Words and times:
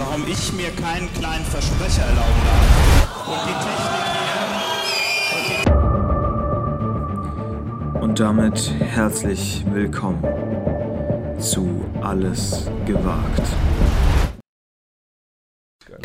warum 0.00 0.26
ich 0.26 0.52
mir 0.54 0.70
keinen 0.70 1.12
kleinen 1.14 1.44
Versprecher 1.44 2.02
erlauben 2.02 2.42
darf. 2.46 2.66
Und 3.26 3.40
die 3.46 3.54
Technik. 3.64 4.10
Und 8.02 8.18
damit 8.18 8.72
herzlich 8.80 9.64
willkommen 9.70 10.24
zu 11.38 11.84
Alles 12.00 12.70
gewagt. 12.86 13.42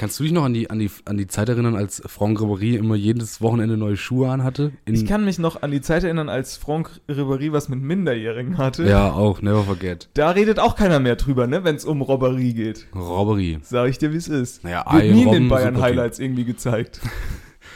Kannst 0.05 0.19
du 0.19 0.23
dich 0.23 0.33
noch 0.33 0.43
an 0.43 0.53
die, 0.53 0.69
an 0.69 0.77
die, 0.77 0.91
an 1.05 1.17
die 1.17 1.25
Zeit 1.25 1.49
erinnern, 1.49 1.75
als 1.75 1.99
Franck 2.05 2.39
Ribéry 2.39 2.77
immer 2.77 2.93
jedes 2.93 3.41
Wochenende 3.41 3.75
neue 3.75 3.97
Schuhe 3.97 4.29
anhatte? 4.29 4.71
Ich 4.85 5.07
kann 5.07 5.25
mich 5.25 5.39
noch 5.39 5.63
an 5.63 5.71
die 5.71 5.81
Zeit 5.81 6.03
erinnern, 6.03 6.29
als 6.29 6.57
Franck 6.57 7.01
Ribéry 7.09 7.51
was 7.51 7.69
mit 7.69 7.81
Minderjährigen 7.81 8.59
hatte. 8.59 8.83
ja, 8.83 9.11
auch, 9.11 9.41
never 9.41 9.63
forget. 9.63 10.09
Da 10.13 10.29
redet 10.29 10.59
auch 10.59 10.75
keiner 10.75 10.99
mehr 10.99 11.15
drüber, 11.15 11.47
ne, 11.47 11.63
wenn 11.63 11.75
es 11.75 11.85
um 11.85 12.03
Robberie 12.03 12.53
geht. 12.53 12.85
Robbery. 12.93 13.57
Sag 13.63 13.89
ich 13.89 13.97
dir, 13.97 14.13
wie 14.13 14.17
es 14.17 14.27
ist. 14.27 14.63
Naja, 14.63 14.85
Wird 14.85 14.87
Arjen 14.93 15.15
nie 15.15 15.23
in 15.23 15.31
den 15.31 15.49
Bayern 15.49 15.73
super 15.73 15.87
Typ. 15.87 15.97
Highlights 15.97 16.19
irgendwie 16.19 16.45
gezeigt. 16.45 17.01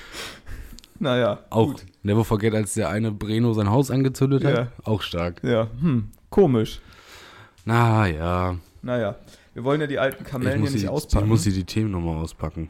naja. 0.99 1.39
Auch, 1.49 1.69
Gut. 1.69 1.85
never 2.03 2.23
forget, 2.23 2.53
als 2.53 2.75
der 2.75 2.89
eine 2.89 3.11
Breno 3.11 3.53
sein 3.53 3.71
Haus 3.71 3.89
angezündet 3.89 4.45
hat. 4.45 4.53
Ja. 4.55 4.67
Auch 4.83 5.01
stark. 5.01 5.41
Ja, 5.43 5.67
hm, 5.81 6.09
komisch. 6.29 6.79
Na 7.65 8.05
ja, 8.05 8.55
Naja. 8.83 9.15
Wir 9.59 9.65
wollen 9.65 9.81
ja 9.81 9.87
die 9.87 9.99
alten 9.99 10.23
ich 10.23 10.29
Kamellen 10.29 10.61
hier 10.61 10.67
die, 10.69 10.73
nicht 10.75 10.83
ich 10.85 10.89
auspacken. 10.89 11.27
muss 11.27 11.43
die, 11.43 11.51
die 11.51 11.65
Themen 11.65 11.91
nochmal 11.91 12.15
auspacken. 12.15 12.69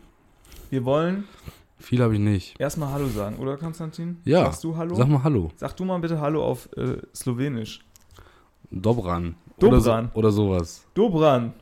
Wir 0.72 0.86
wollen 0.86 1.25
Viel 1.77 2.02
habe 2.02 2.16
ich 2.16 2.19
nicht. 2.19 2.59
erstmal 2.59 2.91
Hallo 2.91 3.08
sagen, 3.09 3.36
oder 3.38 3.58
Konstantin? 3.58 4.17
Ja, 4.25 4.45
Sagst 4.45 4.64
du 4.64 4.75
Hallo? 4.75 4.95
Sag 4.95 5.08
mal 5.08 5.22
Hallo. 5.22 5.52
Sag 5.55 5.77
du 5.77 5.86
mal 5.86 5.99
bitte 5.99 6.19
Hallo 6.19 6.44
auf 6.44 6.67
äh, 6.77 6.97
Slowenisch. 7.14 7.81
Dobran. 8.72 9.36
Dobran. 9.59 10.09
Oder, 10.16 10.31
so, 10.31 10.41
oder 10.41 10.55
sowas. 10.55 10.88
Dobran. 10.95 11.53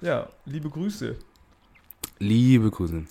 Ja, 0.00 0.28
liebe 0.46 0.68
Grüße. 0.68 1.14
Liebe 2.18 2.72
Grüße. 2.72 3.04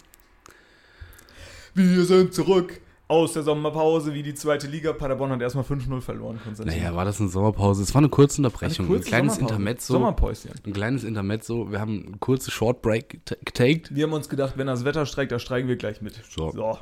Wir 1.73 2.03
sind 2.03 2.33
zurück 2.33 2.81
aus 3.07 3.33
der 3.33 3.43
Sommerpause, 3.43 4.13
wie 4.13 4.23
die 4.23 4.33
zweite 4.33 4.65
Liga. 4.67 4.93
Paderborn 4.93 5.31
hat 5.31 5.41
erstmal 5.41 5.65
5-0 5.65 6.01
verloren. 6.01 6.39
Naja, 6.63 6.95
war 6.95 7.05
das 7.05 7.19
eine 7.19 7.29
Sommerpause? 7.29 7.83
Es 7.83 7.93
war 7.93 7.99
eine 7.99 8.09
kurze 8.09 8.37
Unterbrechung. 8.41 8.85
Eine 8.85 8.95
kurze 8.95 9.07
ein 9.07 9.09
kleines. 9.09 9.37
Intermezzo. 9.37 9.93
Sommerpäuschen. 9.93 10.51
Ein 10.65 10.73
kleines 10.73 11.03
Intermezzo. 11.03 11.71
Wir 11.71 11.79
haben 11.79 12.05
eine 12.07 12.17
kurze 12.17 12.49
Short 12.49 12.81
Break 12.81 13.21
geta- 13.25 13.37
getaked. 13.43 13.93
Wir 13.95 14.05
haben 14.05 14.13
uns 14.13 14.29
gedacht, 14.29 14.53
wenn 14.57 14.67
das 14.67 14.83
Wetter 14.85 15.05
streikt, 15.05 15.31
da 15.31 15.39
streiken 15.39 15.67
wir 15.69 15.75
gleich 15.75 16.01
mit. 16.01 16.19
So. 16.29 16.51
So. 16.51 16.77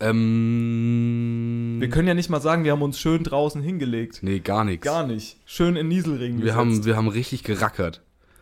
Ähm, 0.00 1.76
Wir 1.80 1.90
können 1.90 2.08
ja 2.08 2.14
nicht 2.14 2.30
mal 2.30 2.40
sagen, 2.40 2.64
wir 2.64 2.72
haben 2.72 2.82
uns 2.82 2.98
schön 2.98 3.22
draußen 3.24 3.60
hingelegt. 3.62 4.20
Nee, 4.22 4.38
gar 4.40 4.64
nichts. 4.64 4.84
Gar 4.84 5.06
nicht. 5.06 5.36
Schön 5.44 5.76
in 5.76 5.88
Nieselregen 5.88 6.38
Wir 6.38 6.44
gesetzt. 6.44 6.58
haben, 6.58 6.84
wir 6.84 6.96
haben 6.96 7.08
richtig 7.08 7.42
gerackert. 7.44 8.00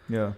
Ja. 0.09 0.37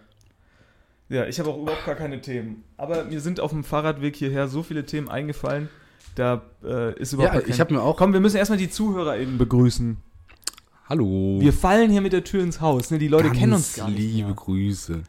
Ja, 1.10 1.26
ich 1.26 1.38
habe 1.38 1.50
auch 1.50 1.60
überhaupt 1.60 1.84
gar 1.84 1.94
keine 1.96 2.20
Themen. 2.22 2.64
Aber 2.78 3.04
mir 3.04 3.20
sind 3.20 3.38
auf 3.40 3.50
dem 3.50 3.64
Fahrradweg 3.64 4.16
hierher 4.16 4.48
so 4.48 4.62
viele 4.62 4.86
Themen 4.86 5.08
eingefallen, 5.08 5.68
da 6.14 6.42
äh, 6.64 6.98
ist 6.98 7.12
überhaupt 7.12 7.34
Ja, 7.34 7.40
kein... 7.40 7.50
ich 7.50 7.60
habe 7.60 7.74
mir 7.74 7.82
auch. 7.82 7.96
Komm, 7.96 8.12
wir 8.12 8.20
müssen 8.20 8.36
erstmal 8.36 8.58
die 8.58 8.70
ZuhörerInnen 8.70 9.38
begrüßen. 9.38 9.96
Hallo. 10.88 11.36
Wir 11.40 11.52
fallen 11.52 11.90
hier 11.90 12.00
mit 12.00 12.12
der 12.12 12.24
Tür 12.24 12.42
ins 12.42 12.60
Haus. 12.60 12.90
Ne? 12.90 12.98
Die 12.98 13.08
Leute 13.08 13.28
Ganz 13.28 13.38
kennen 13.38 13.52
uns 13.54 13.74
gar 13.76 13.88
nicht 13.88 13.98
Liebe 13.98 14.28
mehr. 14.28 14.36
Grüße. 14.36 15.02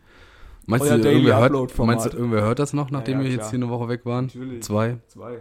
Meinst 0.67 0.87
Euer 0.87 0.97
du, 0.97 1.11
irgendwer 1.11 1.37
hört, 1.39 1.77
meinst 1.79 2.05
du, 2.05 2.09
irgendwer 2.17 2.41
hört 2.41 2.59
das 2.59 2.73
noch, 2.73 2.89
nachdem 2.89 3.19
Ja, 3.19 3.23
ja, 3.23 3.29
wir 3.29 3.35
jetzt 3.35 3.49
hier 3.51 3.59
eine 3.59 3.69
Woche 3.69 3.87
weg 3.87 4.01
waren? 4.05 4.25
Natürlich. 4.25 4.63
Zwei. 4.63 4.97
Zwei. 5.07 5.39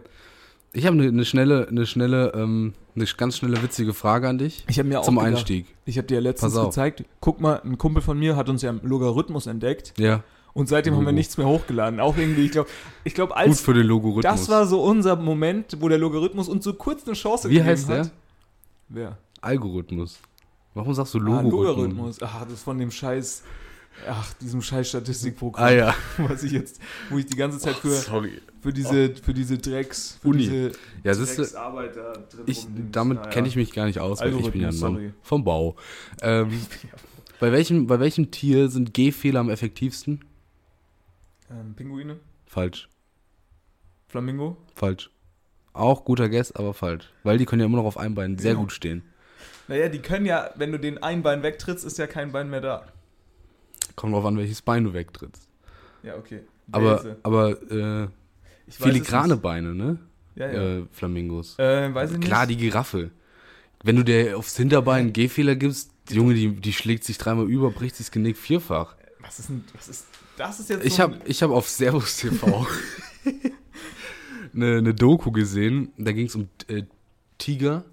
Ich 0.74 0.86
habe 0.86 0.98
eine, 0.98 1.08
eine 1.08 1.24
schnelle, 1.24 1.68
eine 1.68 1.86
schnelle, 1.86 2.32
ähm, 2.34 2.74
eine 2.96 3.06
ganz 3.16 3.38
schnelle 3.38 3.62
witzige 3.62 3.94
Frage 3.94 4.28
an 4.28 4.38
dich 4.38 4.64
Ich 4.68 4.78
habe 4.78 4.88
mir 4.88 5.00
auch 5.00 5.04
zum 5.04 5.14
gedacht, 5.14 5.28
Einstieg. 5.30 5.66
Ich 5.84 5.96
habe 5.96 6.08
dir 6.08 6.20
letztens 6.20 6.52
Pass 6.52 6.60
auf. 6.60 6.68
gezeigt, 6.70 7.04
guck 7.20 7.40
mal, 7.40 7.60
ein 7.64 7.78
Kumpel 7.78 8.02
von 8.02 8.18
mir 8.18 8.36
hat 8.36 8.48
uns 8.48 8.60
ja 8.62 8.70
im 8.70 8.80
Logarithmus 8.82 9.46
entdeckt 9.46 9.94
Ja, 9.98 10.24
und 10.54 10.68
seitdem 10.68 10.94
haben 10.94 11.00
wir 11.00 11.06
Logo. 11.06 11.16
nichts 11.16 11.36
mehr 11.36 11.46
hochgeladen. 11.46 12.00
Auch 12.00 12.16
irgendwie, 12.16 12.46
ich 12.46 12.52
glaube, 12.52 12.68
ich 13.04 13.14
glaube, 13.14 13.34
gut 13.34 13.38
als 13.42 13.60
für 13.60 13.74
den 13.74 13.86
Logarithmus. 13.86 14.22
das 14.22 14.48
war 14.48 14.66
so 14.66 14.82
unser 14.82 15.16
Moment, 15.16 15.76
wo 15.80 15.88
der 15.88 15.98
Logarithmus 15.98 16.48
uns 16.48 16.64
so 16.64 16.72
kurz 16.74 17.04
eine 17.06 17.14
Chance 17.14 17.48
Wie 17.50 17.54
gegeben 17.54 17.68
heißt 17.70 17.88
der? 17.88 17.98
hat. 18.04 18.10
Wer? 18.88 19.18
Algorithmus. 19.40 20.18
Warum 20.74 20.94
sagst 20.94 21.12
du 21.14 21.18
Ah, 21.18 21.22
Logarithmus? 21.22 21.52
Logarithmus. 21.66 22.22
Ach, 22.22 22.44
das 22.44 22.52
ist 22.54 22.62
von 22.62 22.78
dem 22.78 22.90
Scheiß, 22.90 23.42
ach, 24.08 24.32
diesem 24.34 24.62
Scheiß 24.62 24.88
Statistikprogramm, 24.88 25.64
Ah 25.66 25.70
ja. 25.70 25.94
was 26.18 26.42
ich 26.42 26.52
jetzt, 26.52 26.80
wo 27.10 27.18
ich 27.18 27.26
die 27.26 27.36
ganze 27.36 27.58
Zeit 27.58 27.74
für, 27.76 27.90
Sorry. 27.90 28.40
für 28.60 28.72
diese, 28.72 29.14
für 29.14 29.34
diese 29.34 29.58
Drecks, 29.58 30.18
für 30.20 30.28
Uni. 30.28 30.38
diese 30.38 30.72
Ja, 31.04 31.14
Drecksarbeit 31.14 31.96
da 31.96 32.12
drin 32.12 32.42
ich, 32.46 32.66
damit 32.90 33.18
Naja. 33.18 33.30
kenne 33.30 33.48
ich 33.48 33.56
mich 33.56 33.72
gar 33.72 33.86
nicht 33.86 33.98
aus, 34.00 34.20
weil 34.20 34.34
ich 34.38 34.50
bin 34.50 34.60
ja 34.62 34.68
ein 34.68 34.78
Mann 34.78 34.92
sorry. 34.94 35.12
vom 35.22 35.44
Bau. 35.44 35.76
Ähm, 36.22 36.50
bei, 37.40 37.52
welchem, 37.52 37.86
bei 37.86 38.00
welchem 38.00 38.30
Tier 38.30 38.68
sind 38.68 38.94
Gehfehler 38.94 39.40
am 39.40 39.50
effektivsten? 39.50 40.24
Ähm, 41.50 41.74
Pinguine, 41.74 42.18
Falsch. 42.46 42.88
Flamingo. 44.08 44.56
Falsch. 44.74 45.10
Auch 45.72 46.04
guter 46.04 46.28
Guess, 46.28 46.52
aber 46.52 46.72
falsch. 46.72 47.10
Weil 47.24 47.38
die 47.38 47.46
können 47.46 47.60
ja 47.60 47.66
immer 47.66 47.78
noch 47.78 47.84
auf 47.84 47.98
einem 47.98 48.14
Bein 48.14 48.38
sehr 48.38 48.54
gut 48.54 48.70
stehen. 48.70 49.02
Naja, 49.66 49.88
die 49.88 49.98
können 49.98 50.24
ja, 50.26 50.50
wenn 50.54 50.70
du 50.70 50.78
den 50.78 51.02
ein 51.02 51.22
Bein 51.22 51.42
wegtrittst, 51.42 51.84
ist 51.84 51.98
ja 51.98 52.06
kein 52.06 52.30
Bein 52.32 52.48
mehr 52.50 52.60
da. 52.60 52.86
Kommt 53.96 54.14
drauf 54.14 54.24
an, 54.24 54.36
welches 54.36 54.62
Bein 54.62 54.84
du 54.84 54.92
wegtrittst. 54.92 55.48
Ja, 56.02 56.16
okay. 56.16 56.42
Aber, 56.70 57.04
Welse. 57.04 57.16
aber 57.22 57.70
äh, 57.70 58.08
Ich 58.66 58.76
filigrane. 58.76 59.36
Beine, 59.36 59.74
ne? 59.74 59.98
Ja, 60.36 60.52
ja. 60.52 60.78
Äh, 60.78 60.86
Flamingos. 60.92 61.58
Äh, 61.58 61.92
weiß 61.92 62.12
ich 62.12 62.18
nicht. 62.18 62.26
Klar, 62.26 62.46
die 62.46 62.56
Giraffe. 62.56 63.10
Wenn 63.82 63.96
du 63.96 64.02
der 64.04 64.38
aufs 64.38 64.56
Hinterbein 64.56 65.00
einen 65.00 65.12
Gehfehler 65.12 65.56
gibst, 65.56 65.90
die 66.08 66.14
Junge, 66.14 66.34
die, 66.34 66.54
die 66.54 66.72
schlägt 66.72 67.04
sich 67.04 67.18
dreimal 67.18 67.48
über, 67.48 67.70
bricht 67.70 67.96
sich 67.96 68.06
das 68.06 68.12
Genick 68.12 68.36
vierfach. 68.36 68.96
Was 69.20 69.38
ist 69.38 69.48
denn, 69.48 69.64
was 69.74 69.88
ist, 69.88 70.06
das 70.36 70.60
ist 70.60 70.70
jetzt 70.70 70.84
Ich 70.84 70.94
so 70.94 71.02
habe 71.04 71.18
ich 71.24 71.42
hab 71.42 71.50
auf 71.50 71.68
Servus 71.68 72.16
TV 72.16 72.66
eine, 74.54 74.76
eine 74.78 74.94
Doku 74.94 75.30
gesehen, 75.32 75.92
da 75.96 76.12
ging 76.12 76.26
es 76.26 76.34
um 76.34 76.48
äh, 76.68 76.82
Tiger. 77.38 77.84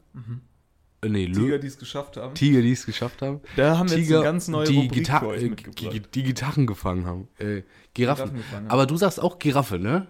Äh, 1.03 1.09
nee, 1.09 1.28
Mhm. 1.28 1.34
Tiger, 1.34 1.41
Tiger, 1.46 1.59
die 1.59 1.68
es 1.68 1.78
geschafft 1.80 2.18
haben. 2.18 2.35
Tiger, 2.35 2.62
die 2.62 2.72
es 2.74 2.85
geschafft 2.85 3.22
haben. 3.22 3.40
Da 3.56 3.78
haben 3.78 3.90
wir 3.90 3.97
jetzt 3.97 4.07
Tiger, 4.07 4.18
eine 4.19 4.25
ganz 4.25 4.47
neue 4.47 4.68
die, 4.68 4.78
Rubrik 4.78 5.07
für 5.07 5.28
euch 5.28 5.41
äh, 5.44 5.50
mitgebracht. 5.50 6.16
die, 6.16 6.24
Gitarren 6.24 6.68
gefangen 6.68 7.06
haben. 7.06 7.28
Äh, 7.40 7.63
Giraffen. 7.94 8.25
Giraffen 8.25 8.35
gefangen 8.38 8.63
haben. 8.66 8.72
Aber 8.72 8.85
du 8.85 8.97
sagst 8.97 9.19
auch 9.19 9.40
Giraffe, 9.40 9.80
ne? 9.80 10.07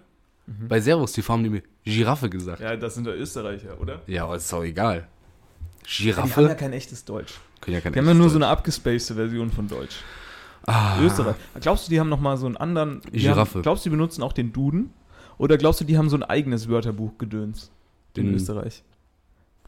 Bei 0.67 0.81
Servus 0.81 1.13
TV 1.13 1.31
haben 1.31 1.43
die 1.43 1.49
mir 1.49 1.63
Giraffe 1.85 2.29
gesagt. 2.29 2.59
Ja, 2.59 2.71
Ja, 2.71 2.75
das 2.75 2.95
sind 2.95 3.07
doch 3.07 3.13
Österreicher, 3.13 3.79
oder? 3.79 4.01
aber 4.25 4.35
ist 4.35 4.53
auch 4.53 4.63
egal. 4.63 5.07
Die 5.99 6.13
haben 6.13 6.27
ja 6.27 6.35
Giraffe? 6.35 6.55
kein 6.57 6.73
echtes 6.73 7.05
Deutsch. 7.05 7.35
Können 7.61 7.75
ja 7.75 7.81
kein 7.81 7.93
Die 7.93 7.99
haben 7.99 8.07
ja 8.07 8.13
nur 8.13 8.29
so 8.29 8.35
echtes 8.35 8.35
eine 8.37 8.47
abgespacede 8.47 9.15
Version 9.17 9.49
von 9.49 9.67
Deutsch. 9.69 9.95
Ah. 10.67 11.01
Österreich. 11.01 11.35
Glaubst 11.59 11.87
du, 11.87 11.89
die 11.91 11.99
haben 11.99 12.09
nochmal 12.09 12.37
so 12.37 12.45
einen 12.45 12.57
anderen. 12.57 13.01
Giraffe. 13.11 13.55
Haben, 13.55 13.61
glaubst 13.63 13.85
du, 13.85 13.89
die 13.89 13.95
benutzen 13.95 14.21
auch 14.23 14.33
den 14.33 14.53
Duden? 14.53 14.91
Oder 15.37 15.57
glaubst 15.57 15.81
du, 15.81 15.85
die 15.85 15.97
haben 15.97 16.09
so 16.09 16.15
ein 16.17 16.23
eigenes 16.23 16.67
Wörterbuch-Gedöns 16.69 17.71
in 18.15 18.25
Den- 18.27 18.35
Österreich? 18.35 18.83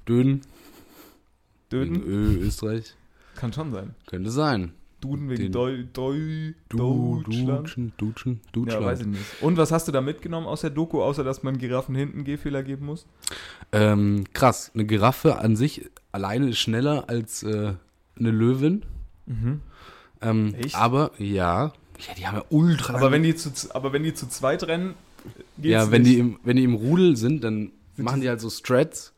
Döden. 0.08 0.42
Döden? 1.72 2.04
Ö, 2.04 2.38
Österreich. 2.46 2.94
Kann 3.36 3.52
schon 3.54 3.72
sein. 3.72 3.96
Könnte 4.06 4.30
sein. 4.30 4.74
Duden 5.02 5.30
wegen 5.30 5.52
Deu, 5.52 5.84
Deu, 5.92 6.54
Du, 6.70 7.22
Deutschland. 7.26 7.50
Dutschen, 7.60 7.92
Dutschen, 7.98 8.34
Ja, 8.46 8.52
Deutschland. 8.54 8.86
weiß 8.86 9.00
ich 9.02 9.08
nicht. 9.08 9.22
Und 9.42 9.58
was 9.58 9.72
hast 9.72 9.88
du 9.88 9.92
da 9.92 10.00
mitgenommen 10.00 10.48
aus 10.48 10.62
der 10.62 10.70
Doku, 10.70 11.02
außer 11.02 11.24
dass 11.26 11.44
man 11.44 11.58
Giraffen 11.58 11.94
hinten 11.96 12.24
Gehfehler 12.24 12.64
geben 12.64 12.86
muss? 12.86 13.06
Ähm, 13.74 14.24
krass, 14.34 14.72
eine 14.74 14.86
Giraffe 14.86 15.40
an 15.40 15.56
sich 15.58 15.90
alleine 16.14 16.50
ist 16.50 16.60
schneller 16.60 17.10
als 17.10 17.44
äh, 17.44 17.74
eine 18.18 18.32
Löwin. 18.32 18.84
Mhm. 19.26 19.62
Ähm, 20.24 20.54
Echt? 20.56 20.76
Aber 20.76 21.12
ja, 21.18 21.74
ja, 22.08 22.14
die 22.18 22.28
haben 22.28 22.38
ja 22.38 22.46
ultra. 22.50 22.96
Aber 22.96 23.12
wenn 23.12 23.24
die 23.24 23.36
zu, 23.36 23.52
aber 23.76 23.94
wenn 23.94 24.04
die 24.04 24.14
zu 24.14 24.28
zweit 24.28 24.64
rennen, 24.68 24.96
geht's 25.58 25.68
ja, 25.72 25.92
wenn 25.92 26.02
nicht. 26.04 26.14
die 26.16 26.20
im, 26.20 26.40
wenn 26.44 26.56
die 26.58 26.64
im 26.64 26.74
Rudel 26.76 27.16
sind, 27.16 27.44
dann 27.44 27.72
Sind 27.96 28.06
machen 28.06 28.22
die- 28.22 28.30
halt 28.30 28.42
so 28.42 28.50
Strats. 28.50 29.14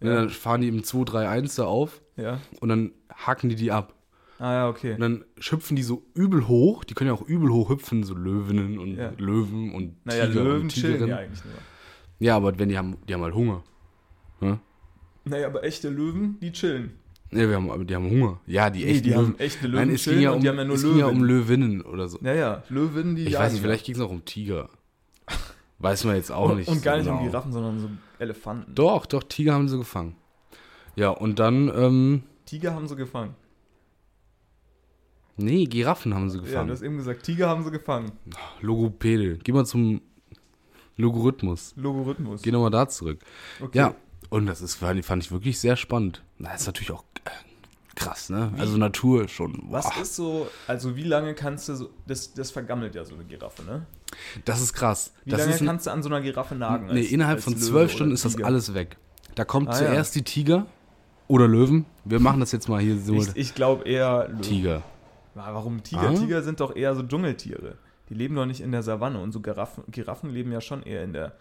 Ja. 0.00 0.14
Dann 0.14 0.30
fahren 0.30 0.60
die 0.60 0.68
im 0.68 0.84
2, 0.84 1.04
3, 1.04 1.28
1 1.28 1.56
da 1.56 1.64
auf 1.64 2.00
Ja. 2.16 2.40
und 2.60 2.68
dann 2.68 2.92
haken 3.12 3.48
die 3.48 3.56
die 3.56 3.72
ab. 3.72 3.94
Ah 4.38 4.52
ja, 4.52 4.68
okay. 4.68 4.94
Und 4.94 5.00
dann 5.00 5.24
hüpfen 5.40 5.74
die 5.74 5.82
so 5.82 6.04
übel 6.14 6.46
hoch. 6.46 6.84
Die 6.84 6.94
können 6.94 7.08
ja 7.08 7.14
auch 7.14 7.22
übel 7.22 7.50
hoch 7.50 7.70
hüpfen, 7.70 8.04
so 8.04 8.14
Löwinnen 8.14 8.78
und 8.78 8.96
Ja. 8.96 9.10
Löwen 9.18 9.74
und 9.74 9.96
Naja, 10.06 10.26
Tiger 10.26 10.44
Löwen 10.44 10.62
und 10.62 10.68
chillen 10.68 10.92
Tigerinnen. 10.92 11.08
ja 11.08 11.16
eigentlich 11.16 11.44
nur. 11.44 11.54
Ja, 12.20 12.36
aber 12.36 12.56
wenn 12.56 12.68
die 12.68 12.78
haben, 12.78 12.96
die 13.08 13.14
haben 13.14 13.22
halt 13.22 13.34
Hunger. 13.34 13.64
Ja, 14.40 14.60
Naja, 15.24 15.48
aber 15.48 15.64
echte 15.64 15.88
Löwen, 15.88 16.38
die 16.40 16.52
chillen. 16.52 16.92
Ja 17.30 17.48
wir 17.48 17.56
haben, 17.56 17.86
die 17.86 17.94
haben 17.94 18.10
Hunger. 18.10 18.40
Ja, 18.46 18.70
die 18.70 18.84
Nee, 18.84 18.90
echten 18.92 19.02
die 19.04 19.10
Löwen. 19.10 19.26
haben 19.26 19.38
echte 19.38 19.66
Löwen 19.66 19.86
Nein, 19.86 19.94
es 19.94 20.04
ging 20.04 20.20
ja 20.20 20.30
und 20.30 20.36
um, 20.36 20.42
die 20.42 20.48
haben 20.48 20.56
ja 20.58 20.64
nur 20.64 20.76
es 20.76 20.82
ging 20.82 20.98
ja 20.98 21.06
um 21.06 21.22
Löwen. 21.24 21.60
Löwinnen 21.60 21.82
oder 21.82 22.08
so. 22.08 22.18
Ja, 22.22 22.34
ja, 22.34 22.62
Löwen, 22.68 23.16
die 23.16 23.24
Ich 23.24 23.34
weiß 23.38 23.52
nicht, 23.52 23.62
ja. 23.62 23.68
vielleicht 23.68 23.84
ging 23.86 23.94
es 23.94 24.00
auch 24.00 24.10
um 24.10 24.24
Tiger. 24.24 24.68
Weiß 25.80 26.04
man 26.04 26.16
jetzt 26.16 26.32
auch 26.32 26.54
nicht. 26.54 26.68
Und 26.68 26.82
gar 26.82 26.96
nicht 26.96 27.06
um 27.06 27.18
genau. 27.18 27.26
Giraffen, 27.30 27.52
sondern 27.52 27.78
so 27.78 27.88
Elefanten. 28.18 28.74
Doch, 28.74 29.06
doch, 29.06 29.22
Tiger 29.22 29.54
haben 29.54 29.68
sie 29.68 29.78
gefangen. 29.78 30.16
Ja, 30.96 31.10
und 31.10 31.38
dann, 31.38 31.68
ähm, 31.74 32.22
Tiger 32.46 32.74
haben 32.74 32.88
sie 32.88 32.96
gefangen. 32.96 33.34
nee, 35.36 35.66
Giraffen 35.66 36.14
haben 36.14 36.30
sie 36.30 36.38
Ja, 36.38 36.44
gefangen. 36.44 36.66
du 36.68 36.72
hast 36.74 36.82
eben 36.82 36.96
gesagt, 36.96 37.22
Tiger 37.22 37.48
haben 37.48 37.62
sie 37.62 37.70
gefangen. 37.70 38.10
Logopäde. 38.60 39.38
Geh 39.44 39.52
mal 39.52 39.64
zum 39.66 40.00
Logarithmus. 40.96 41.74
Logarithmus. 41.76 42.42
Geh 42.42 42.50
nochmal 42.50 42.70
da 42.70 42.88
zurück. 42.88 43.20
Okay. 43.60 43.78
Ja, 43.78 43.94
und 44.30 44.46
das 44.46 44.60
ist, 44.60 44.74
fand 44.76 44.98
ich- 45.00 45.06
fand 45.06 45.22
ich 45.24 45.30
wirklich 45.32 45.58
sehr 45.58 45.76
spannend. 45.76 46.22
Na, 46.38 46.54
ist 46.54 46.66
natürlich 46.66 46.90
auch 46.92 47.04
äh, 47.24 47.30
krass, 47.94 48.30
ne? 48.30 48.52
Also 48.58 48.76
Natur 48.76 49.28
schon. 49.28 49.64
Was 49.70 49.84
boah, 49.84 50.02
ist 50.02 50.16
so, 50.16 50.48
also 50.66 50.96
wie 50.96 51.02
lange 51.04 51.34
kannst 51.34 51.68
du 51.68 51.74
so, 51.74 51.90
das, 52.06 52.32
das 52.34 52.50
vergammelt 52.50 52.94
ja 52.94 53.04
so 53.04 53.14
eine 53.14 53.24
Giraffe, 53.24 53.62
ne? 53.64 53.86
Das 54.44 54.60
ist 54.60 54.72
krass. 54.72 55.12
Wie 55.24 55.30
das 55.30 55.40
lange 55.40 55.52
ist 55.54 55.60
ein, 55.60 55.66
kannst 55.66 55.86
du 55.86 55.90
an 55.90 56.02
so 56.02 56.08
einer 56.08 56.20
Giraffe 56.20 56.54
nagen? 56.54 56.86
nee, 56.86 57.00
als- 57.00 57.10
innerhalb 57.10 57.36
als 57.36 57.44
von 57.44 57.56
zwölf 57.56 57.92
Stunden 57.92 58.14
ist 58.14 58.24
das 58.24 58.40
alles 58.42 58.74
weg. 58.74 58.96
Da 59.34 59.44
kommt 59.44 59.68
Ah, 59.68 59.72
zuerst 59.72 60.14
die 60.14 60.22
Tiger 60.22 60.66
oder 61.28 61.46
Löwen. 61.46 61.84
Wir 62.04 62.18
machen 62.20 62.40
das 62.40 62.52
jetzt 62.52 62.68
mal 62.68 62.80
hier 62.80 62.98
so. 62.98 63.14
Ich, 63.14 63.36
ich 63.36 63.54
glaube 63.54 63.84
eher 63.84 64.28
Löwe. 64.28 64.40
Tiger. 64.40 64.82
Ja, 65.34 65.54
Warum 65.54 65.82
Tiger? 65.82 66.08
Ah. 66.08 66.14
Tiger 66.14 66.42
sind 66.42 66.58
doch 66.60 66.74
eher 66.74 66.94
so 66.96 67.02
Dschungeltiere. 67.02 67.76
Die 68.08 68.14
leben 68.14 68.34
doch 68.34 68.46
nicht 68.46 68.60
in 68.62 68.72
der 68.72 68.82
Savanne 68.82 69.20
und 69.20 69.32
so 69.32 69.40
Giraffen, 69.40 69.84
Giraffen 69.88 70.30
leben 70.32 70.50
ja 70.50 70.60
schon 70.62 70.82
eher 70.82 71.04
in 71.04 71.12
der, 71.12 71.34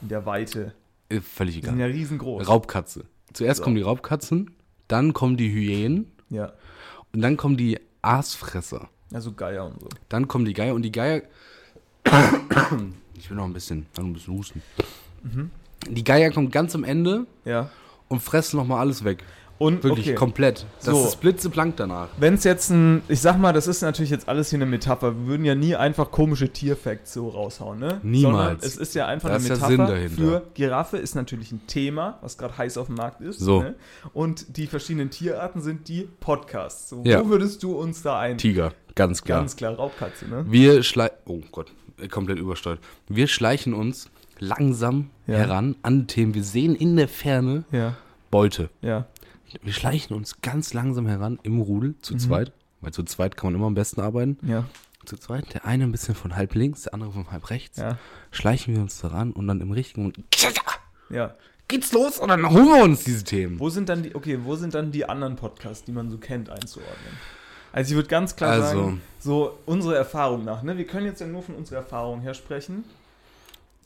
in 0.00 0.08
der 0.08 0.24
Weite. 0.24 0.72
Äh, 1.16 1.20
Völlig 1.20 1.56
Die 1.60 1.66
sind 1.66 1.78
ja 1.78 1.86
egal. 1.86 1.96
riesengroß. 1.98 2.48
Raubkatze. 2.48 3.04
Zuerst 3.32 3.58
So. 3.58 3.64
kommen 3.64 3.76
die 3.76 3.82
Raubkatzen, 3.82 4.50
dann 4.88 5.12
kommen 5.12 5.36
die 5.36 5.50
Hyänen 5.52 6.12
Ja, 6.30 6.52
und 7.12 7.20
dann 7.22 7.36
kommen 7.36 7.56
die 7.56 7.78
Aasfresser. 8.02 8.88
also 9.12 9.32
Geier 9.32 9.66
und 9.66 9.80
so. 9.80 9.88
Dann 10.08 10.28
kommen 10.28 10.44
die 10.44 10.52
Geier 10.54 10.74
und 10.74 10.82
die 10.82 10.92
Geier. 10.92 11.22
ich 13.18 13.30
will 13.30 13.36
noch 13.36 13.44
ein 13.44 13.52
bisschen, 13.52 13.86
noch 13.96 14.04
ein 14.04 14.12
bisschen 14.12 14.34
husten. 14.34 14.62
Mhm. 15.22 15.50
Die 15.88 16.04
Geier 16.04 16.30
kommen 16.30 16.50
ganz 16.50 16.74
am 16.74 16.84
Ende 16.84 17.26
Ja. 17.44 17.70
und 18.08 18.20
fressen 18.22 18.56
nochmal 18.56 18.80
alles 18.80 19.04
weg. 19.04 19.24
Und 19.56 19.84
Wirklich 19.84 20.08
okay. 20.08 20.14
komplett. 20.16 20.66
Das 20.78 20.86
So. 20.86 21.04
ist 21.06 21.20
blitzeblank 21.20 21.76
danach. 21.76 22.08
Wenn 22.18 22.34
es 22.34 22.42
jetzt 22.44 22.70
ein, 22.70 23.02
ich 23.08 23.20
sag 23.20 23.38
mal, 23.38 23.52
das 23.52 23.68
ist 23.68 23.82
natürlich 23.82 24.10
jetzt 24.10 24.28
alles 24.28 24.50
hier 24.50 24.56
eine 24.58 24.66
Metapher. 24.66 25.14
Wir 25.16 25.26
würden 25.28 25.44
ja 25.44 25.54
nie 25.54 25.76
einfach 25.76 26.10
komische 26.10 26.48
Tierfacts 26.48 27.12
so 27.14 27.28
raushauen, 27.28 27.78
ne? 27.78 28.00
Niemals. 28.02 28.34
Sondern 28.34 28.58
es 28.62 28.76
ist 28.76 28.94
ja 28.96 29.06
einfach 29.06 29.28
Da 29.28 29.36
eine 29.36 29.44
Metapher 29.44 29.66
Sinn 29.68 29.78
dahinter. 29.78 30.14
für 30.16 30.42
Giraffe 30.54 30.96
ist 30.96 31.14
natürlich 31.14 31.52
ein 31.52 31.66
Thema, 31.68 32.18
was 32.20 32.36
gerade 32.36 32.58
heiß 32.58 32.76
auf 32.78 32.86
dem 32.86 32.96
Markt 32.96 33.20
ist. 33.20 33.38
So. 33.38 33.62
Ne? 33.62 33.74
Und 34.12 34.56
die 34.56 34.66
verschiedenen 34.66 35.10
Tierarten 35.10 35.62
sind 35.62 35.86
die 35.88 36.08
Podcasts. 36.20 36.88
So, 36.88 37.02
Ja. 37.04 37.24
Wo 37.24 37.28
würdest 37.28 37.62
du 37.62 37.74
uns 37.78 38.02
da 38.02 38.18
ein? 38.18 38.38
Tiger, 38.38 38.72
ganz 38.96 39.22
klar. 39.22 39.38
Ganz 39.38 39.54
klar, 39.54 39.74
Raubkatze, 39.74 40.26
ne? 40.26 40.44
Wir 40.48 40.82
schleichen. 40.82 41.16
Oh 41.26 41.40
Gott, 41.52 41.72
komplett 42.10 42.38
übersteuert. 42.40 42.80
Wir 43.08 43.28
schleichen 43.28 43.72
uns 43.72 44.10
langsam 44.40 45.10
Ja. 45.28 45.36
heran 45.38 45.76
an 45.82 46.08
Themen. 46.08 46.34
Wir 46.34 46.42
sehen 46.42 46.74
in 46.74 46.96
der 46.96 47.06
Ferne 47.08 47.62
Ja, 47.70 47.94
Beute. 48.32 48.68
ja. 48.82 49.06
Wir 49.62 49.72
schleichen 49.72 50.16
uns 50.16 50.40
ganz 50.42 50.72
langsam 50.74 51.06
heran 51.06 51.38
im 51.42 51.60
Rudel 51.60 51.90
Mhm. 51.90 52.02
zu 52.02 52.16
zweit. 52.16 52.52
Weil 52.80 52.92
zu 52.92 53.02
zweit 53.04 53.36
kann 53.36 53.48
man 53.48 53.54
immer 53.60 53.66
am 53.66 53.74
besten 53.74 54.00
arbeiten. 54.00 54.36
Ja, 54.46 54.64
Zu 55.06 55.16
zweit, 55.16 55.52
der 55.54 55.64
eine 55.66 55.84
ein 55.84 55.92
bisschen 55.92 56.14
von 56.14 56.34
halb 56.36 56.54
links, 56.54 56.82
der 56.82 56.94
andere 56.94 57.12
von 57.12 57.30
halb 57.30 57.48
rechts. 57.50 57.78
ja, 57.78 57.98
Schleichen 58.30 58.74
wir 58.74 58.82
uns 58.82 59.00
daran 59.00 59.32
und 59.32 59.46
dann 59.46 59.60
im 59.60 59.70
richtigen 59.72 60.02
Moment 60.02 60.18
ja. 61.10 61.34
geht's 61.68 61.92
los 61.92 62.18
und 62.18 62.28
dann 62.28 62.48
holen 62.50 62.66
wir 62.66 62.82
uns 62.82 63.04
diese 63.04 63.22
Themen. 63.24 63.58
Wo 63.60 63.68
sind 63.70 63.88
dann 63.88 64.02
die, 64.02 64.14
okay, 64.14 64.38
wo 64.44 64.56
sind 64.56 64.74
dann 64.74 64.90
die 64.92 65.06
anderen 65.08 65.36
Podcasts, 65.36 65.84
die 65.84 65.92
man 65.92 66.10
so 66.10 66.18
kennt, 66.18 66.48
einzuordnen? 66.50 67.16
Also 67.72 67.90
ich 67.92 67.96
würde 67.96 68.08
ganz 68.08 68.36
klar 68.36 68.52
Also- 68.52 68.66
sagen, 68.84 69.02
so 69.18 69.58
unsere 69.66 69.96
Erfahrung 69.96 70.44
nach, 70.44 70.62
ne? 70.62 70.76
Wir 70.78 70.86
können 70.86 71.06
jetzt 71.06 71.20
ja 71.20 71.26
nur 71.26 71.42
von 71.42 71.54
unserer 71.54 71.78
Erfahrung 71.78 72.20
her 72.20 72.34
sprechen. 72.34 72.84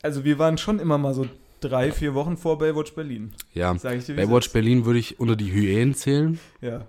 Also 0.01 0.23
wir 0.23 0.39
waren 0.39 0.57
schon 0.57 0.79
immer 0.79 0.97
mal 0.97 1.13
so 1.13 1.25
drei, 1.59 1.91
vier 1.91 2.13
Wochen 2.13 2.37
vor 2.37 2.57
Baywatch 2.57 2.93
Berlin. 2.93 3.33
Ja, 3.53 3.75
Sag 3.77 3.97
ich 3.97 4.05
dir, 4.05 4.15
Baywatch 4.15 4.47
ist. 4.47 4.53
Berlin 4.53 4.85
würde 4.85 4.99
ich 4.99 5.19
unter 5.19 5.35
die 5.35 5.51
Hyänen 5.51 5.93
zählen. 5.95 6.39
Ja. 6.61 6.85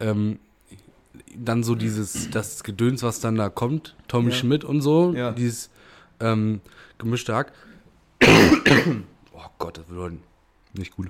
Ähm, 0.00 0.38
dann 1.36 1.62
so 1.62 1.74
dieses, 1.74 2.30
das 2.30 2.62
Gedöns, 2.64 3.02
was 3.02 3.20
dann 3.20 3.36
da 3.36 3.48
kommt, 3.48 3.96
Tommy 4.08 4.30
Ja. 4.30 4.36
Schmidt 4.36 4.64
und 4.64 4.80
so, 4.80 5.12
Ja. 5.12 5.32
dieses 5.32 5.70
ähm, 6.20 6.60
gemischte 6.98 7.34
Hack. 7.34 7.52
oh 9.32 9.46
Gott, 9.58 9.78
das 9.78 9.88
wird 9.88 9.98
heute 10.00 10.16
nicht 10.74 10.96
gut. 10.96 11.08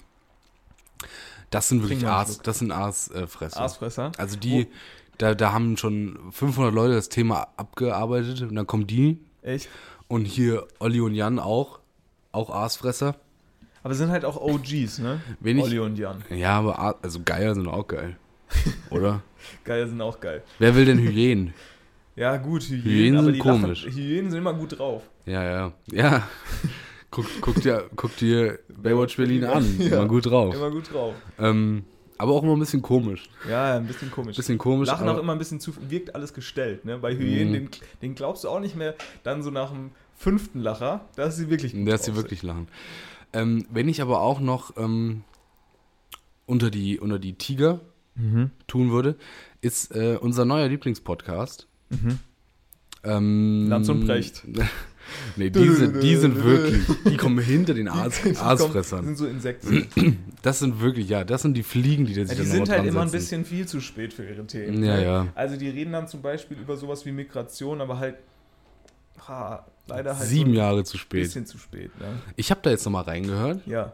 Das 1.51 1.69
sind 1.69 1.83
wirklich 1.83 2.07
Aas, 2.07 2.35
Schluck. 2.35 2.43
das 2.45 2.59
sind 2.61 2.71
Aasfresser. 2.73 3.61
Aasfresser. 3.61 4.13
Also 4.19 4.37
die, 4.37 4.69
da, 5.19 5.35
da 5.35 5.53
haben 5.53 5.77
schon 5.77 6.19
500 6.31 6.73
Leute 6.73 6.95
das 6.95 7.09
Thema 7.09 7.49
abgearbeitet 7.57 8.43
und 8.43 8.55
dann 8.55 8.67
kommen 8.67 8.87
die 8.87 9.19
Echt? 9.43 9.69
und 10.07 10.25
hier 10.27 10.69
Olli 10.79 11.01
und 11.01 11.15
Jan 11.15 11.39
auch, 11.41 11.80
auch 12.33 12.51
Aasfresser. 12.51 13.17
Aber 13.83 13.95
sind 13.95 14.11
halt 14.11 14.25
auch 14.25 14.37
OGs, 14.41 14.99
ne? 14.99 15.21
Wen 15.41 15.59
ich- 15.59 15.65
Olli 15.65 15.79
und 15.79 15.99
Jan. 15.99 16.23
Ja, 16.31 16.59
aber 16.59 16.79
Aas, 16.79 16.97
also 17.03 17.21
Geier 17.25 17.55
sind 17.55 17.67
auch 17.67 17.87
geil. 17.89 18.17
Oder? 18.91 19.23
Geier 19.65 19.87
sind 19.89 20.01
auch 20.03 20.21
geil. 20.21 20.43
Wer 20.59 20.75
will 20.75 20.85
denn 20.85 20.99
Hyänen? 20.99 21.55
Ja, 22.17 22.37
gut, 22.37 22.63
Hyänen, 22.65 22.85
Hyänen 22.85 23.17
aber 23.17 23.25
sind 23.27 23.35
die 23.35 23.39
komisch. 23.41 23.85
Lachen, 23.85 23.97
Hyänen 23.97 24.31
sind 24.31 24.39
immer 24.41 24.53
gut 24.55 24.79
drauf. 24.79 25.03
Ja, 25.27 25.43
ja. 25.45 25.73
Ja. 25.91 26.29
Guck, 27.13 27.27
guck, 27.41 27.57
dir, 27.61 27.91
guck 27.97 28.17
dir 28.19 28.61
Baywatch 28.69 29.17
Berlin 29.17 29.45
an. 29.45 29.65
Ja. 29.81 29.97
Immer 29.99 30.07
gut 30.07 30.27
drauf. 30.27 30.55
Immer 30.55 30.71
gut 30.71 30.93
drauf. 30.93 31.15
Ähm, 31.41 31.85
aber 32.19 32.33
auch 32.35 32.43
immer 32.45 32.53
ein 32.55 32.61
bisschen 32.61 32.83
komisch. 32.83 33.29
Ja, 33.49 33.77
ein 33.77 33.87
bisschen 33.87 34.13
komisch. 34.13 34.37
Bisschen 34.37 34.59
komisch. 34.59 34.87
Lachen 34.89 35.09
auch 35.09 35.19
immer 35.19 35.33
ein 35.33 35.39
bisschen 35.39 35.59
zu, 35.59 35.73
wirkt 35.91 36.15
alles 36.15 36.35
gestellt, 36.35 36.85
ne? 36.85 36.99
Bei 36.99 37.17
Hyänen, 37.17 37.49
Mhm. 37.49 37.53
den, 37.55 37.69
den 38.03 38.15
glaubst 38.15 38.45
du 38.45 38.49
auch 38.49 38.61
nicht 38.61 38.77
mehr, 38.77 38.95
dann 39.25 39.43
so 39.43 39.51
nach 39.51 39.71
dem 39.73 39.91
fünften 40.21 40.61
Lacher, 40.61 41.01
dass 41.17 41.37
sie 41.39 41.49
wirklich 41.49 41.73
gut 41.73 41.89
Dass 41.89 42.05
sie 42.05 42.15
wirklich 42.15 42.43
lachen. 42.43 42.69
Ähm, 43.33 43.65
wenn 43.71 43.89
ich 43.89 44.03
aber 44.03 44.21
auch 44.21 44.39
noch 44.39 44.77
ähm, 44.77 45.25
unter, 46.47 46.71
die, 46.71 47.01
unter 47.01 47.19
die 47.19 47.35
Tiger. 47.35 47.81
Mhm. 48.17 48.51
tun 48.67 48.91
würde, 48.91 49.17
ist 49.63 49.95
äh, 49.95 50.19
unser 50.21 50.45
neuer 50.45 50.69
Lieblingspodcast. 50.69 51.69
Mhm. 51.89 52.19
Ähm, 53.03 53.67
Lanz 53.71 53.89
und 53.89 54.05
Brecht. 54.05 54.43
nee, 55.37 55.49
die 55.49 55.69
sind, 55.69 56.03
die 56.03 56.17
sind 56.17 56.45
wirklich, 56.45 56.83
die 57.09 57.17
kommen 57.17 57.39
hinter 57.39 57.73
den 57.73 57.89
Aas, 57.89 58.21
Die 58.23 58.37
Aasfressern. 58.37 59.05
sind 59.07 59.17
so 59.17 59.27
Insekten. 59.27 60.19
Das 60.43 60.59
sind 60.59 60.81
wirklich, 60.81 61.09
ja, 61.09 61.23
das 61.25 61.43
sind 61.43 61.55
die 61.55 61.63
Fliegen, 61.63 62.05
die 62.05 62.15
da 62.15 62.23
Ja, 62.23 62.27
sich 62.27 62.37
die 62.37 62.43
dann 62.45 62.53
sind 62.67 62.69
halt 62.71 62.87
immer 62.87 63.03
ein 63.03 63.11
bisschen 63.11 63.45
viel 63.45 63.67
zu 63.67 63.81
spät 63.81 64.13
für 64.13 64.27
ihre 64.27 64.47
Themen. 64.47 64.83
Ja, 64.83 64.97
ne? 64.97 65.05
ja. 65.05 65.27
Also 65.35 65.57
die 65.57 65.69
reden 65.69 65.93
dann 65.93 66.09
zum 66.09 66.21
Beispiel 66.21 66.59
über 66.59 66.77
sowas 66.77 67.07
wie 67.07 67.13
Migration, 67.13 67.81
aber 67.81 67.99
halt 67.99 68.17
ha, 69.29 69.67
leider 69.91 70.19
halt 70.19 70.29
Sieben 70.29 70.53
so 70.53 70.57
Jahre 70.59 70.85
zu 70.85 70.99
spät. 70.99 71.23
bisschen 71.25 71.47
zu 71.47 71.59
spät. 71.59 71.91
Ne? 72.01 72.07
Ich 72.37 72.51
habe 72.51 72.61
da 72.63 72.71
jetzt 72.71 72.85
nochmal 72.85 73.05
reingehört. 73.05 73.67
Ja, 73.67 73.93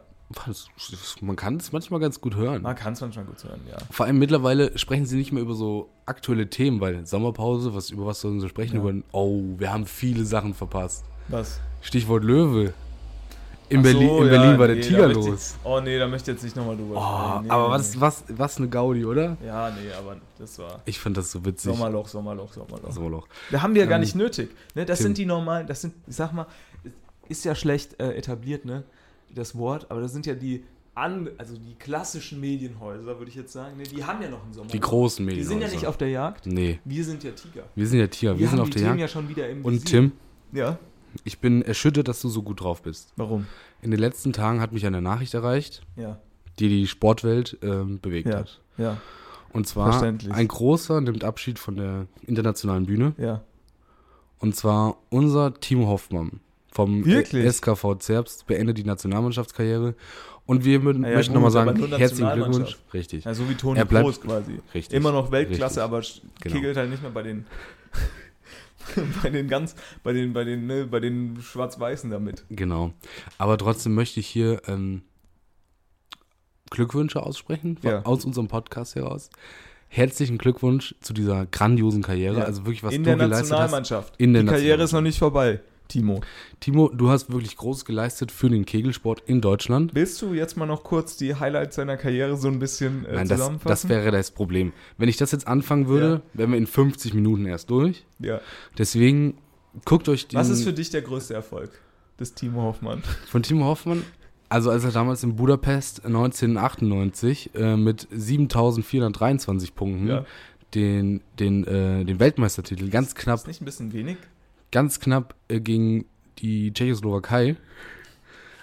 Man 1.21 1.35
kann 1.35 1.57
es 1.57 1.71
manchmal 1.71 1.99
ganz 1.99 2.19
gut 2.19 2.35
hören. 2.35 2.61
man 2.61 2.75
kann 2.75 2.93
es 2.93 3.01
manchmal 3.01 3.25
gut 3.25 3.43
hören, 3.43 3.61
ja. 3.69 3.77
Vor 3.91 4.05
allem 4.05 4.19
mittlerweile 4.19 4.77
sprechen 4.77 5.05
sie 5.05 5.17
nicht 5.17 5.31
mehr 5.31 5.41
über 5.41 5.53
so 5.53 5.89
aktuelle 6.05 6.49
Themen, 6.49 6.81
weil 6.81 7.05
Sommerpause, 7.05 7.73
was 7.73 7.89
über 7.91 8.05
was 8.05 8.21
sollen 8.21 8.39
sie 8.39 8.49
sprechen? 8.49 8.75
Ja. 8.75 8.81
Über 8.89 9.01
oh, 9.11 9.41
wir 9.57 9.71
haben 9.71 9.85
viele 9.85 10.25
Sachen 10.25 10.53
verpasst. 10.53 11.05
Was? 11.29 11.59
Stichwort 11.81 12.23
Löwe. 12.23 12.73
In 13.69 13.79
Ach 13.79 13.83
Berlin, 13.83 14.07
so, 14.09 14.17
in 14.23 14.25
ja, 14.25 14.31
Berlin 14.41 14.59
war 14.59 14.67
der 14.67 14.75
nee, 14.77 14.81
da 14.81 14.87
Tiger 14.87 15.07
möchte 15.07 15.19
ich- 15.19 15.27
los. 15.27 15.55
Oh 15.63 15.79
nee, 15.81 15.99
da 15.99 16.07
möchte 16.07 16.31
ich 16.31 16.35
jetzt 16.37 16.43
nicht 16.43 16.55
nochmal 16.55 16.77
drüber 16.77 16.95
Oh, 16.95 17.27
sprechen. 17.29 17.43
Nee, 17.45 17.49
aber 17.51 17.67
nee, 17.67 17.73
was, 17.73 17.99
was, 17.99 18.23
was 18.29 18.57
eine 18.57 18.69
Gaudi, 18.69 19.05
oder? 19.05 19.37
Ja, 19.45 19.69
nee, 19.71 19.91
aber 19.91 20.17
das 20.39 20.57
war 20.59 20.81
Ich 20.85 20.97
fand 20.99 21.17
das 21.17 21.31
so 21.31 21.43
witzig. 21.43 21.71
Sommerloch, 21.73 22.07
Sommerloch, 22.07 22.53
Sommerloch. 22.53 22.91
Sommerloch. 22.91 23.27
Da 23.51 23.61
haben 23.61 23.73
wir 23.75 23.81
ja 23.81 23.87
gar 23.87 23.95
Ähm, 23.95 24.01
nicht 24.01 24.15
nötig. 24.15 24.49
Ne? 24.73 24.85
Das 24.85 24.99
Tim. 24.99 25.07
sind 25.07 25.17
die 25.17 25.25
normalen, 25.25 25.67
das 25.67 25.81
sind, 25.81 25.93
ich 26.07 26.15
sag 26.15 26.31
mal, 26.31 26.45
ist 27.27 27.43
ja 27.43 27.55
schlecht 27.55 27.99
äh, 27.99 28.13
etabliert, 28.15 28.63
ne? 28.63 28.83
Das 29.35 29.57
Wort, 29.57 29.87
aber 29.89 29.99
das 29.99 30.13
sind 30.13 30.25
ja 30.25 30.33
die 30.33 30.63
an, 30.95 31.29
also 31.37 31.55
die 31.57 31.75
klassischen 31.75 32.39
Medienhäuser, 32.39 33.19
würde 33.19 33.27
ich 33.29 33.35
jetzt 33.35 33.51
sagen, 33.53 33.75
ne? 33.77 33.83
die 33.83 34.03
haben 34.03 34.21
ja 34.21 34.29
noch 34.29 34.43
einen 34.43 34.53
Sommerloch. 34.53 34.71
Die 34.71 34.79
großen 34.79 35.25
Die 35.27 35.31
Medien. 35.33 35.47
sind 35.47 35.61
ja 35.61 35.67
nicht 35.67 35.85
auf 35.85 35.97
der 35.97 36.09
Jagd. 36.09 36.45
Nee, 36.47 36.79
Wir 36.85 37.03
sind 37.03 37.23
ja 37.23 37.31
Tiger. 37.31 37.63
wir 37.75 37.85
sind 37.87 37.99
ja 37.99 38.07
Tiger, 38.07 38.31
wir, 38.33 38.39
Wir 38.39 38.47
sind 38.47 38.59
auf 38.61 38.69
die 38.69 38.79
der 38.79 38.81
Themen 38.87 38.99
Jagd. 38.99 39.11
ja 39.11 39.13
schon 39.19 39.29
wieder 39.29 39.49
im 39.49 39.63
Und 39.65 39.73
Visier. 39.73 39.85
Tim, 39.85 40.11
Ja. 40.53 40.79
Ich 41.23 41.39
bin 41.39 41.61
erschüttert, 41.61 42.07
dass 42.07 42.21
du 42.21 42.29
so 42.29 42.41
gut 42.43 42.61
drauf 42.61 42.81
bist. 42.81 43.13
Warum? 43.15 43.47
In 43.81 43.91
den 43.91 43.99
letzten 43.99 44.33
Tagen 44.33 44.61
hat 44.61 44.71
mich 44.71 44.85
eine 44.85 45.01
Nachricht 45.01 45.33
erreicht, 45.33 45.81
Ja. 45.95 46.19
die 46.59 46.69
die 46.69 46.87
Sportwelt 46.87 47.57
ähm, 47.61 47.99
bewegt 48.01 48.29
Ja. 48.29 48.37
hat. 48.39 48.61
Ja. 48.77 48.97
Und 49.53 49.67
zwar 49.67 50.01
ein 50.03 50.47
großer 50.47 51.01
nimmt 51.01 51.23
Abschied 51.23 51.57
von 51.59 51.75
der 51.77 52.05
internationalen 52.25 52.85
Bühne. 52.85 53.13
Ja. 53.17 53.41
Und 54.39 54.55
zwar 54.55 54.97
unser 55.09 55.53
Timo 55.59 55.87
Hoffmann 55.87 56.41
vom 56.71 57.05
Wirklich? 57.05 57.45
SKV 57.47 57.95
Zerbst 57.99 58.45
beendet 58.45 58.77
die 58.77 58.83
Nationalmannschaftskarriere. 58.83 59.95
Und 60.45 60.63
wir 60.63 60.79
mö- 60.79 60.93
ja, 61.07 61.15
möchten 61.15 61.33
nochmal 61.33 61.51
sagen, 61.51 61.75
herzlichen 61.97 62.31
Glückwunsch. 62.33 62.77
Richtig. 62.93 63.25
ja. 63.25 63.33
So 63.33 63.49
wie 63.49 63.55
Toni 63.55 63.83
Kroos 63.83 64.21
quasi. 64.21 64.59
Richtig. 64.73 64.95
Immer 64.95 65.11
noch 65.11 65.31
Weltklasse, 65.31 65.81
Richtig. 65.81 65.83
aber 65.83 66.01
Genau. 66.41 66.55
kegelt 66.55 66.77
halt 66.77 66.89
nicht 66.89 67.01
mehr 67.01 67.11
bei 67.11 67.23
den 67.23 67.45
bei 69.23 69.29
den 69.29 69.47
ganz, 69.47 69.75
bei 70.03 70.13
den, 70.13 70.33
bei 70.33 70.43
den, 70.43 70.65
ne, 70.67 70.85
bei 70.85 70.99
den 70.99 71.39
Schwarz-Weißen 71.41 72.09
damit. 72.09 72.45
Genau. 72.49 72.93
Aber 73.37 73.57
trotzdem 73.57 73.93
möchte 73.95 74.19
ich 74.19 74.27
hier 74.27 74.61
ähm, 74.67 75.01
Glückwünsche 76.69 77.21
aussprechen 77.23 77.77
von, 77.77 77.89
Ja. 77.89 78.01
aus 78.03 78.25
unserem 78.25 78.47
Podcast 78.47 78.95
heraus. 78.95 79.29
Herzlichen 79.89 80.37
Glückwunsch 80.37 80.95
zu 80.99 81.13
dieser 81.13 81.45
grandiosen 81.45 82.03
Karriere. 82.03 82.39
Ja. 82.39 82.43
Also 82.43 82.65
wirklich, 82.65 82.83
was 82.83 82.93
in 82.93 83.03
du 83.03 83.07
der 83.09 83.15
geleistet 83.15 83.43
hast. 83.43 83.49
Nationalmannschaft. 83.51 84.13
In 84.17 84.33
der 84.33 84.43
Die 84.43 84.49
Karriere 84.49 84.83
ist 84.83 84.91
Nationalmannschaft. 84.91 84.93
noch 84.93 85.01
nicht 85.01 85.19
vorbei, 85.19 85.61
Timo. 85.87 86.21
Timo, 86.59 86.89
du 86.89 87.09
hast 87.09 87.31
wirklich 87.31 87.55
groß 87.57 87.85
geleistet 87.85 88.31
für 88.31 88.49
den 88.49 88.65
Kegelsport 88.65 89.21
in 89.25 89.41
Deutschland. 89.41 89.93
Willst 89.95 90.21
du 90.21 90.33
jetzt 90.33 90.57
mal 90.57 90.65
noch 90.65 90.83
kurz 90.83 91.17
die 91.17 91.35
Highlights 91.35 91.75
seiner 91.75 91.97
Karriere 91.97 92.37
so 92.37 92.47
ein 92.47 92.59
bisschen 92.59 93.05
äh, 93.05 93.15
Nein, 93.15 93.27
das, 93.27 93.37
zusammenfassen? 93.39 93.69
das 93.69 93.89
wäre 93.89 94.11
das 94.11 94.31
Problem. 94.31 94.73
Wenn 94.97 95.09
ich 95.09 95.17
das 95.17 95.31
jetzt 95.31 95.47
anfangen 95.47 95.87
würde, 95.87 96.21
Ja. 96.33 96.39
wären 96.39 96.51
wir 96.51 96.57
in 96.57 96.67
50 96.67 97.13
Minuten 97.13 97.45
erst 97.45 97.69
durch. 97.69 98.05
ja. 98.19 98.39
Deswegen 98.77 99.35
guckt 99.85 100.09
euch 100.09 100.27
den 100.27 100.39
Was 100.39 100.49
ist 100.49 100.63
für 100.63 100.73
dich 100.73 100.89
der 100.89 101.01
größte 101.03 101.33
Erfolg 101.33 101.69
des 102.19 102.33
Timo 102.33 102.61
Hoffmann? 102.63 103.01
von 103.27 103.43
Timo 103.43 103.65
Hoffmann. 103.65 104.03
Also 104.49 104.69
als 104.71 104.83
er 104.85 104.91
damals 104.91 105.23
in 105.23 105.35
Budapest 105.35 106.05
1998 106.05 107.51
äh, 107.55 107.75
mit 107.75 108.07
7.423 108.13 109.73
Punkten 109.73 110.07
Ja. 110.07 110.25
den, 110.73 111.21
den, 111.39 111.65
äh, 111.65 112.05
den 112.05 112.19
Weltmeistertitel 112.19 112.89
ganz 112.89 113.15
knapp, 113.15 113.39
Ist 113.39 113.47
nicht 113.47 113.61
ein 113.61 113.65
bisschen 113.65 113.93
wenig? 113.93 114.17
Ganz 114.77 114.99
knapp 114.99 115.33
äh, 115.47 115.59
gegen 115.59 116.05
die 116.37 116.71
Tschechoslowakei 116.71 117.55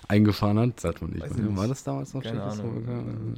eingefahren 0.07 0.61
hat. 0.61 0.79
Sagt 0.79 1.03
man 1.03 1.11
nicht. 1.11 1.23
Weiß 1.25 1.33
ich 1.33 1.39
nicht. 1.39 1.57
War 1.57 1.67
das 1.67 1.83
damals 1.83 2.15
noch 2.15 2.23
Keine 2.23 2.39
Tschechoslowakei? 2.39 2.93
Ahnung. 2.93 3.35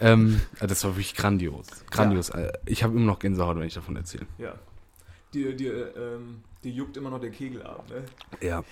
Ähm, 0.00 0.40
äh, 0.60 0.66
das 0.68 0.84
war 0.84 0.92
wirklich 0.92 1.16
grandios. 1.16 1.66
Grandios. 1.90 2.30
Äh, 2.30 2.52
Ich 2.66 2.84
habe 2.84 2.94
immer 2.96 3.06
noch 3.06 3.18
Gänsehaut, 3.18 3.56
wenn 3.56 3.66
ich 3.66 3.74
davon 3.74 3.96
erzähle. 3.96 4.26
Ja. 4.38 4.54
Die, 5.34 5.56
die, 5.56 5.66
ähm, 5.66 6.44
die 6.62 6.70
juckt 6.70 6.96
immer 6.96 7.10
noch 7.10 7.20
der 7.20 7.30
Kegel 7.30 7.62
ab, 7.64 7.84
ne? 7.90 8.04
Ja. 8.46 8.62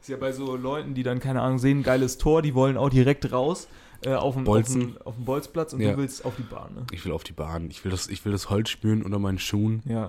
Ist 0.00 0.08
ja 0.08 0.16
bei 0.16 0.32
so 0.32 0.56
Leuten, 0.56 0.94
die 0.94 1.02
dann, 1.02 1.20
keine 1.20 1.42
Ahnung, 1.42 1.58
sehen, 1.58 1.82
geiles 1.82 2.16
Tor, 2.16 2.40
die 2.40 2.54
wollen 2.54 2.78
auch 2.78 2.88
direkt 2.88 3.30
raus 3.32 3.68
äh, 4.04 4.14
auf, 4.14 4.34
den, 4.34 4.40
auf, 4.40 4.44
Bolzen. 4.46 4.80
den, 4.94 5.02
auf 5.02 5.14
den 5.16 5.24
Bolzplatz 5.26 5.74
und 5.74 5.80
Ja. 5.80 5.92
du 5.92 5.98
willst 5.98 6.24
auf 6.24 6.36
die 6.36 6.42
Bahn, 6.42 6.74
ne? 6.74 6.86
Ich 6.90 7.04
will 7.04 7.12
auf 7.12 7.22
die 7.22 7.32
Bahn. 7.34 7.68
Ich 7.70 7.84
will 7.84 7.90
das, 7.90 8.08
ich 8.08 8.24
will 8.24 8.32
das 8.32 8.48
Holz 8.48 8.70
spüren 8.70 9.02
unter 9.02 9.18
meinen 9.18 9.38
Schuhen. 9.38 9.82
Ja. 9.84 10.08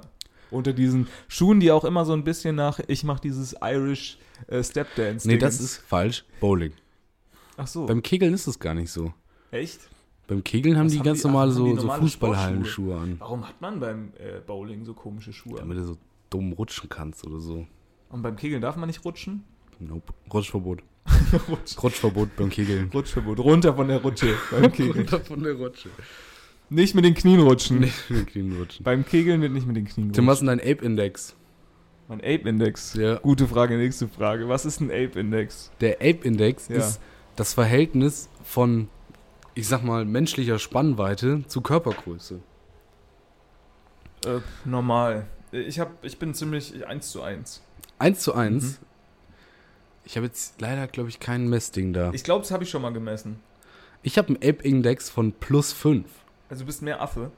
Unter 0.52 0.74
diesen 0.74 1.08
Schuhen, 1.28 1.60
die 1.60 1.72
auch 1.72 1.84
immer 1.84 2.06
so 2.06 2.14
ein 2.14 2.24
bisschen 2.24 2.56
nach, 2.56 2.80
ich 2.88 3.04
mach 3.04 3.20
dieses 3.20 3.56
Irish 3.62 4.18
äh, 4.48 4.64
Stepdance. 4.64 5.28
Nee, 5.28 5.38
das 5.38 5.60
ist 5.60 5.78
falsch. 5.78 6.24
Bowling. 6.40 6.72
Ach 7.58 7.68
so. 7.68 7.86
Beim 7.86 8.02
Kegeln 8.02 8.34
ist 8.34 8.48
es 8.48 8.60
gar 8.60 8.74
nicht 8.74 8.92
so. 8.92 9.14
Echt? 9.52 9.80
Beim 10.28 10.44
Kegeln 10.44 10.78
haben 10.78 10.86
Was 10.86 10.92
die 10.94 11.00
haben 11.00 11.06
ganz 11.06 11.22
die- 11.22 11.28
ach, 11.28 11.32
normale 11.32 11.52
haben 11.52 11.58
so, 11.58 11.66
die 11.66 11.72
so 11.76 11.82
normale 11.82 12.02
Fußballhallenschuhe 12.02 12.96
an. 12.98 13.16
Warum 13.20 13.48
hat 13.48 13.60
man 13.62 13.80
beim 13.80 14.12
äh, 14.20 14.40
Bowling 14.46 14.86
so 14.86 14.94
komische 14.94 15.34
Schuhe? 15.34 15.58
Damit 15.60 15.78
du 15.78 15.84
so 15.84 15.98
dumm 16.30 16.54
rutschen 16.54 16.90
kannst 16.90 17.26
oder 17.26 17.40
so. 17.40 17.66
Und 18.10 18.22
beim 18.22 18.36
Kegeln 18.36 18.62
darf 18.62 18.76
man 18.78 18.88
nicht 18.88 19.04
rutschen? 19.06 19.44
Nope. 19.80 20.14
Rutschverbot. 20.34 20.80
Rutsch. 21.50 21.82
Rutschverbot 21.82 22.36
beim 22.36 22.50
Kegeln. 22.50 22.90
Rutschverbot. 22.94 23.40
Runter 23.40 23.74
von 23.74 23.88
der 23.88 24.02
Rutsche 24.02 24.34
beim 24.52 24.72
Kegeln. 24.72 24.98
Runter 24.98 25.20
von 25.22 25.42
der 25.44 25.54
Rutsche. 25.54 25.90
Nicht 26.70 26.96
mit 26.96 27.06
den 27.06 27.14
Knien 27.14 27.40
rutschen. 27.40 27.80
Nicht 27.80 28.10
mit 28.10 28.20
den 28.20 28.26
Knien 28.26 28.58
rutschen. 28.60 28.84
Beim 28.84 29.06
Kegeln 29.06 29.42
wird 29.42 29.54
nicht 29.54 29.66
mit 29.68 29.76
den 29.78 29.86
Knien 29.86 30.12
Tim, 30.12 30.28
was 30.28 30.42
rutschen. 30.42 30.50
ist 30.50 30.60
denn 30.60 30.68
dein 30.68 30.78
Ape-Index? 30.78 31.36
Mein 32.10 32.20
Ape-Index. 32.20 32.94
Ja. 32.96 33.16
Gute 33.20 33.48
Frage, 33.48 33.78
nächste 33.78 34.08
Frage. 34.08 34.48
Was 34.50 34.66
ist 34.66 34.80
ein 34.82 34.90
Ape-Index? 34.92 35.72
Der 35.82 35.96
Ape-Index 35.96 36.68
Ja. 36.70 36.76
ist 36.78 37.00
das 37.36 37.54
Verhältnis 37.54 38.30
von, 38.44 38.90
ich 39.56 39.68
sag 39.68 39.84
mal, 39.84 40.06
menschlicher 40.06 40.60
Spannweite 40.60 41.44
zu 41.48 41.62
Körpergröße. 41.62 42.40
Äh, 44.26 44.40
normal. 44.66 45.28
Ich, 45.52 45.80
hab, 45.80 46.04
ich 46.04 46.18
bin 46.20 46.34
ziemlich 46.34 46.86
1 46.86 47.12
zu 47.12 47.22
1. 47.22 47.62
1 48.00 48.20
zu 48.20 48.34
1. 48.34 48.64
Mhm. 48.64 48.76
Ich 50.06 50.16
habe 50.18 50.26
jetzt 50.28 50.60
leider, 50.62 50.88
glaube 50.88 51.10
ich, 51.10 51.20
kein 51.20 51.48
Messding 51.50 51.94
da. 51.94 52.12
Ich 52.14 52.24
glaube, 52.24 52.42
das 52.42 52.52
habe 52.52 52.64
ich 52.64 52.70
schon 52.70 52.82
mal 52.82 52.94
gemessen. 52.94 53.40
Ich 54.04 54.18
habe 54.18 54.30
einen 54.30 54.38
Ape-Index 54.38 55.10
von 55.10 55.34
plus 55.34 55.74
5. 55.74 56.06
Also 56.50 56.64
du 56.64 56.68
bist 56.68 56.82
mehr 56.82 57.02
Affe. 57.02 57.32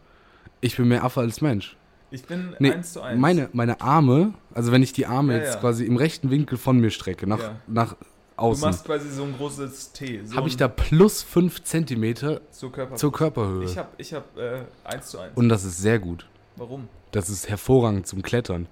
Ich 0.61 0.75
bin 0.77 0.87
mehr 0.87 1.03
Affe 1.03 1.21
als 1.21 1.41
Mensch. 1.41 1.75
Ich 2.11 2.25
bin 2.25 2.55
Nee, 2.59 2.71
1 2.71 2.93
zu 2.93 3.01
1. 3.01 3.19
Meine, 3.19 3.49
meine 3.53 3.81
Arme, 3.81 4.33
also 4.53 4.71
wenn 4.71 4.81
ich 4.81 4.93
die 4.93 5.05
Arme 5.05 5.33
Ja, 5.33 5.39
jetzt 5.43 5.53
ja. 5.55 5.59
quasi 5.59 5.85
im 5.85 5.95
rechten 5.95 6.31
Winkel 6.31 6.57
von 6.57 6.79
mir 6.79 6.89
strecke, 6.89 7.27
nach, 7.27 7.39
Ja. 7.39 7.55
nach 7.67 7.93
du 7.93 8.05
außen, 8.35 8.61
machst 8.67 8.85
quasi 8.85 9.09
so 9.11 9.23
ein 9.23 9.35
großes 9.37 9.91
T. 9.93 10.21
So 10.25 10.35
habe 10.35 10.47
ich 10.47 10.57
da 10.57 10.67
plus 10.67 11.21
5 11.21 11.63
Zentimeter 11.63 12.41
zur 12.51 12.71
Körper. 12.71 12.95
zur 12.95 13.11
Körperhöhe. 13.11 13.63
ich 13.65 13.77
habe 13.77 13.89
ich 13.97 14.13
hab, 14.13 14.35
äh, 14.37 14.61
1 14.85 15.05
zu 15.07 15.19
1. 15.19 15.37
Und 15.37 15.49
das 15.49 15.63
ist 15.65 15.77
sehr 15.79 15.99
gut. 15.99 16.27
Warum? 16.55 16.87
Das 17.11 17.29
ist 17.29 17.47
hervorragend 17.47 18.07
zum 18.07 18.21
Klettern. 18.23 18.67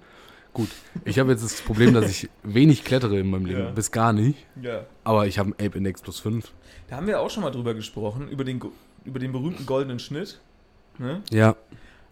Gut, 0.52 0.68
ich 1.04 1.18
habe 1.20 1.30
jetzt 1.30 1.44
das 1.44 1.60
Problem, 1.60 1.94
dass 1.94 2.10
ich 2.10 2.28
wenig 2.42 2.82
klettere 2.84 3.18
in 3.20 3.30
meinem 3.30 3.44
Leben, 3.46 3.60
Ja. 3.60 3.70
bis 3.70 3.92
gar 3.92 4.12
nicht. 4.12 4.44
Ja. 4.60 4.84
Aber 5.04 5.26
ich 5.28 5.38
habe 5.38 5.52
einen 5.56 5.66
Ape-Index 5.66 6.02
plus 6.02 6.18
5. 6.18 6.52
Da 6.88 6.96
haben 6.96 7.06
wir 7.06 7.20
auch 7.20 7.30
schon 7.30 7.42
mal 7.44 7.50
drüber 7.50 7.74
gesprochen, 7.74 8.28
über 8.28 8.42
den, 8.44 8.60
über 9.08 9.18
den 9.18 9.32
berühmten 9.32 9.66
goldenen 9.66 9.98
Schnitt. 9.98 10.40
Ne? 10.98 11.22
Ja, 11.30 11.56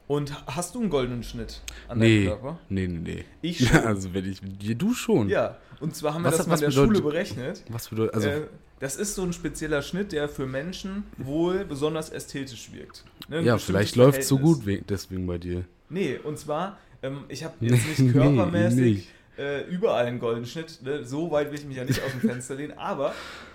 Und 0.08 0.32
hast 0.46 0.74
du 0.74 0.80
einen 0.80 0.90
goldenen 0.90 1.22
Schnitt 1.24 1.60
an 1.88 1.98
nee, 1.98 2.26
deinem 2.26 2.40
Körper? 2.40 2.58
nee, 2.68 2.86
nee, 2.86 2.98
nee. 2.98 3.24
Ich 3.42 3.60
Ja, 3.60 3.66
schon. 3.72 3.84
also 3.84 4.14
wenn 4.14 4.24
ich, 4.30 4.40
du 4.78 4.94
schon. 4.94 5.28
Ja, 5.28 5.56
und 5.80 5.94
zwar 5.96 6.14
haben 6.14 6.22
wir 6.22 6.30
Was- 6.30 6.38
das 6.38 6.46
mal 6.46 6.54
in 6.54 6.60
der 6.60 6.68
bedeutet- 6.68 6.96
Schule 6.96 7.02
berechnet. 7.02 7.62
Was 7.68 7.88
bedeutet, 7.88 8.14
also, 8.14 8.28
äh, 8.28 8.46
das 8.78 8.96
ist 8.96 9.14
so 9.14 9.22
ein 9.22 9.32
spezieller 9.32 9.82
Schnitt, 9.82 10.12
der 10.12 10.28
für 10.28 10.46
Menschen 10.46 11.04
wohl 11.18 11.64
besonders 11.64 12.10
ästhetisch 12.10 12.70
wirkt. 12.72 13.04
Ne, 13.28 13.40
ja, 13.42 13.58
vielleicht 13.58 13.96
läuft 13.96 14.20
es 14.20 14.28
so 14.28 14.38
gut 14.38 14.64
we- 14.66 14.82
deswegen 14.88 15.26
bei 15.26 15.38
dir. 15.38 15.64
Nee, 15.88 16.18
und 16.22 16.38
zwar, 16.38 16.78
ähm, 17.02 17.24
ich 17.28 17.42
habe 17.42 17.54
Nee, 17.60 17.68
jetzt 17.74 17.86
nicht 17.88 17.98
nee, 18.00 18.12
körpermäßig 18.12 18.80
nicht. 18.80 19.08
Äh, 19.38 19.62
überall 19.68 20.06
einen 20.06 20.18
goldenen 20.20 20.46
Schnitt. 20.46 20.80
Ne? 20.82 21.04
So 21.04 21.30
weit 21.30 21.50
will 21.50 21.58
ich 21.58 21.66
mich 21.66 21.76
ja 21.76 21.84
nicht 21.84 22.00
aus 22.02 22.10
dem 22.12 22.20
Fenster 22.20 22.54
lehnen, 22.54 22.78
aber 22.78 23.12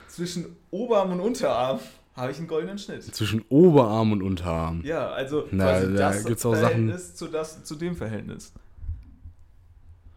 zwischen 0.07 0.45
Oberarm 0.69 1.13
und 1.13 1.21
Unterarm 1.21 1.79
habe 2.21 2.31
ich 2.31 2.37
einen 2.37 2.47
goldenen 2.47 2.77
Schnitt. 2.77 3.03
Zwischen 3.03 3.43
Oberarm 3.49 4.11
und 4.11 4.21
Unterarm. 4.21 4.81
Ja, 4.83 5.09
also 5.09 5.47
Na, 5.51 5.65
quasi 5.65 5.93
da 5.93 6.09
das 6.11 6.25
gibt's 6.25 6.45
auch 6.45 6.55
Verhältnis 6.55 7.15
zu, 7.15 7.27
das, 7.27 7.63
zu 7.63 7.75
dem 7.75 7.95
Verhältnis. 7.95 8.53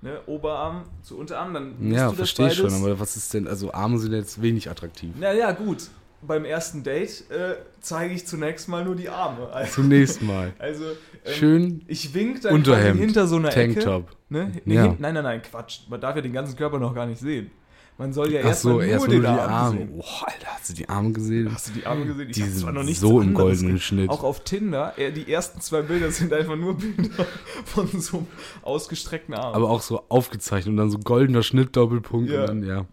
Ne? 0.02 0.20
Oberarm 0.26 0.84
zu 1.02 1.18
Unterarm, 1.18 1.54
dann 1.54 1.90
Ja, 1.90 2.04
du 2.04 2.08
das 2.10 2.16
verstehe 2.16 2.48
ich 2.48 2.54
schon, 2.54 2.72
aber 2.74 3.00
was 3.00 3.16
ist 3.16 3.32
denn, 3.32 3.48
also 3.48 3.72
Arme 3.72 3.98
sind 3.98 4.12
jetzt 4.12 4.40
wenig 4.42 4.68
attraktiv. 4.70 5.14
Naja, 5.18 5.52
gut. 5.52 5.88
Beim 6.20 6.44
ersten 6.44 6.82
Date 6.82 7.30
äh, 7.30 7.56
zeige 7.80 8.14
ich 8.14 8.26
zunächst 8.26 8.68
mal 8.68 8.84
nur 8.84 8.96
die 8.96 9.08
Arme. 9.10 9.48
Also, 9.50 9.82
Zunächst 9.82 10.22
mal. 10.22 10.52
also 10.58 10.84
ähm, 11.24 11.34
Schön 11.34 11.84
ich 11.86 12.14
wink 12.14 12.42
dann 12.42 12.54
Unterhemd, 12.54 13.00
hinter 13.00 13.26
so 13.26 13.36
einer 13.36 13.48
Ecke. 13.54 13.74
Tanktop. 13.74 14.10
Ne? 14.28 14.52
Nee, 14.64 14.74
Ja. 14.74 14.94
Nein, 14.98 15.14
nein, 15.14 15.24
nein, 15.24 15.42
Quatsch. 15.42 15.80
Man 15.88 16.00
darf 16.00 16.16
ja 16.16 16.22
den 16.22 16.32
ganzen 16.32 16.56
Körper 16.56 16.78
noch 16.78 16.94
gar 16.94 17.06
nicht 17.06 17.20
sehen. 17.20 17.50
Man 17.96 18.12
soll 18.12 18.32
ja 18.32 18.40
erst 18.40 18.64
mal 18.64 18.70
so, 18.70 18.76
nur 18.76 18.84
erst 18.84 19.06
den 19.06 19.12
nur 19.12 19.20
die 19.22 19.26
Arm 19.28 19.50
Arme. 19.52 19.78
sehen. 19.78 19.96
Boah, 19.98 20.26
Alter, 20.26 20.46
hast 20.48 20.68
du 20.68 20.72
die 20.74 20.88
Arme 20.88 21.12
gesehen? 21.12 21.54
Hast 21.54 21.68
du 21.68 21.72
die 21.74 21.86
Arme 21.86 22.06
gesehen? 22.06 22.28
Ich 22.28 22.34
Die 22.34 22.42
sind 22.42 22.74
noch 22.74 22.82
nichts 22.82 23.00
so 23.00 23.20
im 23.20 23.34
goldenen 23.34 23.78
Schnitt. 23.78 24.10
Auch 24.10 24.24
auf 24.24 24.42
Tinder, 24.42 24.94
die 24.98 25.32
ersten 25.32 25.60
zwei 25.60 25.82
Bilder 25.82 26.10
sind 26.10 26.32
einfach 26.32 26.56
nur 26.56 26.76
Bilder 26.76 27.24
von 27.64 27.86
so 28.00 28.18
einem 28.18 28.26
ausgestreckten 28.62 29.34
Arm. 29.34 29.54
Aber 29.54 29.70
auch 29.70 29.80
so 29.80 30.02
aufgezeichnet 30.08 30.70
und 30.72 30.76
dann 30.76 30.90
so 30.90 30.98
goldener 30.98 31.42
Schnitt, 31.44 31.76
Doppelpunkt 31.76 32.30
Ja. 32.30 32.40
und 32.42 32.46
dann, 32.48 32.62
ja. 32.64 32.84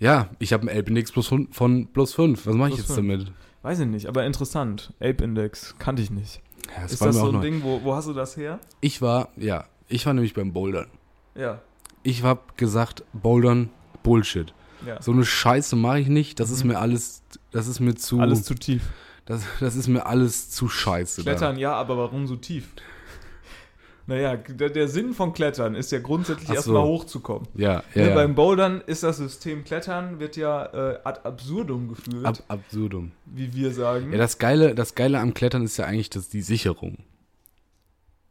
Ja, 0.00 0.28
ich 0.38 0.52
habe 0.52 0.68
einen 0.68 0.78
Ape-Index 0.78 1.12
plus 1.12 1.30
fün- 1.30 1.48
von 1.52 1.88
plus 1.88 2.14
5. 2.14 2.46
Was 2.46 2.54
mache 2.54 2.70
ich 2.70 2.76
jetzt 2.76 2.86
fünf. 2.86 2.96
damit? 2.98 3.32
Weiß 3.62 3.80
ich 3.80 3.86
nicht, 3.86 4.06
aber 4.06 4.24
interessant. 4.24 4.92
Ape-Index, 5.00 5.74
kannte 5.78 6.02
ich 6.02 6.10
nicht. 6.10 6.40
Ja, 6.74 6.82
das 6.82 6.92
Ist 6.92 7.04
das 7.04 7.16
so 7.16 7.30
ein. 7.32 7.40
Ding, 7.40 7.62
wo, 7.62 7.80
wo 7.82 7.94
hast 7.94 8.06
du 8.08 8.12
das 8.12 8.36
her? 8.36 8.60
Ich 8.80 9.02
war, 9.02 9.28
ja, 9.36 9.64
ich 9.88 10.04
war 10.06 10.12
nämlich 10.14 10.34
beim 10.34 10.52
Bouldern. 10.52 10.86
Ja, 11.34 11.60
Ich 12.08 12.22
habe 12.22 12.40
gesagt, 12.56 13.04
Bouldern, 13.12 13.68
Bullshit. 14.02 14.54
ja. 14.86 15.00
So 15.02 15.12
eine 15.12 15.24
Scheiße 15.24 15.76
mache 15.76 16.00
ich 16.00 16.08
nicht. 16.08 16.40
Das 16.40 16.50
ist 16.50 16.64
Mhm. 16.64 16.70
mir 16.72 16.78
alles, 16.78 17.22
das 17.50 17.66
ist 17.68 17.80
mir 17.80 17.94
zu, 17.96 18.18
Alles 18.20 18.44
zu 18.44 18.54
tief. 18.54 18.82
das, 19.26 19.42
das 19.60 19.76
ist 19.76 19.88
mir 19.88 20.06
alles 20.06 20.50
zu 20.50 20.68
scheiße. 20.68 21.22
da. 21.22 21.30
Klettern 21.32 21.58
ja, 21.58 21.72
aber 21.74 21.98
warum 21.98 22.26
so 22.26 22.36
tief? 22.36 22.68
Naja, 24.06 24.36
der, 24.38 24.70
der 24.70 24.88
Sinn 24.88 25.12
von 25.12 25.34
Klettern 25.34 25.74
ist 25.74 25.92
ja 25.92 25.98
grundsätzlich 25.98 26.48
so. 26.48 26.54
erstmal 26.54 26.82
hochzukommen. 26.84 27.46
Ja, 27.54 27.82
ja, 27.94 28.02
Ne, 28.04 28.08
ja. 28.08 28.14
Beim 28.14 28.34
Bouldern 28.34 28.80
ist 28.86 29.02
das 29.02 29.18
System 29.18 29.64
Klettern, 29.64 30.18
wird 30.18 30.34
ja 30.38 30.64
äh, 30.64 30.98
ad 31.04 31.20
absurdum 31.24 31.88
geführt, 31.88 32.24
Ab, 32.24 32.38
absurdum. 32.48 33.12
wie 33.26 33.52
wir 33.54 33.70
sagen. 33.70 34.10
Ja, 34.12 34.16
das 34.16 34.38
Geile, 34.38 34.74
das 34.74 34.94
Geile 34.94 35.20
am 35.20 35.34
Klettern 35.34 35.62
ist 35.62 35.76
ja 35.76 35.84
eigentlich 35.84 36.08
das, 36.08 36.30
die 36.30 36.40
Sicherung. 36.40 36.96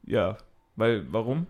Ja, 0.03 0.38
weil, 0.75 1.05
warum? 1.12 1.46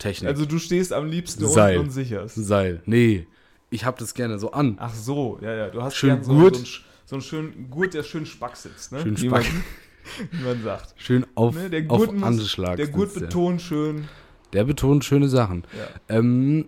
Technik. 0.00 0.28
Also 0.30 0.44
du 0.46 0.58
stehst 0.58 0.92
am 0.92 1.06
liebsten 1.06 1.46
Seil. 1.46 1.76
unten 1.78 1.88
und 1.88 1.92
sicherst. 1.94 2.34
Seil. 2.34 2.82
Nee, 2.86 3.26
ich 3.70 3.84
hab 3.84 3.98
das 3.98 4.14
gerne 4.14 4.38
so 4.40 4.50
an. 4.50 4.76
Ach 4.80 4.92
so, 4.92 5.38
ja, 5.40 5.54
ja. 5.54 5.68
Du 5.70 5.80
hast 5.82 5.94
Schön 5.94 6.10
gern 6.10 6.24
so, 6.24 6.34
Gurt. 6.34 6.56
so, 6.56 6.62
einen, 6.62 6.66
so 7.06 7.14
einen 7.16 7.22
schönen 7.22 7.70
Gurt, 7.70 7.94
der 7.94 8.02
schön 8.02 8.26
spack 8.26 8.56
sitzt, 8.56 8.90
ne? 8.92 9.02
Schön 9.02 9.16
wie, 9.20 9.26
spack. 9.28 9.44
Man, 9.44 10.28
wie 10.32 10.44
man 10.44 10.62
sagt. 10.64 10.94
Schön 10.96 11.24
auf, 11.36 11.54
Ne, 11.54 11.70
der 11.70 11.82
auf 11.88 11.98
Gurt 11.98 12.12
muss- 12.14 12.22
Anschlag. 12.24 12.76
Der 12.76 12.88
Gurt 12.88 13.14
betont 13.14 13.62
schön. 13.62 14.08
Der 14.52 14.64
betont 14.64 15.04
schöne 15.04 15.28
Sachen. 15.28 15.62
Ja. 15.78 16.16
Ähm, 16.16 16.66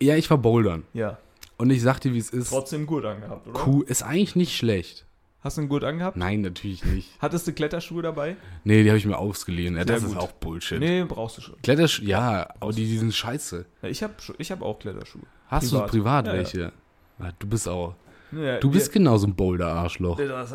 ja, 0.00 0.16
ich 0.16 0.28
war 0.30 0.36
bouldern. 0.38 0.82
ja. 0.92 1.18
Und 1.58 1.70
ich 1.70 1.80
sag 1.80 2.00
dir, 2.00 2.12
wie 2.12 2.18
es 2.18 2.30
ist. 2.30 2.48
Trotzdem 2.48 2.86
Gurt 2.86 3.04
angehabt, 3.04 3.46
oder? 3.46 3.56
Kuh 3.60 3.82
ist 3.82 4.02
eigentlich 4.02 4.34
nicht 4.34 4.56
schlecht. 4.56 5.06
Hast 5.42 5.56
du 5.56 5.62
einen 5.62 5.68
Gurt 5.68 5.82
angehabt? 5.84 6.16
Nein, 6.16 6.40
natürlich 6.42 6.84
nicht. 6.84 7.10
Hattest 7.18 7.46
du 7.48 7.52
Kletterschuhe 7.52 8.00
dabei? 8.02 8.36
Nee, 8.64 8.82
die 8.84 8.88
habe 8.90 8.98
ich 8.98 9.06
mir 9.06 9.18
ausgeliehen. 9.18 9.76
Ja, 9.76 9.84
das 9.84 10.02
ist 10.04 10.10
gut. 10.10 10.18
auch 10.18 10.32
Bullshit. 10.32 10.78
Nee, 10.78 11.04
brauchst 11.04 11.38
du 11.38 11.42
schon. 11.42 11.56
Klettersch 11.62 12.00
ja, 12.00 12.48
aber 12.60 12.72
die, 12.72 12.84
die 12.86 12.96
sind 12.98 13.12
scheiße. 13.12 13.66
Ja, 13.82 13.88
ich 13.88 14.02
habe 14.04 14.14
ich 14.38 14.52
hab 14.52 14.62
auch 14.62 14.78
Kletterschuhe. 14.78 15.22
Hast 15.48 15.70
Privat. 15.70 15.86
du 15.88 15.90
privat 15.90 16.26
Ja, 16.26 16.32
ja. 16.32 16.38
welche? 16.38 16.72
Ah, 17.18 17.30
Du 17.38 17.46
bist 17.48 17.68
auch. 17.68 17.94
Du 18.60 18.70
bist 18.70 18.88
wir, 18.88 18.92
genauso 18.94 19.26
ein 19.26 19.34
Boulder-Arschloch. 19.34 20.18
war 20.18 20.48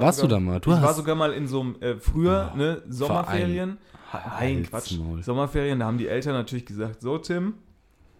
Warst 0.00 0.18
du 0.18 0.22
sogar, 0.22 0.28
da 0.28 0.40
mal? 0.40 0.60
Du 0.60 0.70
ich 0.70 0.76
war 0.76 0.82
hast- 0.82 0.96
sogar 0.96 1.14
mal 1.14 1.32
in 1.34 1.46
so 1.46 1.60
einem, 1.60 1.76
äh, 1.82 1.96
früher, 1.96 2.52
Oh, 2.54 2.56
ne, 2.56 2.82
Sommerferien. 2.88 3.76
Nein, 4.38 4.66
Quatsch. 4.68 4.96
Maul. 4.98 5.22
Sommerferien, 5.22 5.80
da 5.80 5.86
haben 5.86 5.98
die 5.98 6.08
Eltern 6.08 6.32
natürlich 6.32 6.64
gesagt, 6.64 7.02
so 7.02 7.18
Tim, 7.18 7.54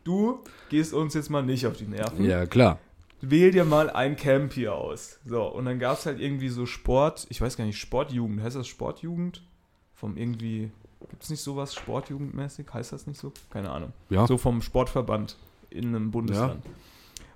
du 0.05 0.41
gehst 0.69 0.93
uns 0.93 1.15
jetzt 1.15 1.31
mal 1.31 1.43
nicht 1.43 1.67
auf 1.67 1.77
die 1.77 1.87
Nerven. 1.87 2.23
Ja, 2.25 2.45
klar. 2.45 2.79
Wähl 3.23 3.53
dir 3.53 3.65
mal 3.65 3.89
ein 3.89 4.17
Camp 4.17 4.53
hier 4.53 4.75
aus. 4.75 5.21
So, 5.25 5.45
und 5.45 5.65
dann 5.65 5.79
gab 5.79 5.97
es 5.97 6.07
halt 6.07 6.21
irgendwie 6.21 6.49
so 6.49 6.67
Sport, 6.67 7.27
ich 7.31 7.41
weiß 7.41 7.57
gar 7.57 7.65
nicht, 7.65 7.79
Sportjugend, 7.79 8.43
heißt 8.43 8.57
das 8.57 8.67
Sportjugend? 8.67 9.43
Vom 9.95 10.17
irgendwie, 10.17 10.73
gibt 11.09 11.23
es 11.23 11.31
nicht 11.31 11.41
sowas 11.41 11.73
Sportjugendmäßig? 11.75 12.67
Heißt 12.75 12.93
das 12.93 13.07
nicht 13.07 13.21
so? 13.21 13.33
Keine 13.51 13.71
Ahnung. 13.71 13.93
Ja. 14.11 14.27
So 14.27 14.39
vom 14.39 14.61
Sportverband 14.61 15.37
in 15.71 15.87
einem 15.89 16.11
Bundesland. 16.11 16.65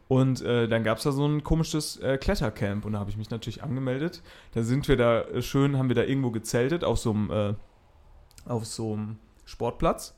Und 0.08 0.42
äh, 0.42 0.68
dann 0.68 0.84
gab 0.84 0.98
es 0.98 1.04
da 1.04 1.12
so 1.12 1.26
ein 1.26 1.42
komisches 1.42 1.96
äh, 1.98 2.16
Klettercamp 2.18 2.84
und 2.84 2.92
da 2.92 3.00
habe 3.00 3.10
ich 3.10 3.16
mich 3.16 3.30
natürlich 3.30 3.62
angemeldet. 3.62 4.22
Da 4.54 4.62
sind 4.62 4.86
wir 4.88 4.96
da 4.96 5.22
äh, 5.22 5.42
schön, 5.42 5.76
haben 5.76 5.88
wir 5.88 5.96
da 5.96 6.02
irgendwo 6.02 6.30
gezeltet 6.30 6.84
auf 6.84 6.98
so 6.98 7.10
einem 7.12 7.30
äh, 7.30 7.54
auf 8.44 8.64
so 8.66 8.92
einem 8.92 9.18
Sportplatz. 9.44 10.16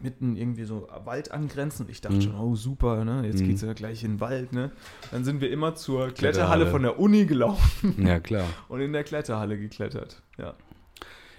Mitten 0.00 0.36
irgendwie 0.36 0.64
so 0.64 0.86
Wald 1.04 1.32
angrenzend. 1.32 1.90
Ich 1.90 2.00
dachte 2.00 2.16
Mhm. 2.16 2.20
schon, 2.22 2.34
oh 2.36 2.54
super, 2.54 3.04
ne? 3.04 3.22
Jetzt 3.26 3.40
Mhm. 3.40 3.48
geht's 3.48 3.62
ja 3.62 3.72
gleich 3.72 4.04
in 4.04 4.12
den 4.14 4.20
Wald, 4.20 4.52
ne? 4.52 4.70
Dann 5.10 5.24
sind 5.24 5.40
wir 5.40 5.50
immer 5.50 5.74
zur 5.74 6.08
Kletterhalle. 6.08 6.14
Kletterhalle 6.64 6.66
von 6.68 6.82
der 6.82 6.98
Uni 7.00 7.26
gelaufen 7.26 7.94
Ja, 8.06 8.20
klar. 8.20 8.44
und 8.68 8.80
in 8.80 8.92
der 8.92 9.02
Kletterhalle 9.04 9.58
geklettert. 9.58 10.22
Ja. 10.38 10.54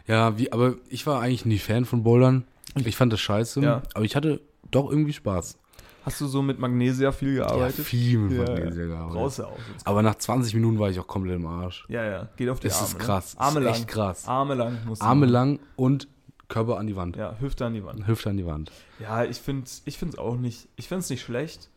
Ja, 0.07 0.37
wie, 0.37 0.51
aber 0.51 0.75
ich 0.89 1.05
war 1.07 1.21
eigentlich 1.21 1.45
nie 1.45 1.59
Fan 1.59 1.85
von 1.85 2.03
Bouldern. 2.03 2.45
Ich 2.75 2.95
fand 2.97 3.13
das 3.13 3.21
scheiße, 3.21 3.61
Ja. 3.61 3.83
aber 3.93 4.05
ich 4.05 4.15
hatte 4.15 4.41
doch 4.71 4.89
irgendwie 4.89 5.13
Spaß. 5.13 5.57
Hast 6.05 6.21
du 6.21 6.27
so 6.27 6.41
mit 6.41 6.59
Magnesia 6.59 7.11
viel 7.11 7.35
gearbeitet? 7.35 7.77
Ja, 7.79 7.83
viel 7.83 8.17
mit 8.19 8.31
Ja, 8.33 8.43
Magnesia 8.43 8.81
ja. 8.83 8.87
gearbeitet. 8.87 9.13
Brauchst 9.17 9.39
du 9.39 9.43
auch. 9.43 9.57
Aber 9.85 10.01
nach 10.01 10.15
20 10.15 10.53
Minuten 10.55 10.79
war 10.79 10.89
ich 10.89 10.99
auch 10.99 11.07
komplett 11.07 11.35
im 11.35 11.45
Arsch. 11.45 11.85
Ja, 11.89 12.03
ja. 12.03 12.29
Geht 12.37 12.49
auf 12.49 12.59
die 12.59 12.67
Das 12.67 12.77
Arme. 12.77 12.87
ist 12.87 12.93
ne? 12.97 12.99
krass. 13.03 13.35
Das 13.37 13.47
Arme 13.47 13.59
ist 13.59 13.65
lang. 13.65 13.73
echt 13.75 13.87
krass. 13.87 14.27
Arme 14.27 14.53
lang. 14.55 14.77
Arme 14.99 15.25
lang 15.25 15.59
und 15.75 16.07
Körper 16.49 16.77
an 16.77 16.87
die 16.87 16.95
Wand. 16.97 17.15
Ja, 17.15 17.37
Hüfte 17.39 17.65
an 17.65 17.73
die 17.73 17.83
Wand. 17.85 18.05
Hüfte 18.07 18.29
an 18.31 18.37
die 18.37 18.45
Wand. 18.45 18.71
Ja, 18.99 19.23
ich 19.23 19.37
finde 19.37 19.69
ich 19.85 19.97
find's 19.97 20.17
auch 20.17 20.35
nicht. 20.35 20.67
Ich 20.75 20.87
finde 20.87 20.99
es 21.01 21.09
nicht 21.09 21.21
schlecht. 21.21 21.69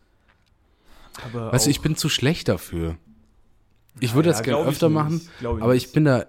Aber 1.25 1.51
Weißt 1.53 1.67
du, 1.67 1.69
ich 1.69 1.79
bin 1.81 1.95
zu 1.95 2.09
schlecht 2.09 2.47
dafür. 2.49 2.97
Ich 3.99 4.15
würde 4.15 4.29
ja, 4.29 4.33
das 4.33 4.41
gerne 4.43 4.63
ich 4.63 4.67
öfter 4.67 4.89
nicht, 4.89 4.95
machen, 4.95 5.21
glaub 5.39 5.61
aber 5.61 5.73
nicht. 5.73 5.85
ich 5.85 5.93
bin 5.93 6.05
da. 6.05 6.25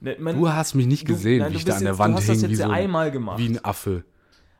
Ne, 0.00 0.16
man- 0.18 0.36
Du 0.36 0.48
hast 0.50 0.74
mich 0.74 0.86
nicht 0.86 1.08
du- 1.08 1.12
gesehen, 1.14 1.38
nein, 1.38 1.48
wie 1.50 1.54
du 1.54 1.58
ich 1.60 1.64
da 1.64 1.74
an 1.76 1.80
der 1.82 1.92
jetzt- 1.92 1.98
Wand 1.98 2.12
du 2.14 2.18
hast 2.18 2.24
hing, 2.26 2.34
das 2.34 2.42
wie 2.50 2.54
jetzt 2.54 2.62
so 2.62 2.70
einmal 2.70 3.10
gemacht. 3.10 3.38
wie 3.38 3.48
ein 3.48 3.64
Affe. 3.64 4.04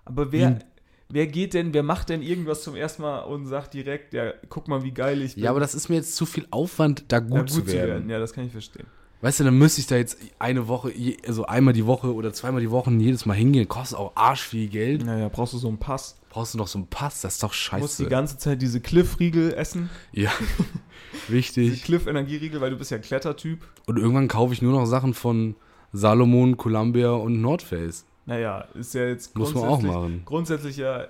aber 0.05 0.33
wer, 0.33 0.47
ein- 0.49 0.65
wer 1.11 1.27
geht 1.27 1.53
denn, 1.55 1.75
wer 1.75 1.83
macht 1.83 2.09
denn 2.09 2.23
irgendwas 2.23 2.63
zum 2.63 2.75
ersten 2.77 3.03
Mal 3.03 3.21
und 3.21 3.47
sagt 3.47 3.75
direkt, 3.75 4.15
ja, 4.15 4.33
guck 4.49 4.69
mal, 4.69 4.83
wie 4.85 4.93
geil 4.93 5.21
ich 5.21 5.35
bin. 5.35 5.45
Ja, 5.45 5.51
aber 5.51 5.61
das 5.61 5.75
ist 5.75 5.89
mir 5.91 5.97
jetzt 5.97 6.17
zu 6.17 6.25
viel 6.27 6.47
Aufwand, 6.51 7.05
da 7.09 7.19
gut, 7.19 7.37
Ja, 7.39 7.47
zu 7.47 7.67
werden. 7.67 8.09
Ja, 8.09 8.19
das 8.19 8.33
kann 8.33 8.47
ich 8.47 8.53
verstehen. 8.53 8.87
Weißt 9.23 9.39
du, 9.39 9.45
dann 9.45 9.57
müsste 9.57 9.81
ich 9.81 9.87
da 9.87 9.97
jetzt 9.97 10.19
eine 10.41 10.67
Woche, 10.67 10.93
also 11.27 11.47
einmal 11.47 11.73
die 11.73 11.87
Woche 11.87 12.13
oder 12.13 12.33
zweimal 12.33 12.61
die 12.61 12.73
Woche 12.73 12.91
jedes 12.91 13.25
Mal 13.25 13.35
hingehen. 13.35 13.69
Kostet 13.69 13.97
auch 13.97 14.13
arsch 14.17 14.43
viel 14.43 14.69
Geld. 14.69 15.07
Naja, 15.07 15.29
brauchst 15.29 15.55
du 15.55 15.59
so 15.59 15.69
einen 15.69 15.79
Pass. 15.79 16.19
Brauchst 16.29 16.55
du 16.55 16.59
noch 16.59 16.67
so 16.67 16.79
einen 16.79 16.89
Pass? 16.89 17.21
Das 17.21 17.35
ist 17.35 17.43
doch 17.45 17.55
Du 17.55 17.79
musst 17.79 17.99
die 17.99 18.03
scheiße. 18.03 18.11
ganze 18.11 18.39
Zeit 18.39 18.61
diese 18.61 18.81
Cliff-Riegel 18.81 19.55
essen. 19.55 19.91
Ja, 20.11 20.33
wichtig. 21.29 21.85
Cliff-Energieriegel, 21.85 22.61
weil 22.61 22.71
du 22.71 22.77
bist 22.77 22.91
ja 22.91 22.99
Klettertyp. 22.99 23.65
Und 23.87 23.97
irgendwann 23.97 24.27
kaufe 24.27 24.53
ich 24.55 24.61
nur 24.61 24.73
noch 24.73 24.87
Sachen 24.87 25.15
von 25.15 25.55
Salomon, 25.93 26.57
Columbia 26.57 27.13
und 27.13 27.41
North 27.41 27.63
Face. 27.63 28.05
Naja, 28.27 28.67
ist 28.75 28.95
ja 28.95 29.07
jetzt 29.07 29.37
Muss 29.37 29.55
man 29.55 29.65
auch 29.65 29.83
machen. 29.83 30.23
Grundsätzlich 30.25 30.77
ja, 30.79 31.07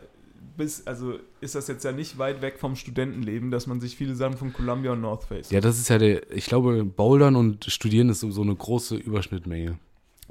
bis, 0.57 0.87
also 0.87 1.19
ist 1.41 1.55
das 1.55 1.69
jetzt 1.69 1.85
ja 1.85 1.93
nicht 1.93 2.19
weit 2.19 2.43
weg 2.43 2.59
vom 2.59 2.77
Studentenleben, 2.77 3.51
dass 3.51 3.67
man 3.67 3.81
sich 3.81 3.97
viele 3.97 4.15
Sachen 4.15 4.37
von 4.37 4.53
Columbia 4.53 4.93
und 4.93 5.01
North 5.01 5.25
Face. 5.25 5.51
Ja, 5.51 5.61
das 5.61 5.79
ist 5.79 5.89
ja 5.89 5.99
der, 5.99 6.31
ich 6.33 6.47
glaube, 6.47 6.85
Bouldern 6.85 7.37
und 7.37 7.65
Studieren 7.67 8.09
ist 8.09 8.21
so 8.21 8.43
eine 8.43 8.55
große 8.55 8.97
Überschnittmenge. 8.97 9.79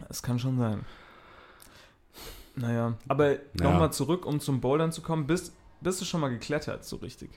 Das 0.07 0.23
kann 0.23 0.39
schon 0.39 0.57
sein. 0.57 0.85
Naja, 2.55 2.97
aber 3.07 3.31
Ja. 3.33 3.37
nochmal 3.55 3.93
zurück, 3.93 4.25
um 4.25 4.39
zum 4.39 4.59
Bouldern 4.61 4.91
zu 4.91 5.01
kommen. 5.01 5.25
Bist, 5.27 5.53
bist 5.79 6.01
du 6.01 6.05
schon 6.05 6.21
mal 6.21 6.29
geklettert, 6.29 6.83
so 6.85 6.97
richtig? 6.97 7.29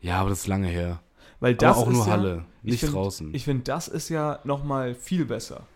Ja, 0.00 0.20
aber 0.20 0.30
das 0.30 0.40
ist 0.40 0.46
lange 0.46 0.66
her. 0.68 1.00
Weil 1.38 1.54
das 1.54 1.76
aber 1.76 1.86
auch 1.86 1.90
ist 1.90 1.96
nur 1.96 2.06
ja, 2.06 2.12
Halle, 2.12 2.44
ich 2.62 2.72
nicht 2.72 2.80
find- 2.80 2.94
draußen. 2.94 3.34
Ich 3.34 3.44
finde, 3.44 3.62
das 3.64 3.88
ist 3.88 4.08
ja 4.08 4.40
nochmal 4.44 4.94
viel 4.94 5.24
besser. 5.24 5.66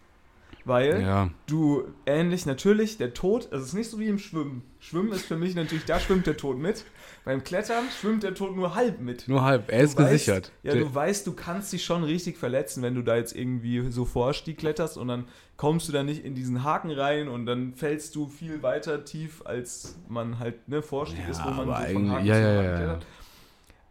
Weil 0.66 1.02
ja, 1.02 1.28
du 1.46 1.84
ähnlich, 2.06 2.46
natürlich, 2.46 2.96
der 2.96 3.12
Tod, 3.12 3.48
es 3.52 3.62
ist 3.64 3.74
nicht 3.74 3.90
so 3.90 3.98
wie 3.98 4.06
im 4.08 4.18
Schwimmen. 4.18 4.62
Schwimmen 4.80 5.12
ist 5.12 5.26
für 5.26 5.36
mich 5.36 5.54
natürlich, 5.54 5.84
da 5.84 6.00
schwimmt 6.00 6.26
der 6.26 6.38
Tod 6.38 6.56
mit. 6.58 6.84
Beim 7.26 7.44
Klettern 7.44 7.84
schwimmt 8.00 8.22
der 8.22 8.34
Tod 8.34 8.56
nur 8.56 8.74
halb 8.74 8.98
mit. 9.00 9.28
nur 9.28 9.42
halb. 9.42 9.70
Er 9.70 9.80
ist 9.80 9.98
Du 9.98 10.02
weißt- 10.02 10.10
gesichert. 10.10 10.52
Ja, 10.62 10.72
Der- 10.72 10.82
du 10.84 10.94
weißt, 10.94 11.26
du 11.26 11.34
kannst 11.34 11.70
dich 11.74 11.84
schon 11.84 12.02
richtig 12.02 12.38
verletzen, 12.38 12.82
wenn 12.82 12.94
du 12.94 13.02
da 13.02 13.16
jetzt 13.16 13.36
irgendwie 13.36 13.90
so 13.90 14.06
Vorstieg 14.06 14.56
kletterst 14.56 14.96
und 14.96 15.08
dann 15.08 15.26
kommst 15.58 15.86
du 15.88 15.92
da 15.92 16.02
nicht 16.02 16.24
in 16.24 16.34
diesen 16.34 16.64
Haken 16.64 16.90
rein 16.90 17.28
und 17.28 17.44
dann 17.44 17.74
fällst 17.74 18.14
du 18.16 18.26
viel 18.28 18.62
weiter 18.62 19.04
tief, 19.04 19.42
als 19.44 19.98
man 20.08 20.38
halt, 20.38 20.66
ne, 20.68 20.80
Vorstieg 20.80 21.20
Ja, 21.24 21.30
ist, 21.30 21.44
wo 21.44 21.50
man 21.50 21.66
so 21.66 21.92
von 21.92 22.10
Haken 22.10 22.24
ja, 22.26 22.34
zu 22.34 22.40
ja, 22.40 22.58
Haken 22.62 22.76
klettert. 22.76 23.06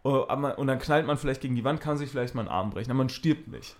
Oh, 0.02 0.26
Und 0.58 0.66
dann 0.66 0.78
knallt 0.80 1.06
man 1.06 1.16
vielleicht 1.16 1.40
gegen 1.40 1.54
die 1.56 1.64
Wand, 1.64 1.80
kann 1.80 1.96
sich 1.96 2.10
vielleicht 2.10 2.34
mal 2.34 2.42
einen 2.42 2.50
Arm 2.50 2.70
brechen, 2.70 2.90
aber 2.90 2.98
man 2.98 3.08
stirbt 3.08 3.48
nicht. 3.48 3.76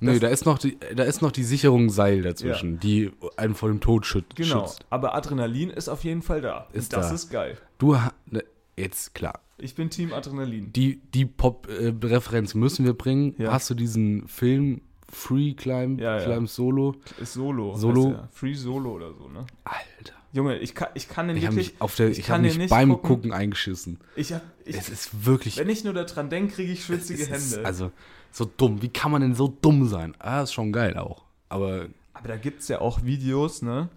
Nö, 0.00 0.18
da 0.20 0.28
ist 0.28 0.46
noch 0.46 0.58
die, 0.58 0.78
da 0.94 1.02
ist 1.04 1.22
noch 1.22 1.32
die 1.32 1.42
Sicherung 1.44 1.90
Seil 1.90 2.22
dazwischen, 2.22 2.78
die 2.78 3.10
einen 3.36 3.54
vor 3.54 3.68
dem 3.68 3.80
Tod 3.80 4.06
Genau. 4.36 4.60
schützt. 4.66 4.84
Aber 4.90 5.14
Adrenalin 5.14 5.70
ist 5.70 5.88
auf 5.88 6.04
jeden 6.04 6.22
Fall 6.22 6.40
da. 6.40 6.68
Ist 6.72 6.92
das 6.92 7.08
da. 7.08 7.14
ist 7.14 7.30
geil. 7.30 7.58
Du 7.78 7.96
ne, 8.30 8.44
jetzt 8.76 9.14
klar. 9.14 9.40
Ich 9.58 9.74
bin 9.74 9.90
Team 9.90 10.12
Adrenalin. 10.12 10.72
Die 10.72 11.00
die 11.14 11.26
Pop-Referenz 11.26 12.54
müssen 12.54 12.84
wir 12.84 12.92
bringen. 12.94 13.34
Ja. 13.38 13.52
Hast 13.52 13.68
du 13.70 13.74
diesen 13.74 14.28
Film 14.28 14.82
Free 15.10 15.54
Climb, 15.54 16.00
Ja, 16.00 16.18
ja. 16.18 16.24
Climb 16.24 16.48
Solo? 16.48 16.94
Ist 17.20 17.32
Solo. 17.32 17.74
Solo. 17.76 18.14
Free 18.30 18.54
Solo 18.54 18.92
oder 18.92 19.12
so, 19.14 19.28
ne? 19.28 19.46
Alter. 19.64 20.14
Junge, 20.34 20.58
ich 20.58 20.74
kann, 20.74 20.88
ich 20.94 21.08
kann 21.08 21.26
den 21.28 21.38
Ich 21.38 21.44
wirklich. 21.44 21.72
mich 21.72 21.80
auf 21.80 21.96
der 21.96 22.10
ich 22.10 22.18
ich, 22.18 22.26
kann 22.26 22.42
mich 22.42 22.58
nicht 22.58 22.68
beim 22.70 22.90
gucken. 22.90 23.08
gucken, 23.08 23.32
eingeschissen. 23.32 23.98
Ich 24.14 24.32
hab, 24.34 24.42
ich, 24.66 24.76
es 24.76 24.90
ist 24.90 25.24
wirklich 25.24 25.56
wenn 25.56 25.70
ich 25.70 25.84
nur 25.84 25.94
daran 25.94 26.28
denke, 26.28 26.52
kriege 26.54 26.70
ich 26.72 26.84
schwitzige 26.84 27.22
ist, 27.22 27.54
Hände. 27.54 27.66
also 27.66 27.90
so 28.38 28.50
dumm. 28.56 28.80
Wie 28.82 28.88
kann 28.88 29.10
man 29.12 29.20
denn 29.22 29.34
so 29.34 29.54
dumm 29.60 29.86
sein? 29.86 30.14
Ah, 30.18 30.42
ist 30.42 30.52
schon 30.52 30.72
geil 30.72 30.96
auch. 30.96 31.24
Aber 31.48 31.86
Aber 32.14 32.28
da 32.28 32.36
gibt 32.36 32.60
es 32.62 32.68
ja 32.68 32.80
auch 32.80 33.04
Videos, 33.04 33.62
ne? 33.62 33.88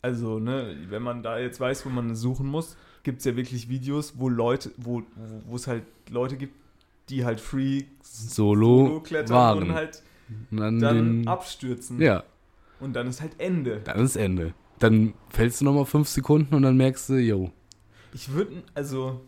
Also, 0.00 0.38
ne, 0.38 0.76
wenn 0.88 1.02
man 1.02 1.22
da 1.22 1.38
jetzt 1.38 1.58
weiß, 1.60 1.84
wo 1.84 1.90
man 1.90 2.14
suchen 2.14 2.46
muss, 2.46 2.76
gibt 3.02 3.18
es 3.18 3.24
ja 3.24 3.36
wirklich 3.36 3.68
Videos, 3.68 4.14
wo 4.16 4.28
Leute, 4.28 4.70
wo 4.76 5.02
es 5.54 5.66
halt 5.66 5.82
Leute 6.08 6.36
gibt, 6.36 6.54
die 7.08 7.24
halt 7.24 7.40
free 7.40 7.84
Solo, 8.02 8.86
Solo 8.86 9.00
klettern 9.00 9.36
waren. 9.36 9.62
und 9.64 9.72
halt 9.74 10.02
dann 10.50 10.78
dann 10.78 10.96
den, 11.22 11.28
abstürzen. 11.28 12.00
ja, 12.00 12.22
Und 12.80 12.94
dann 12.94 13.08
ist 13.08 13.20
halt 13.20 13.32
Ende. 13.38 13.80
dann 13.84 13.98
ist 14.00 14.14
Ende. 14.16 14.54
Dann 14.78 15.14
fällst 15.30 15.60
du 15.60 15.64
nochmal 15.64 15.84
fünf 15.86 16.08
Sekunden 16.08 16.54
und 16.54 16.62
dann 16.62 16.76
merkst 16.76 17.08
du, 17.08 17.14
yo, 17.14 17.50
Ich 18.12 18.30
würde, 18.32 18.62
also, 18.74 19.20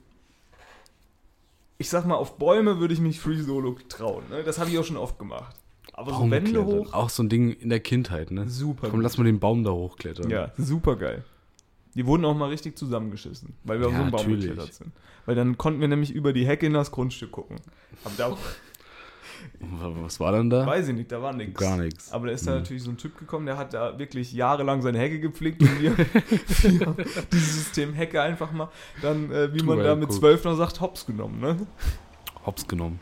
ich 1.81 1.89
sag 1.89 2.05
mal, 2.07 2.15
auf 2.17 2.37
Bäume 2.37 2.79
würde 2.79 2.93
ich 2.93 3.01
mich 3.01 3.19
Free 3.21 3.41
Solo 3.41 3.75
trauen. 3.89 4.23
Ne? 4.29 4.43
Das 4.45 4.59
habe 4.59 4.69
ich 4.71 4.79
auch 4.79 4.85
schon 4.85 4.99
oft 4.99 5.19
gemacht. 5.19 5.57
Aber 5.95 6.13
so 6.15 6.31
Wände 6.31 6.65
hoch, 6.65 6.93
Auch 6.93 7.09
so 7.09 7.23
ein 7.23 7.31
Ding 7.31 7.53
in 7.55 7.71
der 7.71 7.81
Kindheit, 7.81 8.31
ne? 8.31 8.49
super. 8.49 8.89
Komm, 8.91 9.01
lass 9.01 9.17
mal 9.17 9.25
den 9.25 9.41
Baum 9.41 9.65
da 9.65 9.71
hochklettern. 9.71 10.31
Ja, 10.31 10.53
super 10.59 10.97
geil. 10.97 11.25
Die 11.95 12.07
wurden 12.07 12.25
auch 12.27 12.37
mal 12.37 12.51
richtig 12.51 12.77
zusammengeschissen, 12.79 13.55
weil 13.65 13.81
wir 13.81 13.87
auf 13.87 13.93
Ja, 13.93 13.99
so 13.99 14.03
einen 14.03 14.13
Baum 14.13 14.21
natürlich. 14.27 14.47
geklettert 14.51 14.75
sind. 14.75 14.93
Weil 15.25 15.35
dann 15.35 15.57
konnten 15.59 15.81
wir 15.81 15.89
nämlich 15.89 16.13
über 16.13 16.33
die 16.35 16.47
Hecke 16.47 16.67
in 16.67 16.75
das 16.75 16.91
Grundstück 16.91 17.33
gucken. 17.33 17.57
Aber 18.05 18.15
da 18.17 18.37
Was 20.03 20.19
war 20.21 20.33
dann 20.33 20.51
da? 20.51 20.67
weiß 20.67 20.89
ich 20.89 20.95
nicht, 20.95 21.13
da 21.13 21.21
war 21.23 21.33
nichts. 21.33 21.59
Gar 21.61 21.77
nichts. 21.79 22.13
Aber 22.13 22.27
da 22.29 22.33
ist 22.33 22.47
da 22.47 22.53
Hm. 22.53 22.59
natürlich 22.59 22.83
so 22.83 22.91
ein 22.91 22.97
Typ 22.97 23.19
gekommen, 23.19 23.47
der 23.47 23.57
hat 23.59 23.75
da 23.75 23.99
wirklich 23.99 24.33
jahrelang 24.33 24.83
seine 24.83 24.99
Hecke 24.99 25.21
gepflegt 25.21 25.63
und 25.63 25.81
wir, 25.81 25.97
wir 25.99 26.87
haben 26.87 26.97
dieses 27.33 27.55
System 27.57 27.93
Hecke 27.95 28.21
einfach 28.23 28.53
mal 28.53 28.69
dann, 29.03 29.31
äh, 29.31 29.53
wie 29.55 29.59
man 29.63 29.77
Drüber 29.77 29.85
da 29.85 29.95
mit 29.97 30.13
zwölf 30.13 30.45
noch 30.45 30.57
sagt, 30.57 30.81
hops 30.81 31.07
genommen, 31.07 31.41
ne? 31.41 31.57
Hops 32.47 32.67
genommen. 32.67 33.01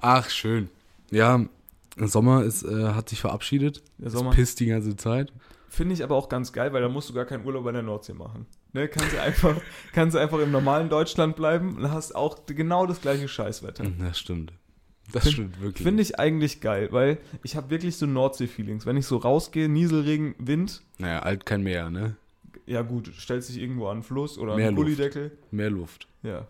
Ach, 0.00 0.30
schön. 0.30 0.68
Ja, 1.10 1.44
der 1.98 2.08
Sommer 2.08 2.44
ist, 2.44 2.62
äh, 2.62 2.88
hat 2.94 3.08
sich 3.08 3.20
verabschiedet. 3.20 3.82
Der 3.98 4.06
Es 4.06 4.12
Sommer. 4.12 4.30
pisst 4.30 4.60
die 4.60 4.66
ganze 4.66 4.96
Zeit. 4.96 5.32
Finde 5.68 5.94
ich 5.94 6.02
aber 6.02 6.16
auch 6.16 6.28
ganz 6.28 6.52
geil, 6.52 6.72
weil 6.72 6.82
da 6.82 6.88
musst 6.88 7.08
du 7.10 7.14
gar 7.14 7.24
keinen 7.24 7.44
Urlaub 7.44 7.64
bei 7.64 7.72
der 7.72 7.82
Nordsee 7.82 8.12
machen. 8.14 8.46
Ne, 8.72 8.88
kannst 8.88 9.12
du 9.12 9.20
einfach, 9.20 9.56
kannst 9.92 10.14
du 10.14 10.18
einfach 10.20 10.38
im 10.38 10.52
normalen 10.52 10.88
Deutschland 10.88 11.34
bleiben 11.36 11.76
und 11.76 11.90
hast 11.90 12.14
auch 12.14 12.38
genau 12.46 12.86
das 12.86 13.00
gleiche 13.00 13.26
Scheißwetter. 13.28 13.84
Das 13.98 14.18
stimmt. 14.18 14.52
Das 15.12 15.22
Find- 15.24 15.32
stimmt 15.34 15.60
wirklich. 15.60 15.86
Finde 15.86 16.02
ich 16.02 16.18
eigentlich 16.18 16.60
geil, 16.60 16.88
weil 16.92 17.18
ich 17.42 17.56
habe 17.56 17.70
wirklich 17.70 17.96
so 17.96 18.06
Nordsee-Feelings. 18.06 18.86
Wenn 18.86 18.96
ich 18.96 19.06
so 19.06 19.16
rausgehe, 19.16 19.68
Nieselregen, 19.68 20.34
Wind, 20.38 20.82
Naja, 20.98 21.20
alt 21.20 21.46
kein 21.46 21.62
Meer, 21.62 21.90
ne? 21.90 22.16
ja 22.66 22.82
gut, 22.82 23.10
stellst 23.18 23.48
dich 23.48 23.58
irgendwo 23.58 23.88
an 23.88 24.02
Fluss 24.02 24.38
oder 24.38 24.52
an 24.52 24.58
Mehr 24.58 24.70
Luft. 24.70 24.82
Gullideckel. 24.84 25.36
Mehr 25.50 25.70
Luft. 25.70 26.06
Ja, 26.22 26.46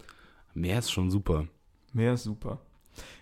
Meer 0.55 0.79
ist 0.81 0.91
schon 0.91 1.11
super. 1.11 1.47
Meer 1.93 2.15
ist 2.15 2.25
super. 2.25 2.61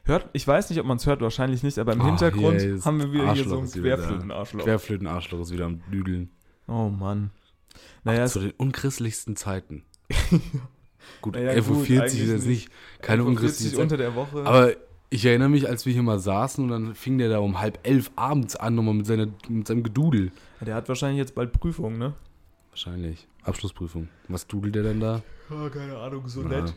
Hört, 0.05 0.31
ich 0.33 0.47
weiß 0.49 0.71
nicht, 0.71 0.81
ob 0.81 0.87
man 0.87 0.97
es 0.97 1.07
hört, 1.07 1.21
wahrscheinlich 1.21 1.63
nicht, 1.63 1.79
aber 1.79 1.93
im 1.93 2.01
Oh, 2.01 2.05
Hintergrund 2.07 2.61
haben 2.85 2.99
wir 2.99 3.13
wieder 3.13 3.33
hier 3.35 3.45
so 3.45 3.59
Arschloch 3.61 3.75
einen. 3.75 3.83
Querflöten-Arschloch. 3.85 4.65
Querflöten-Arschloch 4.65 5.41
ist 5.41 5.53
wieder 5.53 5.67
am 5.67 5.83
Düdeln. 5.93 6.31
Oh 6.67 6.89
Mann. 6.89 7.31
Naja, 8.03 8.25
es 8.25 8.33
Zu 8.33 8.41
den 8.41 8.53
unchristlichsten 8.53 9.37
Zeiten. 9.37 9.85
Gut, 11.21 11.35
Naja, 11.35 11.53
11.40 11.53 11.71
Uhr 11.99 12.05
ist 12.05 12.17
jetzt 12.19 12.47
nicht 12.47 12.71
keine 13.03 13.23
11.40 13.23 13.27
unchristliche 13.27 13.73
Zeit. 13.75 13.83
unter 13.83 13.97
der 13.97 14.15
Woche. 14.15 14.45
Aber 14.45 14.73
ich 15.11 15.25
erinnere 15.25 15.49
mich, 15.49 15.69
als 15.69 15.87
wir 15.87 15.93
hier 15.93 16.03
mal 16.03 16.19
saßen 16.19 16.63
und 16.65 16.71
dann 16.71 16.95
fing 16.95 17.19
der 17.19 17.29
da 17.31 17.39
um 17.39 17.61
halb 17.61 17.79
elf 17.83 18.11
abends 18.17 18.57
an, 18.57 18.75
nochmal 18.75 18.95
mit, 18.95 19.07
seiner, 19.07 19.29
mit 19.49 19.67
seinem 19.67 19.83
Gedudel. 19.83 20.33
der 20.61 20.75
hat 20.75 20.89
wahrscheinlich 20.89 21.19
jetzt 21.19 21.35
bald 21.35 21.53
Prüfung, 21.53 21.99
ne? 21.99 22.15
Wahrscheinlich. 22.71 23.27
Abschlussprüfung. 23.43 24.09
Was 24.29 24.47
dudelt 24.47 24.75
der 24.75 24.83
denn 24.83 25.01
da? 25.01 25.23
Oh, 25.51 25.69
keine 25.71 25.97
Ahnung, 25.97 26.29
so 26.29 26.43
Ja, 26.43 26.49
nett. 26.63 26.75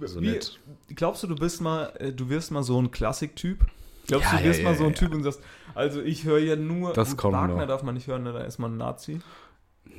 so 0.00 0.20
Wie, 0.20 0.30
nett. 0.30 0.58
Glaubst 0.94 1.22
du, 1.22 1.26
du 1.26 1.34
bist 1.36 1.60
mal, 1.60 1.92
äh, 1.98 2.12
du 2.12 2.28
wirst 2.30 2.50
mal 2.50 2.62
so 2.62 2.80
ein 2.80 2.90
Klassik-Typ? 2.90 3.66
Glaubst 4.06 4.26
Ja, 4.32 4.38
du, 4.38 4.42
du 4.42 4.48
wirst 4.48 4.58
ja, 4.60 4.64
mal 4.64 4.70
ja, 4.72 4.76
so 4.78 4.84
ein 4.84 4.90
ja. 4.90 4.96
Typ 4.96 5.14
und 5.14 5.22
sagst, 5.22 5.40
also 5.74 6.00
ich 6.00 6.24
höre 6.24 6.38
ja 6.38 6.56
nur, 6.56 6.92
Das 6.94 7.16
kommt 7.16 7.34
Wagner 7.34 7.56
noch. 7.56 7.66
darf 7.66 7.82
man 7.82 7.94
nicht 7.94 8.06
hören, 8.06 8.22
ne, 8.22 8.32
da 8.32 8.40
ist 8.40 8.58
man 8.58 8.74
ein 8.74 8.78
Nazi. 8.78 9.20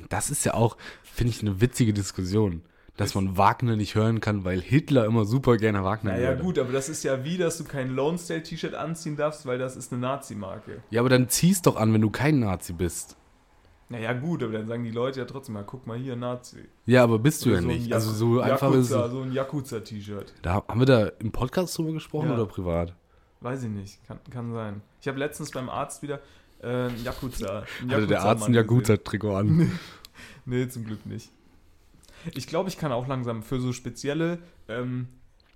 Das 0.08 0.30
ist 0.30 0.44
ja 0.44 0.54
auch, 0.54 0.76
finde 1.04 1.30
ich, 1.32 1.40
eine 1.40 1.60
witzige 1.60 1.92
Diskussion. 1.92 2.62
Dass 2.96 3.14
man 3.14 3.36
Wagner 3.36 3.76
nicht 3.76 3.94
hören 3.94 4.20
kann, 4.20 4.44
weil 4.44 4.60
Hitler 4.60 5.04
immer 5.04 5.24
super 5.24 5.56
gerne 5.58 5.84
Wagner 5.84 6.12
Naja, 6.12 6.28
hörte. 6.28 6.42
gut, 6.42 6.58
aber 6.58 6.72
das 6.72 6.88
ist 6.88 7.02
ja 7.04 7.24
wie, 7.24 7.36
dass 7.36 7.58
du 7.58 7.64
kein 7.64 7.90
Lone 7.90 8.16
State 8.18 8.44
T-Shirt 8.44 8.74
anziehen 8.74 9.16
darfst, 9.16 9.44
weil 9.46 9.58
das 9.58 9.76
ist 9.76 9.92
eine 9.92 10.00
Nazi-Marke. 10.00 10.82
Ja, 10.90 11.00
aber 11.00 11.08
dann 11.10 11.28
zieh's 11.28 11.60
doch 11.62 11.76
an, 11.76 11.92
wenn 11.92 12.00
du 12.00 12.10
kein 12.10 12.38
Nazi 12.40 12.72
bist. 12.72 13.16
Naja, 13.88 14.12
gut, 14.14 14.42
aber 14.42 14.52
dann 14.54 14.66
sagen 14.66 14.82
die 14.82 14.90
Leute 14.90 15.20
ja 15.20 15.26
trotzdem 15.26 15.52
mal, 15.54 15.62
guck 15.64 15.86
mal 15.86 15.96
hier, 15.96 16.16
Nazi. 16.16 16.64
Ja, 16.86 17.04
aber 17.04 17.18
bist 17.20 17.44
du 17.44 17.50
Oder 17.50 17.56
ja 17.58 17.62
so 17.62 17.68
nicht. 17.68 17.92
Also 17.92 18.10
so 18.12 18.40
einfach 18.40 18.72
ist 18.74 18.90
Yakuza, 18.90 19.08
so 19.10 19.20
ein 19.22 19.32
Yakuza-T-Shirt. 19.32 20.34
Da 20.42 20.54
haben 20.66 20.80
wir 20.80 20.86
da 20.86 21.06
im 21.20 21.30
Podcast 21.30 21.78
drüber 21.78 21.92
gesprochen 21.92 22.28
Ja. 22.28 22.34
oder 22.34 22.46
privat? 22.46 22.94
Weiß 23.40 23.62
ich 23.62 23.68
nicht, 23.68 24.04
kann, 24.06 24.18
kann 24.30 24.52
sein. 24.52 24.80
Ich 25.00 25.06
habe 25.06 25.18
letztens 25.18 25.50
beim 25.52 25.68
Arzt 25.68 26.02
wieder 26.02 26.20
äh, 26.62 26.86
ein 26.88 27.04
Yakuza. 27.04 27.62
Ein 27.82 27.90
Hatte 27.92 28.06
der 28.08 28.22
Arzt 28.22 28.46
ein. 28.48 28.54
Yakuza-Trikot 28.54 29.34
an? 29.36 29.70
Nee, 30.46 30.66
zum 30.68 30.84
Glück 30.86 31.04
nicht. 31.04 31.30
Ich 32.34 32.46
glaube, 32.46 32.68
ich 32.68 32.78
kann 32.78 32.92
auch 32.92 33.06
langsam 33.06 33.42
für 33.42 33.60
so 33.60 33.72
spezielle, 33.72 34.38
ähm, 34.68 35.08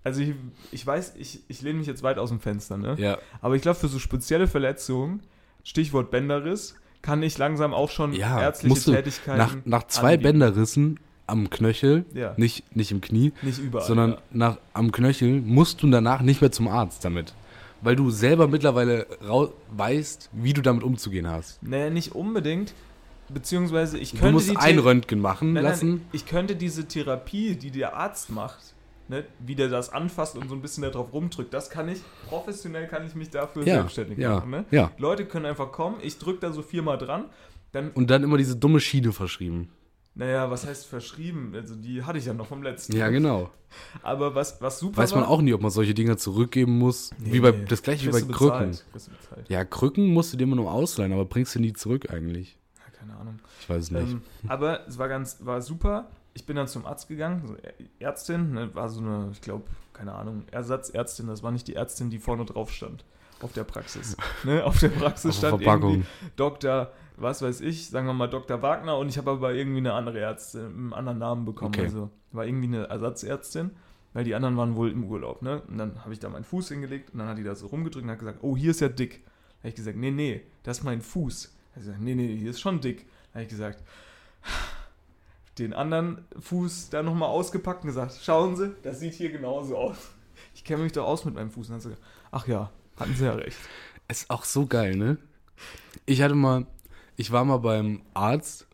also 0.05 0.21
ich, 0.23 0.35
ich 0.73 0.87
weiß, 0.87 1.15
ich, 1.19 1.41
ich 1.49 1.63
lehne 1.63 1.79
mich 1.79 1.87
jetzt 1.87 2.03
weit 2.03 2.19
aus 2.19 2.31
dem 2.31 2.41
Fenster, 2.41 2.77
ne? 2.77 2.97
ja. 2.99 3.19
Aber 3.43 3.55
ich 3.57 3.63
glaube, 3.63 3.79
für 3.79 3.89
so 3.89 3.99
spezielle 3.99 4.47
Verletzungen, 4.47 5.23
Stichwort 5.65 6.11
Bänderriss, 6.11 6.75
kann 7.03 7.23
ich 7.23 7.37
langsam 7.39 7.73
auch 7.75 7.91
schon 7.91 8.13
Ja, 8.13 8.41
ärztliche 8.41 8.93
Tätigkeiten 8.93 9.39
Nach, 9.39 9.57
nach 9.65 9.87
zwei 9.87 10.15
angehen. 10.15 10.23
Bänderrissen 10.23 11.01
am 11.27 11.49
Knöchel, 11.49 12.05
Ja. 12.15 12.35
nicht, 12.37 12.75
nicht 12.77 12.91
im 12.93 13.01
Knie, 13.01 13.33
Nicht 13.43 13.59
überall. 13.59 13.87
sondern 13.87 14.11
ja. 14.13 14.19
nach, 14.33 14.59
am 14.75 14.91
Knöchel 14.93 15.41
musst 15.41 15.83
du 15.83 15.91
danach 15.91 16.23
nicht 16.23 16.41
mehr 16.41 16.51
zum 16.53 16.69
Arzt 16.69 17.05
damit. 17.05 17.35
Weil 17.83 17.97
du 17.97 18.11
selber 18.11 18.47
mittlerweile 18.49 19.07
weißt, 19.71 20.29
wie 20.33 20.53
du 20.53 20.61
damit 20.61 20.83
umzugehen 20.83 21.27
hast. 21.29 21.63
Naja, 21.63 21.89
nicht 21.89 22.15
unbedingt. 22.15 22.75
Beziehungsweise 23.33 23.99
ich 23.99 24.13
Du 24.13 24.19
könnte 24.19 24.33
musst 24.35 24.51
die 24.51 24.57
ein 24.57 24.75
The- 24.77 24.81
Röntgen 24.81 25.21
machen 25.21 25.53
Nein, 25.53 25.65
lassen. 25.65 25.89
Nein, 25.91 26.07
ich 26.13 26.27
könnte 26.27 26.57
diese 26.57 26.87
Therapie, 26.87 27.55
die 27.57 27.71
der 27.71 27.97
Arzt 27.97 28.31
macht, 28.31 28.75
ne, 29.09 29.25
wie 29.39 29.55
der 29.55 29.69
das 29.69 29.91
anfasst 29.93 30.37
und 30.37 30.49
so 30.49 30.55
ein 30.55 30.63
bisschen 30.63 30.83
darauf 30.83 31.13
rumdrückt, 31.13 31.53
das 31.55 31.71
kann 31.71 31.89
ich, 31.89 32.01
professionell 32.29 32.89
kann 32.89 33.07
ich 33.07 33.15
mich 33.15 33.31
dafür 33.31 33.65
Ja, 33.67 33.75
selbstständig 33.75 34.19
ja, 34.19 34.37
machen. 34.37 34.51
Ne? 34.51 34.65
ja. 34.71 34.91
Leute 34.99 35.25
können 35.27 35.47
einfach 35.47 35.71
kommen, 35.73 35.97
ich 36.03 36.19
drücke 36.19 36.41
da 36.41 36.53
so 36.53 36.63
viermal 36.63 36.99
dran, 36.99 37.27
dann, 37.73 37.91
Und 37.93 38.11
dann 38.11 38.23
immer 38.25 38.37
diese 38.37 38.57
dumme 38.57 38.81
Schiene 38.81 39.13
verschrieben. 39.13 39.69
naja, 40.17 40.51
was 40.51 40.67
heißt 40.67 40.87
verschrieben? 40.87 41.53
Also 41.55 41.77
die 41.77 42.03
hatte 42.03 42.19
ich 42.19 42.27
ja 42.27 42.35
noch 42.35 42.47
vom 42.47 42.63
letzten. 42.65 42.97
Ja, 42.97 43.09
genau. 43.11 43.51
Aber 44.03 44.35
was, 44.35 44.61
was 44.61 44.81
super 44.81 44.97
Weiß 44.99 45.13
man 45.15 45.21
war, 45.23 45.31
auch 45.31 45.41
nie, 45.41 45.53
ob 45.55 45.61
man 45.61 45.71
solche 45.71 45.95
Dinger 45.95 46.17
zurückgeben 46.17 46.77
muss. 46.79 47.11
Nee, 47.19 47.35
wie 47.35 47.41
bei, 47.41 47.53
das 47.53 47.83
gleiche 47.83 48.09
wie 48.09 48.11
bei 48.11 48.21
du 48.21 48.27
Krücken. 48.27 48.73
du. 48.73 48.99
Ja, 49.53 49.65
Krücken 49.65 50.09
musst 50.13 50.33
du 50.33 50.37
dir 50.37 50.43
immer 50.45 50.57
nur 50.57 50.73
ausleihen, 50.73 51.13
aber 51.13 51.25
bringst 51.27 51.55
du 51.55 51.61
nie 51.61 51.73
zurück 51.73 52.11
eigentlich. 52.13 52.57
Keine 53.01 53.17
Ahnung. 53.17 53.39
Ich 53.61 53.69
weiß 53.69 53.85
es 53.85 53.91
nicht. 53.91 54.13
Ähm, 54.13 54.23
aber 54.47 54.87
es 54.87 54.99
war 54.99 55.09
ganz, 55.09 55.39
war 55.41 55.63
super. 55.63 56.11
Ich 56.35 56.45
bin 56.45 56.57
dann 56.57 56.69
zum 56.69 56.87
Arzt 56.87 57.09
gegangen, 57.09 57.43
so 57.47 57.57
Ärztin, 57.99 58.53
ne, 58.53 58.75
war 58.75 58.89
so 58.89 59.01
eine, 59.01 59.31
ich 59.33 59.41
glaube, 59.41 59.65
keine 59.93 60.13
Ahnung, 60.15 60.45
Ersatzärztin, 60.51 61.27
das 61.27 61.43
war 61.43 61.51
nicht 61.51 61.67
die 61.67 61.75
Ärztin, 61.75 62.11
die 62.11 62.19
vorne 62.19 62.45
drauf 62.45 62.71
stand. 62.71 63.05
Auf 63.41 63.53
der 63.53 63.65
Praxis. 63.65 64.17
ne? 64.45 64.65
Auf 64.65 64.79
der 64.79 64.91
Praxis 64.91 65.39
stand 65.39 65.63
Verpackung. 65.63 65.91
irgendwie 65.91 66.09
Dr., 66.37 66.93
was 67.17 67.43
weiß 67.43 67.63
ich, 67.63 67.89
sagen 67.89 68.07
wir 68.07 68.13
mal 68.13 68.29
Dr. 68.29 68.63
Wagner 68.63 68.97
und 68.99 69.09
ich 69.09 69.19
habe 69.19 69.31
aber 69.31 69.55
irgendwie 69.55 69.79
eine 69.79 69.95
andere 69.95 70.21
Ärztin, 70.21 70.67
einen 70.67 70.93
anderen 70.93 71.19
Namen 71.19 71.45
bekommen. 71.45 71.75
Okay. 71.75 71.85
Also 71.85 72.11
war 72.33 72.47
irgendwie 72.47 72.69
eine 72.69 72.89
Ersatzärztin, 72.89 73.71
weil 74.13 74.25
die 74.25 74.35
anderen 74.35 74.57
waren 74.57 74.77
wohl 74.77 74.91
im 74.91 75.05
Urlaub. 75.05 75.43
Ne? 75.43 75.63
Und 75.69 75.79
dann 75.79 76.03
habe 76.03 76.13
ich 76.13 76.19
da 76.19 76.29
meinen 76.29 76.45
Fuß 76.45 76.69
hingelegt 76.69 77.11
und 77.13 77.19
dann 77.19 77.29
hat 77.29 77.39
die 77.39 77.45
da 77.45 77.55
so 77.55 77.67
rumgedrückt 77.67 78.05
und 78.05 78.11
hat 78.11 78.19
gesagt, 78.19 78.39
oh, 78.43 78.57
hier 78.57 78.71
ist 78.71 78.81
ja 78.81 78.89
dick. 78.89 79.25
Da 79.25 79.59
habe 79.61 79.69
ich 79.71 79.75
gesagt, 79.75 79.97
nee, 79.97 80.11
nee, 80.11 80.43
das 80.63 80.79
ist 80.79 80.85
mein 80.85 81.01
Fuß. 81.01 81.55
Gesagt, 81.81 82.01
nee, 82.01 82.15
nee, 82.15 82.37
hier 82.37 82.51
ist 82.51 82.61
schon 82.61 82.81
dick. 82.81 83.07
Da 83.33 83.35
habe 83.35 83.45
ich 83.45 83.49
gesagt, 83.49 83.83
den 85.59 85.73
anderen 85.73 86.25
Fuß 86.39 86.91
da 86.91 87.03
nochmal 87.03 87.29
ausgepackt 87.29 87.83
und 87.83 87.89
gesagt, 87.89 88.19
schauen 88.23 88.57
Sie, 88.57 88.75
das 88.83 89.01
sieht 89.01 89.15
hier 89.15 89.31
genauso 89.31 89.77
aus. 89.77 89.97
Ich 90.55 90.65
kenne 90.65 90.83
mich 90.83 90.93
doch 90.93 91.07
aus 91.07 91.25
mit 91.25 91.35
meinem 91.35 91.51
Fuß. 91.51 91.69
Und 91.69 91.71
dann 91.71 91.77
hat 91.77 91.83
sie 91.83 91.89
gesagt, 91.91 92.07
ach 92.31 92.47
ja, 92.47 92.71
hatten 92.97 93.15
Sie 93.15 93.25
ja 93.25 93.33
recht. 93.33 93.59
Ist 94.09 94.31
auch 94.31 94.45
so 94.45 94.67
geil, 94.67 94.97
ne? 94.97 95.19
Ich 96.07 96.23
hatte 96.23 96.35
mal, 96.35 96.67
ich 97.17 97.31
war 97.31 97.45
mal 97.45 97.59
beim 97.59 98.03
Arzt, 98.15 98.67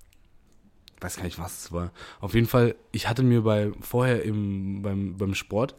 weiß 1.00 1.16
gar 1.16 1.24
nicht, 1.24 1.38
was 1.38 1.64
es 1.64 1.72
war. 1.72 1.92
Auf 2.20 2.34
jeden 2.34 2.46
Fall, 2.46 2.74
ich 2.92 3.08
hatte 3.08 3.22
mir 3.22 3.42
bei, 3.42 3.72
vorher 3.80 4.22
im, 4.22 4.82
beim, 4.82 5.16
beim 5.16 5.34
Sport 5.34 5.74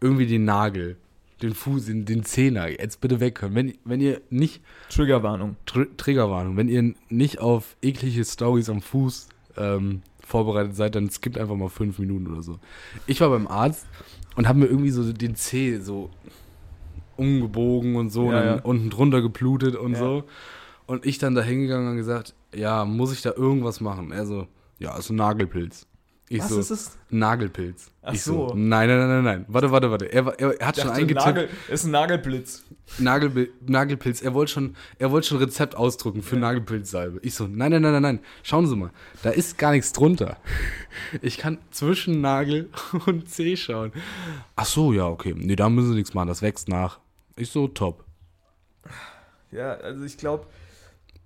irgendwie 0.00 0.26
den 0.26 0.44
Nagel, 0.44 0.96
den 1.42 1.54
Fuß, 1.54 1.86
den, 1.86 2.04
den 2.04 2.24
Zehner, 2.24 2.68
jetzt 2.68 3.00
bitte 3.00 3.20
weghören. 3.20 3.54
Wenn, 3.54 3.74
wenn 3.84 4.00
ihr 4.00 4.20
nicht, 4.30 4.62
Triggerwarnung. 4.90 5.56
Tr 5.66 5.86
Triggerwarnung, 5.96 6.56
wenn 6.56 6.68
ihr 6.68 6.94
nicht 7.08 7.40
auf 7.40 7.76
eklige 7.82 8.24
Stories 8.24 8.70
am 8.70 8.80
Fuß 8.80 9.28
ähm, 9.56 10.02
vorbereitet 10.24 10.76
seid, 10.76 10.94
dann 10.94 11.10
skippt 11.10 11.36
einfach 11.38 11.56
mal 11.56 11.68
fünf 11.68 11.98
Minuten 11.98 12.26
oder 12.32 12.42
so. 12.42 12.58
Ich 13.06 13.20
war 13.20 13.28
beim 13.30 13.46
Arzt 13.48 13.86
und 14.36 14.48
habe 14.48 14.60
mir 14.60 14.66
irgendwie 14.66 14.90
so 14.90 15.12
den 15.12 15.34
Zeh 15.34 15.78
so 15.78 16.10
umgebogen 17.16 17.96
und 17.96 18.10
so 18.10 18.30
Ja, 18.32 18.38
und 18.40 18.46
ja. 18.46 18.62
unten 18.62 18.90
drunter 18.90 19.20
geblutet 19.22 19.76
und 19.76 19.92
Ja. 19.92 19.98
so. 19.98 20.24
Und 20.86 21.06
ich 21.06 21.18
dann 21.18 21.34
da 21.34 21.42
hingegangen 21.42 21.90
und 21.90 21.96
gesagt, 21.96 22.34
ja, 22.54 22.84
muss 22.84 23.12
ich 23.12 23.22
da 23.22 23.32
irgendwas 23.34 23.80
machen? 23.80 24.10
Er 24.12 24.26
so, 24.26 24.46
ja, 24.78 24.96
ist 24.96 25.10
ein 25.10 25.16
Nagelpilz. 25.16 25.86
Ich 26.28 26.40
Was 26.40 26.48
so, 26.48 26.60
ist 26.60 26.70
es? 26.70 26.98
Nagelpilz. 27.10 27.90
Ach 28.00 28.14
ich 28.14 28.22
so. 28.22 28.52
nein, 28.54 28.88
nein, 28.88 28.98
nein, 28.98 29.08
nein, 29.08 29.24
nein. 29.24 29.44
Warte, 29.48 29.70
warte, 29.70 29.90
warte. 29.90 30.06
Er, 30.10 30.26
er, 30.38 30.60
er 30.60 30.66
hat 30.66 30.76
Ich 30.78 30.82
schon 30.82 30.92
eingetippt. 30.92 31.26
Nagel, 31.26 31.48
ist 31.68 31.84
ein 31.84 31.90
Nagelblitz. 31.90 32.62
Nagelbil- 32.98 33.50
Nagelpilz. 33.66 34.22
Er 34.22 34.32
wollte 34.32 34.52
schon, 34.52 34.76
er 34.98 35.10
wollte 35.10 35.28
schon 35.28 35.38
Rezept 35.38 35.74
ausdrucken 35.76 36.22
für 36.22 36.36
Nagelpilzsalbe. 36.36 37.18
Ich 37.22 37.34
so, 37.34 37.46
nein, 37.46 37.70
nein, 37.72 37.82
nein, 37.82 37.92
nein, 37.92 38.02
nein. 38.02 38.20
Schauen 38.42 38.66
Sie 38.66 38.76
mal, 38.76 38.90
da 39.22 39.30
ist 39.30 39.58
gar 39.58 39.72
nichts 39.72 39.92
drunter. 39.92 40.36
Ich 41.22 41.36
kann 41.38 41.58
zwischen 41.70 42.20
Nagel 42.22 42.70
und 43.06 43.28
Zeh 43.28 43.56
schauen. 43.56 43.92
Ach 44.56 44.66
so, 44.66 44.92
ja, 44.92 45.06
okay. 45.06 45.34
Nee, 45.36 45.56
da 45.56 45.68
müssen 45.68 45.88
Sie 45.90 45.94
nichts 45.96 46.14
machen. 46.14 46.28
Das 46.28 46.40
wächst 46.42 46.68
nach. 46.68 46.98
Ich 47.36 47.50
so, 47.50 47.66
top. 47.68 48.04
Ja, 49.50 49.72
also 49.74 50.04
ich 50.04 50.16
glaube, 50.16 50.46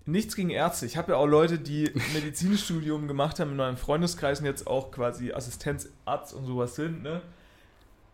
nichts 0.06 0.36
gegen 0.36 0.50
Ärzte. 0.50 0.86
Ich 0.86 0.96
habe 0.96 1.12
ja 1.12 1.18
auch 1.18 1.26
Leute, 1.26 1.58
die 1.58 1.90
Medizinstudium 2.14 3.08
gemacht 3.08 3.40
haben 3.40 3.50
in 3.50 3.56
meinem 3.56 3.76
Freundeskreis 3.76 4.40
und 4.40 4.46
jetzt 4.46 4.66
auch 4.66 4.90
quasi 4.90 5.32
Assistenzarzt 5.32 6.34
und 6.34 6.46
sowas 6.46 6.74
sind, 6.76 7.02
ne? 7.02 7.20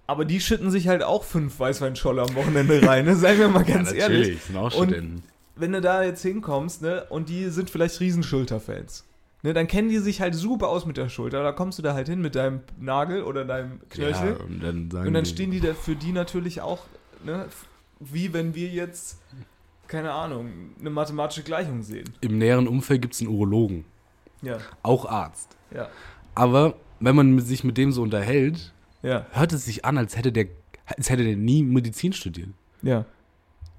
Aber 0.06 0.24
die 0.24 0.40
schütten 0.40 0.70
sich 0.70 0.88
halt 0.88 1.02
auch 1.02 1.22
fünf 1.24 1.58
Weißweinscholle 1.60 2.22
am 2.22 2.34
Wochenende 2.34 2.84
rein, 2.86 3.04
ne? 3.04 3.14
Seien 3.14 3.38
wir 3.38 3.48
mal 3.48 3.64
ganz 3.66 3.92
ehrlich. 3.92 4.42
sind 4.42 4.56
auch 4.56 4.74
Und- 4.74 4.88
Studenten. 4.90 5.22
Wenn 5.54 5.72
du 5.72 5.82
da 5.82 6.02
jetzt 6.02 6.22
hinkommst, 6.22 6.80
ne, 6.80 7.04
und 7.10 7.28
die 7.28 7.50
sind 7.50 7.68
vielleicht 7.68 8.00
Riesenschulterfans, 8.00 9.04
ne, 9.42 9.52
dann 9.52 9.68
kennen 9.68 9.90
die 9.90 9.98
sich 9.98 10.22
halt 10.22 10.34
super 10.34 10.68
aus 10.68 10.86
mit 10.86 10.96
der 10.96 11.10
Schulter. 11.10 11.42
Da 11.42 11.52
kommst 11.52 11.78
du 11.78 11.82
da 11.82 11.92
halt 11.92 12.08
hin 12.08 12.22
mit 12.22 12.34
deinem 12.34 12.60
Nagel 12.80 13.22
oder 13.22 13.44
deinem 13.44 13.78
Knöchel. 13.90 14.36
Ja, 14.38 14.44
und 14.44 14.60
dann, 14.92 15.06
Und 15.06 15.12
dann 15.12 15.26
stehen 15.26 15.50
die 15.50 15.60
da 15.60 15.74
für 15.74 15.94
die 15.94 16.12
natürlich 16.12 16.62
auch, 16.62 16.80
ne, 17.22 17.44
wie 18.00 18.32
wenn 18.32 18.54
wir 18.54 18.68
jetzt, 18.68 19.18
keine 19.92 20.12
Ahnung, 20.12 20.48
eine 20.80 20.90
mathematische 20.90 21.42
Gleichung 21.42 21.82
sehen. 21.82 22.08
Im 22.22 22.38
näheren 22.38 22.66
Umfeld 22.66 23.02
gibt 23.02 23.14
es 23.14 23.20
einen 23.20 23.28
Urologen. 23.30 23.84
Ja, 24.40 24.58
Auch 24.82 25.04
Arzt. 25.04 25.56
ja, 25.72 25.88
Aber 26.34 26.74
wenn 26.98 27.14
man 27.14 27.38
sich 27.40 27.62
mit 27.62 27.76
dem 27.76 27.92
so 27.92 28.02
unterhält, 28.02 28.72
ja, 29.02 29.26
hört 29.32 29.52
es 29.52 29.64
sich 29.66 29.84
an, 29.84 29.98
als 29.98 30.16
hätte 30.16 30.32
der, 30.32 30.46
als 30.86 31.10
hätte 31.10 31.24
der 31.24 31.36
nie 31.36 31.62
Medizin 31.62 32.12
studiert. 32.12 32.48
ja. 32.82 33.04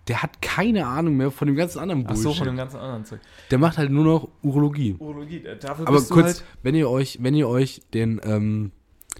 Der 0.10 0.22
hat 0.22 0.42
keine 0.42 0.86
Ahnung 0.86 1.16
mehr 1.16 1.32
von 1.32 1.48
dem 1.48 1.56
ganzen 1.56 1.80
anderen 1.80 2.04
Ach 2.04 2.08
Bullshit. 2.10 2.24
so, 2.24 2.34
von 2.34 2.46
dem 2.46 2.58
ganzen 2.58 2.76
anderen 2.76 3.06
Zeug. 3.06 3.22
der 3.52 3.58
macht 3.58 3.78
halt 3.78 3.90
nur 3.90 4.04
noch 4.04 4.28
Urologie. 4.42 4.98
Urologie, 5.00 5.46
äh, 5.46 5.58
dafür 5.58 5.88
Aber 5.88 5.96
bist 5.96 6.12
kurz, 6.12 6.26
halt, 6.26 6.44
wenn 6.62 6.76
ihr 6.76 6.90
euch, 6.90 7.20
wenn 7.22 7.34
ihr 7.36 7.48
euch 7.48 7.82
den, 7.94 8.20
ähm, 8.26 8.74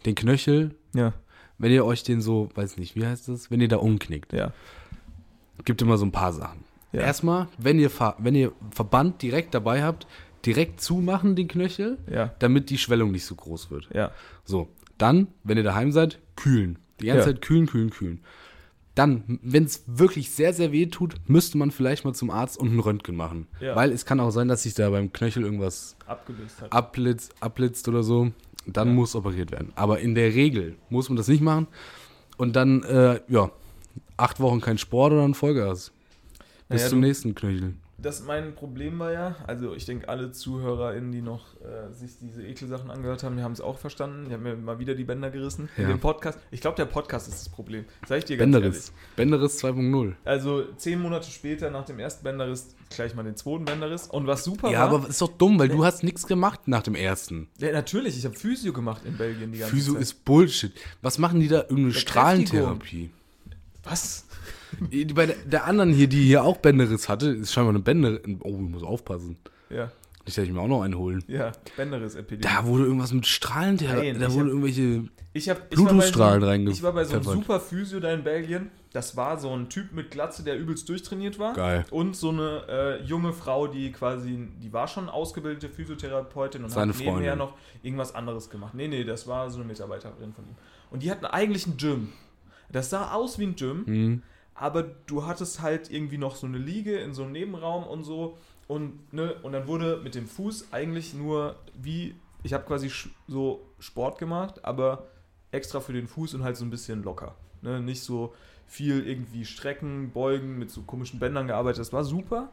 den 0.06 0.14
Knöchel, 0.14 0.76
ja, 0.94 1.14
wenn 1.58 1.72
ihr 1.72 1.86
euch 1.86 2.04
den 2.04 2.20
so, 2.20 2.50
weiß 2.56 2.76
nicht, 2.76 2.98
wie 2.98 3.06
heißt 3.06 3.30
das, 3.30 3.50
wenn 3.50 3.62
ihr 3.62 3.70
da 3.70 3.78
umknickt, 3.78 4.34
ja, 4.34 4.52
gibt 5.64 5.82
immer 5.82 5.98
so 5.98 6.06
ein 6.06 6.12
paar 6.12 6.34
Sachen. 6.34 6.66
Ja. 6.94 7.02
Erstmal, 7.02 7.48
wenn 7.58 7.80
ihr, 7.80 7.92
wenn 8.20 8.36
ihr 8.36 8.52
Verband 8.72 9.22
direkt 9.22 9.54
dabei 9.54 9.84
habt, 9.84 10.08
direkt 10.46 10.80
zumachen 10.82 11.36
den 11.36 11.48
Knöchel, 11.48 11.98
ja, 12.10 12.34
damit 12.40 12.70
die 12.70 12.78
Schwellung 12.78 13.12
nicht 13.12 13.26
so 13.26 13.36
groß 13.36 13.72
wird. 13.72 13.90
ja, 13.94 14.12
So, 14.46 14.70
dann, 14.98 15.28
wenn 15.44 15.58
ihr 15.58 15.64
daheim 15.64 15.92
seid, 15.92 16.20
kühlen. 16.36 16.80
Die 17.02 17.08
ganze. 17.08 17.26
Zeit 17.26 17.42
kühlen, 17.42 17.66
kühlen, 17.66 17.90
kühlen. 17.90 18.20
Dann, 18.96 19.40
wenn 19.42 19.64
es 19.64 19.84
wirklich 19.88 20.30
sehr, 20.30 20.54
sehr 20.54 20.72
weh 20.72 20.86
tut, 20.86 21.16
müsste 21.28 21.58
man 21.58 21.72
vielleicht 21.72 22.06
mal 22.06 22.14
zum 22.14 22.30
Arzt 22.30 22.58
und 22.60 22.76
ein 22.76 22.80
Röntgen 22.80 23.16
machen. 23.16 23.48
Weil 23.60 23.92
es 23.92 24.06
kann 24.06 24.20
auch 24.20 24.30
sein, 24.30 24.48
dass 24.48 24.64
sich 24.64 24.76
da 24.76 24.90
beim 24.92 25.12
Knöchel 25.12 25.44
irgendwas 25.44 25.96
abgelöst 26.06 26.62
hat. 26.62 26.72
abblitzt, 26.72 27.34
abblitzt 27.40 27.88
oder 27.88 28.04
so. 28.04 28.32
Dann 28.68 28.94
muss 28.94 29.16
operiert 29.16 29.52
werden. 29.52 29.74
Aber 29.76 30.00
in 30.00 30.14
der 30.14 30.34
Regel 30.36 30.76
muss 30.90 31.10
man 31.10 31.18
das 31.18 31.28
nicht 31.28 31.42
machen. 31.42 31.68
Und 32.38 32.56
dann, 32.56 32.84
äh, 32.84 33.20
ja, 33.28 33.52
acht 34.16 34.40
Wochen 34.40 34.62
kein 34.62 34.78
Sport 34.78 35.14
oder 35.14 35.24
ein 35.24 35.34
Vollgas. 35.34 35.92
Bis 36.70 36.82
Naja, 36.82 36.90
zum 36.90 37.02
du- 37.02 37.08
nächsten 37.08 37.36
Knöchel. 37.36 37.74
das 37.98 38.24
mein 38.24 38.56
Problem 38.56 38.98
war 39.00 39.12
ja, 39.12 39.36
also 39.48 39.74
ich 39.76 39.86
denke, 39.86 40.10
alle 40.10 40.32
ZuhörerInnen, 40.32 41.12
die 41.12 41.22
noch 41.22 41.46
äh, 41.62 41.94
sich 41.94 42.12
diese 42.20 42.46
Ekelsachen 42.46 42.90
angehört 42.90 43.24
haben, 43.24 43.38
die 43.38 43.44
haben 43.44 43.52
es 43.54 43.62
auch 43.62 43.78
verstanden. 43.80 44.26
Die 44.28 44.34
haben 44.34 44.44
mir 44.44 44.56
mal 44.56 44.80
wieder 44.80 44.96
die 44.96 45.04
Bänder 45.04 45.30
gerissen. 45.30 45.70
Ja. 45.78 45.88
dem 45.88 46.00
Podcast. 46.00 46.40
Ich 46.52 46.60
glaube, 46.62 46.76
der 46.78 46.86
Podcast 46.86 47.28
ist 47.28 47.40
das 47.46 47.50
Problem. 47.50 47.86
Sag 48.08 48.20
ich 48.20 48.26
dir 48.26 48.38
ganz 48.38 48.52
Bänderriss. 48.52 48.92
Bänderriss 49.16 49.64
2.0. 49.64 50.14
Also 50.26 50.64
zehn 50.78 51.00
Monate 51.02 51.30
später, 51.30 51.70
nach 51.70 51.86
dem 51.86 52.00
ersten 52.00 52.24
Bänderriss, 52.24 52.76
gleich 52.90 53.14
mal 53.16 53.24
den 53.24 53.36
zweiten 53.36 53.66
Bänderriss. 53.66 54.08
Und 54.08 54.26
was 54.28 54.44
super 54.44 54.70
Ja, 54.72 54.90
war. 54.90 55.00
aber 55.00 55.10
ist 55.10 55.22
doch 55.22 55.30
dumm, 55.38 55.60
weil 55.60 55.70
du 55.70 55.86
hast 55.86 56.04
nichts 56.04 56.26
gemacht 56.28 56.62
nach 56.68 56.84
dem 56.84 56.96
ersten. 56.96 57.48
ja, 57.60 57.72
natürlich, 57.72 58.18
ich 58.18 58.26
habe 58.26 58.36
Physio 58.36 58.74
gemacht 58.74 59.02
in 59.06 59.16
Belgien 59.18 59.52
die 59.52 59.60
ganze 59.60 59.76
Physio 59.76 59.94
Zeit. 59.94 60.02
ist 60.02 60.26
Bullshit. 60.26 60.74
Was 61.02 61.18
machen 61.20 61.40
die 61.40 61.48
da? 61.48 61.62
Irgendeine 61.62 61.90
Ja, 61.90 62.00
Strahlentherapie. 62.00 63.12
Was? 63.84 64.26
Die- 64.92 65.06
Bei 65.06 65.26
der, 65.28 65.36
der 65.46 65.66
anderen 65.66 65.92
hier, 65.94 66.08
die 66.08 66.24
hier 66.24 66.44
auch 66.44 66.58
Bänderriss 66.58 67.10
hatte, 67.10 67.28
ist 67.30 67.54
scheinbar 67.54 67.74
eine 67.74 67.80
Bänder. 67.84 68.20
Oh, 68.42 68.54
ich 68.56 68.70
muss 68.70 68.84
aufpassen. 68.84 69.38
Ja, 69.70 69.92
Nicht, 70.26 70.38
dass 70.38 70.46
ich 70.46 70.52
mir 70.52 70.62
auch 70.62 70.68
noch 70.68 70.82
einen 70.84 70.98
holen. 70.98 71.24
ja, 71.28 71.52
Bänderriss-Epidemie. 71.78 72.42
Da 72.54 72.66
wurde 72.66 72.84
irgendwas 72.86 73.12
mit 73.14 73.26
Strahlentherapie. 73.28 74.12
Nein, 74.14 74.20
Da 74.22 74.28
ich 74.28 74.34
wurden 74.34 74.50
irgendwelche. 74.50 75.06
Ich, 75.36 75.50
hab, 75.50 75.64
ich 75.72 75.76
Bluetooth-Strahlen 75.76 76.42
war 76.42 76.48
bei 76.50 76.56
reinge- 76.56 76.66
so, 76.68 76.72
Ich 76.72 76.84
war 76.84 76.94
bei 76.94 77.04
so 77.06 77.16
einem 77.16 77.24
super 77.24 77.60
Physio 77.60 78.00
da 78.00 78.14
in 78.14 78.24
Belgien. 78.24 78.70
Das 78.94 79.18
war 79.18 79.40
so 79.40 79.50
ein 79.56 79.70
Typ 79.70 79.92
mit 79.92 80.12
Glatze, 80.12 80.44
der 80.44 80.60
übelst 80.60 80.88
durchtrainiert 80.88 81.40
war. 81.40 81.54
Geil. 81.56 81.84
Und 81.90 82.16
so 82.16 82.30
eine 82.30 82.62
äh, 82.70 83.04
junge 83.04 83.34
Frau, 83.34 83.66
die 83.66 83.92
quasi, 83.92 84.48
die 84.62 84.72
war 84.72 84.88
schon 84.88 85.10
ausgebildete 85.10 85.68
Physiotherapeutin 85.70 86.64
und 86.64 86.70
Seine 86.70 86.94
hat 86.94 87.00
nebenher 87.00 87.36
Freundin. 87.36 87.38
noch 87.40 87.54
irgendwas 87.82 88.14
anderes 88.14 88.52
gemacht. 88.52 88.76
Nee, 88.76 88.88
nee, 88.88 89.04
das 89.04 89.26
war 89.28 89.50
so 89.50 89.58
eine 89.58 89.66
Mitarbeiterin 89.68 90.34
von 90.34 90.46
ihm. 90.46 90.56
Und 90.92 91.02
die 91.02 91.10
hatten 91.10 91.26
eigentlich 91.26 91.66
ein 91.66 91.78
Gym. 91.78 92.10
Das 92.72 92.92
sah 92.92 93.12
aus 93.14 93.40
wie 93.40 93.46
ein 93.48 93.56
Gym, 93.56 93.86
Hm, 93.88 94.22
aber 94.56 94.84
du 94.84 95.26
hattest 95.26 95.62
halt 95.62 95.92
irgendwie 95.92 96.18
noch 96.18 96.36
so 96.36 96.48
eine 96.48 96.58
Liege 96.58 96.98
in 96.98 97.14
so 97.14 97.24
einem 97.24 97.32
Nebenraum 97.32 97.86
und 97.86 98.04
so. 98.04 98.38
Und, 98.68 99.12
ne, 99.14 99.36
und 99.44 99.52
dann 99.52 99.68
wurde 99.68 100.00
mit 100.04 100.16
dem 100.16 100.28
Fuß 100.28 100.72
eigentlich 100.72 101.14
nur 101.14 101.56
wie, 101.74 102.16
ich 102.44 102.54
habe 102.54 102.66
quasi 102.66 102.92
so 103.28 103.68
Sport 103.80 104.20
gemacht, 104.20 104.64
aber 104.64 105.08
extra 105.52 105.80
für 105.80 105.94
den 105.94 106.08
Fuß 106.08 106.34
und 106.36 106.44
halt 106.44 106.58
so 106.58 106.66
ein 106.66 106.70
bisschen 106.70 107.04
locker. 107.04 107.36
Ne, 107.62 107.82
nicht 107.82 108.02
so 108.02 108.34
viel 108.68 109.06
irgendwie 109.08 109.46
strecken, 109.46 110.12
beugen, 110.12 110.58
mit 110.58 110.72
so 110.72 110.82
komischen 110.84 111.20
Bändern 111.20 111.48
gearbeitet. 111.48 111.80
Das 111.80 111.94
war 111.94 112.04
super. 112.04 112.50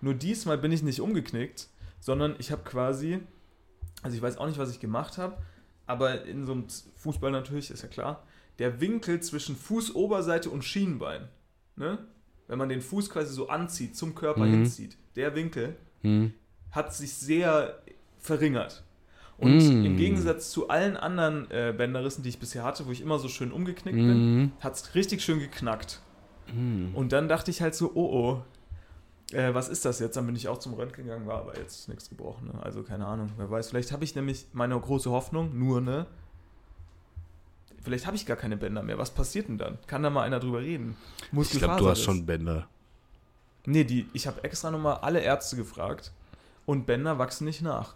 Nur 0.00 0.14
diesmal 0.14 0.58
bin 0.58 0.72
ich 0.72 0.82
nicht 0.82 1.00
umgeknickt, 1.00 1.68
sondern 2.00 2.34
ich 2.38 2.50
habe 2.50 2.62
quasi, 2.62 3.20
also 4.02 4.16
ich 4.16 4.22
weiß 4.22 4.36
auch 4.38 4.46
nicht, 4.46 4.58
was 4.58 4.70
ich 4.70 4.80
gemacht 4.80 5.18
habe, 5.18 5.36
aber 5.86 6.24
in 6.24 6.44
so 6.44 6.52
einem 6.52 6.66
Fußball 6.96 7.30
natürlich, 7.30 7.70
ist 7.70 7.82
ja 7.82 7.88
klar, 7.88 8.22
der 8.58 8.80
Winkel 8.80 9.20
zwischen 9.20 9.56
Fußoberseite 9.56 10.50
und 10.50 10.62
Schienbein, 10.64 11.28
ne? 11.76 11.98
wenn 12.48 12.58
man 12.58 12.68
den 12.68 12.80
Fuß 12.82 13.10
quasi 13.10 13.32
so 13.32 13.48
anzieht, 13.48 13.96
zum 13.96 14.14
Körper 14.14 14.44
Mhm. 14.46 14.50
hinzieht, 14.52 14.96
der 15.16 15.34
Winkel 15.34 15.76
hm. 16.02 16.32
hat 16.70 16.94
sich 16.94 17.14
sehr 17.14 17.82
verringert. 18.18 18.84
Und 19.38 19.56
Mm. 19.56 19.84
im 19.86 19.96
Gegensatz 19.96 20.50
zu 20.50 20.68
allen 20.68 20.96
anderen 20.96 21.50
äh, 21.50 21.74
Bänderrissen, 21.76 22.22
die 22.22 22.28
ich 22.28 22.38
bisher 22.38 22.62
hatte, 22.62 22.86
wo 22.86 22.92
ich 22.92 23.00
immer 23.00 23.18
so 23.18 23.28
schön 23.28 23.50
umgeknickt 23.50 23.96
bin, 23.96 24.36
Mhm. 24.42 24.52
hat 24.60 24.74
es 24.74 24.94
richtig 24.94 25.22
schön 25.22 25.40
geknackt. 25.40 26.00
Mhm. 26.54 26.94
Und 26.94 27.12
dann 27.12 27.28
dachte 27.28 27.50
ich 27.50 27.60
halt 27.62 27.74
so, 27.74 27.90
oh 27.94 28.42
oh, 29.32 29.34
äh, 29.34 29.52
was 29.54 29.68
ist 29.68 29.84
das 29.84 29.98
jetzt? 29.98 30.16
Dann 30.16 30.26
bin 30.26 30.36
ich 30.36 30.46
auch 30.48 30.58
zum 30.58 30.74
Röntgen 30.74 31.04
gegangen, 31.06 31.26
war 31.26 31.40
aber 31.40 31.58
jetzt 31.58 31.88
nichts 31.88 32.08
gebrochen. 32.10 32.48
Ne? 32.52 32.62
Also 32.62 32.82
keine 32.84 33.06
Ahnung, 33.06 33.30
wer 33.36 33.50
weiß. 33.50 33.70
Vielleicht 33.70 33.90
habe 33.90 34.04
ich 34.04 34.14
nämlich 34.14 34.46
meine 34.52 34.78
große 34.78 35.10
Hoffnung, 35.10 35.58
nur 35.58 35.80
ne, 35.80 36.06
vielleicht 37.82 38.06
habe 38.06 38.16
ich 38.16 38.26
gar 38.26 38.36
keine 38.36 38.56
Bänder 38.56 38.82
mehr. 38.82 38.98
Was 38.98 39.10
passiert 39.10 39.48
denn 39.48 39.58
dann? 39.58 39.78
Kann 39.86 40.02
da 40.02 40.10
mal 40.10 40.22
einer 40.22 40.40
drüber 40.40 40.60
reden? 40.60 40.96
Ich 41.32 41.50
glaube, 41.50 41.76
du 41.78 41.88
hast 41.88 42.02
schon 42.02 42.26
Bänder. 42.26 42.68
Nee, 43.64 43.84
die, 43.84 44.08
ich 44.12 44.26
habe 44.26 44.42
extra 44.44 44.70
nochmal 44.70 44.96
alle 45.02 45.20
Ärzte 45.20 45.56
gefragt 45.56 46.12
und 46.66 46.86
Bänder 46.86 47.18
wachsen 47.18 47.44
nicht 47.44 47.62
nach. 47.62 47.94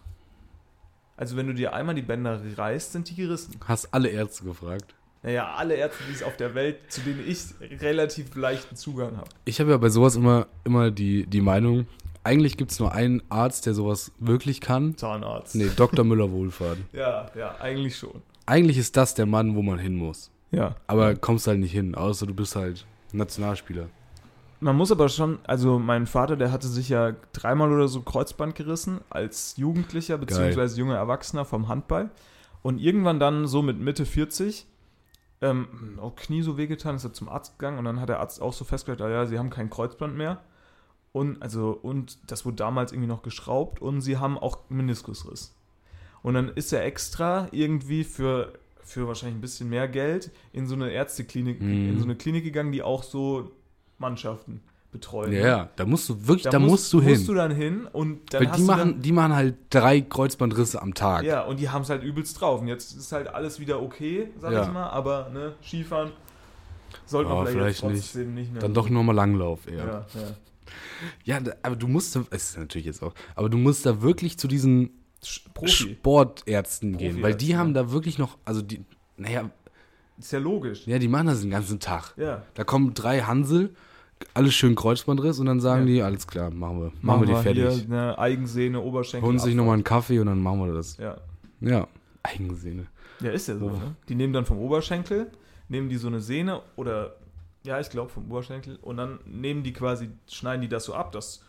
Also 1.17 1.35
wenn 1.35 1.47
du 1.47 1.53
dir 1.53 1.73
einmal 1.73 1.95
die 1.95 2.01
Bänder 2.03 2.39
reißt, 2.57 2.93
sind 2.93 3.09
die 3.09 3.15
gerissen. 3.15 3.59
Hast 3.65 3.93
alle 3.93 4.09
Ärzte 4.09 4.43
gefragt. 4.45 4.93
Naja, 5.23 5.55
alle 5.55 5.73
Ärzte, 5.73 6.03
die 6.07 6.13
es 6.13 6.23
auf 6.23 6.37
der 6.37 6.53
Welt, 6.53 6.77
zu 6.89 7.01
denen 7.01 7.27
ich 7.27 7.39
relativ 7.81 8.35
leichten 8.35 8.75
Zugang 8.75 9.17
habe. 9.17 9.29
Ich 9.45 9.59
habe 9.59 9.71
ja 9.71 9.77
bei 9.77 9.89
sowas 9.89 10.15
immer, 10.15 10.47
immer 10.63 10.91
die, 10.91 11.25
die 11.25 11.41
Meinung, 11.41 11.87
eigentlich 12.23 12.55
gibt 12.55 12.71
es 12.71 12.79
nur 12.79 12.91
einen 12.91 13.23
Arzt, 13.29 13.65
der 13.65 13.73
sowas 13.73 14.11
wirklich 14.19 14.61
kann. 14.61 14.95
Zahnarzt. 14.95 15.55
Nee, 15.55 15.69
Dr. 15.75 16.05
Müller-Wohlfahrt. 16.05 16.77
Ja, 16.93 17.31
ja, 17.35 17.55
eigentlich 17.59 17.97
schon. 17.97 18.21
Eigentlich 18.47 18.77
ist 18.77 18.97
das 18.97 19.13
der 19.13 19.25
Mann, 19.25 19.55
wo 19.55 19.61
man 19.61 19.77
hin 19.77 19.95
muss. 19.95 20.31
Ja. 20.51 20.75
Aber 20.87 21.15
kommst 21.15 21.47
halt 21.47 21.59
nicht 21.59 21.73
hin, 21.73 21.93
außer 21.93 22.25
du 22.25 22.33
bist 22.33 22.55
halt 22.55 22.87
Nationalspieler. 23.11 23.89
Man 24.59 24.75
muss 24.75 24.91
aber 24.91 25.09
schon, 25.09 25.37
also 25.43 25.77
mein 25.77 26.07
Vater, 26.07 26.35
der 26.35 26.51
hatte 26.51 26.67
sich 26.67 26.89
ja 26.89 27.13
dreimal 27.33 27.71
oder 27.71 27.87
so 27.87 28.01
Kreuzband 28.01 28.55
gerissen 28.55 29.01
als 29.09 29.55
Jugendlicher 29.57 30.17
beziehungsweise 30.17 30.79
junger 30.79 30.95
Erwachsener 30.95 31.45
vom 31.45 31.67
Handball. 31.67 32.09
Und 32.63 32.79
irgendwann 32.79 33.19
dann 33.19 33.45
so 33.47 33.61
mit 33.61 33.79
Mitte 33.79 34.05
40, 34.05 34.65
ähm, 35.41 35.99
auch 36.01 36.15
Knie 36.15 36.41
so 36.41 36.57
wehgetan, 36.57 36.95
ist 36.95 37.03
er 37.03 37.13
zum 37.13 37.29
Arzt 37.29 37.59
gegangen 37.59 37.77
und 37.77 37.85
dann 37.85 38.01
hat 38.01 38.09
der 38.09 38.19
Arzt 38.19 38.41
auch 38.41 38.53
so 38.53 38.65
festgestellt, 38.65 39.07
ah 39.07 39.13
ja, 39.13 39.25
sie 39.27 39.37
haben 39.37 39.51
kein 39.51 39.69
Kreuzband 39.69 40.17
mehr. 40.17 40.41
Und, 41.11 41.41
also, 41.41 41.71
und 41.71 42.17
das 42.31 42.45
wurde 42.45 42.55
damals 42.55 42.91
irgendwie 42.93 43.09
noch 43.09 43.21
geschraubt 43.21 43.81
und 43.81 44.01
sie 44.01 44.17
haben 44.17 44.37
auch 44.37 44.69
Meniskusriss. 44.69 45.55
Und 46.27 46.33
dann 46.33 46.49
ist 46.49 46.73
er 46.73 46.83
extra 46.83 47.47
irgendwie 47.51 48.03
für, 48.03 48.51
für 48.83 49.07
wahrscheinlich 49.07 49.37
ein 49.37 49.41
bisschen 49.41 49.69
mehr 49.69 49.87
Geld 49.87 50.29
in 50.51 50.67
so 50.67 50.75
eine 50.75 50.89
Ärzteklinik, 50.91 51.61
Mhm. 51.61 51.89
in 51.91 51.97
so 51.99 52.03
eine 52.03 52.15
Klinik 52.17 52.43
gegangen, 52.43 52.73
die 52.73 52.83
auch 52.83 53.01
so 53.03 53.51
Mannschaften 53.97 54.59
betreuen. 54.91 55.31
Ja, 55.31 55.39
ja, 55.47 55.69
da 55.77 55.85
musst 55.85 56.09
du 56.09 56.27
wirklich, 56.27 56.43
Da, 56.43 56.49
da, 56.49 56.59
musst, 56.59 56.91
du 56.91 56.99
hin. 57.01 57.11
Musst 57.11 57.29
du 57.29 57.33
dann 57.33 57.51
hin 57.51 57.87
und 57.93 58.33
dann 58.33 58.45
Weil 58.45 58.51
die 58.57 58.61
machen, 58.63 59.01
die 59.01 59.11
machen 59.13 59.33
halt 59.35 59.55
drei 59.69 60.01
Kreuzbandrisse 60.01 60.81
am 60.81 60.93
Tag. 60.93 61.19
dann, 61.19 61.25
ja, 61.27 61.41
und 61.45 61.61
die 61.61 61.69
haben 61.69 61.83
es 61.83 61.89
halt 61.89 62.03
übelst 62.03 62.41
drauf. 62.41 62.59
Und 62.59 62.67
jetzt 62.67 62.91
ist 62.97 63.11
halt 63.13 63.29
alles 63.29 63.59
wieder 63.61 63.81
okay, 63.81 64.27
sag 64.41 64.51
Ja. 64.51 64.63
ich 64.63 64.71
mal, 64.73 64.89
aber 64.89 65.29
ne, 65.33 65.53
Skifahren 65.63 66.11
sollte 67.05 67.29
man 67.31 67.47
vielleicht, 67.47 67.79
vielleicht 67.79 68.01
trotzdem 68.03 68.33
nicht. 68.33 68.51
mehr. 68.51 68.61
Dann 68.61 68.73
doch 68.73 68.89
nur 68.89 69.03
mal 69.05 69.13
Langlauf 69.15 69.65
eher. 69.67 69.77
Ja, 69.77 70.05
ja. 70.13 70.27
Ja, 71.23 71.39
da, 71.39 71.53
aber 71.63 71.77
du 71.77 71.87
musst, 71.87 72.15
da- 72.17 72.25
es 72.31 72.49
ist 72.49 72.57
natürlich 72.57 72.85
jetzt 72.87 73.01
auch, 73.01 73.13
aber 73.35 73.47
du 73.49 73.57
musst 73.57 73.85
da 73.85 74.01
wirklich 74.01 74.37
zu 74.37 74.49
diesen 74.49 74.89
Profi. 75.53 75.95
Sportärzten 75.95 76.97
gehen, 76.97 77.21
weil 77.21 77.35
die 77.35 77.55
haben 77.57 77.73
da 77.73 77.91
wirklich 77.91 78.17
noch, 78.17 78.37
also 78.45 78.61
die, 78.61 78.83
naja, 79.17 79.49
Ist 80.17 80.31
ja 80.31 80.39
logisch. 80.39 80.85
ja, 80.87 80.99
die 80.99 81.07
machen 81.07 81.27
das 81.27 81.41
den 81.41 81.51
ganzen 81.51 81.79
Tag. 81.79 82.13
Ja. 82.17 82.43
Da 82.53 82.63
kommen 82.63 82.93
drei 82.93 83.21
Hansel, 83.21 83.73
alles 84.33 84.53
schön 84.53 84.75
Kreuzbandriss 84.75 85.39
und 85.39 85.45
dann 85.47 85.59
sagen 85.59 85.81
Ja. 85.87 85.93
die, 85.93 86.01
alles 86.01 86.27
klar, 86.27 86.49
machen 86.51 86.81
wir, 86.81 86.91
machen, 87.01 87.27
wir 87.27 87.35
die 87.35 87.41
fertig. 87.41 87.85
Hier 87.85 87.85
eine 87.85 88.17
Eigensehne, 88.19 88.81
Oberschenkel. 88.81 89.27
Holen 89.27 89.39
sich 89.39 89.55
nochmal 89.55 89.75
einen 89.75 89.83
Kaffee 89.83 90.19
und 90.19 90.27
dann 90.27 90.41
machen 90.41 90.65
wir 90.65 90.73
das. 90.73 90.97
Ja. 90.97 91.17
Ja, 91.61 91.87
Eigensehne. 92.23 92.87
ja, 93.21 93.31
ist 93.31 93.47
ja 93.47 93.57
so. 93.57 93.65
Oh. 93.65 93.69
Ne? 93.69 93.95
Die 94.09 94.15
nehmen 94.15 94.33
dann 94.33 94.45
vom 94.45 94.59
Oberschenkel, 94.59 95.31
nehmen 95.69 95.89
die 95.89 95.97
so 95.97 96.07
eine 96.07 96.19
Sehne 96.21 96.61
oder, 96.75 97.15
ja, 97.65 97.79
ich 97.79 97.89
glaube 97.89 98.09
vom 98.09 98.29
Oberschenkel 98.31 98.77
und 98.81 98.97
dann 98.97 99.19
nehmen 99.25 99.63
die 99.63 99.73
quasi, 99.73 100.09
schneiden 100.29 100.61
die 100.61 100.69
das 100.69 100.85
so 100.85 100.93
ab, 100.93 101.11
das 101.11 101.43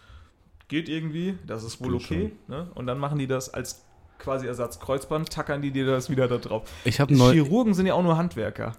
geht 0.69 0.89
irgendwie, 0.89 1.37
das 1.47 1.65
ist 1.65 1.83
wohl 1.83 1.95
okay. 1.95 2.33
Ne? 2.47 2.71
Und 2.75 2.87
dann 2.87 2.99
machen 2.99 3.19
die 3.19 3.27
das 3.27 3.53
als 3.53 3.85
quasi 4.19 4.47
Ersatz 4.47 4.81
Kreuzband, 4.81 5.31
tackern 5.31 5.63
die 5.63 5.71
dir 5.71 5.87
das 5.87 6.11
wieder 6.11 6.29
da 6.29 6.39
drauf. 6.39 6.69
Ich 6.85 7.01
habe 7.01 7.15
Chirurgen 7.15 7.75
sind 7.75 7.87
ja 7.87 7.95
auch 7.95 8.03
nur 8.03 8.17
Handwerker. 8.17 8.77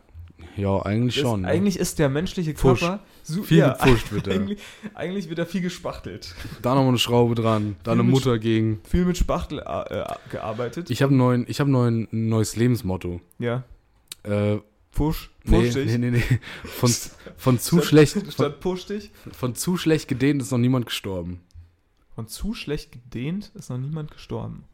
ja, 0.58 0.82
eigentlich 0.84 1.16
Das, 1.16 1.22
schon. 1.24 1.42
ne? 1.42 1.48
Eigentlich 1.48 1.80
ist 1.80 1.98
der 2.00 2.10
menschliche. 2.10 2.54
Körper 2.54 3.00
so, 3.24 3.44
Viel 3.44 3.64
gepfuscht 3.64 4.12
wird 4.12 4.28
da. 4.28 4.32
Eigentlich, 4.32 4.60
eigentlich 4.96 5.30
wird 5.30 5.40
da 5.40 5.46
viel 5.46 5.62
gespachtelt. 5.62 6.36
Da 6.62 6.72
nochmal 6.76 6.90
eine 6.90 6.98
Schraube 7.00 7.36
dran, 7.36 7.76
da 7.84 7.94
eine 7.94 8.04
mit- 8.04 8.12
Mutter 8.12 8.38
gegen. 8.40 8.82
Viel 8.88 9.06
mit 9.06 9.18
Spachtel 9.18 9.60
äh, 9.60 10.00
äh, 10.02 10.06
gearbeitet. 10.32 10.90
Ich 10.90 11.02
habe 11.02 11.14
neuen, 11.16 11.46
ich 11.48 11.60
habe 11.60 11.70
neuen, 11.72 12.08
ein 12.12 12.30
neues 12.30 12.56
Lebensmotto. 12.56 13.22
ja. 13.40 13.64
Äh, 14.24 14.58
Push. 14.92 15.30
nee, 15.46 15.62
Push 15.66 15.74
dich. 15.76 15.86
nee, 15.86 15.98
nee, 15.98 16.12
nee. 16.12 16.40
Von, 16.66 16.90
von 17.38 17.60
zu 17.60 17.78
Statt- 17.78 17.86
schlecht, 17.88 18.14
von, 18.18 18.32
Statt 18.32 18.60
push 18.60 18.86
dich. 18.88 19.12
von 19.32 19.56
zu 19.56 19.78
schlecht 19.78 20.08
gedehnt 20.10 20.42
ist 20.42 20.52
noch 20.52 20.58
niemand 20.58 20.88
gestorben. 20.88 21.40
Von 22.20 22.28
zu 22.28 22.54
schlecht 22.54 22.92
gedehnt 22.92 23.50
ist 23.56 23.70
noch 23.70 23.78
niemand 23.78 24.12
gestorben. 24.12 24.66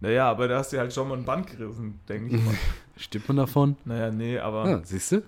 Naja, 0.00 0.30
aber 0.30 0.48
da 0.48 0.56
hast 0.60 0.72
du 0.72 0.78
halt 0.78 0.94
schon 0.94 1.06
mal 1.10 1.18
ein 1.18 1.26
Band 1.26 1.46
gerissen, 1.46 2.00
denke 2.08 2.34
ich 2.36 2.42
mal. 2.42 2.54
Stimmt 2.96 3.28
man 3.28 3.36
davon? 3.36 3.76
naja, 3.84 4.10
nee, 4.10 4.38
aber 4.38 4.64
Ah, 4.64 4.80
siehst 4.82 5.12
du? 5.12 5.22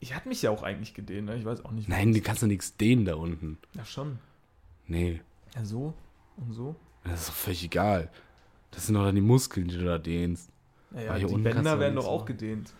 ich 0.00 0.14
hatte 0.14 0.28
mich 0.28 0.42
ja 0.42 0.50
auch 0.50 0.62
eigentlich 0.62 0.92
gedehnt, 0.92 1.28
ne? 1.28 1.36
Ich 1.38 1.46
weiß 1.46 1.64
auch 1.64 1.70
nicht. 1.70 1.88
Nein, 1.88 2.12
du 2.12 2.20
kannst 2.20 2.42
doch 2.42 2.46
nichts 2.46 2.76
dehnen 2.76 3.06
da 3.06 3.14
unten. 3.14 3.56
Ja, 3.72 3.86
schon. 3.86 4.18
Nee, 4.86 5.22
Ja, 5.54 5.64
so 5.64 5.94
und 6.36 6.52
so. 6.52 6.76
das 7.04 7.20
ist 7.20 7.28
doch 7.30 7.34
völlig 7.34 7.64
egal. 7.64 8.10
Das 8.70 8.84
sind 8.86 8.96
doch 8.96 9.04
dann 9.04 9.14
die 9.14 9.22
Muskeln, 9.22 9.66
die 9.66 9.78
du 9.78 9.84
da 9.86 9.96
dehnst. 9.96 10.50
Naja, 10.90 11.08
Aber 11.08 11.18
hier 11.20 11.28
die 11.28 11.38
Bänder 11.38 11.80
werden 11.80 11.96
doch 11.96 12.06
auch 12.06 12.26
gedehnt. 12.26 12.70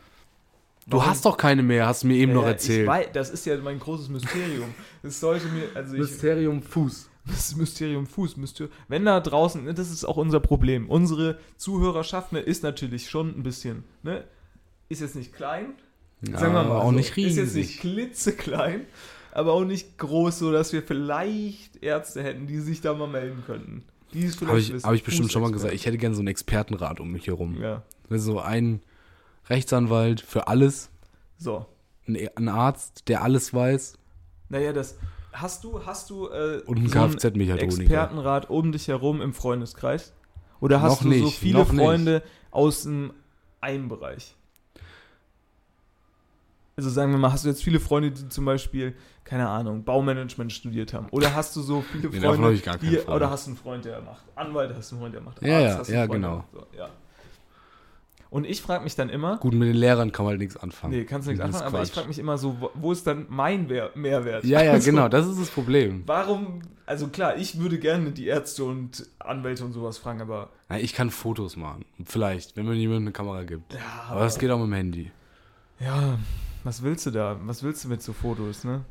Du 0.86 0.96
Warum- 0.96 1.06
hast 1.10 1.24
doch 1.24 1.36
keine 1.36 1.62
mehr, 1.62 1.86
hast 1.86 2.02
du 2.02 2.08
mir 2.08 2.16
eben 2.16 2.32
Ja, 2.32 2.36
noch 2.36 2.42
ja, 2.44 2.50
erzählt. 2.50 2.82
Ich 2.82 2.86
weiß, 2.88 3.06
das 3.12 3.30
ist 3.30 3.46
ja 3.46 3.56
mein 3.58 3.78
großes 3.78 4.08
Mysterium. 4.08 4.74
Das 5.02 5.20
sollte 5.20 5.46
mir, 5.46 5.64
also 5.74 5.94
ich, 5.94 6.00
Mysterium 6.00 6.60
Fuß. 6.62 7.08
das 7.26 7.54
Mysterium 7.56 8.06
Fuß, 8.06 8.36
Mysterium. 8.36 8.74
Wenn 8.88 9.04
da 9.04 9.20
draußen, 9.20 9.62
ne, 9.64 9.74
das 9.74 9.90
ist 9.92 10.04
auch 10.04 10.16
unser 10.16 10.40
Problem. 10.40 10.88
Unsere 10.88 11.38
Zuhörerschaft 11.56 12.32
ne, 12.32 12.40
ist 12.40 12.62
natürlich 12.64 13.08
schon 13.08 13.28
ein 13.38 13.42
bisschen, 13.44 13.84
ne, 14.02 14.24
ist 14.88 15.00
jetzt 15.00 15.14
nicht 15.14 15.32
klein, 15.32 15.74
sagen 16.22 16.52
wir 16.54 16.64
mal, 16.64 16.78
auch 16.78 16.86
so, 16.86 16.92
nicht 16.92 17.10
ist 17.16 17.36
jetzt 17.36 17.54
riesig. 17.54 17.54
nicht 17.54 17.80
klitzeklein, 17.80 18.86
aber 19.30 19.52
auch 19.52 19.64
nicht 19.64 19.98
groß, 19.98 20.38
so 20.40 20.50
dass 20.52 20.72
wir 20.72 20.82
vielleicht 20.82 21.82
Ärzte 21.82 22.22
hätten, 22.24 22.46
die 22.48 22.58
sich 22.58 22.80
da 22.80 22.92
mal 22.94 23.06
melden 23.08 23.42
könnten. 23.46 23.84
Die 24.12 24.24
es 24.24 24.34
vielleicht 24.34 24.48
Habe 24.50 24.60
ich, 24.60 24.72
wissen. 24.72 24.86
hab 24.86 24.94
ich 24.94 25.04
bestimmt 25.04 25.32
schon 25.32 25.42
mal 25.42 25.52
gesagt. 25.52 25.72
Ich 25.74 25.86
hätte 25.86 25.96
gerne 25.96 26.14
so 26.14 26.20
einen 26.20 26.28
Expertenrat 26.28 27.00
um 27.00 27.12
mich 27.12 27.28
herum. 27.28 27.56
Ja. 27.62 27.82
So 28.10 28.40
ein 28.40 28.80
Rechtsanwalt 29.48 30.20
für 30.20 30.48
alles, 30.48 30.90
So. 31.36 31.66
ein, 32.06 32.16
ein 32.36 32.48
Arzt, 32.48 33.08
der 33.08 33.22
alles 33.22 33.52
weiß 33.52 33.94
Naja, 34.48 34.72
das. 34.72 34.96
Hast 35.32 35.64
du, 35.64 35.84
hast 35.86 36.10
du 36.10 36.28
äh, 36.28 36.60
und 36.66 36.78
ein 36.78 36.88
so 36.88 36.98
einen 36.98 37.10
Kfz-Mechatroniker. 37.12 37.80
Expertenrat 37.82 38.50
um 38.50 38.70
dich 38.72 38.88
herum 38.88 39.22
im 39.22 39.32
Freundeskreis? 39.32 40.12
Oder 40.60 40.80
hast 40.82 41.02
Noch 41.02 41.10
du 41.10 41.18
so 41.18 41.24
nicht, 41.24 41.38
viele 41.38 41.58
noch 41.60 41.72
nicht. 41.72 41.82
Freunde 41.82 42.22
aus 42.50 42.82
dem 42.82 43.12
einen 43.60 43.88
Bereich? 43.88 44.36
Also 46.76 46.88
sagen 46.90 47.12
wir 47.12 47.18
mal, 47.18 47.32
hast 47.32 47.44
du 47.44 47.48
jetzt 47.48 47.62
viele 47.62 47.80
Freunde, 47.80 48.10
die 48.10 48.28
zum 48.28 48.44
Beispiel, 48.44 48.94
keine 49.24 49.48
Ahnung, 49.48 49.84
Baumanagement 49.84 50.52
studiert 50.52 50.92
haben? 50.94 51.06
Oder 51.10 51.34
hast 51.34 51.54
du 51.56 51.60
so 51.62 51.80
viele 51.82 52.08
Nee, 52.08 52.20
davon 52.20 52.36
Freunde, 52.36 52.52
ich 52.54 52.62
gar 52.62 52.78
die, 52.78 52.96
Freund. 52.96 53.08
oder 53.08 53.30
hast 53.30 53.46
du 53.46 53.50
einen 53.50 53.56
Freund, 53.58 53.84
der 53.84 54.00
macht 54.02 54.24
Anwalt, 54.34 54.74
hast 54.74 54.90
du 54.90 54.96
einen 54.96 55.02
Freund, 55.02 55.14
der 55.14 55.20
macht 55.22 55.42
Ja, 55.42 55.60
ja, 55.60 55.78
hast 55.78 55.88
du 55.88 55.92
einen 55.92 56.00
ja, 56.00 56.06
Freund, 56.06 56.22
genau. 56.22 56.44
So, 56.52 56.66
ja. 56.76 56.88
Und 58.32 58.46
ich 58.46 58.62
frage 58.62 58.82
mich 58.82 58.94
dann 58.96 59.10
immer, 59.10 59.36
Gut, 59.36 59.52
mit 59.52 59.68
den 59.68 59.76
Lehrern 59.76 60.10
kann 60.10 60.24
man 60.24 60.30
halt 60.32 60.40
nichts 60.40 60.56
anfangen. 60.56 60.94
nee, 60.94 61.04
kannst 61.04 61.28
du 61.28 61.32
nichts 61.32 61.44
anfangen, 61.44 61.66
aber 61.66 61.82
ich 61.82 61.90
Quatsch. 61.90 61.94
frage 61.96 62.08
mich 62.08 62.18
immer 62.18 62.38
so, 62.38 62.70
wo, 62.74 62.90
ist 62.90 63.06
dann 63.06 63.26
mein 63.28 63.68
Wer 63.68 63.90
Mehrwert? 63.94 64.42
Ja, 64.44 64.62
ja, 64.62 64.72
Also, 64.72 64.90
genau, 64.90 65.08
das 65.08 65.26
ist 65.26 65.38
das 65.38 65.50
Problem. 65.50 66.02
Warum, 66.06 66.62
also 66.86 67.08
klar, 67.08 67.36
ich 67.36 67.60
würde 67.60 67.78
gerne 67.78 68.10
die 68.10 68.26
Ärzte 68.28 68.64
und 68.64 69.06
Anwälte 69.18 69.66
und 69.66 69.72
sowas 69.74 69.98
fragen, 69.98 70.22
aber 70.22 70.48
Na, 70.70 70.78
ich 70.80 70.94
kann 70.94 71.10
Fotos 71.10 71.56
machen. 71.58 71.84
Vielleicht, 72.06 72.56
wenn 72.56 72.64
mir 72.64 72.72
jemand 72.74 73.02
eine 73.02 73.12
Kamera 73.12 73.42
gibt. 73.44 73.74
ja, 73.74 73.80
Aber 74.08 74.20
das 74.20 74.38
geht 74.38 74.50
auch 74.50 74.56
mit 74.58 74.68
dem 74.68 74.72
Handy. 74.72 75.10
ja, 75.78 76.18
was 76.64 76.82
willst 76.82 77.04
du 77.04 77.10
da? 77.10 77.38
Was 77.44 77.62
willst 77.62 77.84
du 77.84 77.88
mit 77.88 78.00
so 78.02 78.14
Fotos, 78.14 78.64
ne? 78.64 78.82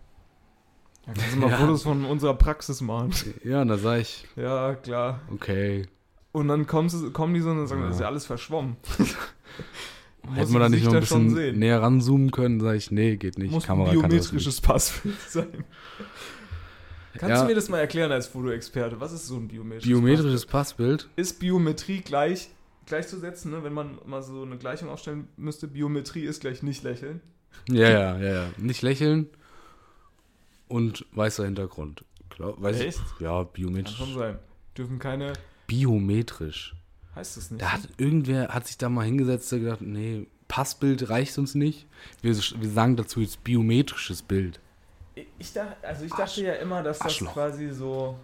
Da 1.08 1.13
kannst 1.13 1.34
du 1.34 1.39
mal 1.39 1.49
Ja. 1.49 1.58
Fotos 1.58 1.82
von 1.82 2.06
unserer 2.06 2.36
Praxis 2.36 2.80
machen. 2.82 3.12
Ja, 3.43 3.65
da 3.65 3.75
sag 3.80 4.01
ich, 4.01 4.27
Ja, 4.36 4.75
klar. 4.75 5.19
okay. 5.34 5.88
Und 6.31 6.47
dann 6.47 6.65
kommst 6.67 7.13
kommen 7.13 7.33
die 7.33 7.41
so 7.41 7.49
und 7.49 7.67
sagen, 7.67 7.81
Ja. 7.81 7.87
das 7.87 7.95
ist 7.97 8.01
ja 8.01 8.07
alles 8.07 8.25
verschwommen. 8.25 8.77
Hätten 10.33 10.53
wir 10.53 10.59
da 10.59 10.69
nicht 10.69 10.85
noch 10.85 10.93
ein 10.93 10.99
bisschen 11.01 11.57
näher 11.59 11.81
ranzoomen 11.81 12.31
können, 12.31 12.59
sag 12.61 12.75
ich, 12.75 12.91
nee, 12.91 13.17
geht 13.17 13.37
nicht. 13.37 13.51
Muss 13.51 13.63
ein 13.63 13.67
Kamera 13.67 13.89
kann 13.91 14.01
das 14.03 14.03
nicht. 14.03 14.09
biometrisches 14.29 14.61
Passbild 14.61 15.15
sein. 15.29 15.47
Kannst 17.15 17.29
Ja. 17.29 17.41
du 17.41 17.47
mir 17.49 17.55
das 17.55 17.67
mal 17.69 17.79
erklären 17.79 18.11
als 18.11 18.27
Fotoexperte? 18.27 18.99
Was 19.01 19.11
ist 19.11 19.27
so 19.27 19.35
ein 19.35 19.47
biometrisches 19.47 19.89
Biometrisches 19.89 20.45
Passbild? 20.45 20.99
Passbild? 21.01 21.17
Ist 21.17 21.39
Biometrie 21.39 22.01
gleich 22.01 22.49
gleichzusetzen, 22.85 23.51
ne? 23.51 23.63
wenn 23.63 23.73
man 23.73 23.97
mal 24.05 24.21
so 24.23 24.43
eine 24.43 24.57
Gleichung 24.57 24.89
aufstellen 24.89 25.27
müsste? 25.37 25.67
Biometrie 25.67 26.23
ist 26.23 26.39
gleich 26.41 26.63
nicht 26.63 26.83
lächeln. 26.83 27.19
Ja, 27.69 27.89
ja, 27.89 28.17
ja, 28.17 28.33
ja. 28.33 28.45
Nicht 28.57 28.81
lächeln 28.81 29.27
und 30.69 31.05
weißer 31.13 31.43
Hintergrund. 31.45 32.05
Klar, 32.29 32.53
weiß 32.61 32.79
ich- 32.79 32.87
Echt? 32.87 33.01
Ja, 33.19 33.43
Kann 33.43 33.51
biometrisch. 33.53 33.97
schon 33.97 34.13
sein. 34.17 34.39
Dürfen 34.77 34.99
keine. 34.99 35.33
Biometrisch. 35.71 36.75
Heißt 37.15 37.38
es 37.38 37.49
nicht? 37.49 37.62
Da 37.62 37.71
hat 37.73 37.81
irgendwer 37.97 38.49
hat 38.49 38.67
sich 38.67 38.77
da 38.77 38.89
mal 38.89 39.05
hingesetzt 39.05 39.51
und 39.53 39.62
gedacht, 39.62 39.81
nee, 39.81 40.27
Passbild 40.49 41.10
reicht 41.10 41.38
uns 41.38 41.55
nicht. 41.55 41.88
Wir, 42.21 42.36
wir 42.36 42.69
sagen 42.69 42.97
dazu 42.97 43.21
jetzt 43.21 43.41
biometrisches 43.45 44.21
Bild. 44.21 44.60
Ich 45.39 45.53
dachte, 45.53 45.75
also 45.88 46.03
ich 46.03 46.12
dachte 46.13 46.43
ja 46.43 46.53
immer, 46.55 46.84
dass 46.84 46.97
das 46.99 47.05
Arschloch. 47.07 47.34
quasi 47.34 47.69
so. 47.69 48.17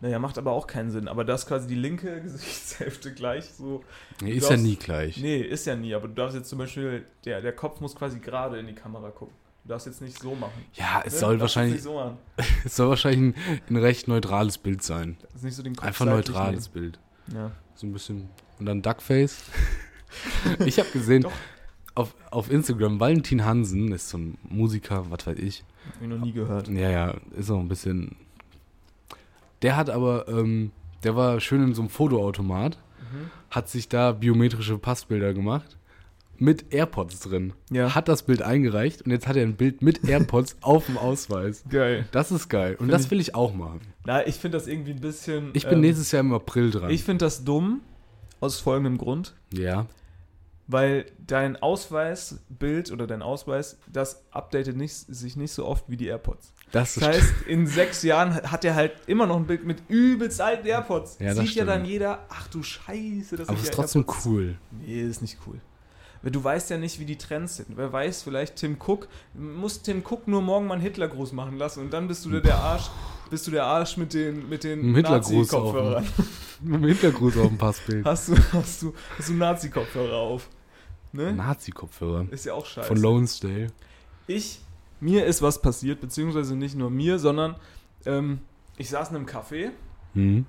Naja, 0.00 0.18
macht 0.18 0.38
aber 0.38 0.52
auch 0.52 0.66
keinen 0.66 0.90
Sinn. 0.90 1.06
Aber 1.08 1.24
dass 1.24 1.46
quasi 1.46 1.66
die 1.68 1.74
linke 1.74 2.20
Gesichtshälfte 2.22 3.12
gleich 3.12 3.44
so. 3.44 3.84
Nee, 4.22 4.32
ist 4.32 4.44
ja 4.44 4.50
darfst- 4.50 4.64
nie 4.64 4.76
gleich. 4.76 5.18
Nee, 5.18 5.40
ist 5.40 5.66
ja 5.66 5.76
nie. 5.76 5.94
Aber 5.94 6.08
du 6.08 6.14
darfst 6.14 6.36
jetzt 6.36 6.48
zum 6.48 6.58
Beispiel. 6.58 7.04
Der, 7.26 7.42
der 7.42 7.52
Kopf 7.52 7.80
muss 7.80 7.94
quasi 7.94 8.20
gerade 8.20 8.58
in 8.58 8.66
die 8.66 8.74
Kamera 8.74 9.10
gucken. 9.10 9.34
Du 9.66 9.72
darfst 9.72 9.86
jetzt 9.88 10.00
nicht 10.00 10.16
so 10.20 10.32
machen. 10.36 10.64
Ja, 10.74 11.02
es 11.04 11.14
Ne? 11.14 11.18
soll 11.18 11.40
wahrscheinlich, 11.40 11.82
so 11.82 12.16
es 12.64 12.76
soll 12.76 12.88
wahrscheinlich 12.88 13.34
ein, 13.34 13.60
ein 13.68 13.76
recht 13.76 14.06
neutrales 14.06 14.58
Bild 14.58 14.80
sein. 14.84 15.16
Das 15.22 15.34
ist 15.36 15.42
nicht 15.42 15.54
so 15.56 15.62
den 15.64 15.74
Kopf 15.74 15.84
Einfach 15.88 16.04
neutrales 16.06 16.68
Bild. 16.68 17.00
nehmen. 17.26 17.40
Ja. 17.40 17.50
So 17.74 17.88
ein 17.88 17.92
bisschen. 17.92 18.28
Und 18.60 18.66
dann 18.66 18.80
Duckface. 18.80 19.42
ich 20.64 20.78
habe 20.78 20.88
gesehen, 20.90 21.22
Doch. 21.22 21.32
auf, 21.96 22.14
auf 22.30 22.48
Instagram, 22.48 23.00
Valentin 23.00 23.44
Hansen 23.44 23.90
ist 23.90 24.08
so 24.08 24.18
ein 24.18 24.38
Musiker, 24.44 25.10
was 25.10 25.26
weiß 25.26 25.38
ich. 25.40 25.64
Hab 25.96 26.00
ich 26.02 26.08
noch 26.08 26.18
nie 26.18 26.30
gehört. 26.32 26.68
Ja, 26.68 26.88
ja, 26.90 27.14
ist 27.36 27.50
auch 27.50 27.58
ein 27.58 27.66
bisschen. 27.68 28.14
Der 29.62 29.74
hat 29.76 29.90
aber, 29.90 30.28
ähm, 30.28 30.70
der 31.02 31.16
war 31.16 31.40
schön 31.40 31.62
in 31.64 31.74
so 31.74 31.82
einem 31.82 31.88
Fotoautomat, 31.90 32.78
Mhm. 33.00 33.30
hat 33.50 33.68
sich 33.68 33.88
da 33.88 34.12
biometrische 34.12 34.78
Passbilder 34.78 35.34
gemacht. 35.34 35.76
Mit 36.38 36.72
AirPods 36.72 37.20
drin. 37.20 37.52
Ja. 37.70 37.94
Hat 37.94 38.08
das 38.08 38.22
Bild 38.22 38.42
eingereicht 38.42 39.02
und 39.02 39.10
jetzt 39.10 39.26
hat 39.26 39.36
er 39.36 39.42
ein 39.42 39.56
Bild 39.56 39.82
mit 39.82 40.08
AirPods 40.08 40.56
auf 40.60 40.86
dem 40.86 40.96
Ausweis. 40.98 41.64
Geil. 41.68 42.06
Das 42.12 42.30
ist 42.30 42.48
geil. 42.48 42.72
Und 42.72 42.86
Find 42.86 42.92
das 42.92 43.10
will 43.10 43.20
ich 43.20 43.34
auch 43.34 43.54
machen. 43.54 43.80
Na, 44.04 44.26
ich 44.26 44.36
finde 44.36 44.58
das 44.58 44.66
irgendwie 44.66 44.92
ein 44.92 45.00
bisschen. 45.00 45.50
Ich 45.54 45.64
bin 45.64 45.74
ähm, 45.74 45.80
nächstes 45.82 46.12
Jahr 46.12 46.20
im 46.20 46.32
April 46.32 46.70
dran. 46.70 46.90
Ich 46.90 47.04
finde 47.04 47.24
das 47.24 47.44
dumm. 47.44 47.80
Aus 48.40 48.60
folgendem 48.60 48.98
Grund. 48.98 49.34
ja. 49.52 49.86
Weil 50.68 51.06
dein 51.24 51.54
Ausweisbild 51.54 52.90
oder 52.90 53.06
dein 53.06 53.22
Ausweis, 53.22 53.78
das 53.92 54.24
updatet 54.32 54.76
nicht, 54.76 54.94
sich 54.94 55.36
nicht 55.36 55.52
so 55.52 55.64
oft 55.64 55.84
wie 55.88 55.96
die 55.96 56.06
AirPods. 56.06 56.52
Das 56.72 56.94
Das 56.94 57.04
heißt, 57.06 57.32
in 57.46 57.66
sechs 57.68 58.02
Jahren 58.02 58.34
hat 58.34 58.64
er 58.64 58.74
halt 58.74 58.92
immer 59.06 59.26
noch 59.26 59.36
ein 59.36 59.46
Bild 59.46 59.64
mit 59.64 59.78
übelst 59.88 60.40
alten 60.40 60.66
AirPods. 60.66 61.18
Ja, 61.20 61.34
das 61.34 61.38
Sieht 61.46 61.54
ja 61.54 61.64
dann 61.64 61.84
jeder, 61.84 62.26
ach 62.28 62.48
du 62.48 62.64
Scheiße, 62.64 63.36
das 63.36 63.48
aber 63.48 63.58
ist 63.58 63.66
ja 63.66 63.72
trotzdem 63.74 64.02
AirPods. 64.02 64.26
cool. 64.26 64.58
Nee, 64.84 65.02
ist 65.02 65.22
nicht 65.22 65.38
cool. 65.46 65.60
Weil 66.22 66.30
du 66.30 66.42
weißt 66.42 66.70
ja 66.70 66.78
nicht, 66.78 66.98
wie 66.98 67.04
die 67.04 67.16
Trends 67.16 67.56
sind. 67.56 67.76
Wer 67.76 67.92
weiß, 67.92 68.22
vielleicht 68.22 68.56
Tim 68.56 68.76
Cook, 68.84 69.08
muss 69.34 69.82
Tim 69.82 70.02
Cook 70.04 70.26
nur 70.26 70.42
morgen 70.42 70.66
mal 70.66 70.74
einen 70.74 70.82
Hitlergruß 70.82 71.32
machen 71.32 71.56
lassen 71.56 71.80
und 71.80 71.92
dann 71.92 72.08
bist 72.08 72.24
du 72.24 72.40
der, 72.40 72.56
Arsch, 72.56 72.90
bist 73.30 73.46
du 73.46 73.50
der 73.50 73.64
Arsch 73.64 73.96
mit 73.96 74.14
den, 74.14 74.48
mit 74.48 74.64
den 74.64 74.94
Hitlergruß 74.94 75.30
Nazi-Kopfhörern. 75.30 76.06
Mit 76.60 76.74
dem 76.74 76.88
Hintergruß 76.88 77.36
auf 77.38 77.48
dem 77.48 77.58
Passbild. 77.58 78.04
Hast 78.04 78.28
du, 78.28 78.36
hast 78.52 78.82
du, 78.82 78.94
hast 79.18 79.28
du 79.28 79.34
Nazi-Kopfhörer 79.34 80.16
auf. 80.16 80.48
Ne? 81.12 81.32
Nazi-Kopfhörer. 81.32 82.26
Ist 82.30 82.46
ja 82.46 82.54
auch 82.54 82.66
scheiße. 82.66 82.88
Von 82.88 82.96
Lonesdale. 82.98 83.68
ich, 84.26 84.60
mir 85.00 85.26
ist 85.26 85.42
was 85.42 85.60
passiert, 85.60 86.00
beziehungsweise 86.00 86.56
nicht 86.56 86.74
nur 86.74 86.90
mir, 86.90 87.18
sondern 87.18 87.56
ähm, 88.06 88.40
ich 88.76 88.90
saß 88.90 89.10
in 89.10 89.16
einem 89.16 89.26
Café 89.26 89.70
Hm. 90.14 90.46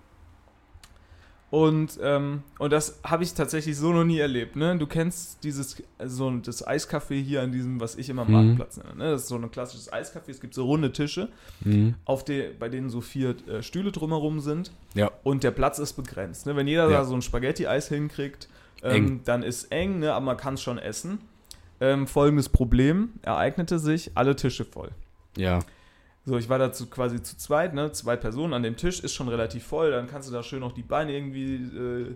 Und, 1.49 1.97
ähm, 2.01 2.43
und 2.59 2.73
das 2.73 2.99
habe 3.05 3.23
ich 3.23 3.33
tatsächlich 3.33 3.77
so 3.77 3.93
noch 3.93 4.03
nie 4.03 4.19
erlebt. 4.19 4.57
Ne? 4.57 4.77
Du 4.77 4.85
kennst 4.85 5.43
dieses, 5.45 5.81
so 6.03 6.29
das 6.37 6.67
Eiscafé 6.67 7.21
hier 7.21 7.41
an 7.41 7.53
diesem, 7.53 7.79
was 7.79 7.95
ich 7.95 8.09
immer 8.09 8.25
Mhm. 8.25 8.31
Marktplatz 8.31 8.77
nenne. 8.77 8.95
Ne? 8.95 9.11
Das 9.11 9.21
ist 9.23 9.27
so 9.29 9.35
ein 9.35 9.49
klassisches 9.49 9.91
Eiscafé. 9.91 10.29
Es 10.29 10.41
gibt 10.41 10.53
so 10.53 10.65
runde 10.65 10.91
Tische, 10.91 11.29
Hm. 11.63 11.95
auf 12.03 12.25
de, 12.25 12.51
bei 12.53 12.67
denen 12.67 12.89
so 12.89 12.99
vier 12.99 13.35
äh, 13.47 13.63
Stühle 13.63 13.93
drumherum 13.93 14.41
sind. 14.41 14.71
Ja. 14.93 15.09
Und 15.23 15.43
der 15.43 15.51
Platz 15.51 15.79
ist 15.79 15.93
begrenzt. 15.93 16.45
Ne? 16.47 16.55
Wenn 16.57 16.67
jeder 16.67 16.89
Ja. 16.89 16.97
da 16.97 17.05
so 17.05 17.15
ein 17.15 17.21
Spaghetti-Eis 17.21 17.87
hinkriegt, 17.87 18.49
ähm, 18.83 19.21
dann 19.23 19.41
ist 19.41 19.71
eng, 19.71 19.99
ne? 19.99 20.13
aber 20.13 20.25
man 20.25 20.37
kann 20.37 20.55
es 20.55 20.61
schon 20.61 20.77
essen. 20.77 21.19
Ähm, 21.79 22.07
folgendes 22.07 22.49
Problem 22.49 23.13
ereignete 23.21 23.79
sich, 23.79 24.11
alle 24.15 24.35
Tische 24.35 24.65
voll. 24.65 24.89
Ja. 25.37 25.59
So, 26.27 26.37
ich 26.37 26.49
war 26.49 26.59
dazu 26.59 26.87
quasi 26.87 27.23
zu 27.23 27.37
zweit, 27.37 27.73
ne? 27.73 27.93
Zwei 27.93 28.17
Personen 28.17 28.53
an 28.53 28.61
dem 28.61 28.75
Tisch 28.75 28.99
ist 28.99 29.13
schon 29.13 29.29
relativ 29.29 29.63
voll, 29.63 29.91
dann 29.91 30.07
kannst 30.07 30.27
du 30.27 30.33
da 30.33 30.43
schön 30.43 30.59
noch 30.59 30.73
die 30.73 30.83
Beine 30.83 31.13
irgendwie 31.13 31.55
äh, 31.55 32.15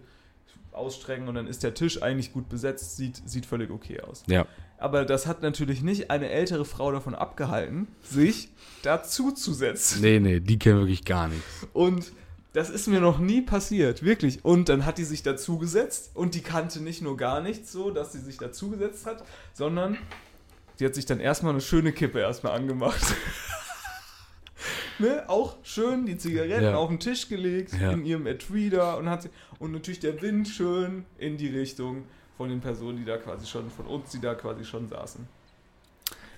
ausstrecken 0.73 1.29
und 1.29 1.35
dann 1.35 1.47
ist 1.47 1.63
der 1.63 1.73
Tisch 1.73 2.03
eigentlich 2.03 2.33
gut 2.33 2.49
besetzt, 2.49 2.97
sieht, 2.97 3.21
sieht 3.25 3.45
völlig 3.45 3.71
okay 3.71 4.01
aus. 4.01 4.23
Ja. 4.27 4.45
Aber 4.77 5.05
das 5.05 5.27
hat 5.27 5.41
natürlich 5.41 5.81
nicht 5.81 6.11
eine 6.11 6.29
ältere 6.29 6.65
Frau 6.65 6.91
davon 6.91 7.15
abgehalten, 7.15 7.87
sich 8.01 8.49
dazu 8.81 9.31
zu 9.31 9.53
setzen. 9.53 10.01
Nee, 10.01 10.19
nee, 10.19 10.41
die 10.41 10.59
kennen 10.59 10.79
wirklich 10.79 11.05
gar 11.05 11.29
nichts. 11.29 11.45
Und 11.71 12.11
das 12.51 12.69
ist 12.69 12.87
mir 12.87 12.99
noch 12.99 13.17
nie 13.17 13.41
passiert, 13.41 14.03
wirklich. 14.03 14.43
Und 14.43 14.67
dann 14.67 14.85
hat 14.85 14.97
die 14.97 15.05
sich 15.05 15.23
dazugesetzt 15.23 16.11
und 16.15 16.35
die 16.35 16.41
kannte 16.41 16.81
nicht 16.81 17.01
nur 17.01 17.15
gar 17.15 17.39
nichts 17.39 17.71
so, 17.71 17.91
dass 17.91 18.11
sie 18.11 18.19
sich 18.19 18.37
dazugesetzt 18.37 19.05
hat, 19.05 19.23
sondern 19.53 19.97
die 20.79 20.85
hat 20.85 20.95
sich 20.95 21.05
dann 21.05 21.21
erstmal 21.21 21.53
eine 21.53 21.61
schöne 21.61 21.93
Kippe 21.93 22.19
erstmal 22.19 22.57
angemacht. 22.57 23.01
ne? 24.99 25.23
Auch 25.27 25.57
schön 25.63 26.05
die 26.05 26.17
Zigaretten 26.17 26.63
Ja. 26.63 26.75
auf 26.75 26.89
den 26.89 26.99
Tisch 26.99 27.27
gelegt, 27.29 27.73
Ja. 27.79 27.91
in 27.91 28.05
ihrem 28.05 28.27
Etui 28.27 28.69
da 28.69 28.95
und 28.95 29.09
hat 29.09 29.23
sie, 29.23 29.29
und 29.59 29.71
natürlich 29.71 29.99
der 29.99 30.21
Wind 30.21 30.47
schön 30.47 31.05
in 31.17 31.37
die 31.37 31.47
Richtung 31.49 32.03
von 32.37 32.49
den 32.49 32.59
Personen, 32.61 32.97
die 32.97 33.05
da 33.05 33.17
quasi 33.17 33.45
schon, 33.47 33.69
von 33.69 33.85
uns, 33.87 34.11
die 34.11 34.19
da 34.19 34.33
quasi 34.35 34.63
schon 34.65 34.87
saßen. 34.87 35.27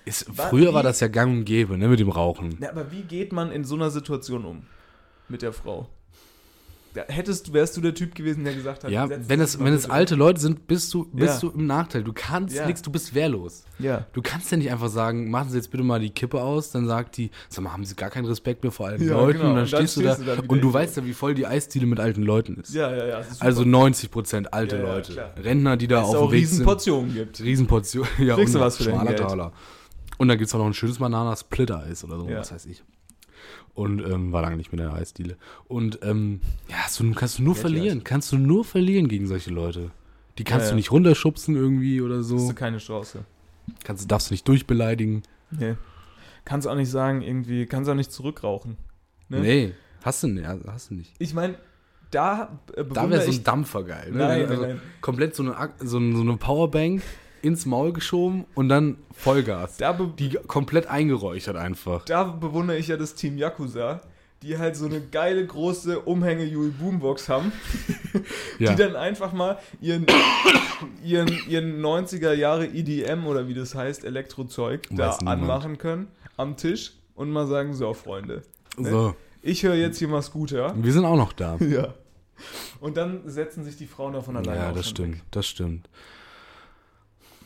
Ist, 0.04 0.36
Wa- 0.36 0.48
früher 0.48 0.70
wie- 0.70 0.74
war 0.74 0.82
das 0.82 1.00
ja 1.00 1.08
gang 1.08 1.32
und 1.38 1.44
gäbe, 1.44 1.78
ne, 1.78 1.88
mit 1.88 1.98
dem 2.00 2.10
Rauchen. 2.10 2.58
Ja, 2.60 2.70
aber 2.70 2.90
wie 2.92 3.02
geht 3.02 3.32
man 3.32 3.50
in 3.50 3.64
so 3.64 3.74
einer 3.74 3.90
Situation 3.90 4.44
um? 4.44 4.66
Mit 5.28 5.40
der 5.42 5.52
Frau? 5.54 5.88
Hättest, 7.08 7.52
wärst 7.52 7.76
du 7.76 7.80
der 7.80 7.94
Typ 7.94 8.14
gewesen, 8.14 8.44
der 8.44 8.54
gesagt 8.54 8.84
hat, 8.84 8.90
Ja, 8.90 9.08
wenn 9.10 9.40
es, 9.40 9.58
wenn 9.58 9.72
es 9.72 9.90
alte 9.90 10.14
Leute 10.14 10.40
sind, 10.40 10.66
bist 10.66 10.92
du, 10.94 11.04
bist 11.12 11.42
Ja. 11.42 11.48
du 11.50 11.56
im 11.58 11.66
Nachteil. 11.66 12.04
Du 12.04 12.12
kannst 12.12 12.54
Ja. 12.54 12.66
nichts, 12.66 12.82
du 12.82 12.90
bist 12.92 13.14
wehrlos. 13.14 13.64
Ja. 13.78 14.06
Du 14.12 14.22
kannst 14.22 14.50
ja 14.50 14.56
nicht 14.56 14.70
einfach 14.70 14.88
sagen, 14.88 15.30
machen 15.30 15.50
Sie 15.50 15.56
jetzt 15.56 15.70
bitte 15.70 15.82
mal 15.82 15.98
die 16.00 16.10
Kippe 16.10 16.40
aus, 16.40 16.70
dann 16.70 16.86
sagt 16.86 17.16
die, 17.16 17.30
sag 17.48 17.64
mal, 17.64 17.72
haben 17.72 17.84
Sie 17.84 17.96
gar 17.96 18.10
keinen 18.10 18.26
Respekt 18.26 18.62
mehr 18.62 18.70
vor 18.72 18.86
alten 18.86 19.06
Ja, 19.08 19.14
Leuten 19.14 19.38
genau. 19.38 19.50
und 19.50 19.54
dann 19.56 19.64
Und 19.64 19.72
dann 19.72 19.80
stehst 19.80 19.96
du 19.96 20.02
da 20.02 20.14
stehst 20.14 20.28
du 20.38 20.42
und 20.46 20.60
du 20.60 20.72
weißt 20.72 20.96
ja, 20.98 21.04
wie 21.04 21.12
voll 21.12 21.34
die 21.34 21.46
Eisdiele 21.46 21.86
mit 21.86 21.98
alten 21.98 22.22
Leuten 22.22 22.56
ist. 22.56 22.72
Ja, 22.74 22.94
ja, 22.94 23.06
ja. 23.06 23.18
ist. 23.18 23.42
Also 23.42 23.62
90% 23.62 24.46
alte 24.52 24.76
Ja, 24.76 24.82
ja, 24.82 24.94
Leute. 24.94 25.12
klar. 25.12 25.30
Rentner, 25.42 25.76
die 25.76 25.88
da 25.88 26.02
auf 26.02 26.14
auch 26.14 26.28
dem 26.28 26.32
Weg 26.32 26.46
sind. 26.46 26.52
Riesenportionen 26.58 27.14
gibt. 27.14 27.40
Riesenportion. 27.40 28.06
Ja, 28.18 28.36
Kriegst 28.36 28.54
du 28.54 28.58
und 28.58 28.64
was 28.64 28.76
für 28.76 28.84
schmaler. 28.84 29.16
Taler. 29.16 29.52
Und 30.18 30.28
dann 30.28 30.38
gibt 30.38 30.46
es 30.48 30.54
auch 30.54 30.58
noch 30.60 30.66
ein 30.66 30.74
schönes 30.74 30.98
Banana-Splitter-Eis 30.98 32.04
oder 32.04 32.18
so, 32.18 32.28
was 32.28 32.52
weiß 32.52 32.66
ich. 32.66 32.82
Und 33.74 34.00
ähm, 34.00 34.30
war 34.32 34.42
lange 34.42 34.56
nicht 34.56 34.72
mehr 34.72 34.84
in 34.84 34.90
der 34.90 34.98
Eisdiele. 35.00 35.36
Und 35.66 35.98
ähm, 36.02 36.40
ja, 36.68 36.76
hast 36.84 37.00
du, 37.00 37.10
kannst 37.12 37.38
du 37.38 37.42
nur 37.42 37.54
Ja, 37.54 37.60
verlieren. 37.60 38.04
Kannst 38.04 38.30
du 38.32 38.38
nur 38.38 38.64
verlieren 38.64 39.08
gegen 39.08 39.26
solche 39.26 39.50
Leute. 39.50 39.90
Die 40.38 40.44
kannst 40.44 40.66
Ja, 40.66 40.70
du 40.70 40.76
nicht 40.76 40.90
runterschubsen 40.92 41.56
irgendwie 41.56 42.00
oder 42.00 42.18
Hast 42.18 42.28
so. 42.28 42.48
du 42.48 42.54
keine 42.54 42.78
Chance. 42.78 43.24
Kannst, 43.82 44.10
darfst 44.10 44.30
du 44.30 44.34
nicht 44.34 44.46
durchbeleidigen. 44.46 45.22
Nee. 45.50 45.74
Kannst 46.44 46.68
auch 46.68 46.74
nicht 46.74 46.90
sagen, 46.90 47.22
irgendwie, 47.22 47.66
kannst 47.66 47.88
auch 47.90 47.94
nicht 47.94 48.12
zurückrauchen. 48.12 48.76
Ne? 49.28 49.40
Nee, 49.40 49.74
hast 50.02 50.22
du 50.22 50.28
nicht. 50.28 50.46
Hast 50.66 50.90
du 50.90 50.94
nicht. 50.94 51.12
Ich 51.18 51.32
meine, 51.34 51.54
da 52.10 52.58
äh, 52.76 52.84
Da 52.84 53.08
wäre 53.10 53.22
so 53.22 53.32
ein 53.32 53.42
Dampfer 53.44 53.82
geil. 53.84 54.10
Ne? 54.12 54.18
Nein, 54.18 54.42
also 54.42 54.62
nein, 54.62 54.70
nein. 54.72 54.80
Komplett 55.00 55.34
so, 55.34 55.42
eine, 55.42 55.70
so 55.80 55.96
eine 55.98 56.36
Powerbank 56.36 57.02
ins 57.44 57.66
Maul 57.66 57.92
geschoben 57.92 58.44
und 58.54 58.68
dann 58.68 58.96
Vollgas. 59.12 59.76
Da, 59.76 59.92
Die 59.92 60.30
komplett 60.46 60.86
eingeräuchert 60.86 61.56
einfach. 61.56 62.04
da 62.06 62.24
bewundere 62.24 62.78
ich 62.78 62.88
ja 62.88 62.96
das 62.96 63.14
Team 63.14 63.36
Yakuza, 63.38 64.00
die 64.42 64.58
halt 64.58 64.76
so 64.76 64.86
eine 64.86 65.00
geile 65.00 65.46
große 65.46 66.00
Umhänge 66.00 66.44
Yui 66.44 66.70
Boombox 66.70 67.28
haben, 67.28 67.52
Ja. 68.58 68.72
die 68.72 68.76
dann 68.76 68.96
einfach 68.96 69.32
mal 69.32 69.58
ihren, 69.80 70.06
ihren, 71.04 71.28
ihren 71.48 71.80
90er 71.80 72.32
Jahre 72.32 72.66
EDM 72.66 73.26
oder 73.26 73.48
wie 73.48 73.54
das 73.54 73.74
heißt, 73.74 74.04
Elektrozeug 74.04 74.82
da 74.90 75.10
anmachen 75.24 75.78
können 75.78 76.08
am 76.36 76.56
Tisch 76.56 76.92
und 77.14 77.30
mal 77.30 77.46
sagen, 77.46 77.74
so 77.74 77.92
Freunde, 77.94 78.42
so, 78.76 79.14
ich 79.42 79.62
höre 79.62 79.74
jetzt 79.76 79.98
hier 79.98 80.08
mal 80.08 80.22
Scooter. 80.22 80.74
wir 80.76 80.92
sind 80.92 81.04
auch 81.04 81.16
noch 81.16 81.32
da. 81.32 81.56
Ja. 81.60 81.94
Und 82.80 82.96
dann 82.96 83.20
setzen 83.30 83.62
sich 83.62 83.76
die 83.76 83.86
Frauen 83.86 84.12
davon 84.14 84.36
alleine 84.36 84.58
Ja, 84.60 84.72
das 84.72 84.88
stimmt, 84.88 85.14
weg. 85.16 85.22
das 85.30 85.46
stimmt. 85.46 85.88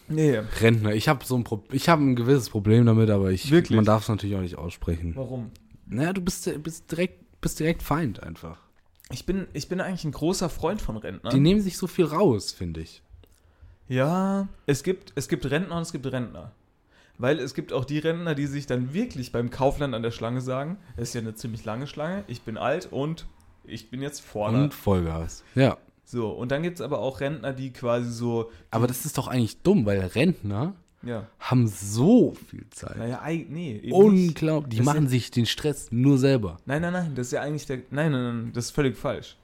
Nee, 0.09 0.41
Rentner, 0.61 0.95
ich 0.95 1.09
habe 1.09 1.25
so 1.25 1.37
ein 1.37 1.45
Pro 1.45 1.63
ich 1.71 1.89
habe 1.89 2.03
ein 2.03 2.17
gewisses 2.17 2.51
Problem 2.51 2.87
damit, 2.87 3.11
aber 3.11 3.31
ich 3.31 3.51
Wirklich? 3.51 3.77
man 3.77 3.85
darf 3.85 4.03
es 4.03 4.09
natürlich 4.09 4.37
auch 4.37 4.41
nicht 4.41 4.57
aussprechen. 4.57 5.15
warum? 5.17 5.51
Naja, 5.87 6.13
du 6.13 6.21
bist, 6.21 6.51
bist 6.63 6.91
direkt 6.91 7.41
bist 7.41 7.61
direkt 7.61 7.83
Feind 7.83 8.23
einfach. 8.23 8.59
Ich 9.11 9.25
bin, 9.25 9.47
ich 9.53 9.69
bin 9.69 9.81
eigentlich 9.81 10.05
ein 10.05 10.13
großer 10.13 10.49
Freund 10.51 10.83
von 10.83 10.97
Rentnern. 10.97 11.33
Die 11.33 11.41
nehmen 11.41 11.61
sich 11.61 11.79
so 11.79 11.87
viel 11.87 12.05
raus, 12.05 12.53
finde 12.53 12.81
ich. 12.81 13.03
Ja, 13.89 14.49
es 14.67 14.83
gibt, 14.83 15.13
es 15.15 15.29
gibt 15.29 15.51
Rentner 15.51 15.77
und 15.77 15.83
es 15.83 15.93
gibt 15.93 16.07
Rentner. 16.07 16.53
Weil 17.17 17.39
es 17.39 17.55
gibt 17.55 17.73
auch 17.73 17.85
die 17.85 17.99
Rentner, 17.99 18.35
die 18.35 18.47
sich 18.47 18.67
dann 18.67 18.93
wirklich 18.93 19.33
beim 19.33 19.51
Kaufland 19.51 19.95
an 19.95 20.03
der 20.03 20.11
Schlange 20.11 20.41
sagen, 20.41 20.77
es 20.97 21.09
ist 21.09 21.15
ja 21.15 21.21
eine 21.23 21.35
ziemlich 21.35 21.65
lange 21.65 21.87
Schlange, 21.87 22.23
ich 22.29 22.43
bin 22.43 22.57
alt 22.57 22.89
und 22.93 23.27
ich 23.65 23.91
bin 23.91 24.03
jetzt 24.03 24.21
vorne. 24.21 24.65
Und 24.65 24.75
Vollgas. 24.75 25.43
Ja. 25.55 25.79
So, 26.11 26.31
und 26.31 26.51
dann 26.53 26.63
gibt 26.63 26.77
es 26.77 26.81
aber 26.81 27.01
auch 27.01 27.21
Rentner, 27.21 27.53
die 27.53 27.71
quasi 27.71 28.11
so, 28.11 28.51
Aber 28.71 28.87
das 28.87 29.05
ist 29.05 29.19
doch 29.19 29.29
eigentlich 29.29 29.61
dumm, 29.61 29.85
weil 29.85 30.01
Rentner 30.01 30.75
ja, 31.03 31.27
haben 31.39 31.67
so 31.69 32.35
viel 32.49 32.65
Zeit. 32.71 32.97
naja, 32.97 33.21
nee. 33.51 33.91
Unglaublich. 33.93 34.71
Die 34.71 34.77
Das 34.79 34.87
machen 34.87 35.01
sind- 35.01 35.09
sich 35.11 35.31
den 35.31 35.45
Stress 35.45 35.89
nur 35.91 36.17
selber. 36.17 36.57
Nein, 36.65 36.81
nein, 36.81 36.95
nein, 36.95 37.13
das 37.15 37.27
ist 37.27 37.33
ja 37.35 37.43
eigentlich 37.43 37.67
der, 37.67 37.81
nein, 37.91 38.11
nein, 38.13 38.23
nein, 38.23 38.51
das 38.55 38.67
ist 38.67 38.71
völlig 38.71 38.97
falsch. 38.97 39.37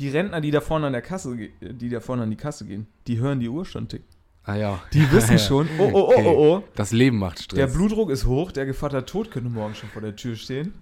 Die 0.00 0.08
Rentner, 0.08 0.40
die 0.40 0.50
da 0.50 0.60
vorne 0.60 0.88
an 0.88 0.92
der 0.94 1.02
Kasse, 1.02 1.36
die 1.60 1.88
da 1.88 2.00
vorne 2.00 2.24
an 2.24 2.30
die 2.30 2.36
Kasse 2.36 2.64
gehen, 2.66 2.88
die 3.06 3.18
hören 3.20 3.38
die 3.38 3.48
Uhr 3.48 3.64
schon 3.64 3.86
ticken. 3.86 4.06
Ah 4.42 4.56
ja. 4.56 4.82
Die 4.92 5.00
wissen 5.12 5.32
Ja. 5.32 5.38
schon, 5.38 5.68
oh, 5.78 5.90
oh, 5.92 5.98
oh, 6.00 6.12
Okay. 6.12 6.24
oh, 6.26 6.56
oh, 6.56 6.64
Das 6.74 6.90
Leben 6.90 7.18
macht 7.18 7.38
Stress. 7.40 7.56
Der 7.56 7.66
Blutdruck 7.68 8.10
ist 8.10 8.26
hoch, 8.26 8.50
der 8.50 8.66
Gevatter 8.66 9.06
Tod 9.06 9.30
könnte 9.30 9.48
morgen 9.48 9.76
schon 9.76 9.90
vor 9.90 10.02
der 10.02 10.16
Tür 10.16 10.34
stehen. 10.34 10.72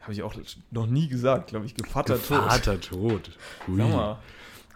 Habe 0.00 0.12
ich 0.12 0.22
auch 0.22 0.34
noch 0.70 0.86
nie 0.86 1.08
gesagt, 1.08 1.48
glaube 1.48 1.66
ich. 1.66 1.74
Gevatter 1.74 2.14
Tod. 2.16 2.38
Vater 2.38 2.80
tot. 2.80 3.30
Ui. 3.68 3.76
Sag 3.76 3.88
mal, 3.90 4.18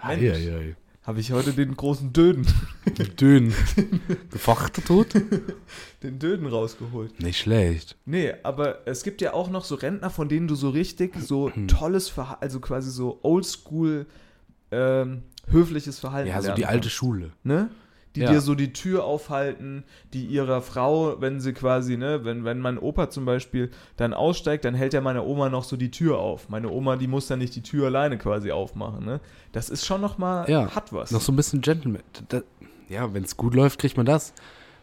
Ei, 0.00 0.16
Mensch. 0.16 0.36
ei, 0.38 0.54
ei. 0.56 0.76
habe 1.04 1.20
ich 1.20 1.32
heute 1.32 1.52
den 1.52 1.76
großen 1.76 2.12
Döden, 2.12 2.46
Dünn. 3.20 3.54
Gefachter 4.30 4.82
tot? 4.84 5.14
den 6.02 6.18
Döden 6.18 6.46
rausgeholt. 6.46 7.20
Nicht 7.22 7.38
schlecht. 7.38 7.96
Nee, 8.04 8.34
aber 8.42 8.86
es 8.86 9.02
gibt 9.04 9.20
ja 9.20 9.32
auch 9.32 9.48
noch 9.48 9.64
so 9.64 9.76
Rentner, 9.76 10.10
von 10.10 10.28
denen 10.28 10.48
du 10.48 10.54
so 10.54 10.70
richtig 10.70 11.14
so 11.20 11.50
Hm. 11.54 11.68
tolles 11.68 12.08
Verhalten, 12.08 12.42
also 12.42 12.60
quasi 12.60 12.90
so 12.90 13.18
oldschool 13.22 14.06
ähm, 14.70 15.22
höfliches 15.50 15.98
Verhalten 16.00 16.28
Ja, 16.28 16.42
so 16.42 16.52
die 16.54 16.66
alte. 16.66 16.90
Schule. 16.90 17.30
ne? 17.44 17.70
Die 18.14 18.20
Ja. 18.20 18.30
dir 18.30 18.40
so 18.42 18.54
die 18.54 18.72
Tür 18.74 19.04
aufhalten, 19.04 19.84
die 20.12 20.26
ihrer 20.26 20.60
Frau, 20.60 21.20
wenn 21.20 21.40
sie 21.40 21.52
quasi, 21.54 21.96
ne, 21.96 22.24
wenn, 22.24 22.44
wenn 22.44 22.58
mein 22.58 22.78
Opa 22.78 23.08
zum 23.08 23.24
Beispiel 23.24 23.70
dann 23.96 24.12
aussteigt, 24.12 24.64
dann 24.66 24.74
hält 24.74 24.92
ja 24.92 25.00
meine 25.00 25.22
Oma 25.24 25.48
noch 25.48 25.64
so 25.64 25.76
die 25.78 25.90
Tür 25.90 26.18
auf. 26.18 26.48
Meine 26.50 26.68
Oma, 26.70 26.96
die 26.96 27.06
muss 27.06 27.26
dann 27.26 27.38
nicht 27.38 27.54
die 27.56 27.62
Tür 27.62 27.86
alleine 27.86 28.18
quasi 28.18 28.50
aufmachen, 28.52 29.04
ne? 29.06 29.20
Das 29.52 29.70
ist 29.70 29.86
schon 29.86 30.00
noch 30.02 30.18
mal, 30.18 30.48
Ja, 30.50 30.74
hat 30.74 30.92
was. 30.92 31.10
Noch 31.10 31.22
so 31.22 31.32
ein 31.32 31.36
bisschen 31.36 31.62
Gentleman. 31.62 32.02
Da, 32.28 32.42
ja, 32.88 33.14
wenn 33.14 33.24
es 33.24 33.36
gut 33.36 33.54
läuft, 33.54 33.78
kriegt 33.78 33.96
man 33.96 34.04
das. 34.04 34.34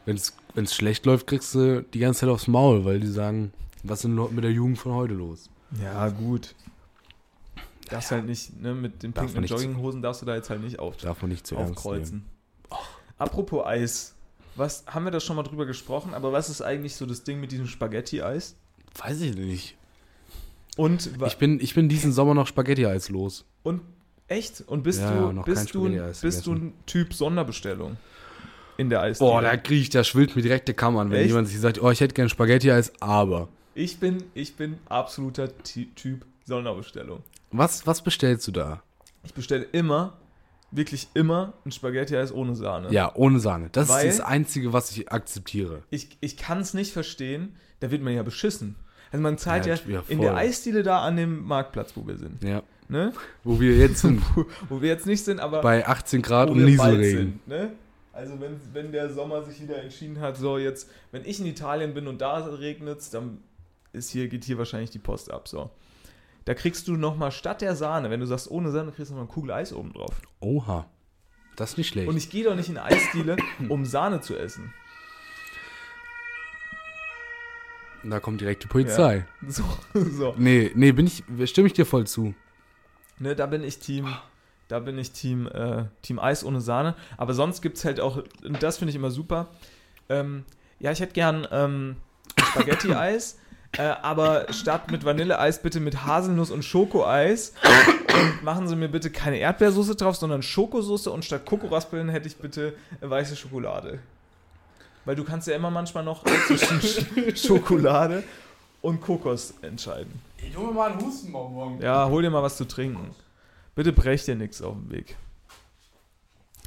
Wenn 0.05 0.15
es 0.15 0.73
schlecht 0.73 1.05
läuft, 1.05 1.27
kriegst 1.27 1.53
du 1.53 1.84
die 1.84 1.99
ganze 1.99 2.21
Zeit 2.21 2.30
aufs 2.30 2.47
Maul, 2.47 2.84
weil 2.84 2.99
die 2.99 3.07
sagen, 3.07 3.53
was 3.84 3.99
ist 3.99 4.05
denn 4.05 4.15
mit 4.34 4.43
der 4.43 4.51
Jugend 4.51 4.80
von 4.80 4.93
heute 4.93 5.13
los? 5.13 5.49
ja, 5.80 6.09
gut. 6.09 6.55
Darfst 7.89 8.11
halt 8.11 8.25
nicht, 8.25 8.59
ne, 8.61 8.73
mit 8.73 9.01
den 9.03 9.13
pinken 9.13 9.43
Jogginghosen 9.43 10.01
darfst 10.01 10.21
du 10.21 10.25
da 10.25 10.36
jetzt 10.36 10.49
halt 10.49 10.61
nicht 10.61 10.80
auf, 10.80 10.97
Darf 10.97 11.21
man 11.21 11.30
nicht 11.32 11.45
zu 11.45 11.55
ernst 11.55 11.84
nehmen. 11.86 12.23
Apropos 13.20 13.65
Eis. 13.65 14.15
Was, 14.55 14.84
haben 14.88 15.05
wir 15.05 15.11
das 15.11 15.24
schon 15.24 15.36
mal 15.36 15.43
drüber 15.43 15.65
gesprochen, 15.65 16.13
aber 16.13 16.34
was 16.34 16.49
ist 16.49 16.61
eigentlich 16.61 16.95
so 16.95 17.05
das 17.05 17.24
Ding 17.24 17.39
mit 17.39 17.51
diesem 17.51 17.67
Spaghetti-Eis? 17.67 18.55
Weiß 18.97 19.22
ich 19.22 19.36
nicht. 19.36 19.78
Und, 20.76 21.09
Ich 21.26 21.38
bin, 21.38 21.59
ich 21.59 21.76
bin 21.76 21.88
diesen 21.88 22.11
Sommer 22.11 22.34
noch 22.34 22.47
Spaghetti-Eis 22.47 23.09
los. 23.09 23.45
Und 23.63 23.82
echt? 24.28 24.61
Und 24.61 24.84
bist 24.84 25.01
Ja, 25.01 25.32
du 25.32 25.43
bist 25.43 25.74
du 25.74 26.11
bist 26.22 26.47
du 26.47 26.53
ein 26.53 26.74
Typ 26.86 27.13
Sonderbestellung 27.13 27.97
in 28.78 28.89
der 28.89 29.01
Eisdiele? 29.01 29.30
Boah, 29.30 29.41
da 29.41 29.57
kriege 29.57 29.82
ich, 29.82 29.89
da 29.89 30.03
schwillt 30.03 30.36
mir 30.36 30.41
direkt 30.41 30.67
der 30.67 30.76
Kamm 30.76 30.97
an, 30.97 31.11
wenn 31.11 31.20
Echt? 31.20 31.28
jemand 31.30 31.47
sich 31.47 31.59
sagt, 31.59 31.82
oh, 31.82 31.91
ich 31.91 31.99
hätte 32.01 32.13
gern 32.13 32.30
Spaghetti-Eis, 32.30 32.93
aber. 33.01 33.49
ich 33.76 33.99
bin 33.99 34.24
ich 34.34 34.55
bin 34.55 34.78
absoluter 34.88 35.49
Typ 35.63 36.26
Sonderbestellung. 36.45 37.24
Was, 37.51 37.86
was 37.86 38.01
bestellst 38.01 38.47
du 38.47 38.51
da? 38.51 38.84
Ich 39.24 39.34
bestelle 39.34 39.63
immer 39.72 40.17
wirklich 40.72 41.07
immer 41.13 41.53
ein 41.65 41.72
Spaghetti-Eis 41.72 42.32
ohne 42.34 42.55
Sahne. 42.55 42.91
Ja, 42.91 43.13
ohne 43.15 43.39
Sahne. 43.39 43.70
Das 43.72 43.89
Weil- 43.89 44.07
ist 44.07 44.20
das 44.20 44.26
Einzige, 44.28 44.72
was 44.74 44.91
ich 44.91 45.11
akzeptiere. 45.11 45.84
Ich, 45.89 46.17
ich 46.22 46.38
kann 46.38 46.59
es 46.59 46.74
nicht 46.74 46.93
verstehen, 46.93 47.55
da 47.80 47.91
wird 47.91 48.01
man 48.01 48.13
ja 48.13 48.24
beschissen. 48.24 48.76
Also 49.11 49.24
man 49.24 49.38
zahlt 49.39 49.65
Ja, 49.65 49.76
ja, 49.88 50.03
in 50.07 50.22
der 50.22 50.36
Eisdiele 50.36 50.84
da 50.84 51.01
an 51.03 51.15
dem 51.17 51.43
Marktplatz, 51.45 51.93
wo 51.95 52.05
wir 52.05 52.17
sind, 52.17 52.43
Ja. 52.43 52.61
ne? 52.89 53.11
Wo 53.43 53.59
wir 53.59 53.76
jetzt 53.76 54.01
sind, 54.01 54.22
Wo, 54.36 54.45
wo 54.70 54.82
wir 54.82 54.89
jetzt 54.89 55.07
nicht 55.07 55.26
sind, 55.26 55.39
aber 55.39 55.61
bei 55.61 55.88
18 55.88 56.22
Grad 56.22 56.49
und 56.51 56.63
Nieselregen. 56.63 57.39
ne? 57.47 57.72
Also 58.13 58.39
wenn, 58.39 58.59
wenn 58.74 58.91
der 58.91 59.11
Sommer 59.11 59.41
sich 59.43 59.61
wieder 59.61 59.82
entschieden 59.82 60.20
hat, 60.20 60.38
so 60.38 60.57
jetzt, 60.59 60.89
wenn 61.11 61.24
ich 61.26 61.39
in 61.39 61.45
Italien 61.47 61.93
bin 61.95 62.07
und 62.07 62.20
da 62.22 62.38
regnet 62.38 63.01
dann 63.13 63.39
ist 63.93 64.11
hier, 64.11 64.28
geht 64.28 64.43
hier 64.43 64.57
wahrscheinlich 64.59 64.91
die 64.91 64.99
Post 64.99 65.32
ab, 65.32 65.47
so. 65.47 65.72
Da 66.50 66.56
kriegst 66.56 66.88
du 66.88 66.97
nochmal 66.97 67.32
statt 67.32 67.62
der 67.62 67.76
Sahne, 67.76 68.10
wenn 68.10 68.22
du 68.22 68.26
sagst 68.26 68.50
ohne 68.50 68.72
Sahne, 68.72 68.91
kriegst 68.91 69.12
du 69.12 69.14
nochmal 69.14 69.28
eine 69.28 69.34
Kugel 69.36 69.52
Eis 69.52 69.72
oben 69.72 69.93
drauf. 69.93 70.20
Oha. 70.39 70.89
Das 71.56 71.74
ist 71.74 71.78
nicht 71.78 71.89
schlecht. 71.89 72.10
Und 72.10 72.18
ich 72.18 72.32
gehe 72.32 72.43
doch 72.43 72.56
nicht 72.56 72.70
in 72.70 72.80
eine 72.80 72.95
Eisdiele, 72.95 73.38
um 73.70 73.86
Sahne 73.86 74.22
zu 74.22 74.36
essen. 74.36 74.74
da 78.04 78.20
kommt 78.20 78.41
direkt 78.41 78.64
die 78.64 78.68
Polizei. 78.68 79.28
So, 79.47 79.64
so. 79.93 80.34
Nee, 80.39 80.72
nee, 80.74 80.91
bin 80.91 81.06
ich, 81.06 81.24
stimme 81.47 81.68
ich 81.68 81.74
dir 81.74 81.86
voll 81.86 82.08
zu. 82.08 82.34
Ne, 83.20 83.36
da 83.36 83.45
bin 83.45 83.64
ich 83.64 83.78
Team, 83.78 84.12
da 84.70 84.80
bin 84.80 84.97
ich 84.97 85.12
Team, 85.12 85.45
äh, 85.45 85.86
Team 86.02 86.18
Eis 86.18 86.43
ohne 86.43 86.62
Sahne. 86.62 86.95
Aber 87.18 87.36
sonst 87.36 87.62
gibt 87.62 87.78
es 87.78 87.86
halt 87.86 88.00
auch, 88.00 88.24
und 88.43 88.64
das 88.64 88.80
finde 88.80 88.89
ich 88.89 88.95
immer 88.95 89.12
super. 89.12 89.50
Ähm, 90.10 90.45
ja, 90.80 90.91
ich 90.91 91.00
hätte 91.00 91.14
gern 91.14 91.47
ähm, 91.52 91.97
Spaghetti-Eis, 92.39 93.38
äh, 93.78 93.82
aber 93.84 94.51
statt 94.51 94.89
mit 94.91 95.05
Vanilleeis 95.05 95.61
bitte 95.61 95.80
mit 95.80 96.05
Haselnuss 96.05 96.51
und 96.51 96.63
Schokoeis. 96.63 97.53
Und 98.13 98.43
machen 98.43 98.67
Sie 98.67 98.76
mir 98.76 98.89
bitte 98.89 99.09
keine 99.11 99.38
Erdbeersoße 99.38 99.95
drauf, 99.95 100.15
sondern 100.15 100.41
Schokosoße 100.41 101.11
und 101.11 101.24
statt 101.24 101.45
Kokoraspeln 101.45 102.09
hätte 102.09 102.28
ich 102.28 102.38
bitte 102.38 102.74
weiße 103.01 103.36
Schokolade. 103.36 103.99
Weil 105.05 105.15
du 105.15 105.24
kannst 105.24 105.47
ja 105.47 105.55
immer 105.55 105.70
manchmal 105.72 106.03
noch 106.03 106.24
zwischen 106.47 106.80
Sch- 106.82 107.47
Schokolade 107.47 108.24
und 108.82 109.01
Kokos 109.01 109.53
entscheiden. 109.61 110.20
Ich 110.38 110.55
hole 110.57 110.67
mir 110.67 110.74
mal 110.74 110.91
einen 110.91 111.01
Hustenbonbon. 111.01 111.82
Ja, 111.82 112.07
hol 112.09 112.22
dir 112.22 112.30
mal 112.30 112.43
was 112.43 112.57
zu 112.57 112.65
trinken. 112.65 113.11
Bitte 113.76 113.93
brech 113.93 114.26
dir 114.26 114.36
nichts 114.36 114.61
auf 114.61 114.74
dem 114.74 114.89
Weg. 114.91 115.15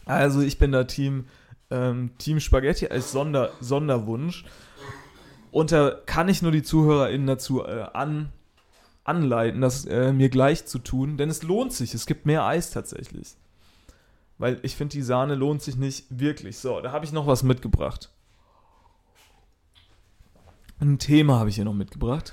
Also 0.04 0.40
ich 0.40 0.58
bin 0.58 0.72
da 0.72 0.84
Team, 0.84 1.26
ähm, 1.70 2.10
Team 2.18 2.40
Spaghetti 2.40 2.88
als 2.88 3.12
Sonder, 3.12 3.50
Sonderwunsch. 3.60 4.44
Und 5.52 5.70
da 5.70 5.92
kann 6.06 6.28
ich 6.28 6.42
nur 6.42 6.50
die 6.50 6.64
ZuhörerInnen 6.64 7.28
dazu 7.28 7.64
äh, 7.64 7.86
an, 7.92 8.32
anleiten, 9.04 9.60
das 9.60 9.84
äh, 9.84 10.12
mir 10.12 10.28
gleich 10.28 10.66
zu 10.66 10.80
tun, 10.80 11.16
denn 11.16 11.30
es 11.30 11.44
lohnt 11.44 11.72
sich. 11.72 11.94
Es 11.94 12.06
gibt 12.06 12.26
mehr 12.26 12.44
Eis 12.44 12.72
tatsächlich. 12.72 13.36
Weil 14.38 14.58
ich 14.62 14.74
finde, 14.74 14.94
die 14.94 15.02
Sahne 15.02 15.36
lohnt 15.36 15.62
sich 15.62 15.76
nicht 15.76 16.06
wirklich. 16.08 16.58
So, 16.58 16.80
da 16.80 16.90
habe 16.90 17.04
ich 17.04 17.12
noch 17.12 17.28
was 17.28 17.44
mitgebracht. 17.44 18.10
Ein 20.80 20.98
Thema 20.98 21.38
habe 21.38 21.50
ich 21.50 21.54
hier 21.54 21.64
noch 21.64 21.74
mitgebracht 21.74 22.32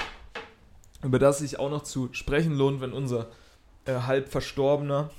über 1.04 1.20
das 1.20 1.40
sich 1.40 1.60
auch 1.60 1.70
noch 1.70 1.84
zu 1.84 2.10
sprechen 2.12 2.56
lohnt, 2.56 2.82
wenn 2.82 2.94
unser 2.94 3.28
äh, 3.86 3.94
halb 3.94 4.30
Verstorbener 4.30 5.10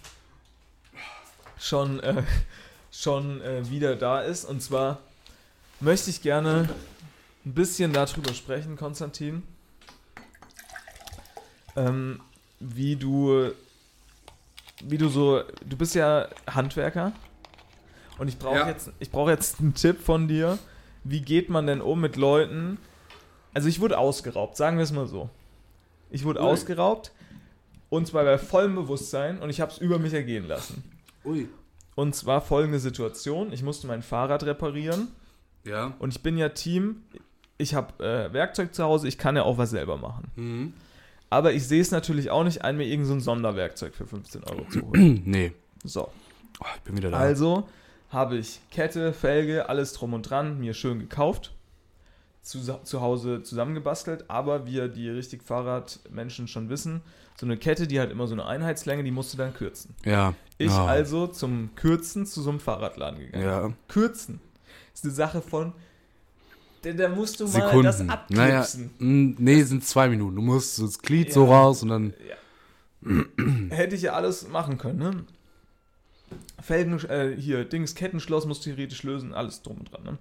schon, 1.58 2.00
äh, 2.00 2.22
schon 2.90 3.40
äh, 3.40 3.68
wieder 3.70 3.96
da 3.96 4.20
ist. 4.20 4.44
Und 4.44 4.62
zwar 4.62 4.98
möchte 5.80 6.10
ich 6.10 6.22
gerne 6.22 6.68
ein 7.44 7.54
bisschen 7.54 7.92
darüber 7.92 8.32
sprechen, 8.34 8.76
Konstantin. 8.76 9.42
Ähm, 11.76 12.20
wie 12.58 12.96
du, 12.96 13.52
wie 14.84 14.98
du 14.98 15.08
so, 15.08 15.42
du 15.64 15.76
bist 15.76 15.94
ja 15.94 16.28
Handwerker 16.48 17.12
und 18.18 18.28
ich 18.28 18.38
brauche 18.38 18.56
Ja. 18.58 18.68
jetzt, 18.68 18.90
ich 18.98 19.10
brauche 19.10 19.30
jetzt 19.30 19.60
einen 19.60 19.74
Tipp 19.74 20.00
von 20.02 20.28
dir. 20.28 20.58
Wie 21.04 21.20
geht 21.22 21.48
man 21.48 21.66
denn 21.66 21.80
um 21.80 22.00
mit 22.00 22.16
Leuten? 22.16 22.76
Also 23.54 23.68
ich 23.68 23.80
wurde 23.80 23.98
ausgeraubt, 23.98 24.56
sagen 24.56 24.76
wir 24.76 24.84
es 24.84 24.92
mal 24.92 25.06
so. 25.06 25.30
Ich 26.10 26.24
wurde 26.24 26.40
Ui. 26.40 26.46
ausgeraubt 26.46 27.12
und 27.88 28.06
zwar 28.06 28.24
bei 28.24 28.36
vollem 28.36 28.74
Bewusstsein 28.74 29.38
und 29.38 29.48
ich 29.48 29.60
habe 29.60 29.72
es 29.72 29.78
über 29.78 29.98
mich 29.98 30.12
ergehen 30.12 30.46
lassen. 30.46 30.82
Ui. 31.24 31.48
Und 31.94 32.14
zwar 32.14 32.40
folgende 32.40 32.78
Situation: 32.80 33.52
Ich 33.52 33.62
musste 33.62 33.86
mein 33.86 34.02
Fahrrad 34.02 34.42
reparieren 34.42 35.08
Ja. 35.64 35.94
und 35.98 36.10
ich 36.14 36.22
bin 36.22 36.36
ja 36.36 36.48
Team. 36.50 37.02
Ich 37.60 37.74
habe 37.74 38.02
äh, 38.04 38.32
Werkzeug 38.32 38.74
zu 38.74 38.82
Hause, 38.84 39.06
ich 39.08 39.18
kann 39.18 39.36
ja 39.36 39.42
auch 39.42 39.58
was 39.58 39.70
selber 39.70 39.96
machen. 39.96 40.30
Mhm. 40.36 40.72
Aber 41.28 41.52
ich 41.52 41.66
sehe 41.68 41.80
es 41.80 41.90
natürlich 41.92 42.30
auch 42.30 42.42
nicht 42.42 42.62
ein, 42.64 42.76
mir 42.76 42.84
irgend 42.86 43.06
so 43.06 43.12
ein 43.12 43.20
Sonderwerkzeug 43.20 43.94
für 43.94 44.06
15 44.06 44.42
Euro 44.44 44.64
zu 44.68 44.82
holen. 44.82 45.22
nee. 45.26 45.52
So, 45.84 46.08
Oh, 46.60 46.66
ich 46.76 46.82
bin 46.82 46.96
wieder 46.96 47.10
da. 47.10 47.16
also 47.18 47.68
habe 48.10 48.36
ich 48.36 48.60
Kette, 48.70 49.12
Felge, 49.12 49.68
alles 49.68 49.92
drum 49.92 50.12
und 50.12 50.28
dran, 50.28 50.58
mir 50.58 50.74
schön 50.74 50.98
gekauft, 50.98 51.52
zu, 52.42 52.58
zu 52.82 53.00
Hause 53.00 53.42
zusammengebastelt. 53.42 54.28
Aber 54.28 54.66
wie 54.66 54.74
ja 54.76 54.88
die 54.88 55.08
richtig 55.08 55.42
Fahrradmenschen 55.42 56.48
schon 56.48 56.68
wissen, 56.68 57.00
so 57.38 57.46
eine 57.46 57.56
Kette, 57.56 57.86
die 57.86 57.98
hat 58.00 58.10
immer 58.10 58.26
so 58.26 58.34
eine 58.34 58.44
Einheitslänge, 58.46 59.04
die 59.04 59.10
musst 59.12 59.32
du 59.32 59.38
dann 59.38 59.54
kürzen. 59.54 59.94
ja. 60.04 60.34
Ich 60.58 60.70
Ja. 60.72 60.84
also 60.84 61.26
zum 61.26 61.70
Kürzen 61.74 62.26
zu 62.26 62.42
so 62.42 62.50
einem 62.50 62.60
Fahrradladen 62.60 63.18
gegangen. 63.20 63.42
Ja. 63.44 63.72
Kürzen 63.88 64.40
ist 64.92 65.04
eine 65.04 65.14
Sache 65.14 65.40
von. 65.40 65.72
Da, 66.82 66.92
da 66.92 67.08
musst 67.08 67.38
du 67.40 67.44
mal 67.44 67.50
Sekunden. 67.50 67.82
das 67.84 68.02
naja, 68.30 68.60
abklipsen. 68.60 68.90
mh, 68.98 69.34
nee, 69.38 69.62
sind 69.62 69.84
zwei 69.84 70.08
Minuten. 70.08 70.36
Du 70.36 70.42
musst 70.42 70.78
das 70.80 70.98
Glied 71.00 71.28
Ja. 71.28 71.34
so 71.34 71.44
raus 71.46 71.82
und 71.82 71.88
dann. 71.90 72.14
Hätte 73.70 73.96
ich 73.96 74.02
ja 74.02 74.12
alles 74.12 74.48
machen 74.48 74.76
können, 74.78 74.98
ne? 74.98 75.24
Felgen, 76.62 76.98
äh, 77.08 77.34
hier, 77.36 77.64
Dings, 77.64 77.94
Kettenschloss 77.94 78.44
musst 78.46 78.64
du 78.66 78.70
theoretisch 78.70 79.02
lösen, 79.02 79.32
alles 79.34 79.62
drum 79.62 79.78
und 79.78 79.92
dran, 79.92 80.02
ne? 80.04 80.18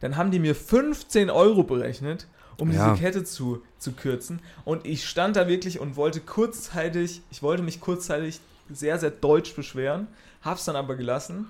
Dann 0.00 0.16
haben 0.16 0.30
die 0.32 0.38
mir 0.40 0.54
15 0.54 1.30
Euro 1.30 1.62
berechnet, 1.62 2.26
um 2.58 2.70
Ja. 2.72 2.90
diese 2.92 3.02
Kette 3.02 3.24
zu, 3.24 3.62
zu 3.78 3.92
kürzen. 3.92 4.40
Und 4.64 4.86
ich 4.86 5.06
stand 5.08 5.36
da 5.36 5.48
wirklich 5.48 5.78
und 5.80 5.96
wollte 5.96 6.20
kurzzeitig, 6.20 7.22
ich 7.30 7.42
wollte 7.42 7.62
mich 7.62 7.80
kurzzeitig 7.80 8.40
sehr, 8.70 8.98
sehr 8.98 9.10
deutsch 9.10 9.54
beschweren, 9.54 10.08
hab's 10.42 10.64
dann 10.64 10.76
aber 10.76 10.96
gelassen. 10.96 11.46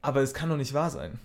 Aber 0.00 0.22
es 0.22 0.32
kann 0.34 0.48
doch 0.48 0.56
nicht 0.56 0.72
wahr 0.74 0.90
sein. 0.90 1.18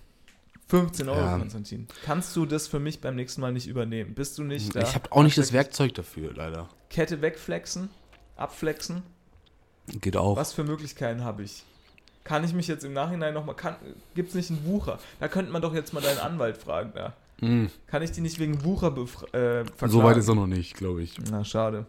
15 0.67 1.09
Euro, 1.09 1.19
Ja. 1.19 1.37
Konstantin. 1.37 1.87
Kannst 2.05 2.35
du 2.35 2.45
das 2.45 2.67
für 2.67 2.79
mich 2.79 3.01
beim 3.01 3.15
nächsten 3.15 3.41
Mal 3.41 3.51
nicht 3.51 3.67
übernehmen? 3.67 4.13
Bist 4.15 4.37
du 4.37 4.43
nicht 4.43 4.75
da? 4.75 4.81
ich 4.81 4.95
habe 4.95 5.11
auch 5.11 5.23
nicht 5.23 5.37
das 5.37 5.53
Werkzeug 5.53 5.93
dafür, 5.93 6.33
leider. 6.33 6.69
Kette 6.89 7.21
wegflexen, 7.21 7.89
abflexen. 8.35 9.03
Geht 9.87 10.15
auch. 10.17 10.37
Was 10.37 10.53
für 10.53 10.63
Möglichkeiten 10.63 11.23
habe 11.23 11.43
ich? 11.43 11.63
Kann 12.23 12.43
ich 12.45 12.53
mich 12.53 12.67
jetzt 12.67 12.85
im 12.85 12.93
Nachhinein 12.93 13.33
nochmal. 13.33 13.55
Gibt 14.15 14.29
es 14.29 14.35
nicht 14.35 14.49
einen 14.49 14.65
Wucher? 14.65 14.97
Da 15.19 15.27
könnte 15.27 15.51
man 15.51 15.61
doch 15.61 15.73
jetzt 15.73 15.93
mal 15.93 16.01
deinen 16.01 16.19
Anwalt 16.19 16.57
fragen. 16.57 16.93
Da. 16.95 17.13
Mhm. 17.41 17.69
Kann 17.87 18.01
ich 18.01 18.11
die 18.11 18.21
nicht 18.21 18.39
wegen 18.39 18.63
Wucher 18.63 18.87
äh, 18.87 19.65
verklagen? 19.65 19.91
So 19.91 20.03
weit 20.03 20.15
ist 20.17 20.29
er 20.29 20.35
noch 20.35 20.47
nicht, 20.47 20.75
glaube 20.75 21.03
ich. 21.03 21.17
Na, 21.29 21.43
schade. 21.43 21.85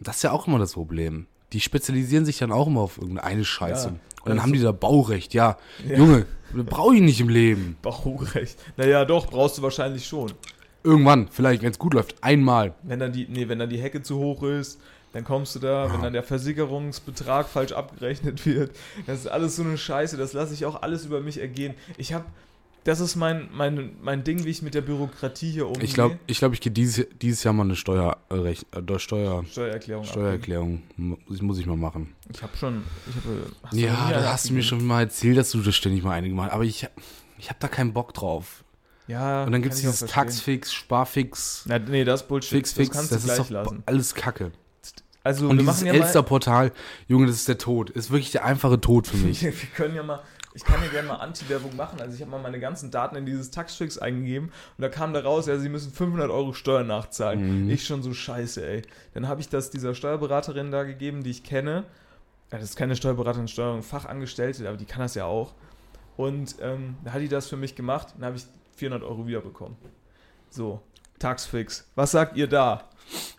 Das 0.00 0.16
ist 0.16 0.22
ja 0.22 0.32
auch 0.32 0.46
immer 0.46 0.58
das 0.58 0.72
Problem. 0.72 1.26
Die 1.52 1.60
spezialisieren 1.60 2.24
sich 2.24 2.38
dann 2.38 2.50
auch 2.50 2.66
immer 2.66 2.80
auf 2.80 2.96
irgendeine 2.98 3.44
Scheiße. 3.44 3.88
Ja. 3.88 3.94
Und 4.24 4.30
dann 4.30 4.38
Also- 4.38 4.42
haben 4.42 4.52
die 4.52 4.60
da 4.62 4.72
Baurecht. 4.72 5.34
Ja, 5.34 5.56
Ja. 5.88 5.96
Junge, 5.96 6.26
brauche 6.52 6.94
ich 6.96 7.00
nicht 7.02 7.20
im 7.20 7.28
Leben. 7.28 7.76
Baurecht. 7.82 8.58
Naja, 8.76 9.04
doch, 9.04 9.26
brauchst 9.26 9.58
du 9.58 9.62
wahrscheinlich 9.62 10.06
schon. 10.06 10.32
Irgendwann, 10.82 11.28
vielleicht, 11.30 11.62
wenn 11.62 11.70
es 11.70 11.78
gut 11.78 11.94
läuft, 11.94 12.14
einmal. 12.22 12.74
Wenn 12.82 12.98
dann, 13.00 13.12
die, 13.12 13.26
nee, 13.28 13.48
wenn 13.48 13.58
dann 13.58 13.70
die 13.70 13.78
Hecke 13.78 14.02
zu 14.02 14.18
hoch 14.18 14.42
ist, 14.42 14.78
dann 15.14 15.24
kommst 15.24 15.54
du 15.54 15.60
da, 15.60 15.90
wenn 15.92 16.02
dann 16.02 16.12
der 16.12 16.22
Versicherungsbetrag 16.24 17.48
falsch 17.48 17.72
abgerechnet 17.72 18.44
wird. 18.46 18.72
Das 19.06 19.20
ist 19.20 19.26
alles 19.28 19.56
so 19.56 19.62
eine 19.62 19.78
Scheiße, 19.78 20.16
das 20.16 20.32
lasse 20.32 20.52
ich 20.54 20.66
auch 20.66 20.82
alles 20.82 21.04
über 21.06 21.20
mich 21.20 21.40
ergehen. 21.40 21.74
Ich 21.96 22.12
habe, 22.12 22.24
das 22.84 23.00
ist 23.00 23.16
mein, 23.16 23.48
mein, 23.52 23.96
mein 24.02 24.24
Ding, 24.24 24.44
wie 24.44 24.50
ich 24.50 24.62
mit 24.62 24.74
der 24.74 24.82
Bürokratie 24.82 25.50
hier 25.50 25.66
umgehe. 25.66 25.82
Ich 25.84 25.94
glaube, 25.94 26.18
ich, 26.26 26.38
glaub, 26.38 26.52
ich 26.52 26.60
gehe 26.60 26.70
dieses, 26.72 27.06
dieses 27.20 27.42
Jahr 27.42 27.52
mal 27.54 27.64
eine 27.64 27.76
Steuer, 27.76 28.18
äh, 28.30 28.52
äh, 28.52 28.98
Steuer, 28.98 29.44
Steuererklärung. 29.50 30.04
Steuererklärung 30.04 30.82
mu- 30.96 31.16
muss 31.26 31.58
ich 31.58 31.66
mal 31.66 31.76
machen. 31.76 32.14
Ich 32.32 32.42
habe 32.42 32.56
schon. 32.56 32.82
Ich 33.72 33.88
hab, 33.88 34.10
Ja, 34.10 34.10
da 34.20 34.32
hast 34.32 34.48
du 34.50 34.54
mir 34.54 34.62
schon 34.62 34.84
mal 34.86 35.00
erzählt, 35.02 35.36
dass 35.38 35.50
du 35.50 35.60
das 35.62 35.74
ständig 35.74 36.02
mal 36.04 36.12
einige 36.12 36.34
Mal. 36.34 36.50
Aber 36.50 36.64
ich, 36.64 36.86
ich 37.38 37.48
habe 37.48 37.58
da 37.60 37.68
keinen 37.68 37.92
Bock 37.92 38.12
drauf. 38.14 38.64
Ja. 39.06 39.44
Und 39.44 39.52
dann 39.52 39.62
gibt 39.62 39.74
es 39.74 39.80
dieses. 39.80 40.00
Taxfix, 40.00 40.72
Sparfix, 40.72 41.64
Na, 41.66 41.78
nee, 41.78 42.04
das 42.04 42.22
ist 42.22 42.28
Bullshit. 42.28 42.50
Fix, 42.50 42.72
Fix. 42.72 42.88
Das 42.88 42.96
kannst 42.96 43.12
Das 43.12 43.22
du 43.22 43.28
ist 43.28 43.34
gleich 43.34 43.46
doch 43.46 43.50
lassen. 43.50 43.82
alles 43.86 44.14
Kacke. 44.14 44.52
Also, 45.26 45.48
Und 45.48 45.56
wir 45.56 45.64
dieses 45.64 45.80
ja. 45.82 45.94
Elster-Portal, 45.94 46.70
Junge, 47.08 47.26
das 47.26 47.36
ist 47.36 47.48
der 47.48 47.56
Tod. 47.56 47.88
Ist 47.88 48.10
wirklich 48.10 48.30
der 48.32 48.44
einfache 48.44 48.78
Tod 48.78 49.06
für 49.06 49.16
mich. 49.16 49.40
Wir 49.42 49.52
können 49.74 49.94
ja 49.94 50.02
mal. 50.02 50.22
Ich 50.56 50.64
kann 50.64 50.80
ja 50.82 50.88
gerne 50.88 51.08
mal 51.08 51.16
Anti-Werbung 51.16 51.74
machen. 51.74 52.00
Also, 52.00 52.14
ich 52.14 52.20
habe 52.20 52.30
mal 52.30 52.40
meine 52.40 52.60
ganzen 52.60 52.92
Daten 52.92 53.16
in 53.16 53.26
dieses 53.26 53.50
Taxfix 53.50 53.98
eingegeben 53.98 54.52
und 54.78 54.82
da 54.82 54.88
kam 54.88 55.12
da 55.12 55.20
raus, 55.20 55.46
ja, 55.46 55.58
sie 55.58 55.68
müssen 55.68 55.92
500 55.92 56.30
Euro 56.30 56.52
Steuern 56.52 56.86
nachzahlen. 56.86 57.64
Mhm. 57.64 57.70
Ich 57.70 57.84
schon 57.84 58.02
so 58.04 58.14
scheiße, 58.14 58.64
ey. 58.64 58.82
Dann 59.14 59.26
habe 59.26 59.40
ich 59.40 59.48
das 59.48 59.70
dieser 59.70 59.94
Steuerberaterin 59.94 60.70
da 60.70 60.84
gegeben, 60.84 61.24
die 61.24 61.30
ich 61.30 61.42
kenne. 61.42 61.84
Ja, 62.52 62.58
das 62.58 62.70
ist 62.70 62.76
keine 62.76 62.94
Steuerberaterin, 62.94 63.48
Steuerung, 63.48 63.82
Fachangestellte, 63.82 64.68
aber 64.68 64.76
die 64.76 64.84
kann 64.84 65.00
das 65.00 65.16
ja 65.16 65.24
auch. 65.24 65.54
Und 66.16 66.54
ähm, 66.60 66.96
da 67.04 67.12
hat 67.14 67.20
die 67.20 67.28
das 67.28 67.48
für 67.48 67.56
mich 67.56 67.74
gemacht. 67.74 68.14
Dann 68.14 68.26
habe 68.26 68.36
ich 68.36 68.44
400 68.76 69.02
Euro 69.02 69.26
wiederbekommen. 69.26 69.76
So, 70.50 70.80
Taxfix. 71.18 71.90
Was 71.96 72.12
sagt 72.12 72.36
ihr 72.36 72.46
da? 72.46 72.88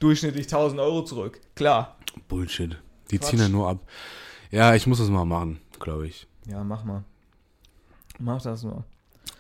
Durchschnittlich 0.02 0.48
1000 0.48 0.82
Euro 0.82 1.04
zurück. 1.04 1.40
Klar. 1.56 1.98
Bullshit. 2.28 2.78
Die 3.10 3.20
Quatsch. 3.20 3.30
ziehen 3.30 3.40
ja 3.40 3.48
nur 3.48 3.70
ab. 3.70 3.80
Ja, 4.52 4.76
ich 4.76 4.86
muss 4.86 5.00
das 5.00 5.10
mal 5.10 5.24
machen, 5.24 5.62
glaube 5.80 6.08
ich. 6.08 6.28
Ja, 6.48 6.64
mach 6.64 6.84
mal. 6.84 7.04
Mach 8.20 8.42
das 8.42 8.64
mal. 8.64 8.84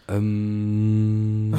Ähm, 0.08 1.54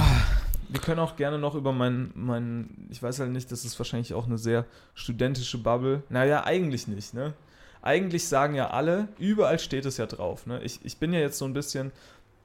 Wir 0.69 0.81
können 0.81 1.01
auch 1.01 1.17
gerne 1.17 1.39
noch 1.39 1.55
über 1.55 1.73
meinen, 1.73 2.11
mein, 2.15 2.89
ich 2.91 3.03
weiß 3.03 3.21
halt 3.21 3.31
nicht, 3.31 3.51
das 3.53 3.65
ist 3.65 3.79
wahrscheinlich 3.79 4.15
auch 4.15 4.27
eine 4.27 4.39
sehr 4.39 4.65
studentische 4.95 5.59
Bubble. 5.59 6.03
Naja, 6.09 6.45
eigentlich 6.45 6.89
nicht, 6.89 7.15
ne? 7.15 7.33
Eigentlich 7.83 8.27
sagen 8.27 8.55
ja 8.55 8.71
alle, 8.71 9.09
überall 9.19 9.59
steht 9.61 9.87
es 9.87 9.97
ja 9.97 10.07
drauf, 10.07 10.47
ne? 10.47 10.61
Ich, 10.63 10.81
ich 10.85 10.97
bin 10.99 11.13
ja 11.13 11.21
jetzt 11.21 11.39
so 11.39 11.45
ein 11.45 11.53
bisschen, 11.53 11.93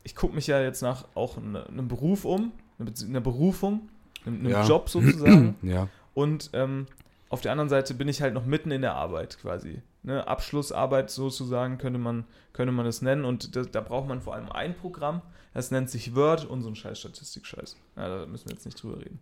ich 0.04 0.16
gucke 0.16 0.36
mich 0.36 0.48
ja 0.48 0.62
jetzt 0.62 0.82
nach 0.82 1.06
auch 1.16 1.38
ne- 1.38 1.66
einem 1.68 1.88
Beruf 1.88 2.26
um, 2.26 2.52
einer 2.80 3.22
Berufung, 3.22 3.90
einem, 4.26 4.40
einem 4.42 4.50
Ja. 4.52 4.66
Job 4.68 4.90
sozusagen. 4.90 5.56
ja. 5.64 5.88
Und 6.14 6.52
ähm, 6.54 6.86
auf 7.30 7.42
der 7.42 7.52
anderen 7.54 7.70
Seite 7.70 7.94
bin 7.96 8.08
ich 8.08 8.22
halt 8.22 8.34
noch 8.34 8.46
mitten 8.46 8.70
in 8.72 8.82
der 8.82 8.94
Arbeit 8.96 9.38
quasi. 9.40 9.82
Ne? 10.04 10.28
Abschlussarbeit 10.28 11.10
sozusagen 11.10 11.78
könnte 11.78 12.00
man, 12.00 12.26
könnte 12.54 12.72
man 12.72 12.86
es 12.86 13.02
nennen. 13.02 13.26
Und 13.26 13.56
da, 13.56 13.64
da 13.64 13.82
braucht 13.82 14.08
man 14.08 14.22
vor 14.22 14.36
allem 14.36 14.52
ein 14.52 14.76
Programm. 14.76 15.22
Das 15.54 15.72
nennt 15.72 15.90
sich 15.90 16.16
Word 16.16 16.46
und 16.46 16.62
so 16.62 16.70
ein 16.70 16.76
scheiß 16.76 17.00
Statistik-Scheiß. 17.00 17.76
Ja, 17.98 18.20
da 18.20 18.26
müssen 18.26 18.48
wir 18.48 18.54
jetzt 18.54 18.66
nicht 18.66 18.82
drüber 18.82 18.98
reden. 19.00 19.20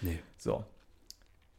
Nee. 0.00 0.20
So. 0.36 0.64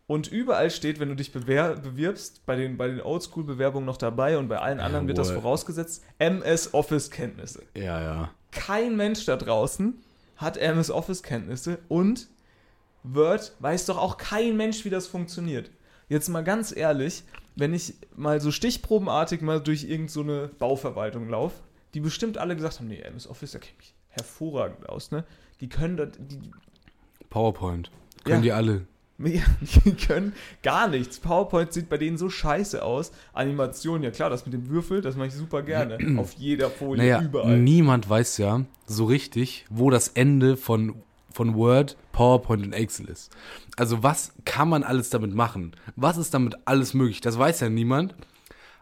Und 0.06 0.32
überall 0.32 0.70
steht, 0.70 1.00
wenn 1.00 1.10
du 1.10 1.16
dich 1.16 1.32
bewirbst, 1.32 2.46
bei 2.46 2.56
den, 2.56 2.78
bei 2.78 2.88
den 2.88 3.02
Oldschool-Bewerbungen 3.02 3.86
noch 3.86 3.98
dabei 3.98 4.38
und 4.38 4.48
bei 4.48 4.60
allen 4.60 4.80
anderen 4.80 5.08
wird 5.08 5.18
das 5.18 5.32
vorausgesetzt, 5.32 6.04
MS 6.20 6.74
Office-Kenntnisse. 6.74 7.64
Ja, 7.76 8.02
ja. 8.02 8.32
Kein 8.52 8.98
Mensch 8.98 9.26
da 9.26 9.38
draußen 9.38 10.04
hat 10.36 10.58
MS 10.58 10.92
Office-Kenntnisse 10.92 11.80
und 11.88 12.28
Word 13.04 13.54
weiß 13.60 13.86
doch 13.86 13.98
auch 13.98 14.18
kein 14.18 14.58
Mensch, 14.58 14.84
wie 14.86 14.90
das 14.90 15.08
funktioniert. 15.08 15.72
Jetzt 16.10 16.28
mal 16.30 16.44
ganz 16.44 16.76
ehrlich, 16.76 17.24
wenn 17.56 17.74
ich 17.74 17.94
mal 18.16 18.40
so 18.42 18.52
stichprobenartig 18.52 19.42
mal 19.42 19.60
durch 19.62 19.84
irgendeine 19.84 20.10
so 20.10 20.22
eine 20.22 20.48
Bauverwaltung 20.60 21.30
laufe, 21.30 21.56
die 21.94 22.00
bestimmt 22.00 22.38
alle 22.38 22.56
gesagt 22.56 22.80
haben, 22.80 22.88
nee, 22.88 23.00
MS 23.02 23.28
Office, 23.28 23.52
da 23.52 23.60
kenne 23.60 23.72
ich 23.74 23.78
mich 23.78 23.94
hervorragend 24.10 24.90
aus, 24.90 25.12
ne? 25.12 25.24
Die 25.62 25.70
können 25.70 25.98
das, 25.98 26.10
die, 26.18 26.40
PowerPoint. 27.30 27.92
Können 28.24 28.38
Ja. 28.38 28.42
die 28.42 28.52
alle. 28.52 28.86
Ja, 29.20 29.44
die 29.86 29.94
können 29.94 30.34
gar 30.64 30.88
nichts. 30.88 31.20
PowerPoint 31.20 31.72
sieht 31.72 31.88
bei 31.88 31.98
denen 31.98 32.18
so 32.18 32.30
scheiße 32.30 32.84
aus. 32.84 33.12
Animation, 33.32 34.02
ja 34.04 34.10
klar, 34.12 34.30
das 34.32 34.46
mit 34.46 34.54
dem 34.54 34.68
Würfel, 34.70 35.02
das 35.02 35.16
mache 35.16 35.28
ich 35.28 35.34
super 35.36 35.62
gerne. 35.62 35.98
Auf 36.20 36.34
jeder 36.34 36.70
Folie, 36.72 37.04
Naja, 37.04 37.22
überall. 37.22 37.58
niemand 37.60 38.10
weiß 38.10 38.38
ja 38.40 38.66
so 38.88 39.06
richtig, 39.06 39.66
wo 39.70 39.92
das 39.92 40.10
Ende 40.10 40.58
von, 40.58 40.96
von 41.34 41.56
Word, 41.56 41.98
PowerPoint 42.12 42.66
und 42.66 42.74
Excel 42.74 43.08
ist. 43.08 43.32
Also 43.76 44.04
was 44.04 44.34
kann 44.46 44.70
man 44.70 44.84
alles 44.84 45.10
damit 45.10 45.34
machen? 45.34 45.76
Was 45.96 46.18
ist 46.18 46.34
damit 46.34 46.56
alles 46.66 46.94
möglich? 46.94 47.22
Das 47.22 47.38
weiß 47.38 47.60
ja 47.60 47.70
niemand. 47.70 48.16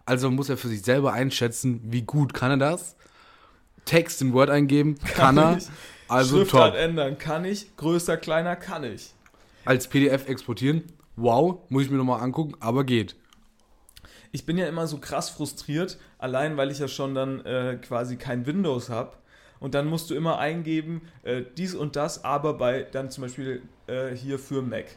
Also 0.06 0.30
muss 0.30 0.50
er 0.50 0.58
für 0.58 0.68
sich 0.68 0.84
selber 0.84 1.14
einschätzen, 1.14 1.82
wie 1.86 2.02
gut 2.02 2.34
kann 2.34 2.52
er 2.52 2.58
das? 2.58 2.96
Text 3.86 4.22
in 4.22 4.34
Word 4.34 4.50
eingeben, 4.50 4.98
kann, 5.16 5.38
er. 5.38 5.58
ich. 5.58 5.68
Also 6.08 6.40
Schriftart 6.40 6.74
top. 6.74 6.82
ändern 6.82 7.18
kann 7.18 7.46
ich, 7.46 7.76
größer, 7.78 8.18
kleiner 8.18 8.56
kann 8.56 8.84
ich. 8.84 9.14
Als 9.64 9.88
PDF 9.88 10.28
exportieren, 10.28 10.84
wow, 11.16 11.60
muss 11.70 11.84
ich 11.84 11.90
mir 11.90 11.98
nochmal 11.98 12.22
angucken, 12.22 12.56
aber 12.60 12.84
geht. 12.84 13.16
Ich 14.34 14.46
bin 14.46 14.58
ja 14.58 14.68
immer 14.68 14.88
so 14.88 14.98
krass 14.98 15.30
frustriert, 15.30 15.98
allein 16.18 16.58
weil 16.58 16.72
ich 16.72 16.80
ja 16.80 16.88
schon 16.88 17.16
dann 17.16 17.46
äh, 17.46 17.78
quasi 17.82 18.18
kein 18.18 18.46
Windows 18.46 18.90
habe 18.90 19.14
Und 19.62 19.74
dann 19.74 19.88
musst 19.88 20.10
du 20.10 20.16
immer 20.16 20.40
eingeben, 20.40 21.04
äh, 21.24 21.44
dies 21.56 21.74
und 21.76 21.96
das, 21.96 22.26
aber 22.26 22.56
bei 22.58 22.82
dann 22.92 23.10
zum 23.10 23.22
Beispiel 23.22 23.62
äh, 23.88 24.10
hier 24.14 24.38
für 24.38 24.62
Mac. 24.62 24.88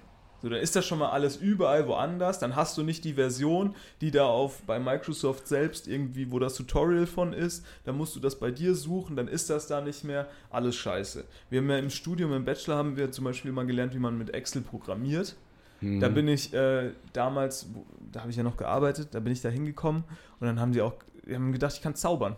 So, 0.42 0.48
dann 0.50 0.58
ist 0.60 0.74
das 0.76 0.84
schon 0.84 0.98
mal 0.98 1.10
alles 1.10 1.36
überall 1.36 1.86
woanders. 1.86 2.38
Dann 2.38 2.54
hast 2.54 2.76
du 2.76 2.82
nicht 2.82 3.04
die 3.04 3.14
Version, 3.14 3.74
die 4.02 4.10
da 4.10 4.26
auf 4.26 4.62
bei 4.64 4.78
Microsoft 4.78 5.48
selbst 5.48 5.88
irgendwie, 5.88 6.30
wo 6.30 6.38
das 6.38 6.54
Tutorial 6.54 7.06
von 7.06 7.32
ist. 7.32 7.64
Dann 7.84 7.96
musst 7.96 8.14
du 8.16 8.20
das 8.20 8.38
bei 8.38 8.50
dir 8.50 8.74
suchen, 8.74 9.16
dann 9.16 9.28
ist 9.28 9.48
das 9.48 9.68
da 9.68 9.80
nicht 9.80 10.04
mehr. 10.04 10.28
Alles 10.50 10.76
scheiße. 10.76 11.24
Wir 11.48 11.60
haben 11.60 11.70
ja 11.70 11.78
im 11.78 11.88
Studium, 11.88 12.32
im 12.34 12.44
Bachelor 12.44 12.76
haben 12.76 12.96
wir 12.96 13.10
zum 13.10 13.24
Beispiel 13.24 13.52
mal 13.52 13.64
gelernt, 13.64 13.94
wie 13.94 13.98
man 13.98 14.18
mit 14.18 14.34
Excel 14.34 14.60
programmiert. 14.60 15.34
Mhm. 15.80 16.00
Da 16.00 16.08
bin 16.08 16.28
ich 16.28 16.52
äh, 16.52 16.90
damals, 17.14 17.68
wo- 17.72 17.86
da 18.12 18.20
habe 18.20 18.30
ich 18.30 18.36
ja 18.36 18.42
noch 18.42 18.56
gearbeitet, 18.58 19.08
da 19.12 19.20
bin 19.20 19.32
ich 19.32 19.40
da 19.40 19.48
hingekommen 19.48 20.04
und 20.40 20.46
dann 20.46 20.60
haben 20.60 20.72
die 20.72 20.82
auch, 20.82 20.94
die 21.26 21.34
haben 21.34 21.52
gedacht, 21.52 21.74
ich 21.74 21.82
kann 21.82 21.94
zaubern. 21.94 22.36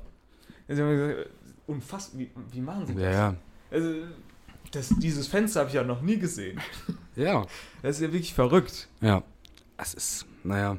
Die 0.68 0.80
haben 0.80 0.90
gesagt, 0.90 1.30
unfassbar, 1.66 2.20
wie, 2.20 2.30
wie 2.52 2.60
machen 2.60 2.86
sie 2.86 2.94
das? 2.94 3.02
Ja, 3.02 3.10
ja. 3.10 3.34
Also, 3.70 3.90
das, 4.72 4.88
dieses 4.98 5.26
Fenster 5.26 5.60
habe 5.60 5.68
ich 5.70 5.74
ja 5.74 5.84
noch 5.84 6.02
nie 6.02 6.18
gesehen. 6.18 6.60
Ja. 7.16 7.46
Das 7.80 7.96
ist 7.96 8.02
ja 8.02 8.08
wirklich 8.12 8.34
verrückt. 8.34 8.88
Ja. 9.00 9.22
Es 9.78 9.94
ist, 9.94 10.26
naja. 10.44 10.76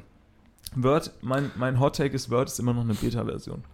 Word, 0.76 1.12
mein, 1.20 1.50
mein 1.56 1.80
Hot 1.80 1.96
Take 1.96 2.14
ist, 2.14 2.30
Word 2.30 2.48
ist 2.48 2.60
immer 2.60 2.72
noch 2.72 2.84
eine 2.84 2.94
Beta-Version. 2.94 3.64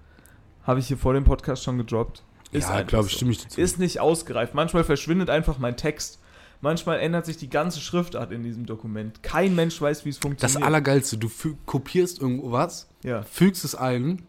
Habe 0.62 0.80
ich 0.80 0.86
hier 0.86 0.96
vor 0.96 1.12
dem 1.12 1.24
Podcast 1.24 1.62
schon 1.62 1.76
gedroppt. 1.76 2.22
Ist 2.52 2.70
ja, 2.70 2.80
glaube 2.80 3.04
ich, 3.04 3.12
so. 3.12 3.16
stimme 3.16 3.32
ich 3.32 3.42
dazu. 3.42 3.60
Ist 3.60 3.78
nicht 3.78 4.00
ausgereift. 4.00 4.54
Manchmal 4.54 4.82
verschwindet 4.82 5.28
einfach 5.28 5.58
mein 5.58 5.76
Text. 5.76 6.20
Manchmal 6.62 7.00
ändert 7.00 7.26
sich 7.26 7.36
die 7.36 7.50
ganze 7.50 7.80
Schriftart 7.80 8.32
in 8.32 8.42
diesem 8.42 8.64
Dokument. 8.64 9.22
Kein 9.22 9.54
Mensch 9.54 9.78
weiß, 9.78 10.06
wie 10.06 10.08
es 10.08 10.16
das 10.16 10.22
funktioniert. 10.22 10.62
Allergeilste, 10.62 11.18
du 11.18 11.28
kopierst 11.66 12.18
irgendwo 12.18 12.52
was, 12.52 12.88
ja. 13.02 13.22
fügst 13.24 13.64
es 13.66 13.74
ein 13.74 14.22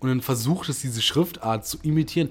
und 0.00 0.08
dann 0.08 0.20
versucht 0.20 0.68
es, 0.68 0.80
diese 0.80 1.02
Schriftart 1.02 1.66
zu 1.66 1.78
imitieren. 1.82 2.30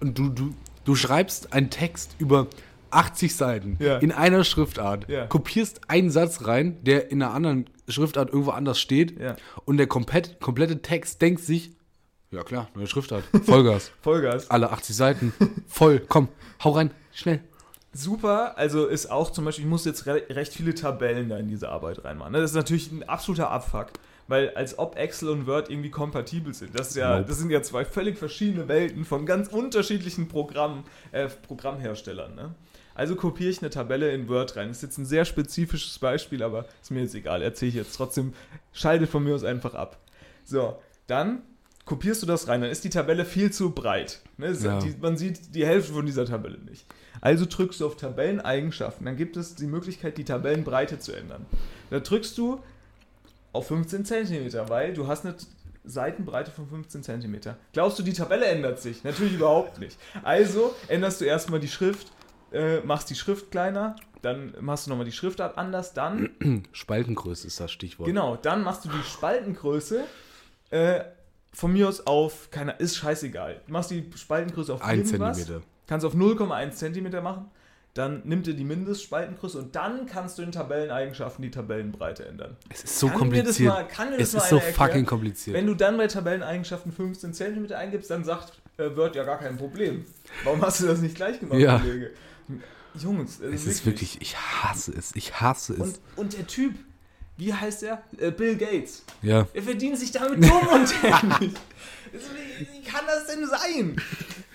Und 0.00 0.18
du, 0.18 0.28
du, 0.28 0.54
du 0.84 0.94
schreibst 0.94 1.52
einen 1.52 1.70
Text 1.70 2.16
über 2.18 2.46
80 2.90 3.34
Seiten 3.34 3.76
Ja. 3.80 3.98
in 3.98 4.12
einer 4.12 4.44
Schriftart, 4.44 5.08
Ja. 5.08 5.26
kopierst 5.26 5.88
einen 5.90 6.10
Satz 6.10 6.46
rein, 6.46 6.78
der 6.84 7.10
in 7.10 7.22
einer 7.22 7.34
anderen 7.34 7.68
Schriftart 7.88 8.30
irgendwo 8.30 8.50
anders 8.52 8.78
steht 8.80 9.18
Ja. 9.20 9.36
und 9.64 9.76
der 9.76 9.86
komplett, 9.86 10.40
komplette 10.40 10.82
Text 10.82 11.20
denkt 11.22 11.40
sich, 11.42 11.72
ja 12.30 12.42
klar, 12.42 12.68
neue 12.74 12.86
Schriftart, 12.86 13.24
Vollgas, 13.44 13.90
Vollgas. 14.02 14.50
alle 14.50 14.70
80 14.70 14.96
Seiten, 14.96 15.32
voll, 15.66 16.00
komm, 16.08 16.28
hau 16.64 16.70
rein, 16.70 16.90
schnell. 17.12 17.40
Super, 17.92 18.58
also 18.58 18.86
ist 18.86 19.10
auch 19.10 19.30
zum 19.30 19.44
Beispiel, 19.46 19.64
ich 19.64 19.70
muss 19.70 19.84
jetzt 19.86 20.04
re 20.06 20.22
recht 20.28 20.52
viele 20.52 20.74
Tabellen 20.74 21.28
da 21.30 21.38
in 21.38 21.48
diese 21.48 21.70
Arbeit 21.70 22.04
reinmachen. 22.04 22.32
ne? 22.32 22.40
Das 22.40 22.50
ist 22.50 22.56
natürlich 22.56 22.92
ein 22.92 23.02
absoluter 23.08 23.50
Abfuck. 23.50 23.86
Weil 24.28 24.50
als 24.50 24.78
ob 24.78 24.96
Excel 24.96 25.28
und 25.28 25.46
Word 25.46 25.70
irgendwie 25.70 25.90
kompatibel 25.90 26.52
sind. 26.52 26.78
Das, 26.78 26.94
ja, 26.94 27.18
Nope. 27.18 27.28
das 27.28 27.38
sind 27.38 27.50
ja 27.50 27.62
zwei 27.62 27.84
völlig 27.84 28.18
verschiedene 28.18 28.66
Welten 28.66 29.04
von 29.04 29.24
ganz 29.24 29.48
unterschiedlichen 29.48 30.28
Programmen, 30.28 30.84
äh, 31.12 31.28
Programmherstellern. 31.28 32.34
Ne? 32.34 32.54
Also 32.96 33.14
kopiere 33.14 33.50
ich 33.50 33.60
eine 33.60 33.70
Tabelle 33.70 34.10
in 34.12 34.28
Word 34.28 34.56
rein. 34.56 34.68
Das 34.68 34.78
ist 34.78 34.82
jetzt 34.82 34.98
ein 34.98 35.04
sehr 35.04 35.24
spezifisches 35.26 35.98
Beispiel, 35.98 36.42
aber 36.42 36.64
ist 36.82 36.90
mir 36.90 37.02
jetzt 37.02 37.14
egal. 37.14 37.42
Erzähle 37.42 37.68
ich 37.68 37.74
jetzt 37.74 37.94
trotzdem. 37.94 38.32
Schalte 38.72 39.06
von 39.06 39.22
mir 39.22 39.34
aus 39.34 39.44
einfach 39.44 39.74
ab. 39.74 39.98
So, 40.44 40.78
dann 41.06 41.42
kopierst 41.84 42.22
du 42.22 42.26
das 42.26 42.48
rein. 42.48 42.62
Dann 42.62 42.70
ist 42.70 42.84
die 42.84 42.90
Tabelle 42.90 43.26
viel 43.26 43.52
zu 43.52 43.70
breit. 43.70 44.22
Ne? 44.38 44.52
Ja. 44.52 44.78
Die, 44.80 44.94
man 45.00 45.18
sieht 45.18 45.54
die 45.54 45.66
Hälfte 45.66 45.92
von 45.92 46.06
dieser 46.06 46.24
Tabelle 46.24 46.58
nicht. 46.58 46.86
Also 47.20 47.44
drückst 47.46 47.80
du 47.80 47.86
auf 47.86 47.96
Tabelleneigenschaften. 47.96 49.04
Dann 49.04 49.16
gibt 49.16 49.36
es 49.36 49.54
die 49.54 49.66
Möglichkeit, 49.66 50.16
die 50.16 50.24
Tabellenbreite 50.24 50.98
zu 50.98 51.12
ändern. 51.12 51.44
Da 51.90 52.00
drückst 52.00 52.36
du 52.38 52.60
auf 53.56 53.66
15 53.68 54.04
cm, 54.04 54.68
weil 54.68 54.94
du 54.94 55.06
hast 55.06 55.24
eine 55.24 55.34
Seitenbreite 55.84 56.50
von 56.50 56.68
15 56.68 57.02
cm. 57.02 57.40
Glaubst 57.72 57.98
du, 57.98 58.02
die 58.02 58.12
Tabelle 58.12 58.46
ändert 58.46 58.80
sich? 58.80 59.04
Natürlich 59.04 59.34
überhaupt 59.34 59.78
nicht. 59.78 59.98
Also 60.22 60.74
änderst 60.88 61.20
du 61.20 61.24
erstmal 61.24 61.60
die 61.60 61.68
Schrift, 61.68 62.12
äh, 62.52 62.80
machst 62.80 63.10
die 63.10 63.14
Schrift 63.14 63.50
kleiner, 63.50 63.96
dann 64.22 64.54
machst 64.60 64.86
du 64.86 64.90
nochmal 64.90 65.06
die 65.06 65.12
Schriftart 65.12 65.56
anders, 65.58 65.94
dann 65.94 66.30
Spaltengröße 66.72 67.46
ist 67.46 67.60
das 67.60 67.70
Stichwort. 67.70 68.06
Genau, 68.08 68.36
dann 68.36 68.62
machst 68.64 68.84
du 68.84 68.88
die 68.88 69.02
Spaltengröße 69.04 70.04
äh, 70.70 71.00
von 71.52 71.72
mir 71.72 71.88
aus 71.88 72.06
auf, 72.06 72.50
keiner, 72.50 72.78
ist 72.80 72.96
scheißegal. 72.96 73.60
Du 73.66 73.72
machst 73.72 73.90
die 73.90 74.10
Spaltengröße 74.16 74.74
auf 74.74 74.82
Ein 74.82 75.04
irgendwas, 75.04 75.38
Zentimeter. 75.38 75.64
kannst 75.86 76.04
auf 76.04 76.14
0,1 76.14 76.72
Zentimeter 76.72 77.22
machen, 77.22 77.50
dann 77.98 78.22
nimmt 78.24 78.46
dir 78.46 78.54
die 78.54 78.64
Mindestspaltengröße 78.64 79.58
und 79.58 79.74
dann 79.76 80.06
kannst 80.06 80.38
du 80.38 80.42
in 80.42 80.52
Tabelleneigenschaften 80.52 81.42
die 81.42 81.50
Tabellenbreite 81.50 82.26
ändern. 82.26 82.56
Es 82.68 82.84
ist 82.84 82.98
so 82.98 83.08
Kann 83.08 83.28
mir 83.28 83.42
das 83.42 83.56
kompliziert. 83.56 83.72
mal- 83.74 83.88
kann 83.88 84.10
mir 84.10 84.18
das 84.18 84.28
es 84.28 84.34
ist 84.34 84.48
so 84.50 84.56
erklären? 84.56 84.74
fucking 84.74 85.06
kompliziert. 85.06 85.56
Wenn 85.56 85.66
du 85.66 85.74
dann 85.74 85.96
bei 85.96 86.06
Tabelleneigenschaften 86.06 86.92
15 86.92 87.32
Zentimeter 87.34 87.78
eingibst, 87.78 88.10
dann 88.10 88.24
sagt 88.24 88.60
äh, 88.78 88.94
Word 88.96 89.16
ja 89.16 89.24
gar 89.24 89.38
kein 89.38 89.56
Problem. 89.56 90.04
Warum 90.44 90.60
hast 90.62 90.80
du 90.82 90.86
das 90.86 91.00
nicht 91.00 91.14
gleich 91.16 91.40
gemacht, 91.40 91.58
Ja. 91.58 91.78
Kollege? 91.78 92.10
Jungs, 92.98 93.40
es 93.40 93.66
ist 93.66 93.84
wirklich, 93.84 94.20
ich 94.22 94.36
hasse 94.36 94.92
es. 94.96 95.14
Ich 95.14 95.40
hasse 95.40 95.74
es. 95.74 95.78
Und, 95.80 96.00
und 96.16 96.32
der 96.38 96.46
Typ, 96.46 96.74
wie 97.36 97.52
heißt 97.52 97.82
er? 97.82 98.02
Äh, 98.18 98.30
Bill 98.30 98.56
Gates. 98.56 99.04
ja. 99.22 99.46
Er 99.52 99.62
verdient 99.62 99.98
sich 99.98 100.12
damit 100.12 100.42
dumm 100.42 100.66
und 100.72 100.94
dämlich. 101.02 101.52
Wie 102.72 102.82
kann 102.82 103.04
das 103.06 103.26
denn 103.26 103.46
sein? 103.46 103.96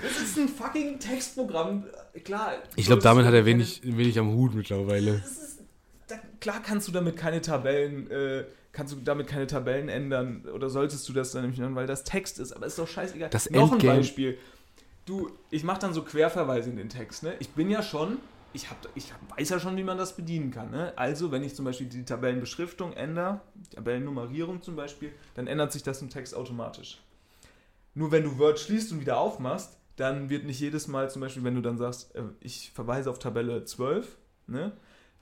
Das 0.02 0.22
ist 0.22 0.38
ein 0.38 0.47
fucking 0.47 0.99
Textprogramm. 0.99 1.86
Klar. 2.24 2.54
Ich 2.76 2.86
glaube, 2.86 3.02
damit 3.02 3.26
hat 3.26 3.34
er 3.34 3.45
wenig, 3.45 3.82
wenig 3.84 4.18
am 4.20 4.34
Hut 4.34 4.54
mittlerweile. 4.56 5.16
Ist, 5.16 5.60
da, 6.08 6.16
klar 6.39 6.62
kannst 6.66 6.88
du 6.88 6.91
damit 6.91 7.18
keine 7.18 7.41
Tabellen, 7.41 8.10
äh, 8.10 8.45
kannst 8.72 8.93
du 8.93 8.97
damit 8.97 9.28
keine 9.28 9.47
Tabellen 9.47 9.89
ändern 9.89 10.45
oder 10.54 10.70
solltest 10.70 11.08
du 11.08 11.14
das 11.14 11.32
dann 11.32 11.43
nämlich 11.43 11.60
ändern, 11.60 11.76
weil 11.76 11.88
das 11.88 12.04
Text 12.04 12.39
ist, 12.39 12.54
aber 12.54 12.66
ist 12.66 12.80
doch 12.80 12.88
scheißegal. 12.88 13.30
Das 13.30 13.49
Noch 13.49 13.72
ein 13.72 13.80
Endgame- 13.80 13.97
Beispiel. 13.97 14.38
Du, 15.06 15.32
ich 15.49 15.64
mache 15.64 15.80
dann 15.80 15.93
so 15.93 16.04
Querverweise 16.04 16.70
in 16.70 16.78
den 16.78 16.89
Text, 16.89 17.24
ne? 17.24 17.34
Ich 17.39 17.49
bin 17.49 17.70
ja 17.70 17.82
schon, 17.82 18.18
ich, 18.54 18.70
hab, 18.70 18.78
ich 18.93 19.12
hab, 19.12 19.39
weiß 19.39 19.49
ja 19.49 19.60
schon, 19.60 19.76
wie 19.76 19.84
man 19.84 19.97
das 19.97 20.16
bedienen 20.16 20.52
kann, 20.52 20.70
ne? 20.70 20.93
Also, 20.95 21.32
wenn 21.32 21.43
ich 21.43 21.56
zum 21.56 21.66
Beispiel 21.66 21.88
die 21.88 22.06
Tabellenbeschriftung 22.06 22.93
ändere, 22.93 23.41
Tabellennummerierung 23.74 24.62
zum 24.62 24.76
Beispiel, 24.76 25.12
dann 25.34 25.47
ändert 25.47 25.72
sich 25.72 25.82
das 25.84 26.02
im 26.02 26.10
Text 26.10 26.36
automatisch. 26.36 27.02
Nur 27.95 28.12
wenn 28.12 28.24
du 28.24 28.38
Word 28.38 28.60
schließt 28.60 28.91
und 28.91 29.02
wieder 29.02 29.18
aufmachst, 29.18 29.78
dann 30.02 30.32
wird 30.32 30.45
nicht 30.45 30.60
jedes 30.60 30.88
Mal, 30.88 31.12
zum 31.12 31.22
Beispiel, 31.22 31.43
wenn 31.43 31.54
du 31.54 31.62
dann 31.62 31.78
sagst, 31.78 32.16
äh, 32.16 32.24
ich 32.39 32.72
verweise 32.74 33.10
auf 33.10 33.20
Tabelle 33.20 33.66
12, 33.66 34.18
ne? 34.47 34.72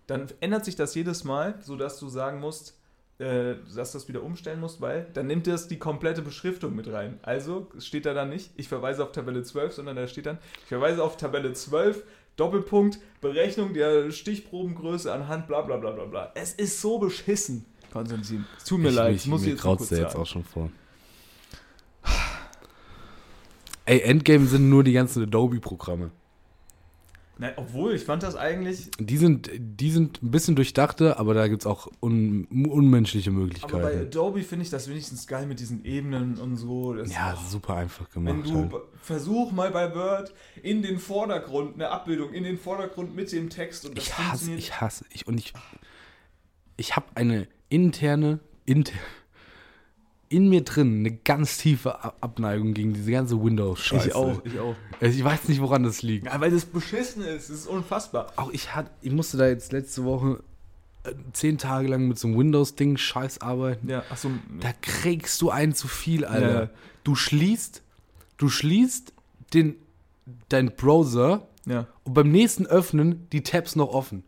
dann 0.08 0.28
ändert 0.40 0.64
sich 0.64 0.78
das 0.78 0.96
jedes 0.96 1.26
Mal, 1.26 1.56
sodass 1.62 2.00
du 2.00 2.08
sagen 2.08 2.40
musst, 2.40 2.80
äh, 3.20 3.56
dass 3.76 3.92
du 3.92 3.98
das 3.98 4.08
wieder 4.08 4.24
umstellen 4.24 4.62
musst, 4.62 4.80
weil 4.80 5.08
dann 5.14 5.28
nimmt 5.28 5.48
das 5.48 5.68
die 5.68 5.78
komplette 5.78 6.22
Beschriftung 6.22 6.78
mit 6.78 6.90
rein. 6.90 7.20
Also 7.24 7.70
steht 7.78 8.06
da 8.06 8.14
dann 8.14 8.30
nicht, 8.30 8.52
ich 8.56 8.70
verweise 8.70 9.04
auf 9.04 9.12
Tabelle 9.12 9.44
12, 9.44 9.74
sondern 9.74 9.98
da 9.98 10.08
steht 10.08 10.26
dann, 10.26 10.38
ich 10.62 10.70
verweise 10.70 11.04
auf 11.04 11.18
Tabelle 11.18 11.52
12, 11.52 12.02
Doppelpunkt, 12.38 13.00
Berechnung 13.20 13.74
der 13.74 14.12
Stichprobengröße 14.12 15.12
anhand 15.12 15.48
bla 15.48 15.62
bla 15.62 15.76
bla 15.76 15.92
bla 15.92 16.06
bla. 16.06 16.32
Es 16.36 16.54
ist 16.54 16.80
so 16.80 17.00
beschissen, 17.00 17.66
Konstantin. 17.92 18.46
Es 18.58 18.64
tut 18.64 18.80
mir 18.80 18.90
ich, 18.90 18.96
leid, 18.96 19.12
mich, 19.12 19.24
ich 19.24 19.28
muss 19.28 19.42
mir 19.42 19.50
jetzt 19.50 19.62
kurz 19.62 19.90
jetzt 19.90 20.16
auch 20.16 20.26
schon 20.26 20.46
vor. 20.46 20.72
Ey, 23.90 24.02
Endgame 24.02 24.46
sind 24.46 24.70
nur 24.70 24.84
die 24.84 24.94
ganzen 24.94 25.24
Adobe-Programme. 25.24 26.12
Nein, 27.40 27.54
obwohl, 27.56 27.96
ich 27.96 28.04
fand 28.04 28.22
das 28.22 28.36
eigentlich, 28.36 28.92
Die 29.00 29.18
sind, 29.18 29.50
die 29.58 29.90
sind 29.90 30.22
ein 30.22 30.30
bisschen 30.30 30.56
durchdachter, 30.56 31.18
aber 31.18 31.34
da 31.34 31.48
gibt 31.48 31.64
es 31.64 31.66
auch 31.66 31.88
un, 32.00 32.46
unmenschliche 32.70 33.32
aber 33.32 33.40
bei 33.40 33.44
Möglichkeiten. 33.46 34.02
Adobe 34.08 34.44
finde 34.44 34.64
ich 34.66 34.70
das 34.70 34.90
wenigstens 34.90 35.26
geil 35.26 35.48
mit 35.48 35.60
diesen 35.60 35.86
Ebenen 35.86 36.38
und 36.38 36.58
so. 36.58 36.94
Das 36.94 37.12
Ja, 37.12 37.36
super 37.50 37.78
einfach 37.78 38.06
Wenn 38.14 38.44
gemacht. 38.44 38.48
du 38.48 38.78
Halt. 38.78 38.84
versuch 39.02 39.52
mal 39.54 39.72
bei 39.72 39.96
Word 39.96 40.36
in 40.62 40.84
den 40.84 41.00
Vordergrund, 41.00 41.74
eine 41.74 41.90
Abbildung 41.90 42.32
in 42.32 42.44
den 42.44 42.60
Vordergrund 42.60 43.16
mit 43.16 43.32
dem 43.32 43.50
Text 43.50 43.88
und 43.88 43.98
das 43.98 44.04
Ich 44.06 44.18
hasse, 44.20 44.54
ich 44.54 44.80
hasse, 44.82 45.06
ich, 45.10 45.26
und 45.26 45.40
ich, 45.40 45.54
ich 46.78 46.96
habe 46.96 47.08
eine 47.16 47.48
interne, 47.70 48.40
inter, 48.68 48.94
in 50.30 50.48
mir 50.48 50.64
drin 50.64 51.00
eine 51.00 51.12
ganz 51.12 51.58
tiefe 51.58 52.04
Abneigung 52.22 52.74
gegen 52.76 52.94
diese 52.94 53.12
ganze 53.12 53.42
Windows-Scheiße. 53.44 54.10
ich 54.10 54.14
auch, 54.16 54.46
ich 54.46 54.60
auch. 54.60 54.76
Ich 55.02 55.24
weiß 55.24 55.48
nicht, 55.50 55.60
woran 55.62 55.84
das 55.84 56.02
liegt. 56.04 56.28
Ja, 56.28 56.40
weil 56.40 56.52
das 56.52 56.66
beschissen 56.66 57.24
ist, 57.24 57.50
das 57.50 57.58
ist 57.62 57.68
unfassbar. 57.68 58.32
Auch 58.36 58.52
ich 58.52 58.76
hatte, 58.76 58.92
ich 59.02 59.12
musste 59.12 59.38
da 59.38 59.48
jetzt 59.48 59.72
letzte 59.72 60.04
Woche 60.04 60.44
äh, 61.04 61.14
zehn 61.34 61.58
Tage 61.58 61.88
lang 61.88 62.08
mit 62.08 62.20
so 62.20 62.28
einem 62.28 62.38
Windows-Ding 62.38 62.98
scheiß 62.98 63.42
arbeiten. 63.42 63.90
Ja, 63.90 64.04
achso. 64.12 64.30
Da 64.62 64.72
kriegst 64.82 65.42
du 65.42 65.50
einen 65.50 65.74
zu 65.74 65.88
viel, 65.88 66.26
Alter. 66.26 66.64
Ja. 66.64 66.70
Du 67.04 67.16
schließt, 67.16 67.82
du 68.38 68.50
schließt 68.50 69.14
den, 69.56 69.76
dein 70.50 70.76
Browser 70.76 71.48
Ja. 71.66 71.88
und 72.04 72.14
beim 72.14 72.30
nächsten 72.32 72.68
Öffnen 72.68 73.28
die 73.32 73.42
Tabs 73.42 73.76
noch 73.76 73.90
offen. 73.90 74.24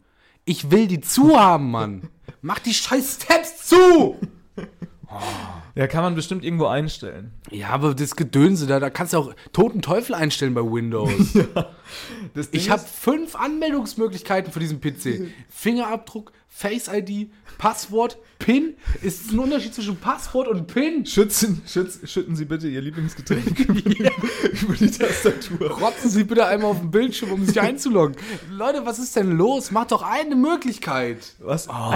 Ich 0.45 0.71
will 0.71 0.87
die 0.87 1.01
zu 1.01 1.39
haben, 1.39 1.69
Mann. 1.69 2.09
Mach 2.41 2.57
die 2.57 2.73
scheiß 2.73 3.19
Tabs 3.19 3.67
zu! 3.67 4.15
Oh. 5.13 5.17
Ja, 5.73 5.87
kann 5.87 6.03
man 6.03 6.15
bestimmt 6.15 6.43
irgendwo 6.43 6.65
einstellen. 6.65 7.31
Ja, 7.49 7.69
aber 7.69 7.95
das 7.95 8.17
Gedönse 8.17 8.67
da, 8.67 8.81
da 8.81 8.89
kannst 8.89 9.13
du 9.13 9.17
auch 9.19 9.33
toten 9.53 9.81
Teufel 9.81 10.13
einstellen 10.15 10.53
bei 10.53 10.59
Windows. 10.61 11.31
Ding 11.33 12.45
Ich 12.51 12.69
habe 12.69 12.81
fünf 12.81 13.37
Anmeldungsmöglichkeiten 13.37 14.51
für 14.51 14.59
diesen 14.59 14.81
PC. 14.81 15.29
Fingerabdruck, 15.49 16.33
Face 16.49 16.89
ID, 16.93 17.31
Passwort, 17.57 18.17
PIN. 18.39 18.73
Ist 19.01 19.27
es 19.27 19.31
ein 19.31 19.39
Unterschied 19.39 19.73
zwischen 19.73 19.95
Passwort 19.95 20.49
und 20.49 20.67
PIN? 20.67 21.05
Schützen, 21.05 21.61
schütz, 21.65 21.99
schütten 22.03 22.35
Sie 22.35 22.43
bitte 22.43 22.67
Ihr 22.67 22.81
Lieblingsgetränk 22.81 23.57
über, 23.61 23.73
die, 23.81 23.97
über 24.63 24.73
die 24.73 24.91
Tastatur. 24.91 25.71
Rotzen 25.79 26.09
Sie 26.09 26.25
bitte 26.25 26.45
einmal 26.47 26.71
auf 26.71 26.79
den 26.79 26.91
Bildschirm, 26.91 27.31
um 27.31 27.45
sich 27.45 27.61
einzuloggen. 27.61 28.17
Leute, 28.51 28.85
was 28.85 28.99
ist 28.99 29.15
denn 29.15 29.31
los? 29.37 29.71
Macht 29.71 29.93
doch 29.93 30.01
eine 30.01 30.35
Möglichkeit. 30.35 31.35
Was 31.39 31.69
Ah. 31.69 31.91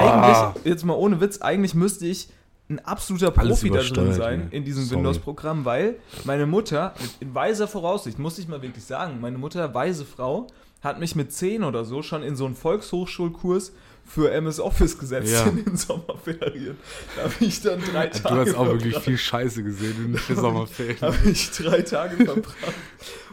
eigentlich, 0.53 0.63
jetzt 0.65 0.85
mal 0.85 0.93
ohne 0.93 1.19
Witz, 1.19 1.39
eigentlich 1.41 1.75
müsste 1.75 2.05
ich 2.07 2.29
ein 2.69 2.79
absoluter 2.79 3.31
Profi 3.31 3.69
da 3.69 3.81
drin 3.81 4.13
sein 4.13 4.47
in 4.51 4.63
diesem. 4.65 4.89
Windows-Programm, 4.89 5.65
weil 5.65 5.95
meine 6.23 6.45
Mutter, 6.47 6.93
in 7.19 7.33
weiser 7.35 7.67
Voraussicht, 7.67 8.17
muss 8.17 8.37
ich 8.39 8.47
mal 8.47 8.61
wirklich 8.61 8.83
sagen, 8.83 9.19
meine 9.21 9.37
Mutter, 9.37 9.73
weise 9.73 10.05
Frau, 10.05 10.47
hat 10.81 10.99
mich 10.99 11.15
mit 11.15 11.31
10 11.31 11.63
oder 11.63 11.85
so 11.85 12.01
schon 12.01 12.23
in 12.23 12.35
so 12.35 12.45
einen 12.45 12.55
Volkshochschulkurs 12.55 13.71
für 14.07 14.31
MS 14.31 14.59
Office 14.59 14.99
gesetzt 14.99 15.31
Ja. 15.33 15.45
in 15.45 15.65
den 15.65 15.77
Sommerferien. 15.77 16.77
Da 17.15 17.23
habe 17.23 17.33
ich 17.39 17.61
dann 17.61 17.79
drei 17.81 18.07
Du 18.07 18.19
Tage 18.19 18.41
hast 18.41 18.53
auch 18.55 18.67
wirklich 18.67 18.95
viel 18.99 19.17
Scheiße 19.17 19.63
gesehen 19.63 19.95
in 20.05 20.11
der 20.27 20.35
Sommerferien. 20.35 21.01
habe 21.01 21.17
ich 21.29 21.49
drei 21.51 21.81
Tage 21.81 22.23
verbracht. 22.23 22.55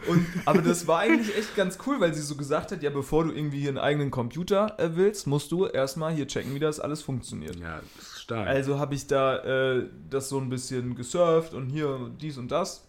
Und, 0.07 0.25
aber 0.45 0.61
das 0.63 0.87
war 0.87 0.99
eigentlich 0.99 1.35
echt 1.37 1.55
ganz 1.55 1.77
cool, 1.85 1.99
weil 1.99 2.13
sie 2.15 2.21
so 2.23 2.35
gesagt 2.35 2.71
hat, 2.71 2.81
ja, 2.81 2.89
bevor 2.89 3.23
du 3.23 3.31
irgendwie 3.31 3.59
hier 3.59 3.69
einen 3.69 3.77
eigenen 3.77 4.09
Computer 4.11 4.75
äh, 4.79 4.89
willst, 4.95 5.27
musst 5.27 5.51
du 5.51 5.65
erstmal 5.67 6.11
hier 6.13 6.27
checken, 6.27 6.55
wie 6.55 6.59
das 6.59 6.79
alles 6.79 7.01
funktioniert. 7.03 7.55
Ja, 7.59 7.79
das 7.97 8.12
stark. 8.23 8.47
Also 8.47 8.79
habe 8.79 8.95
ich 8.95 9.07
da 9.07 9.37
äh, 9.37 9.85
das 10.09 10.29
so 10.29 10.39
ein 10.39 10.49
bisschen 10.49 10.95
gesurft 10.95 11.53
und 11.53 11.69
hier 11.69 12.11
dies 12.19 12.37
und 12.37 12.51
das. 12.51 12.85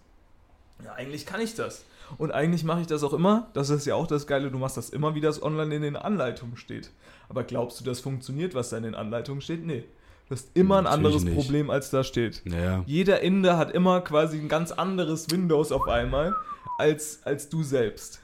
Ja, 0.83 0.93
eigentlich 0.95 1.27
kann 1.27 1.41
ich 1.41 1.55
das. 1.55 1.85
Und 2.19 2.33
eigentlich 2.33 2.65
mache 2.65 2.81
ich 2.81 2.87
das 2.87 3.03
auch 3.03 3.13
immer. 3.13 3.49
Das 3.55 3.71
ist 3.71 3.87
ja 3.87 3.95
auch 3.95 4.07
das 4.07 4.27
Geile, 4.27 4.51
du 4.51 4.59
machst 4.59 4.77
das 4.77 4.91
immer, 4.91 5.15
wie 5.15 5.21
das 5.21 5.43
online 5.43 5.75
in 5.75 5.83
den 5.83 5.97
Anleitungen 5.97 6.57
steht. 6.57 6.91
Aber 7.29 7.45
glaubst 7.45 7.81
du, 7.81 7.85
das 7.85 8.01
funktioniert, 8.01 8.55
was 8.55 8.71
da 8.71 8.77
in 8.77 8.83
den 8.83 8.95
Anleitungen 8.95 9.41
steht? 9.41 9.65
Nee. 9.65 9.85
Du 10.29 10.35
hast 10.35 10.49
immer 10.55 10.79
ein 10.79 10.85
Natürlich 10.85 11.07
anderes 11.07 11.25
nicht. 11.25 11.35
Problem, 11.35 11.71
als 11.71 11.91
da 11.91 12.03
steht. 12.03 12.43
naja. 12.45 12.83
Jeder 12.87 13.21
Inder 13.21 13.59
hat 13.59 13.73
immer 13.73 14.01
quasi 14.01 14.39
ein 14.39 14.49
ganz 14.49 14.73
anderes 14.73 15.31
Windows 15.31 15.71
auf 15.71 15.87
einmal 15.89 16.35
als, 16.79 17.21
als 17.25 17.49
du 17.49 17.63
selbst. 17.63 18.21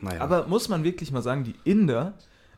Naja. 0.00 0.20
Aber 0.20 0.46
muss 0.46 0.68
man 0.68 0.84
wirklich 0.84 1.10
mal 1.12 1.22
sagen, 1.22 1.44
die 1.44 1.54
Inder, 1.64 2.14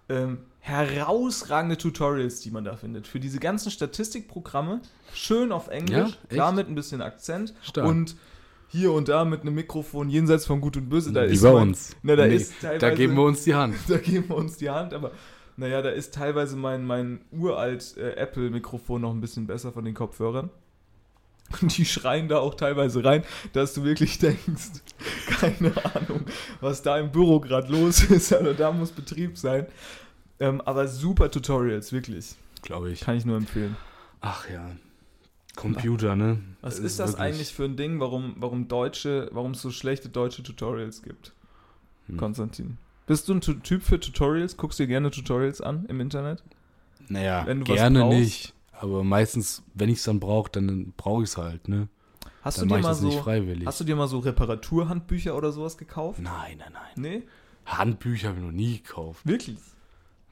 ähm, 0.09 0.39
herausragende 0.69 1.77
Tutorials, 1.79 2.41
die 2.41 2.51
man 2.51 2.65
da 2.65 2.77
findet. 2.77 3.07
Für 3.07 3.21
diese 3.21 3.39
ganzen 3.39 3.71
Statistikprogramme, 3.71 4.81
schön 5.15 5.51
auf 5.53 5.69
Englisch, 5.69 5.97
Ja, 5.97 6.05
echt? 6.07 6.29
klar 6.31 6.53
mit 6.53 6.69
ein 6.69 6.75
bisschen 6.75 7.03
Akzent 7.03 7.55
Stark. 7.63 7.87
und 7.87 8.17
hier 8.69 8.93
und 8.93 9.09
da 9.09 9.25
mit 9.25 9.41
einem 9.43 9.55
Mikrofon 9.55 10.11
jenseits 10.11 10.45
von 10.45 10.61
Gut 10.61 10.77
und 10.77 10.89
Böse. 10.91 11.13
Da 11.13 11.27
Wie 11.29 11.33
ist 11.33 11.43
bei 11.43 11.53
mein- 11.53 11.69
uns. 11.69 11.97
Ne, 12.03 12.17
da 12.17 12.27
Nee, 12.27 12.37
ist 12.37 12.53
teilweise, 12.61 12.79
da 12.81 12.91
geben 12.95 13.15
wir 13.17 13.23
uns 13.25 13.45
die 13.45 13.55
Hand. 13.55 13.75
da 13.89 13.97
geben 13.97 14.29
wir 14.29 14.37
uns 14.37 14.59
die 14.59 14.69
Hand, 14.71 14.93
aber 14.93 15.11
naja, 15.57 15.81
da 15.83 15.89
ist 15.89 16.13
teilweise 16.15 16.55
mein, 16.57 16.85
mein 16.85 17.21
uralt 17.33 17.97
äh, 17.97 18.11
Apple-Mikrofon 18.17 19.01
noch 19.01 19.11
ein 19.11 19.21
bisschen 19.21 19.47
besser 19.47 19.73
von 19.73 19.85
den 19.85 19.95
Kopfhörern. 19.95 20.51
Und 21.63 21.77
die 21.79 21.87
schreien 21.87 22.29
da 22.29 22.39
auch 22.41 22.55
teilweise 22.55 23.03
rein, 23.03 23.25
dass 23.55 23.73
du 23.73 23.83
wirklich 23.85 24.19
denkst, 24.21 24.83
keine 25.41 25.73
Ahnung, 25.95 26.27
was 26.61 26.83
da 26.83 26.99
im 26.99 27.11
Büro 27.11 27.41
gerade 27.41 27.73
los 27.73 28.03
ist, 28.05 28.35
aber 28.35 28.53
da 28.53 28.71
muss 28.71 28.93
Betrieb 28.93 29.39
sein. 29.39 29.67
Ähm, 30.41 30.61
aber 30.61 30.87
super 30.89 31.31
Tutorials, 31.31 31.93
wirklich. 31.93 32.35
Glaube 32.63 32.91
ich. 32.91 33.01
Kann 33.01 33.17
ich 33.17 33.25
nur 33.25 33.37
empfehlen. 33.37 33.77
Ach 34.21 34.49
ja. 34.49 34.71
Computer, 35.57 36.15
ne? 36.15 36.39
Was 36.61 36.79
ist 36.79 36.99
das 37.01 37.13
wirklich- 37.13 37.25
eigentlich 37.27 37.53
für 37.55 37.65
ein 37.65 37.77
Ding, 37.77 37.99
warum, 38.01 38.37
warum 38.39 38.69
deutsche, 38.69 39.29
warum 39.33 39.53
es 39.53 39.63
so 39.63 39.71
schlechte 39.71 40.09
deutsche 40.09 40.43
Tutorials 40.43 41.03
gibt? 41.03 41.33
Hm. 42.07 42.17
Konstantin. 42.17 42.79
Bist 43.07 43.29
du 43.29 43.35
ein 43.35 43.41
Tu- 43.41 43.55
Typ 43.55 43.83
für 43.83 43.99
Tutorials? 43.99 44.57
Guckst 44.57 44.79
dir 44.79 44.87
gerne 44.87 45.11
Tutorials 45.11 45.61
an 45.61 45.87
im 45.89 46.01
Internet? 46.01 46.43
Naja, 47.09 47.43
du 47.45 47.65
gerne 47.65 48.01
brauchst? 48.01 48.19
nicht. 48.19 48.55
Aber 48.73 49.03
meistens, 49.03 49.63
wenn 49.75 49.89
ich 49.89 49.99
es 49.99 50.05
dann 50.05 50.21
brauche, 50.21 50.51
dann 50.53 50.93
brauche 50.97 51.25
ich 51.25 51.31
es 51.31 51.37
halt, 51.37 51.67
ne? 51.69 51.89
Hast 52.43 52.59
Dann 52.61 52.69
du 52.69 52.77
dir 52.77 52.83
mal 52.83 52.95
so 52.95 53.11
freiwillig. 53.11 53.67
Hast 53.67 53.81
du 53.81 53.85
dir 53.85 53.97
mal 53.97 54.07
so 54.07 54.21
Reparaturhandbücher 54.21 55.37
oder 55.37 55.51
sowas 55.51 55.77
gekauft? 55.77 56.21
nein, 56.21 56.59
nein, 56.59 56.73
nein. 56.73 56.83
Nee? 56.97 57.23
Handbücher 57.67 58.29
habe 58.29 58.39
ich 58.39 58.45
noch 58.45 58.53
nie 58.53 58.77
gekauft. 58.79 59.27
Wirklich? 59.27 59.59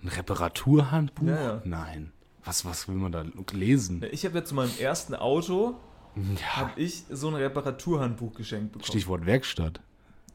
Ein 0.06 0.12
Reparaturhandbuch? 0.12 1.26
Ja, 1.26 1.42
ja. 1.42 1.62
Nein. 1.64 2.12
Was, 2.44 2.64
was 2.64 2.86
will 2.86 2.94
man 2.94 3.10
da 3.10 3.24
lesen? 3.52 4.04
Ich 4.12 4.24
habe 4.24 4.38
jetzt 4.38 4.50
zu 4.50 4.54
meinem 4.54 4.70
ersten 4.78 5.14
Auto 5.16 5.74
Ja, 6.14 6.56
habe 6.56 6.80
ich 6.80 7.02
so 7.10 7.28
ein 7.28 7.34
Reparaturhandbuch 7.34 8.34
geschenkt 8.34 8.72
bekommen. 8.72 8.86
Stichwort 8.86 9.26
Werkstatt. 9.26 9.80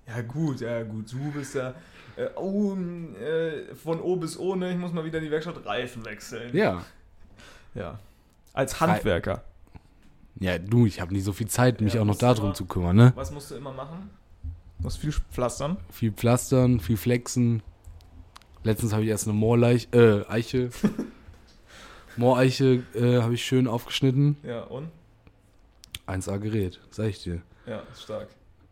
Ja 0.08 0.22
gut, 0.22 0.60
ja 0.60 0.84
gut, 0.84 1.12
du 1.14 1.32
bist 1.32 1.56
ja 1.56 1.74
äh, 2.18 2.28
oh, 2.36 2.76
äh, 2.76 3.74
von 3.76 4.02
O 4.02 4.18
bis 4.18 4.38
O, 4.38 4.56
ne, 4.58 4.72
ich 4.74 4.78
muss 4.78 4.92
mal 4.92 5.06
wieder 5.06 5.20
in 5.20 5.24
die 5.24 5.32
Werkstatt 5.32 5.66
Reifen 5.66 6.04
wechseln. 6.04 6.54
Ja. 6.56 6.84
Ja. 7.74 7.98
Als 8.52 8.82
Handwerker. 8.82 9.44
Ja, 10.38 10.58
du, 10.58 10.86
ich 10.86 11.00
habe 11.00 11.14
nicht 11.14 11.24
so 11.24 11.32
viel 11.32 11.48
Zeit, 11.48 11.80
mich 11.80 11.94
Ja, 11.94 12.02
auch 12.02 12.06
noch 12.06 12.18
darum 12.18 12.46
immer- 12.48 12.54
zu 12.54 12.66
kümmern, 12.66 12.98
ne? 12.98 13.14
Was 13.16 13.32
musst 13.32 13.52
du 13.52 13.56
immer 13.56 13.72
machen? 13.72 14.10
Du 14.80 14.84
musst 14.84 14.98
viel 14.98 15.14
pflastern. 15.14 15.78
Viel 15.92 16.12
Pflastern, 16.12 16.82
viel 16.82 16.98
Flexen. 16.98 17.64
Letztens 18.64 18.94
habe 18.94 19.04
ich 19.04 19.10
erst 19.10 19.28
eine 19.28 19.34
Moorleich, 19.34 19.88
äh, 19.94 20.26
Eiche. 20.28 20.70
Mooreiche 22.18 22.84
äh, 22.94 23.22
habe 23.22 23.34
ich 23.34 23.44
schön 23.44 23.68
aufgeschnitten. 23.68 24.38
Ja, 24.44 24.64
und? 24.64 24.90
1A 26.08 26.38
Gerät, 26.40 26.80
sag 26.90 27.08
ich 27.08 27.24
dir. 27.24 27.42
Ja, 27.66 27.84
stark. 27.98 28.28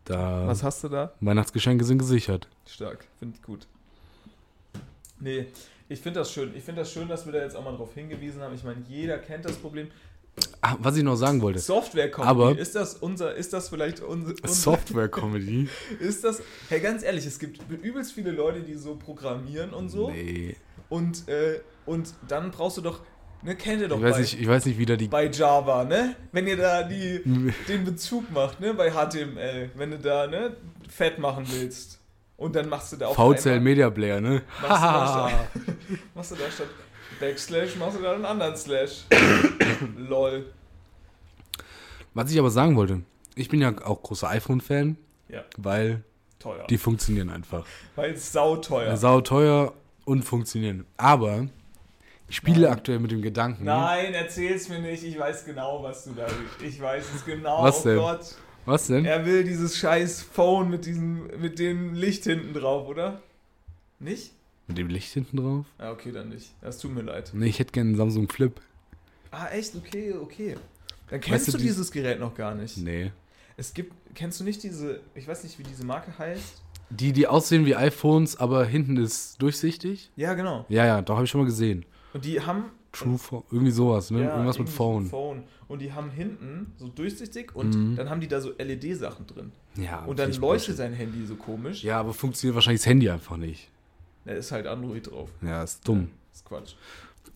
Da 0.05 0.47
Was 0.47 0.63
hast 0.63 0.83
du 0.83 0.89
da? 0.89 1.13
Weihnachtsgeschenke 1.21 1.85
sind 1.85 1.99
gesichert. 1.99 2.47
Stark, 2.67 3.05
finde 3.17 3.37
ich 3.37 3.43
gut. 3.43 3.67
Nee, 5.19 5.47
ich 5.87 5.99
finde 5.99 6.19
das 6.19 6.31
schön. 6.31 6.55
Ich 6.55 6.63
finde 6.63 6.81
das 6.81 6.91
schön, 6.91 7.07
dass 7.07 7.25
wir 7.25 7.33
da 7.33 7.39
jetzt 7.39 7.55
auch 7.55 7.63
mal 7.63 7.75
drauf 7.75 7.93
hingewiesen 7.93 8.41
haben. 8.41 8.53
Ich 8.55 8.63
meine, 8.63 8.83
jeder 8.87 9.17
kennt 9.17 9.45
das 9.45 9.57
Problem. 9.57 9.89
Ah, 10.61 10.75
was 10.79 10.97
ich 10.97 11.03
noch 11.03 11.15
sagen 11.15 11.41
wollte. 11.41 11.59
Software 11.59 12.09
Aber- 12.19 12.57
ist 12.57 12.75
das 12.75 12.95
unser, 12.95 13.33
ist 13.35 13.53
das 13.53 13.69
vielleicht 13.69 14.01
unser, 14.01 14.31
unser 14.31 14.47
Software-Comedy. 14.47 15.69
ist 15.99 16.23
das, 16.23 16.41
hey, 16.69 16.79
ganz 16.79 17.03
ehrlich, 17.03 17.25
es 17.25 17.39
gibt 17.39 17.59
übelst 17.81 18.11
viele 18.13 18.31
Leute, 18.31 18.61
die 18.61 18.75
so 18.75 18.95
programmieren 18.95 19.71
und 19.71 19.89
so. 19.89 20.09
Nee. 20.11 20.55
Und, 20.89 21.27
äh, 21.29 21.59
und 21.85 22.13
dann 22.27 22.51
brauchst 22.51 22.77
du 22.77 22.81
doch, 22.81 22.99
ne, 23.41 23.55
kennt 23.55 23.81
ihr 23.81 23.87
doch 23.87 23.97
Ich 23.97 24.03
weiß, 24.03 24.15
bei, 24.15 24.21
nicht, 24.21 24.39
ich 24.41 24.47
weiß 24.47 24.65
nicht, 24.65 24.77
wie 24.79 24.85
da 24.85 24.95
die. 24.95 25.07
bei 25.07 25.27
Java, 25.29 25.83
ne? 25.85 26.15
Wenn 26.31 26.47
ihr 26.47 26.57
da 26.57 26.83
die, 26.83 27.21
den 27.67 27.85
Bezug 27.85 28.29
macht, 28.31 28.59
ne, 28.59 28.73
bei 28.73 28.91
HTML, 28.91 29.69
wenn 29.75 29.91
du 29.91 29.99
da, 29.99 30.27
ne, 30.27 30.57
fett 30.89 31.19
machen 31.19 31.45
willst. 31.49 31.99
Und 32.35 32.55
dann 32.55 32.69
machst 32.69 32.93
du 32.93 32.97
da 32.97 33.07
auf 33.07 33.15
VCL 33.17 33.59
Media 33.59 33.89
Player, 33.89 34.21
ne? 34.21 34.41
Machst 34.61 34.83
du, 34.83 34.87
da 34.87 35.29
statt, 35.29 35.99
machst 36.15 36.31
du 36.31 36.35
da 36.35 36.51
statt 36.51 36.67
Backslash, 37.19 37.75
machst 37.75 37.97
du 37.97 38.01
da 38.01 38.13
einen 38.13 38.25
anderen 38.25 38.55
Slash. 38.55 39.03
Lol. 39.97 40.45
Was 42.13 42.31
ich 42.31 42.39
aber 42.39 42.49
sagen 42.49 42.75
wollte, 42.75 43.01
ich 43.35 43.49
bin 43.49 43.61
ja 43.61 43.73
auch 43.83 44.01
großer 44.01 44.29
iPhone-Fan, 44.29 44.97
Ja, 45.27 45.43
weil 45.57 46.03
teuer. 46.39 46.65
die 46.67 46.77
funktionieren 46.77 47.29
einfach. 47.29 47.65
Weil 47.95 48.11
es 48.13 48.31
sauteuer. 48.31 48.97
Sau 48.97 49.21
teuer 49.21 49.73
und 50.05 50.23
funktionieren. 50.23 50.85
Aber 50.97 51.47
ich 52.27 52.35
spiele 52.35 52.69
aktuell 52.69 52.99
mit 52.99 53.11
dem 53.11 53.21
Gedanken. 53.21 53.63
Nein, 53.63 54.13
erzähl's 54.13 54.69
mir 54.69 54.79
nicht. 54.79 55.03
Ich 55.03 55.17
weiß 55.17 55.45
genau, 55.45 55.83
was 55.83 56.03
du 56.05 56.11
da 56.11 56.25
willst. 56.27 56.61
Ich 56.61 56.81
weiß 56.81 57.05
es 57.15 57.25
genau. 57.25 57.63
Was 57.63 57.81
oh 57.85 57.89
denn? 57.89 57.97
Gott. 57.97 58.35
Was 58.65 58.87
denn? 58.87 59.05
Er 59.05 59.25
will 59.25 59.43
dieses 59.43 59.77
scheiß 59.77 60.21
Phone 60.21 60.69
mit 60.69 60.85
diesem, 60.85 61.27
mit 61.39 61.59
dem 61.59 61.93
Licht 61.93 62.23
hinten 62.25 62.53
drauf, 62.53 62.87
oder? 62.87 63.21
Nicht? 63.99 64.31
Mit 64.69 64.77
dem 64.77 64.87
Licht 64.87 65.11
hinten 65.11 65.37
drauf? 65.37 65.65
Ah, 65.79 65.91
okay, 65.91 66.11
dann 66.11 66.29
nicht. 66.29 66.51
Das 66.61 66.77
tut 66.77 66.93
mir 66.93 67.01
leid. 67.01 67.31
Nee, 67.33 67.47
ich 67.47 67.57
hätte 67.59 67.71
gerne 67.73 67.89
einen 67.89 67.97
Samsung 67.97 68.29
Flip. 68.29 68.53
Ah, 69.31 69.47
echt? 69.47 69.75
Okay, 69.75 70.13
okay. 70.13 70.55
Dann 71.09 71.19
kennst 71.19 71.47
du, 71.47 71.51
du 71.53 71.57
die- 71.57 71.63
dieses 71.65 71.91
Gerät 71.91 72.19
noch 72.19 72.35
gar 72.35 72.53
nicht. 72.55 72.77
Nee. 72.77 73.11
Es 73.57 73.73
gibt, 73.73 73.93
kennst 74.15 74.39
du 74.39 74.43
nicht 74.43 74.61
diese, 74.63 75.01
ich 75.15 75.27
weiß 75.27 75.43
nicht, 75.43 75.57
wie 75.59 75.63
diese 75.63 75.83
Marke 75.85 76.17
heißt? 76.17 76.61
Die, 76.91 77.11
die 77.13 77.27
aussehen 77.27 77.65
wie 77.65 77.75
iPhones, 77.75 78.35
aber 78.39 78.63
hinten 78.65 78.95
ist 78.97 79.41
durchsichtig? 79.41 80.11
Ja, 80.15 80.33
genau. 80.35 80.65
Ja, 80.69 80.85
ja, 80.85 81.01
doch 81.01 81.15
habe 81.15 81.25
ich 81.25 81.31
schon 81.31 81.41
mal 81.41 81.45
gesehen. 81.45 81.83
Und 82.13 82.23
die 82.25 82.39
haben 82.39 82.65
True 82.91 83.17
Phone, 83.19 83.43
irgendwie 83.51 83.71
sowas, 83.71 84.09
ne? 84.09 84.23
Ja, 84.23 84.33
Irgendwas 84.35 84.57
mit 84.57 84.69
Phone. 84.69 85.05
Phone. 85.07 85.43
Und 85.67 85.79
die 85.79 85.93
haben 85.93 86.09
hinten 86.09 86.73
so 86.77 86.87
durchsichtig 86.87 87.55
und 87.55 87.75
Mhm. 87.75 87.95
dann 87.95 88.09
haben 88.09 88.21
die 88.21 88.27
da 88.27 88.41
so 88.41 88.51
LED-Sachen 88.57 89.27
drin. 89.27 89.51
Ja, 89.75 90.05
Und 90.05 90.17
dann 90.17 90.31
leuchtet 90.33 90.77
sein 90.77 90.93
Handy 90.93 91.23
so 91.25 91.35
komisch. 91.35 91.83
Ja, 91.83 91.99
aber 91.99 92.13
funktioniert 92.13 92.55
wahrscheinlich 92.55 92.81
das 92.81 92.87
Handy 92.87 93.09
einfach 93.09 93.37
nicht. 93.37 93.67
Da 94.25 94.33
ist 94.33 94.51
halt 94.51 94.67
Android 94.67 95.09
drauf. 95.09 95.29
Ja, 95.41 95.63
ist 95.63 95.87
dumm. 95.87 96.09
Das 96.31 96.39
ist 96.41 96.45
Quatsch. 96.45 96.73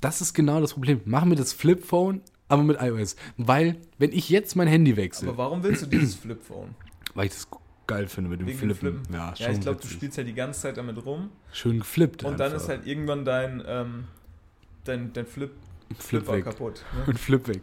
Das 0.02 0.22
ist 0.22 0.34
genau 0.34 0.60
das 0.62 0.74
Problem. 0.74 1.02
Machen 1.06 1.30
wir 1.30 1.38
das 1.38 1.54
Flip-Phone, 1.54 2.22
aber 2.50 2.64
mit 2.64 2.78
iOS. 2.82 3.16
Weil, 3.38 3.78
wenn 3.98 4.12
ich 4.12 4.30
jetzt 4.30 4.56
mein 4.56 4.68
Handy 4.68 4.96
wechsle, 4.98 5.30
Aber 5.30 5.38
warum 5.38 5.64
willst 5.64 5.84
du 5.84 5.86
dieses 5.88 6.16
Flip-Phone? 6.16 6.76
weil 7.16 7.28
ich 7.28 7.34
das 7.34 7.48
geil 7.88 8.08
finde 8.08 8.30
mit 8.30 8.40
dem 8.42 8.48
Wegen 8.48 8.58
Flippen. 8.60 8.76
Flippen? 8.76 9.14
Ja, 9.14 9.34
Ja, 9.38 9.50
ich 9.52 9.62
glaube, 9.62 9.82
du 9.82 9.88
spielst 9.88 10.18
halt 10.18 10.28
die 10.28 10.34
ganze 10.34 10.62
Zeit 10.62 10.78
damit 10.78 11.04
rum. 11.06 11.30
Schön 11.52 11.80
geflippt. 11.80 12.24
Und 12.24 12.40
dann 12.40 12.52
einfach. 12.52 12.64
ist 12.64 12.70
halt 12.70 12.86
irgendwann 12.88 13.26
dein, 13.26 13.64
ähm, 13.66 14.04
dein, 14.84 15.14
dein 15.14 15.26
Flip, 15.26 15.52
Flip 15.90 16.02
Flipper 16.02 16.34
weg. 16.34 16.44
kaputt. 16.46 16.84
Ne? 16.98 17.04
Und 17.08 17.20
Flip 17.20 17.48
weg. 17.48 17.62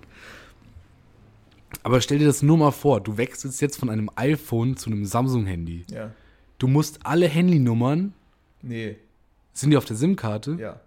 Aber 1.82 2.00
stell 2.00 2.18
dir 2.18 2.26
das 2.26 2.42
nur 2.42 2.56
mal 2.58 2.72
vor, 2.72 3.00
du 3.00 3.16
wechselst 3.16 3.60
jetzt 3.60 3.78
von 3.78 3.90
einem 3.90 4.10
iPhone 4.16 4.76
zu 4.76 4.90
einem 4.90 5.04
Samsung-Handy. 5.04 5.84
Ja. 5.90 6.10
Du 6.58 6.68
musst 6.68 7.04
alle 7.06 7.26
Handynummern, 7.28 8.12
Nee, 8.62 8.96
sind 9.52 9.70
die 9.70 9.76
auf 9.76 9.84
der 9.84 9.96
SIM-Karte? 9.96 10.56
ja. 10.58 10.80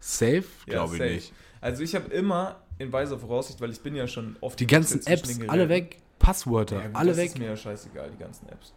Safe? 0.00 0.44
ja 0.66 0.72
Glaube 0.72 0.94
ich 0.94 0.98
safe. 0.98 1.12
nicht. 1.14 1.32
Also 1.60 1.82
ich 1.84 1.94
habe 1.94 2.12
immer 2.12 2.60
in 2.78 2.92
weiser 2.92 3.18
Voraussicht, 3.20 3.60
weil 3.60 3.70
ich 3.70 3.80
bin 3.80 3.94
ja 3.94 4.08
schon 4.08 4.36
oft 4.40 4.58
Die 4.58 4.66
ganzen 4.66 5.06
Apps, 5.06 5.38
alle 5.46 5.68
weg. 5.68 5.98
Passwörter, 6.18 6.80
Ja, 6.80 6.86
gut, 6.88 6.96
alle 6.96 7.08
das 7.10 7.18
weg. 7.18 7.26
ist 7.28 7.38
mir 7.38 7.46
ja 7.46 7.56
scheißegal, 7.56 8.10
die 8.10 8.18
ganzen 8.18 8.48
Apps. 8.48 8.74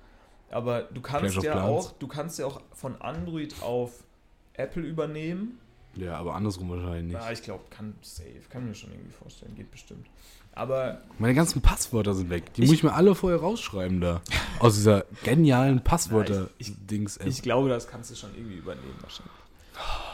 Aber 0.52 0.84
du 0.84 1.02
kannst 1.02 1.34
Clash 1.34 1.44
ja 1.46 1.64
auch, 1.64 1.92
du 1.94 2.08
kannst 2.08 2.38
ja 2.38 2.46
auch 2.46 2.62
von 2.74 3.02
Android 3.02 3.56
auf 3.62 4.04
Apple 4.54 4.84
übernehmen. 4.84 5.60
Ja, 5.96 6.18
aber 6.18 6.36
andersrum 6.36 6.70
wahrscheinlich 6.70 7.06
nicht. 7.06 7.14
Ja, 7.14 7.32
ich 7.32 7.42
glaube, 7.42 7.64
kann 7.72 7.96
safe, 8.02 8.42
kann 8.50 8.68
mir 8.68 8.76
schon 8.76 8.92
irgendwie 8.92 9.12
vorstellen, 9.14 9.56
geht 9.56 9.72
bestimmt. 9.72 10.08
Aber 10.56 11.02
Meine 11.20 11.34
ganzen 11.36 11.62
Passwörter 11.62 12.14
sind 12.14 12.30
weg. 12.30 12.54
Die 12.54 12.64
Ich- 12.64 12.70
muss 12.70 12.78
ich 12.78 12.84
mir 12.84 12.94
alle 12.94 13.14
vorher 13.14 13.40
rausschreiben 13.40 14.00
da. 14.02 14.22
Aus 14.60 14.76
dieser 14.76 15.06
genialen 15.24 15.78
ich- 15.78 15.84
Passwörter-Dings-App. 15.84 17.28
ich 17.28 17.42
glaube, 17.42 17.70
das 17.70 17.88
kannst 17.88 18.12
du 18.12 18.16
schon 18.16 18.30
irgendwie 18.36 18.56
übernehmen 18.58 18.96
wahrscheinlich. 19.02 19.34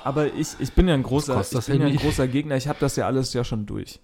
Aber 0.04 0.34
ich, 0.34 0.48
ich 0.60 0.74
bin 0.74 0.88
ja 0.88 0.96
ein 0.96 1.04
großer, 1.04 1.40
ich 1.40 1.66
bin 1.68 1.82
ja 1.82 1.88
ein 1.88 1.96
großer 1.96 2.28
Gegner. 2.28 2.58
Ich 2.58 2.68
habe 2.68 2.80
das 2.80 2.96
ja 2.96 3.06
alles 3.06 3.34
ja 3.34 3.44
schon 3.44 3.68
durch. 3.68 4.00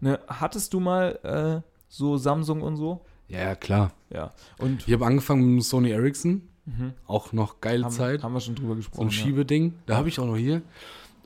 Ne? 0.00 0.20
Hattest 0.28 0.74
du 0.74 0.80
mal 0.80 1.62
äh, 1.64 1.68
so 1.88 2.18
Samsung 2.18 2.60
und 2.60 2.76
so? 2.76 3.00
Ja, 3.28 3.38
ja, 3.40 3.54
klar. 3.54 3.92
Ja. 4.10 4.32
Und 4.58 4.86
Ich 4.86 4.92
habe 4.92 5.06
angefangen 5.06 5.40
mit 5.40 5.48
dem 5.50 5.60
Sony 5.62 5.90
Ericsson. 5.90 6.42
mhm. 6.66 6.92
Auch 7.06 7.32
noch 7.32 7.62
geile 7.62 7.84
haben, 7.84 7.92
Zeit. 7.94 8.22
haben 8.22 8.34
wir 8.34 8.40
schon 8.40 8.54
drüber 8.54 8.70
So 8.72 8.76
gesprochen. 8.76 9.06
ein 9.06 9.10
Schiebeding. 9.10 9.74
Da 9.86 9.96
habe 9.96 10.08
ich 10.08 10.18
auch 10.20 10.26
noch 10.26 10.36
hier. 10.36 10.60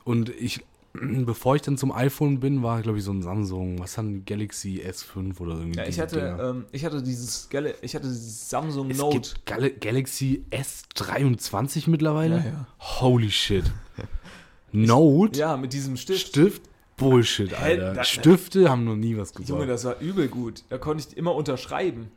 Und 0.05 0.29
ich, 0.29 0.63
bevor 1.25 1.55
ich 1.55 1.61
dann 1.61 1.77
zum 1.77 1.91
iPhone 1.91 2.39
bin, 2.39 2.61
war, 2.63 2.81
glaube 2.81 2.99
ich, 2.99 3.03
so 3.03 3.11
ein 3.11 3.21
Samsung. 3.21 3.79
Was 3.79 3.95
dann 3.95 4.25
Galaxy 4.25 4.81
S5 4.87 5.39
oder 5.39 5.55
irgendwie. 5.55 5.79
Ja, 5.79 5.87
ich 5.87 5.99
hatte, 5.99 6.37
ähm, 6.39 6.65
ich 6.71 6.85
hatte 6.85 7.01
dieses 7.01 7.49
Gal 7.49 7.73
ich 7.81 7.95
hatte 7.95 8.07
dieses 8.07 8.49
Samsung 8.49 8.91
es 8.91 8.97
Note. 8.97 9.17
gibt 9.17 9.45
Gal 9.45 9.69
Galaxy 9.71 10.45
S23 10.51 11.89
mittlerweile. 11.89 12.37
Ja, 12.37 12.45
ja. 12.45 12.67
Holy 12.79 13.31
shit. 13.31 13.65
Note? 14.71 15.39
Ja, 15.39 15.57
mit 15.57 15.73
diesem 15.73 15.97
Stift. 15.97 16.27
Stift? 16.27 16.61
Bullshit, 16.95 17.53
Alter. 17.53 17.93
das- 17.93 18.07
Stifte 18.07 18.69
haben 18.69 18.83
noch 18.85 18.95
nie 18.95 19.17
was 19.17 19.33
gebracht. 19.33 19.49
Junge, 19.49 19.65
das 19.65 19.83
war 19.83 19.99
übel 19.99 20.27
gut. 20.27 20.63
Da 20.69 20.77
konnte 20.77 21.03
ich 21.09 21.17
immer 21.17 21.33
unterschreiben 21.33 22.11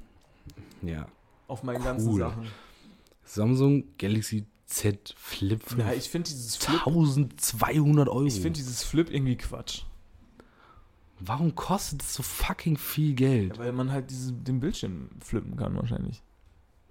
ja. 0.82 1.06
auf 1.48 1.62
meinen 1.62 1.82
ganzen 1.82 2.08
Cool. 2.10 2.20
Sachen. 2.20 2.46
Samsung 3.24 3.84
Galaxy 3.98 4.44
Z 4.66 5.14
Flip 5.16 5.62
5. 5.62 5.80
Ja, 5.84 5.92
ich 5.92 6.08
finde 6.10 6.28
dieses 6.28 6.56
Flip, 6.56 6.78
1200 6.86 8.08
Euro. 8.08 8.24
ich 8.24 8.34
finde 8.34 8.58
dieses 8.58 8.82
Flip 8.82 9.08
irgendwie 9.10 9.36
Quatsch. 9.36 9.82
Warum 11.18 11.54
kostet 11.54 12.02
es 12.02 12.14
so 12.14 12.22
fucking 12.22 12.76
viel 12.76 13.14
Geld? 13.14 13.56
Ja, 13.56 13.64
weil 13.64 13.72
man 13.72 13.90
halt 13.90 14.10
diese, 14.10 14.32
den 14.32 14.60
Bildschirm 14.60 15.08
flippen 15.20 15.56
kann 15.56 15.74
wahrscheinlich. 15.76 16.22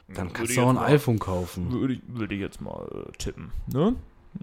Dann 0.08 0.34
kannst 0.34 0.56
du 0.56 0.62
auch 0.62 0.70
ein 0.70 0.76
mal- 0.76 0.86
iPhone 0.92 1.20
kaufen. 1.20 1.72
Würde 1.72 1.96
ich, 1.96 2.02
würde 2.08 2.34
ich 2.36 2.42
jetzt 2.42 2.62
mal 2.62 2.88
äh, 3.08 3.12
tippen. 3.18 3.52
Ne? 3.72 3.96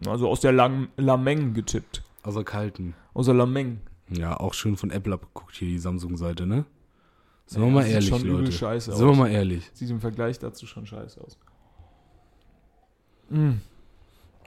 Also 0.06 0.28
aus 0.28 0.40
der 0.40 0.52
Lang 0.52 0.88
Lameng 0.96 1.54
getippt. 1.54 2.02
Außer 2.22 2.44
kalten. 2.44 2.94
Aus 3.14 3.26
der 3.26 3.34
Lameng. 3.34 3.80
Ja, 4.08 4.38
auch 4.38 4.54
schön 4.54 4.76
von 4.76 4.90
Apple 4.90 5.14
abgeguckt 5.14 5.54
hier 5.56 5.68
die 5.68 5.78
Samsung-Seite, 5.78 6.46
ne? 6.46 6.64
Sind 7.46 7.60
Ja, 7.62 7.66
wir 7.68 7.72
mal 7.72 7.84
sieht 7.84 7.92
ehrlich, 7.94 8.08
schon 8.08 8.20
übel 8.22 8.44
Leute. 8.44 8.80
Sind 8.80 8.98
wir 9.00 9.06
aus. 9.08 9.16
mal 9.16 9.30
ehrlich. 9.30 9.70
Sieht 9.74 9.90
im 9.90 10.00
Vergleich 10.00 10.38
dazu 10.38 10.66
schon 10.66 10.86
scheiße 10.86 11.20
aus. 11.20 11.36
Mm. 13.32 13.60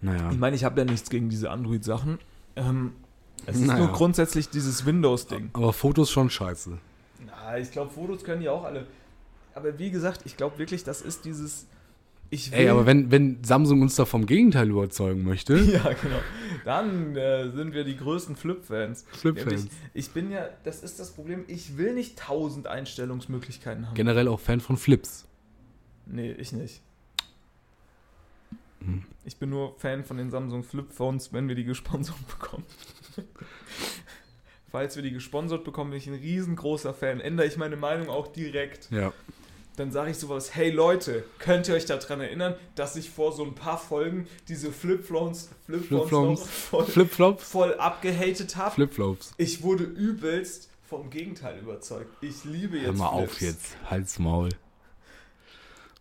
Naja. 0.02 0.30
Ich 0.32 0.38
meine, 0.38 0.56
ich 0.56 0.64
habe 0.64 0.80
ja 0.82 0.86
nichts 0.86 1.10
gegen 1.10 1.30
diese 1.30 1.50
Android-Sachen. 1.50 2.20
Ähm, 2.56 2.92
es 3.46 3.58
ist 3.58 3.66
Naja. 3.66 3.80
nur 3.86 3.94
grundsätzlich 3.94 4.50
dieses 4.50 4.86
Windows-Ding. 4.86 5.50
Aber 5.54 5.74
Fotos 5.74 6.12
schon 6.12 6.30
scheiße. 6.30 6.78
Na, 7.26 7.58
ich 7.58 7.72
glaube, 7.72 7.92
Fotos 7.92 8.24
können 8.24 8.42
die 8.42 8.50
auch 8.50 8.64
alle. 8.64 8.86
Aber 9.54 9.78
wie 9.80 9.90
gesagt, 9.92 10.22
ich 10.26 10.38
glaube 10.38 10.58
wirklich, 10.60 10.84
das 10.84 11.02
ist 11.02 11.26
dieses. 11.26 11.68
Ich 12.32 12.52
will, 12.52 12.58
Ey, 12.60 12.70
aber 12.70 12.86
wenn, 12.88 13.12
wenn 13.12 13.44
Samsung 13.44 13.82
uns 13.84 13.96
da 13.96 14.04
vom 14.06 14.26
Gegenteil 14.26 14.70
überzeugen 14.70 15.24
möchte, 15.24 15.58
Ja, 15.60 15.84
genau. 15.94 16.20
Dann 16.66 17.16
äh, 17.16 17.52
sind 17.52 17.74
wir 17.74 17.84
die 17.84 17.96
größten 17.96 18.36
Flip-Fans. 18.36 19.06
Flip-Fans. 19.14 19.68
Ich 19.94 20.10
bin 20.10 20.32
ja, 20.32 20.50
das 20.64 20.82
ist 20.84 21.00
das 21.00 21.12
Problem, 21.12 21.44
ich 21.48 21.78
will 21.78 21.94
nicht 21.94 22.18
tausend 22.18 22.66
Einstellungsmöglichkeiten 22.68 23.88
haben. 23.88 23.94
generell 23.94 24.28
auch 24.28 24.40
Fan 24.40 24.60
von 24.60 24.76
Flips. 24.76 25.28
Nee, 26.08 26.32
ich 26.34 26.52
nicht. 26.52 26.82
Hm. 28.80 29.04
Ich 29.24 29.38
bin 29.38 29.50
nur 29.50 29.76
Fan 29.80 30.04
von 30.04 30.18
den 30.18 30.30
Samsung 30.30 30.64
Flip 30.64 30.92
Phones, 30.92 31.34
wenn 31.34 31.48
wir 31.48 31.56
die 31.56 31.64
gesponsert 31.64 32.16
bekommen. 32.40 32.66
Falls 34.72 34.96
wir 34.96 35.04
die 35.04 35.12
gesponsert 35.12 35.64
bekommen, 35.64 35.92
bin 35.92 36.00
ich 36.00 36.08
ein 36.08 36.14
riesengroßer 36.16 36.94
Fan. 36.94 37.22
Ändere 37.22 37.48
ich 37.48 37.58
meine 37.58 37.78
Meinung 37.78 38.10
auch 38.10 38.28
direkt. 38.28 38.90
Ja. 38.92 39.14
Dann 39.78 39.92
sage 39.92 40.12
ich 40.12 40.18
sowas, 40.18 40.56
hey 40.56 40.70
Leute, 40.70 41.24
könnt 41.38 41.68
ihr 41.68 41.76
euch 41.76 41.86
daran 41.86 42.22
erinnern, 42.22 42.56
dass 42.76 42.96
ich 42.96 43.10
vor 43.10 43.34
so 43.34 43.44
ein 43.44 43.56
paar 43.56 43.78
Folgen 43.78 44.26
diese 44.48 44.72
Flip-Phones 44.72 45.50
Flip 45.66 45.84
Flip-Flops. 45.86 46.40
noch 46.42 46.48
voll, 46.48 46.86
Flipflops? 46.86 47.44
voll 47.44 47.74
abgehatet 47.76 48.56
habe? 48.56 48.74
Flipflops. 48.76 49.34
Ich 49.38 49.64
wurde 49.64 49.84
übelst 49.84 50.70
vom 50.88 51.10
Gegenteil 51.10 51.60
überzeugt. 51.60 52.10
Ich 52.22 52.46
liebe 52.46 52.78
jetzt 52.78 52.86
Hör 52.88 52.94
mal 52.94 53.08
auf 53.08 53.32
Flips. 53.32 53.42
jetzt. 53.42 53.78
Halt's 53.90 54.20
Maul. 54.20 54.50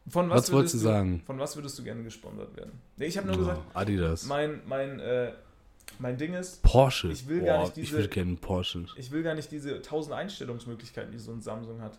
Von 0.09 0.29
Was 0.29 0.53
wolltest 0.53 0.53
würdest 0.53 0.75
du 0.75 0.79
sagen? 0.79 1.23
Von 1.27 1.39
was 1.39 1.57
würdest 1.57 1.79
du 1.79 1.83
gerne 1.85 2.03
gesponsert 2.03 2.55
werden? 2.57 2.73
Nee, 2.97 3.07
ich 3.07 3.17
habe 3.17 3.27
nur 3.27 3.37
Oh, 3.37 3.41
gesagt, 3.41 3.61
Adidas. 3.73 4.27
mein, 4.27 4.61
mein, 4.67 5.01
äh, 5.01 5.33
mein 5.99 6.17
Ding 6.19 6.35
ist, 6.35 6.63
Porsche. 6.63 7.09
ich 7.11 7.27
will 7.27 7.41
gar 7.43 7.61
nicht 7.63 7.79
ich 7.79 7.85
diese- 7.87 7.97
würde 7.99 8.09
gerne 8.09 8.29
einen 8.29 8.39
Porsche. 8.39 8.85
ich 8.97 9.11
will 9.11 9.23
gar 9.23 9.35
nicht 9.35 9.51
diese 9.51 9.81
tausend 9.81 10.15
Einstellungsmöglichkeiten, 10.15 11.11
die 11.13 11.19
so 11.19 11.33
ein 11.33 11.41
Samsung 11.41 11.81
hat. 11.81 11.99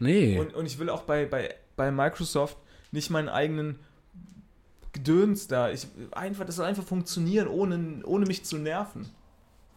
Nee. 0.00 0.38
Und, 0.38 0.54
und 0.54 0.66
ich 0.66 0.78
will 0.78 0.90
auch 0.90 1.02
bei, 1.02 1.26
bei, 1.26 1.54
bei 1.76 1.90
Microsoft 1.92 2.56
nicht 2.90 3.10
meinen 3.10 3.28
eigenen 3.28 3.78
Gedöns 4.92 5.46
da. 5.48 5.70
Ich, 5.70 5.86
einfach, 6.12 6.44
das 6.44 6.56
soll 6.56 6.66
einfach 6.66 6.84
funktionieren, 6.84 7.46
ohne, 7.48 8.00
ohne 8.04 8.26
mich 8.26 8.44
zu 8.44 8.58
nerven. 8.58 9.08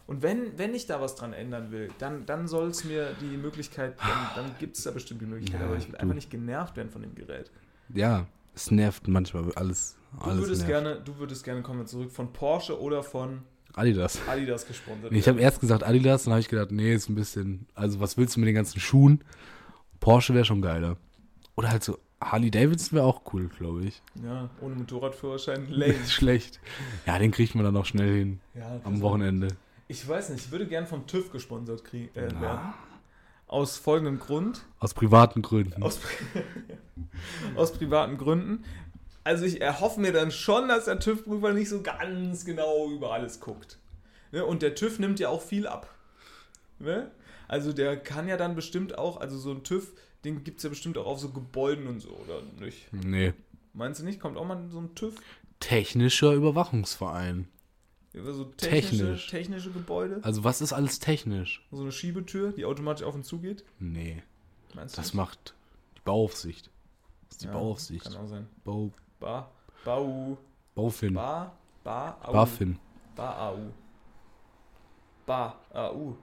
Und 0.06 0.22
wenn, 0.22 0.58
wenn 0.58 0.74
ich 0.74 0.86
da 0.86 1.00
was 1.00 1.14
dran 1.14 1.32
ändern 1.32 1.70
will, 1.70 1.88
dann, 1.98 2.26
dann 2.26 2.48
soll 2.48 2.68
es 2.68 2.84
mir 2.84 3.14
die 3.20 3.36
Möglichkeit, 3.36 3.94
dann, 4.00 4.44
dann 4.44 4.54
gibt 4.58 4.76
es 4.76 4.84
da 4.84 4.90
bestimmt 4.90 5.20
die 5.22 5.26
Möglichkeit, 5.26 5.60
Ja, 5.60 5.66
aber 5.66 5.76
ich 5.76 5.84
will 5.86 5.92
du- 5.92 6.00
einfach 6.00 6.14
nicht 6.14 6.30
genervt 6.30 6.76
werden 6.76 6.90
von 6.90 7.02
dem 7.02 7.14
Gerät. 7.14 7.50
ja, 7.94 8.26
es 8.54 8.70
nervt 8.70 9.08
manchmal 9.08 9.50
alles. 9.54 9.96
Du 10.12 10.24
alles 10.26 10.40
würdest, 10.42 10.66
nervt. 10.68 10.84
gerne, 10.84 11.00
du 11.02 11.16
würdest 11.18 11.42
gerne, 11.44 11.62
kommen 11.62 11.78
wir 11.80 11.86
zurück, 11.86 12.10
von 12.10 12.32
Porsche 12.32 12.78
oder 12.80 13.02
von 13.02 13.42
Adidas. 13.74 14.18
Adidas 14.28 14.66
gesponsert 14.66 15.10
Nee, 15.12 15.18
Ich 15.20 15.28
habe 15.28 15.40
erst 15.40 15.60
gesagt 15.60 15.82
Adidas, 15.84 16.24
dann 16.24 16.32
habe 16.34 16.40
ich 16.42 16.48
gedacht, 16.48 16.70
nee, 16.72 16.92
ist 16.92 17.08
ein 17.08 17.14
bisschen. 17.14 17.66
Also, 17.74 17.98
was 18.00 18.18
willst 18.18 18.36
du 18.36 18.40
mit 18.40 18.46
den 18.48 18.54
ganzen 18.54 18.78
Schuhen? 18.80 19.24
Porsche 20.00 20.34
wäre 20.34 20.44
schon 20.44 20.60
geiler. 20.60 20.98
Oder 21.56 21.70
halt 21.70 21.82
so 21.82 21.98
Harley 22.20 22.50
Davidson 22.50 22.96
wäre 22.98 23.06
auch 23.06 23.22
cool, 23.32 23.48
glaube 23.48 23.84
ich. 23.84 24.02
Ja, 24.22 24.50
ohne 24.60 24.74
Motorradführerschein, 24.74 25.66
lame. 25.70 25.94
Schlecht. 26.06 26.60
Ja, 27.06 27.18
den 27.18 27.30
kriegt 27.30 27.54
man 27.54 27.64
dann 27.64 27.76
auch 27.76 27.86
schnell 27.86 28.14
hin 28.18 28.40
Ja, 28.54 28.80
am 28.84 29.00
Wochenende. 29.00 29.48
Ich 29.92 30.08
weiß 30.08 30.30
nicht, 30.30 30.46
ich 30.46 30.50
würde 30.50 30.66
gern 30.66 30.86
vom 30.86 31.06
TÜV 31.06 31.30
gesponsert 31.30 31.84
kriegen, 31.84 32.08
äh, 32.16 32.28
Na? 32.32 32.40
werden. 32.40 32.74
Aus 33.46 33.76
folgendem 33.76 34.18
Grund. 34.18 34.62
Aus 34.78 34.94
privaten 34.94 35.42
Gründen. 35.42 35.82
Aus, 35.82 36.00
aus 37.56 37.74
privaten 37.74 38.16
Gründen. 38.16 38.64
Also 39.22 39.44
ich 39.44 39.60
erhoffe 39.60 40.00
mir 40.00 40.14
dann 40.14 40.30
schon, 40.30 40.68
dass 40.68 40.86
der 40.86 40.98
TÜV-Prüfer 40.98 41.52
nicht 41.52 41.68
so 41.68 41.82
ganz 41.82 42.46
genau 42.46 42.90
über 42.90 43.12
alles 43.12 43.40
guckt. 43.40 43.78
Ne? 44.30 44.46
Und 44.46 44.62
der 44.62 44.74
TÜV 44.74 44.98
nimmt 44.98 45.20
ja 45.20 45.28
auch 45.28 45.42
viel 45.42 45.66
ab. 45.66 45.94
Ne? 46.78 47.10
Also 47.46 47.74
der 47.74 47.98
kann 47.98 48.28
ja 48.28 48.38
dann 48.38 48.54
bestimmt 48.54 48.96
auch, 48.96 49.20
also 49.20 49.36
so 49.36 49.50
ein 49.50 49.62
TÜV, 49.62 49.92
den 50.24 50.42
gibt 50.42 50.56
es 50.56 50.62
ja 50.62 50.70
bestimmt 50.70 50.96
auch 50.96 51.06
auf 51.06 51.20
so 51.20 51.28
Gebäuden 51.28 51.86
und 51.86 52.00
so, 52.00 52.08
oder 52.08 52.40
nicht? 52.58 52.90
Nee. 52.94 53.34
Meinst 53.74 54.00
du 54.00 54.06
nicht? 54.06 54.20
Kommt 54.20 54.38
auch 54.38 54.46
mal 54.46 54.58
so 54.70 54.80
ein 54.80 54.94
TÜV? 54.94 55.16
Technischer 55.60 56.32
Überwachungsverein. 56.32 57.46
Über 58.12 58.32
so 58.34 58.44
technische, 58.44 58.96
Technisch. 58.98 59.26
technische 59.28 59.70
Gebäude? 59.70 60.20
Also, 60.22 60.44
was 60.44 60.60
ist 60.60 60.72
alles 60.72 60.98
technisch? 60.98 61.66
So 61.70 61.80
eine 61.82 61.92
Schiebetür, 61.92 62.52
die 62.52 62.64
automatisch 62.66 63.04
auf 63.06 63.14
und 63.14 63.24
zu 63.24 63.38
geht? 63.38 63.64
Nee. 63.78 64.22
Meinst 64.74 64.96
du? 64.96 65.00
Das 65.00 65.06
nicht? 65.08 65.14
macht 65.14 65.54
die 65.96 66.00
Bauaufsicht. 66.04 66.70
Das 67.28 67.36
ist 67.36 67.42
die 67.42 67.46
Ja, 67.46 67.52
Bauaufsicht. 67.52 68.04
Kann 68.04 68.16
auch 68.16 68.28
sein. 68.28 68.46
Bau, 68.64 68.90
Ba, 69.18 69.50
Bau, 69.84 70.36
Baufin. 70.74 71.14
Ba, 71.14 71.56
Ba, 71.84 72.18
Au. 72.22 72.32
Bafin. 72.32 72.78
Ba, 73.16 73.48
Au. 73.50 73.58
Ba, 75.26 75.58
Au. 75.72 76.16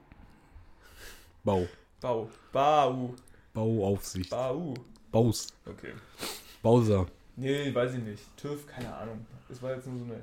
Bau. 1.43 1.67
Bau, 2.01 2.29
Bau, 2.51 3.15
Bauaufsicht. 3.53 4.29
Bau. 4.29 4.73
Baus. 5.11 5.47
Okay. 5.65 5.93
Bowser. 6.61 7.07
Nee, 7.35 7.73
weiß 7.73 7.93
ich 7.95 8.03
nicht. 8.03 8.37
TÜV, 8.37 8.67
keine 8.67 8.93
Ahnung. 8.93 9.25
Das 9.47 9.61
war 9.61 9.73
jetzt 9.73 9.87
nur 9.87 9.97
so 9.97 10.03
eine. 10.05 10.21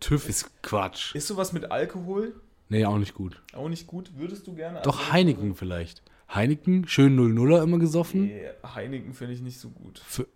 TÜV 0.00 0.28
ist 0.28 0.62
Quatsch. 0.62 1.14
Ist 1.14 1.26
sowas 1.28 1.52
mit 1.52 1.70
Alkohol 1.70 2.34
Nee, 2.68 2.84
auch 2.84 2.98
nicht 2.98 3.14
gut. 3.14 3.42
auch 3.52 3.68
nicht 3.68 3.86
gut? 3.86 4.12
Würdest 4.16 4.46
du 4.46 4.54
gerne? 4.54 4.80
Doch 4.82 4.98
Also, 4.98 5.12
Heineken 5.12 5.54
vielleicht. 5.56 6.02
Heineken, 6.32 6.86
schön 6.86 7.18
0-0er 7.18 7.62
immer 7.64 7.78
gesoffen. 7.80 8.26
Nee, 8.26 8.48
Heineken 8.64 9.12
finde 9.14 9.34
ich 9.34 9.40
nicht 9.40 9.58
so 9.58 9.70
gut. 9.70 9.98
Für, 10.06 10.26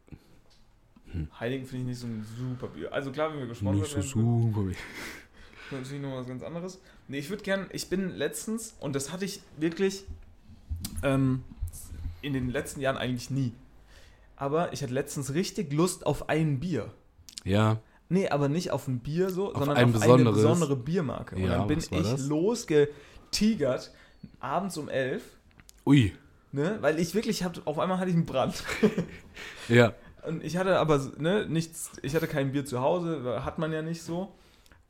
Heineken 1.38 1.66
finde 1.66 1.82
ich 1.82 1.88
nicht 1.90 1.98
so 2.00 2.06
ein 2.08 2.26
super 2.36 2.66
Bier. 2.66 2.92
Also 2.92 3.12
klar, 3.12 3.32
wenn 3.32 3.38
wir 3.38 3.46
gesponsert 3.46 3.96
nicht 3.96 4.08
so 4.10 4.20
super. 4.50 4.70
ist 4.70 4.78
natürlich 5.70 6.02
noch 6.02 6.16
was 6.16 6.26
ganz 6.26 6.42
anderes. 6.42 6.80
Nee, 7.06 7.18
ich 7.18 7.30
würde 7.30 7.44
gern, 7.44 7.68
ich 7.72 7.88
bin 7.88 8.08
letztens, 8.10 8.74
und 8.80 8.94
das 8.96 9.12
hatte 9.12 9.24
ich 9.24 9.40
wirklich 9.56 10.04
Ähm, 11.02 11.44
in 12.22 12.32
den 12.32 12.50
letzten 12.50 12.80
Jahren 12.80 12.96
eigentlich 12.96 13.30
nie. 13.30 13.52
Aber 14.36 14.72
ich 14.72 14.82
hatte 14.82 14.92
letztens 14.92 15.34
richtig 15.34 15.72
Lust 15.72 16.06
auf 16.06 16.28
ein 16.28 16.58
Bier. 16.58 16.92
Ja. 17.44 17.80
Nee, 18.08 18.28
aber 18.28 18.48
nicht 18.48 18.70
auf 18.70 18.86
ein 18.86 19.00
Bier 19.00 19.30
so, 19.30 19.52
Auf 19.52 19.58
sondern 19.58 19.76
ein 19.78 19.86
auf 19.86 19.92
besonderes. 19.92 20.20
eine 20.26 20.32
besondere 20.48 20.76
Biermarke. 20.76 21.36
Und 21.36 21.42
Ja, 21.42 21.58
dann 21.58 21.66
bin 21.66 21.78
ich 21.78 21.88
das? 21.88 22.26
losgetigert, 22.26 23.92
abends 24.40 24.76
um 24.76 24.88
elf, 24.88 25.22
Ui. 25.86 26.12
ne? 26.52 26.78
weil 26.80 26.98
ich 27.00 27.14
wirklich, 27.14 27.44
hab, 27.44 27.66
auf 27.66 27.78
einmal 27.78 27.98
hatte 27.98 28.10
ich 28.10 28.16
einen 28.16 28.26
Brand. 28.26 28.62
Ja. 29.68 29.94
Und 30.26 30.42
ich 30.44 30.56
hatte 30.56 30.78
aber 30.78 31.00
ne, 31.18 31.46
nichts, 31.48 31.90
ich 32.02 32.14
hatte 32.14 32.26
kein 32.26 32.52
Bier 32.52 32.64
zu 32.64 32.80
Hause, 32.80 33.44
hat 33.44 33.58
man 33.58 33.72
ja 33.72 33.82
nicht 33.82 34.02
so. 34.02 34.32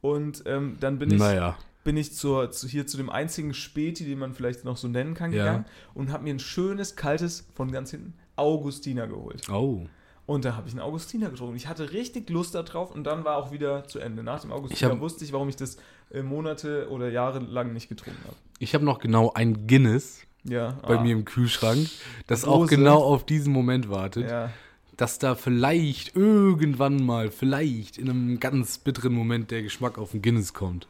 Und 0.00 0.42
ähm, 0.46 0.76
dann 0.80 0.98
bin 0.98 1.10
ich, 1.12 1.18
Naja. 1.18 1.56
bin 1.82 1.96
ich 1.96 2.12
zur, 2.14 2.50
zu, 2.50 2.68
hier 2.68 2.86
zu 2.86 2.96
dem 2.96 3.10
einzigen 3.10 3.54
Späti, 3.54 4.04
den 4.04 4.18
man 4.18 4.34
vielleicht 4.34 4.64
noch 4.64 4.76
so 4.76 4.86
nennen 4.86 5.14
kann, 5.14 5.32
Ja. 5.32 5.44
gegangen 5.44 5.64
und 5.94 6.12
habe 6.12 6.24
mir 6.24 6.34
ein 6.34 6.38
schönes, 6.40 6.94
kaltes, 6.94 7.48
von 7.54 7.72
ganz 7.72 7.90
hinten, 7.90 8.14
Augustiner 8.36 9.06
geholt. 9.08 9.48
Oh. 9.48 9.86
Und 10.26 10.44
da 10.46 10.56
habe 10.56 10.66
ich 10.68 10.72
einen 10.74 10.80
Augustiner 10.80 11.28
getrunken. 11.28 11.54
Ich 11.56 11.68
hatte 11.68 11.92
richtig 11.92 12.30
Lust 12.30 12.54
darauf 12.54 12.90
und 12.94 13.04
dann 13.04 13.24
war 13.24 13.36
auch 13.36 13.52
wieder 13.52 13.86
zu 13.86 13.98
Ende. 13.98 14.22
Nach 14.22 14.40
dem 14.40 14.52
Augustiner 14.52 14.92
hab- 14.92 15.00
wusste 15.00 15.24
ich, 15.24 15.32
warum 15.34 15.48
ich 15.50 15.56
das 15.56 15.76
äh, 16.10 16.22
Monate 16.22 16.88
oder 16.90 17.10
Jahre 17.10 17.40
lang 17.40 17.72
nicht 17.74 17.88
getrunken 17.90 18.22
habe. 18.24 18.36
Ich 18.58 18.74
habe 18.74 18.84
noch 18.86 18.98
genau 19.00 19.32
ein 19.34 19.66
Guinness 19.66 20.20
Ja. 20.44 20.78
bei 20.86 20.96
ah, 20.96 21.02
mir 21.02 21.12
im 21.12 21.24
Kühlschrank, 21.26 21.88
das 22.26 22.44
auch 22.46 22.60
Dose. 22.60 22.76
genau 22.76 23.02
auf 23.02 23.26
diesen 23.26 23.52
Moment 23.52 23.90
wartet, 23.90 24.30
Ja. 24.30 24.50
dass 24.96 25.18
da 25.18 25.34
vielleicht 25.34 26.16
irgendwann 26.16 27.04
mal, 27.04 27.30
vielleicht 27.30 27.98
in 27.98 28.08
einem 28.08 28.40
ganz 28.40 28.78
bitteren 28.78 29.12
Moment 29.12 29.50
der 29.50 29.62
Geschmack 29.62 29.98
auf 29.98 30.12
den 30.12 30.22
Guinness 30.22 30.54
kommt. 30.54 30.88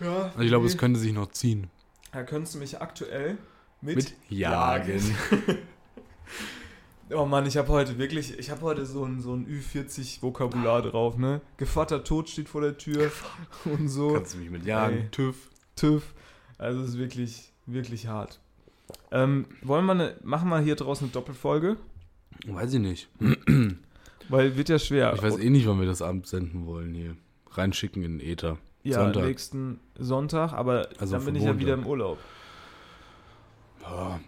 ja 0.00 0.26
Also 0.26 0.40
ich 0.42 0.48
glaube, 0.48 0.66
es 0.66 0.78
könnte 0.78 1.00
sich 1.00 1.12
noch 1.12 1.32
ziehen. 1.32 1.70
Da 2.12 2.22
könntest 2.22 2.54
du 2.54 2.58
mich 2.60 2.80
aktuell 2.80 3.36
mit, 3.80 3.96
Mit 3.96 4.14
Jagen. 4.30 5.02
Oh 7.10 7.24
Mann, 7.24 7.46
ich 7.46 7.56
habe 7.56 7.68
heute 7.68 7.98
wirklich, 7.98 8.36
ich 8.36 8.50
habe 8.50 8.62
heute 8.62 8.84
so 8.84 9.04
ein, 9.04 9.20
so 9.20 9.32
ein 9.32 9.46
Ü40-Vokabular 9.46 10.82
drauf, 10.82 11.16
ne? 11.16 11.40
Gevatter 11.56 12.02
Tod 12.02 12.28
steht 12.28 12.48
vor 12.48 12.62
der 12.62 12.76
Tür 12.78 13.12
und 13.64 13.88
so. 13.88 14.14
Kannst 14.14 14.34
du 14.34 14.38
mich 14.38 14.50
mit 14.50 14.64
jagen? 14.64 14.96
Ey. 14.96 15.08
TÜV. 15.10 15.36
TÜV. 15.76 16.14
Also 16.58 16.80
es 16.80 16.90
ist 16.90 16.98
wirklich, 16.98 17.52
wirklich 17.66 18.08
hart. 18.08 18.40
Ähm, 19.12 19.46
wollen 19.62 19.86
wir 19.86 19.92
eine, 19.92 20.16
machen 20.24 20.48
wir 20.48 20.58
hier 20.58 20.74
draußen 20.74 21.04
eine 21.06 21.12
Doppelfolge? 21.12 21.76
Weiß 22.46 22.74
ich 22.74 22.80
nicht. 22.80 23.08
Weil 24.28 24.56
wird 24.56 24.68
ja 24.68 24.78
schwer. 24.78 25.12
Ich 25.14 25.22
weiß 25.22 25.38
eh 25.38 25.50
nicht, 25.50 25.68
wann 25.68 25.78
wir 25.78 25.86
das 25.86 26.02
Abend 26.02 26.26
senden 26.26 26.66
wollen 26.66 26.92
hier. 26.92 27.16
Reinschicken 27.52 28.02
in 28.02 28.18
den 28.18 28.26
Äther. 28.28 28.58
ja, 28.82 29.00
Sonntag. 29.00 29.24
nächsten 29.26 29.80
Sonntag, 29.96 30.52
aber 30.52 30.88
Also 30.98 31.16
dann 31.16 31.24
bin 31.24 31.36
ich 31.36 31.44
ja 31.44 31.56
wieder 31.58 31.74
im 31.74 31.86
Urlaub. 31.86 32.18
Ja. 33.82 34.18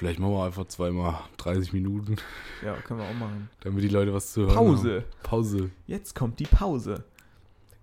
Vielleicht 0.00 0.18
machen 0.18 0.32
wir 0.32 0.44
einfach 0.46 0.66
zweimal 0.66 1.18
30 1.36 1.74
Minuten, 1.74 2.16
Ja, 2.64 2.72
können 2.72 3.00
wir 3.00 3.06
auch 3.06 3.12
machen. 3.12 3.50
damit 3.60 3.84
die 3.84 3.88
Leute 3.88 4.14
was 4.14 4.32
zu 4.32 4.46
hören 4.46 4.54
Pause. 4.54 4.94
haben. 4.94 5.04
Pause. 5.22 5.70
Jetzt 5.86 6.14
kommt 6.14 6.38
die 6.38 6.46
Pause. 6.46 7.04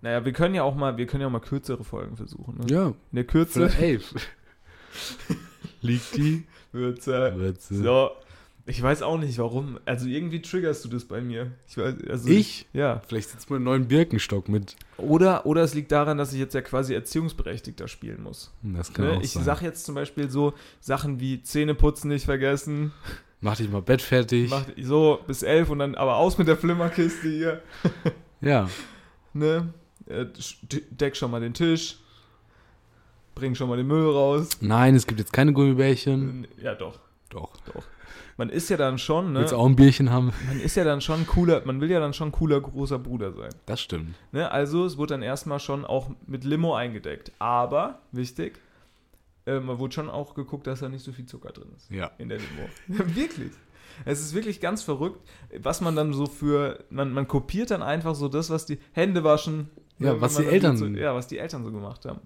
Naja, 0.02 0.24
wir 0.24 0.32
können 0.32 0.56
ja 0.56 0.64
auch 0.64 0.74
mal, 0.74 0.96
wir 0.96 1.06
können 1.06 1.20
ja 1.20 1.30
mal 1.30 1.38
kürzere 1.38 1.84
Folgen 1.84 2.16
versuchen. 2.16 2.58
Ne? 2.58 2.66
Ja. 2.74 2.86
In 2.88 2.94
der 3.12 3.22
Kürze. 3.22 3.70
Liegt 5.80 6.16
die? 6.16 6.44
Würze. 6.72 7.34
Würze. 7.36 7.74
So. 7.84 8.10
Ich 8.68 8.82
weiß 8.82 9.00
auch 9.02 9.16
nicht 9.18 9.38
warum. 9.38 9.78
Also 9.86 10.06
irgendwie 10.06 10.42
triggerst 10.42 10.84
du 10.84 10.88
das 10.90 11.06
bei 11.06 11.22
mir. 11.22 11.52
Ich 11.66 11.78
weiß, 11.78 11.94
also 12.08 12.28
Ich? 12.28 12.66
Ja. 12.74 13.00
Vielleicht 13.08 13.30
sitzt 13.30 13.48
man 13.48 13.56
einen 13.56 13.64
neuen 13.64 13.88
Birkenstock 13.88 14.48
mit. 14.48 14.76
Oder, 14.98 15.46
oder 15.46 15.62
es 15.62 15.72
liegt 15.74 15.90
daran, 15.90 16.18
dass 16.18 16.34
ich 16.34 16.38
jetzt 16.38 16.52
ja 16.54 16.60
quasi 16.60 16.92
Erziehungsberechtigter 16.92 17.88
spielen 17.88 18.22
muss. 18.22 18.52
Das 18.62 18.92
kann 18.92 19.06
Ne? 19.06 19.12
auch 19.16 19.22
Ich 19.22 19.30
sein. 19.32 19.44
sag 19.44 19.62
jetzt 19.62 19.86
zum 19.86 19.94
Beispiel 19.94 20.28
so 20.28 20.52
Sachen 20.80 21.18
wie 21.18 21.42
Zähneputzen 21.42 22.10
nicht 22.10 22.26
vergessen. 22.26 22.92
Mach 23.40 23.56
dich 23.56 23.70
mal 23.70 23.80
Bett 23.80 24.02
fertig. 24.02 24.50
Mach 24.50 24.64
so 24.82 25.20
bis 25.26 25.42
elf 25.42 25.70
und 25.70 25.78
dann 25.78 25.94
aber 25.94 26.16
aus 26.16 26.36
mit 26.36 26.46
der 26.48 26.56
Flimmerkiste 26.56 27.28
hier. 27.28 27.62
Ja. 28.40 28.68
Ne? 29.32 29.72
Äh, 30.06 30.26
Deck 30.90 31.16
schon 31.16 31.30
mal 31.32 31.40
den 31.40 31.54
Tisch. 31.54 31.96
Bring 33.34 33.54
schon 33.56 33.68
mal 33.68 33.76
den 33.76 33.86
Müll 33.88 34.08
raus. 34.10 34.50
Nein, 34.60 34.94
es 34.94 35.06
gibt 35.06 35.18
jetzt 35.18 35.32
keine 35.32 35.52
Gummibärchen. 35.52 36.46
Ja, 36.62 36.74
doch. 36.76 37.00
Doch. 37.30 37.50
Man 38.36 38.48
ist 38.50 38.68
ja 38.70 38.76
dann 38.76 38.98
schon, 38.98 39.32
ne? 39.32 39.40
Willst 39.40 39.54
auch 39.54 39.66
ein 39.66 39.76
Bierchen 39.76 40.10
haben? 40.10 40.32
Man 40.46 40.60
ist 40.60 40.76
ja 40.76 40.84
dann 40.84 41.00
schon 41.00 41.26
cooler, 41.26 41.62
man 41.64 41.80
will 41.80 41.90
ja 41.90 42.00
dann 42.00 42.12
schon 42.14 42.32
cooler 42.32 42.60
großer 42.60 42.98
Bruder 42.98 43.32
sein. 43.32 43.50
Das 43.66 43.80
stimmt. 43.80 44.14
Ne? 44.32 44.50
Also 44.50 44.84
es 44.84 44.96
wurde 44.96 45.14
dann 45.14 45.22
erstmal 45.22 45.60
schon 45.60 45.84
auch 45.84 46.10
mit 46.26 46.44
Limo 46.44 46.74
eingedeckt. 46.74 47.32
Aber, 47.38 48.00
wichtig, 48.12 48.58
äh, 49.46 49.60
man 49.60 49.78
wurde 49.78 49.94
schon 49.94 50.08
auch 50.10 50.34
geguckt, 50.34 50.66
dass 50.66 50.80
da 50.80 50.88
nicht 50.88 51.04
so 51.04 51.12
viel 51.12 51.26
Zucker 51.26 51.50
drin 51.52 51.68
ist 51.76 51.90
Ja. 51.90 52.10
in 52.18 52.28
der 52.28 52.38
Limo. 52.38 52.68
Ja, 52.98 53.14
wirklich. 53.16 53.52
Es 54.04 54.20
ist 54.20 54.32
wirklich 54.34 54.60
ganz 54.60 54.82
verrückt, 54.82 55.18
was 55.60 55.80
man 55.80 55.96
dann 55.96 56.12
so 56.12 56.26
für, 56.26 56.84
man, 56.90 57.12
man 57.12 57.26
kopiert 57.26 57.70
dann 57.72 57.82
einfach 57.82 58.14
so 58.14 58.28
das, 58.28 58.48
was 58.50 58.64
die 58.66 58.78
Hände 58.92 59.24
waschen. 59.24 59.70
Ja, 59.98 60.12
ne, 60.12 60.20
was 60.20 60.38
wenn 60.38 60.44
die 60.44 60.50
Eltern- 60.52 60.76
So, 60.76 60.86
ja, 60.86 61.14
was 61.16 61.26
die 61.26 61.38
Eltern 61.38 61.64
so 61.64 61.72
gemacht 61.72 62.04
haben. 62.04 62.20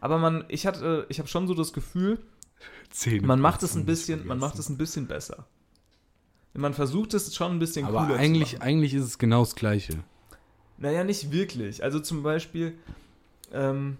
Aber 0.00 0.18
man, 0.18 0.44
ich 0.46 0.64
hatte, 0.64 1.06
ich 1.08 1.18
habe 1.18 1.28
schon 1.28 1.48
so 1.48 1.54
das 1.54 1.72
Gefühl, 1.72 2.18
Zehn. 2.90 3.24
man 3.26 3.40
macht 3.40 3.62
es 3.62 3.74
ein 3.76 3.84
bisschen, 3.86 4.26
man 4.26 4.38
macht 4.38 4.58
es 4.58 4.68
ein 4.68 4.76
bisschen 4.78 5.06
besser. 5.06 5.46
Man 6.54 6.74
versucht 6.74 7.14
es 7.14 7.34
schon 7.34 7.52
ein 7.52 7.58
bisschen 7.58 7.86
Aber 7.86 7.98
cooler 8.04 8.14
zu 8.16 8.20
eigentlich, 8.20 8.52
machen. 8.54 8.62
eigentlich 8.62 8.94
ist 8.94 9.04
es 9.04 9.18
genau 9.18 9.40
das 9.40 9.54
Gleiche. 9.54 9.94
Naja, 10.78 11.04
nicht 11.04 11.30
wirklich. 11.30 11.84
Also 11.84 12.00
zum 12.00 12.22
Beispiel, 12.22 12.74
ähm, 13.52 13.96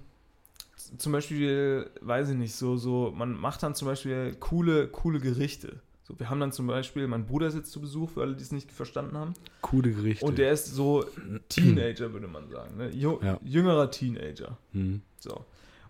zum 0.97 1.13
Beispiel, 1.13 1.91
weiß 2.01 2.31
ich 2.31 2.37
nicht, 2.37 2.55
so, 2.55 2.77
so, 2.77 3.13
man 3.17 3.33
macht 3.39 3.63
dann 3.63 3.75
zum 3.75 3.87
Beispiel 3.87 4.35
coole, 4.41 4.89
coole 4.89 5.21
Gerichte. 5.21 5.81
So, 6.03 6.19
wir 6.19 6.31
haben 6.31 6.41
dann 6.41 6.53
zum 6.53 6.67
Beispiel, 6.67 7.07
mein 7.07 7.27
Bruder 7.27 7.49
ist 7.49 7.55
jetzt 7.55 7.71
zu 7.71 7.81
Besuch, 7.81 8.11
für 8.11 8.23
alle, 8.23 8.35
die 8.35 8.43
es 8.43 8.51
nicht 8.51 8.73
verstanden 8.73 9.17
haben. 9.17 9.35
Coole 9.61 9.93
Gerichte. 9.93 10.25
Und 10.25 10.39
der 10.39 10.53
ist 10.53 10.67
so 10.75 11.05
Teenager, 11.51 12.13
würde 12.13 12.29
man 12.29 12.49
sagen. 12.49 12.77
Ne? 12.79 12.89
Ju 12.91 13.19
Ja. 13.23 13.39
Jüngerer 13.45 13.91
Teenager. 13.91 14.57
Hm. 14.73 15.03
So. 15.21 15.45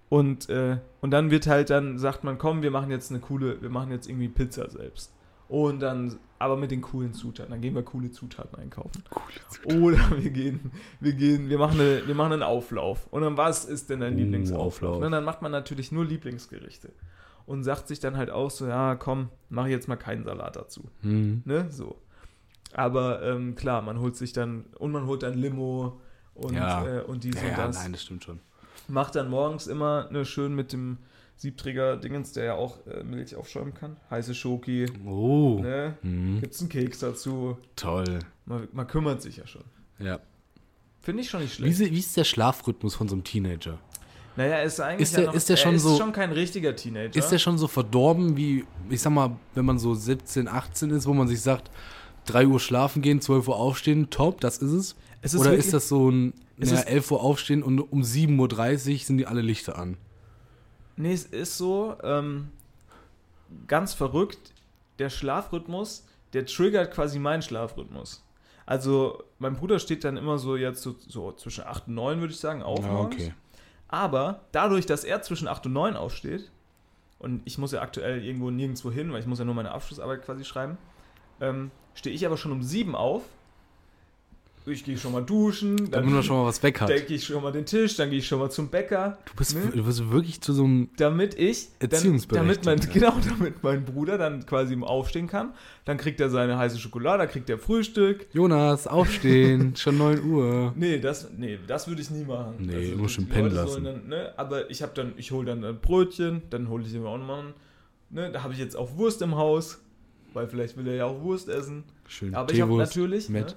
Und, 0.09 0.48
äh, 0.48 0.78
und 1.00 1.11
dann 1.11 1.30
wird 1.30 1.46
halt, 1.46 1.70
dann 1.70 1.98
sagt 1.98 2.24
man, 2.24 2.38
komm, 2.38 2.62
wir 2.62 2.70
machen 2.70 2.90
jetzt 2.90 3.11
eine 3.11 3.20
coole, 3.20 3.61
wir 3.61 3.68
machen 3.70 3.90
jetzt 3.90 4.09
irgendwie 4.09 4.28
Pizza 4.28 4.70
selbst. 4.70 5.12
Und 5.48 5.80
dann, 5.80 6.18
aber 6.38 6.56
mit 6.56 6.70
den 6.70 6.82
coolen 6.82 7.14
Zutaten. 7.14 7.50
Dann 7.52 7.61
gehen 7.62 7.74
wir 7.74 7.82
coole 7.82 8.11
Zutaten 8.11 8.59
einkaufen. 8.59 9.02
Coole 9.64 9.96
Oder 9.96 10.18
wir 10.22 10.30
gehen, 10.30 10.70
wir 11.00 11.12
gehen, 11.14 11.48
wir 11.48 11.59
machen, 11.59 11.80
eine, 11.80 12.06
wir 12.06 12.14
machen 12.14 12.34
einen 12.34 12.42
Auflauf. 12.42 13.06
Und 13.11 13.22
dann, 13.22 13.36
was 13.36 13.64
ist 13.64 13.88
denn 13.90 14.00
dein 14.00 14.14
Oh, 14.14 14.16
Lieblingsauflauf? 14.18 14.66
Auflauf. 14.92 15.04
Und 15.04 15.12
dann 15.12 15.24
macht 15.24 15.40
man 15.42 15.52
natürlich 15.52 15.90
nur 15.92 16.04
Lieblingsgerichte. 16.04 16.92
Und 17.46 17.64
sagt 17.64 17.88
sich 17.88 17.98
dann 17.98 18.18
halt 18.18 18.28
auch 18.30 18.50
so, 18.50 18.66
ja, 18.66 18.94
komm, 18.94 19.30
mach 19.48 19.66
jetzt 19.68 19.88
mal 19.88 19.96
keinen 19.96 20.24
Salat 20.24 20.56
dazu. 20.56 20.84
Hm. 21.00 21.40
Ne, 21.46 21.66
so. 21.70 21.96
Aber 22.74 23.22
ähm, 23.22 23.54
klar, 23.54 23.80
man 23.80 23.98
holt 24.00 24.16
sich 24.16 24.34
dann, 24.34 24.66
und 24.78 24.92
man 24.92 25.06
holt 25.06 25.22
dann 25.22 25.32
Limo 25.32 25.98
und, 26.34 26.52
Ja. 26.54 26.86
äh, 26.86 27.00
und 27.04 27.24
dies 27.24 27.36
Ja, 27.36 27.42
und 27.42 27.48
ja, 27.52 27.66
das. 27.68 27.76
nein, 27.82 27.92
das 27.92 28.02
stimmt 28.02 28.24
schon. 28.24 28.40
Macht 28.89 29.14
dann 29.14 29.28
morgens 29.28 29.66
immer 29.66 30.09
ne, 30.11 30.24
schön 30.24 30.55
mit 30.55 30.72
dem 30.72 30.99
Siebträger-Dingens, 31.36 32.32
der 32.32 32.45
ja 32.45 32.55
auch 32.55 32.78
äh, 32.86 33.03
Milch 33.05 33.36
aufschäumen 33.36 33.74
kann. 33.74 33.97
Heiße 34.11 34.34
Schoki, 34.34 34.86
Oh. 35.07 35.61
ne? 35.62 35.95
Hm. 36.03 36.41
Gibt's 36.41 36.61
einen 36.61 36.68
Keks 36.68 36.99
dazu. 37.01 37.57
Toll. 37.76 38.18
Man, 38.45 38.66
man 38.72 38.86
kümmert 38.86 39.22
sich 39.22 39.36
ja 39.36 39.47
schon. 39.47 39.62
Ja. 39.99 40.18
Finde 41.01 41.22
ich 41.22 41.30
schon 41.30 41.41
nicht 41.41 41.53
Wie 41.59 41.72
schlecht. 41.72 41.80
ist, 41.80 41.91
wie 41.93 41.99
ist 41.99 42.16
der 42.16 42.24
Schlafrhythmus 42.24 42.95
von 42.95 43.09
so 43.09 43.14
einem 43.14 43.24
Teenager? 43.24 43.78
Naja, 44.36 44.57
er 44.57 44.64
ist 44.64 44.78
eigentlich 44.80 45.01
Ist 45.03 45.14
der- 45.16 45.20
ja 45.24 45.26
noch, 45.28 45.34
ist 45.34 45.49
der 45.49 45.55
er 45.57 45.62
schon 45.62 45.74
ist 45.74 45.82
so- 45.82 45.97
schon 45.97 46.12
kein 46.12 46.32
richtiger 46.32 46.74
Teenager. 46.76 47.16
Ist 47.18 47.28
der 47.30 47.39
schon 47.39 47.59
so 47.59 47.66
verdorben 47.66 48.36
wie, 48.36 48.64
ich 48.91 49.01
sag 49.01 49.11
mal, 49.12 49.36
wenn 49.55 49.64
man 49.64 49.78
so 49.78 49.95
17, 49.95 50.47
18 50.49 50.91
ist, 50.91 51.07
wo 51.07 51.14
man 51.14 51.26
sich 51.28 51.41
sagt, 51.41 51.70
3 52.29 52.47
Uhr 52.47 52.61
schlafen 52.61 53.03
gehen, 53.03 53.20
12 53.20 53.49
Uhr 53.49 53.57
aufstehen, 53.57 54.11
top, 54.11 54.41
das 54.41 54.59
ist 54.59 54.72
es? 54.72 54.97
Es 55.22 55.35
ist 55.35 55.41
Oder 55.41 55.51
wirklich- 55.51 55.66
ist 55.66 55.74
das 55.74 55.89
so 55.89 56.11
ein, 56.11 56.33
Es 56.59 56.70
naja, 56.70 56.83
ist- 56.83 56.89
11 56.89 57.11
Uhr 57.11 57.20
aufstehen 57.22 57.62
und 57.62 57.81
um 57.81 58.03
7.30 58.03 58.93
Uhr 59.03 59.07
sind 59.07 59.18
die 59.18 59.26
alle 59.26 59.41
Lichter 59.43 59.79
an? 59.79 59.97
Nee, 60.97 61.12
es 61.12 61.24
ist 61.24 61.57
so, 61.59 61.97
ähm, 62.03 62.49
ganz 63.66 63.95
verrückt, 63.95 64.53
der 64.99 65.11
Schlafrhythmus, 65.11 66.07
der 66.33 66.45
triggert 66.47 66.93
quasi 66.93 67.18
meinen 67.18 67.43
Schlafrhythmus. 67.43 68.24
Also, 68.66 69.22
mein 69.39 69.55
Bruder 69.55 69.79
steht 69.79 70.05
dann 70.05 70.16
immer 70.16 70.39
so 70.39 70.57
jetzt 70.57 70.83
so, 70.83 70.95
so 71.07 71.33
zwischen 71.33 71.64
8 71.64 71.89
und 71.89 71.95
9, 71.95 72.20
würde 72.20 72.33
ich 72.35 72.41
sagen, 72.41 72.62
auf 72.62 72.81
Ja, 72.85 72.99
okay. 73.01 73.33
Aber 73.89 74.41
dadurch, 74.53 74.85
dass 74.85 75.05
er 75.05 75.22
zwischen 75.22 75.49
8 75.49 75.64
und 75.66 75.72
9 75.72 75.97
aufsteht, 75.97 76.51
und 77.18 77.41
ich 77.47 77.57
muss 77.59 77.72
ja 77.72 77.81
aktuell 77.81 78.22
irgendwo 78.24 78.51
nirgendwo 78.51 78.91
hin, 78.91 79.11
weil 79.12 79.20
ich 79.20 79.26
muss 79.26 79.39
ja 79.39 79.45
nur 79.45 79.55
meine 79.55 79.70
Abschlussarbeit 79.72 80.22
quasi 80.22 80.45
schreiben, 80.45 80.76
ähm, 81.41 81.70
stehe 81.99 82.14
ich 82.14 82.24
aber 82.24 82.36
schon 82.36 82.53
um 82.53 82.62
7 82.62 82.94
auf. 82.94 83.22
Ich 84.66 84.84
gehe 84.84 84.99
schon 84.99 85.12
mal 85.12 85.22
duschen, 85.22 85.90
Damit 85.90 86.11
man 86.11 86.22
schon 86.22 86.36
mal 86.36 86.44
was 86.44 86.62
weg 86.62 86.78
hat. 86.82 86.90
decke 86.90 87.14
ich 87.14 87.24
schon 87.24 87.42
mal 87.42 87.53
den 87.53 87.64
Tisch, 87.64 87.96
dann 87.96 88.11
gehe 88.11 88.18
ich 88.18 88.26
schon 88.26 88.38
mal 88.38 88.51
zum 88.51 88.68
Bäcker. 88.68 89.16
Du 89.24 89.32
bist, 89.34 89.55
Ne? 89.55 89.62
du 89.74 89.82
bist 89.82 90.11
wirklich 90.11 90.42
zu 90.42 90.53
so 90.53 90.64
einem 90.64 90.90
damit 90.99 91.38
ich, 91.38 91.68
dann, 91.78 92.20
damit 92.28 92.66
mein, 92.66 92.78
genau, 92.92 93.14
damit 93.26 93.62
mein 93.62 93.86
Bruder 93.86 94.18
dann 94.18 94.44
quasi 94.44 94.74
im 94.74 94.84
Aufstehen 94.84 95.26
kann. 95.26 95.55
Dann 95.86 95.96
kriegt 95.96 96.20
er 96.20 96.28
seine 96.28 96.59
heiße 96.59 96.78
Schokolade, 96.78 97.22
dann 97.22 97.32
kriegt 97.32 97.49
er 97.49 97.57
Frühstück. 97.57 98.26
Jonas, 98.34 98.86
aufstehen, 98.86 99.74
schon 99.76 99.96
9 99.96 100.22
Uhr. 100.22 100.74
Nee, 100.76 100.99
das, 100.99 101.30
nee, 101.34 101.59
das 101.66 101.88
würde 101.88 102.03
ich 102.03 102.11
nie 102.11 102.24
machen. 102.24 102.57
Nee, 102.59 102.92
Also, 102.92 103.09
schön 103.09 103.24
die 103.24 103.32
pennen 103.32 103.55
lassen. 103.55 103.84
Dann, 103.84 104.07
ne, 104.09 104.34
aber 104.36 104.70
ich 104.70 104.82
habe 104.82 104.92
dann, 104.94 105.14
ich 105.16 105.30
hole 105.32 105.46
dann 105.46 105.64
ein 105.64 105.80
Brötchen, 105.80 106.42
dann 106.51 106.68
hole 106.68 106.84
ich 106.84 106.92
immer 106.92 107.09
auch 107.09 107.18
nochmal 107.18 107.40
ein 107.40 107.55
Ne, 108.11 108.30
da 108.32 108.42
habe 108.42 108.53
ich 108.55 108.59
jetzt 108.59 108.74
auch 108.76 108.96
Wurst 108.96 109.20
im 109.22 109.34
Haus, 109.36 109.80
weil 110.35 110.49
vielleicht 110.49 110.76
will 110.76 110.87
er 110.89 110.95
ja 110.95 111.05
auch 111.07 111.20
Wurst 111.22 111.49
essen. 111.49 111.85
Schön. 112.07 112.35
Aber 112.35 112.53
ich 112.53 112.61
habe 112.61 112.76
natürlich 112.76 113.29
mit. 113.29 113.47
ne, 113.49 113.55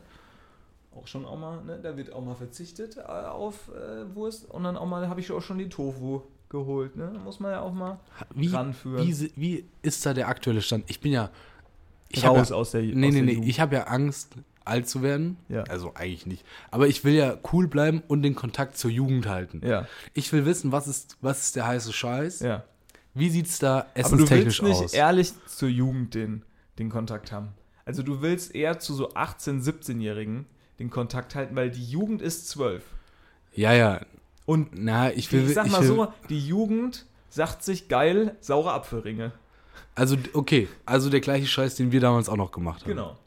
auch 0.95 1.07
schon 1.07 1.26
auch 1.26 1.38
mal, 1.39 1.63
ne, 1.63 1.80
da 1.82 1.95
wird 1.95 2.11
auch 2.11 2.24
mal 2.24 2.36
verzichtet 2.36 2.97
äh, 2.97 3.01
auf 3.01 3.69
äh, 3.69 4.13
Wurst 4.15 4.49
und 4.49 4.63
dann 4.63 4.76
auch 4.78 4.86
mal 4.88 5.07
habe 5.07 5.19
ich 5.22 5.32
auch 5.32 5.41
schon 5.41 5.57
die 5.57 5.69
Tofu 5.69 6.22
geholt. 6.49 6.95
Ne? 6.97 7.11
Da 7.13 7.19
muss 7.19 7.39
man 7.39 7.51
ja 7.51 7.61
auch 7.61 7.72
mal 7.74 7.99
Wie, 8.36 8.47
ranführen. 8.47 9.07
wie, 9.07 9.32
wie 9.36 9.65
ist 9.82 10.05
da 10.05 10.13
der 10.13 10.28
aktuelle 10.28 10.61
Stand? 10.61 10.84
Ich 10.89 10.99
bin 10.99 11.11
ja. 11.13 11.30
Ich 12.09 12.26
raus 12.26 12.49
ja, 12.49 12.55
aus 12.57 12.72
der 12.72 12.82
Nee, 12.82 13.07
aus 13.07 13.13
nee, 13.13 13.22
nee. 13.22 13.41
Ich 13.45 13.61
habe 13.61 13.76
ja 13.76 13.84
Angst, 13.84 14.34
alt 14.65 14.89
zu 14.89 15.01
werden. 15.01 15.38
Ja. 15.47 15.63
Also 15.63 15.93
eigentlich 15.95 16.26
nicht. 16.26 16.45
Aber 16.69 16.88
ich 16.89 17.05
will 17.05 17.13
ja 17.13 17.38
cool 17.53 17.69
bleiben 17.69 18.03
und 18.09 18.22
den 18.22 18.36
Kontakt 18.36 18.78
zur 18.78 18.91
Jugend 18.91 19.28
halten. 19.28 19.61
Ja, 19.65 19.88
Ich 20.13 20.32
will 20.34 20.45
wissen, 20.45 20.74
was 20.74 20.89
ist, 20.89 21.17
was 21.22 21.41
ist 21.41 21.55
der 21.55 21.67
heiße 21.67 21.93
Scheiß? 21.93 22.41
ja. 22.41 22.63
Wie 23.13 23.30
sieht's 23.30 23.59
da 23.59 23.80
Aber 23.80 23.88
du 23.93 23.99
essenstechnisch 23.99 24.61
willst 24.63 24.80
nicht 24.82 24.86
aus? 24.86 24.93
ehrlich 24.93 25.34
zur 25.45 25.67
Jugend 25.67 26.15
den, 26.15 26.43
den 26.82 26.89
Kontakt 26.89 27.32
haben. 27.32 27.49
Also 27.86 28.03
du 28.03 28.21
willst 28.21 28.53
eher 28.55 28.79
zu 28.79 28.93
so 28.93 29.09
18-, 29.13 29.63
17-Jährigen 29.63 30.45
den 30.79 30.89
Kontakt 30.89 31.36
halten, 31.36 31.55
weil 31.55 31.69
die 31.71 31.84
Jugend 31.86 32.21
ist 32.21 32.49
12. 32.49 32.84
Ja, 33.53 33.73
ja. 33.73 34.01
Und 34.45 34.69
Na, 34.73 35.11
ich 35.11 35.32
will. 35.32 35.47
ich 35.47 35.53
sag 35.53 35.67
ich 35.67 35.71
mal 35.71 35.82
will, 35.82 35.88
so, 35.88 36.07
die 36.29 36.39
Jugend 36.45 37.05
sagt 37.29 37.63
sich 37.63 37.88
geil, 37.88 38.36
saure 38.41 38.73
Apfelringe. 38.73 39.32
Also, 39.95 40.15
okay. 40.34 40.67
Also 40.86 41.09
der 41.09 41.19
gleiche 41.21 41.47
Scheiß, 41.47 41.75
den 41.75 41.91
wir 41.91 41.99
damals 41.99 42.29
auch 42.29 42.38
noch 42.38 42.51
gemacht 42.51 42.82
haben. 42.82 42.89
Genau. 42.89 43.17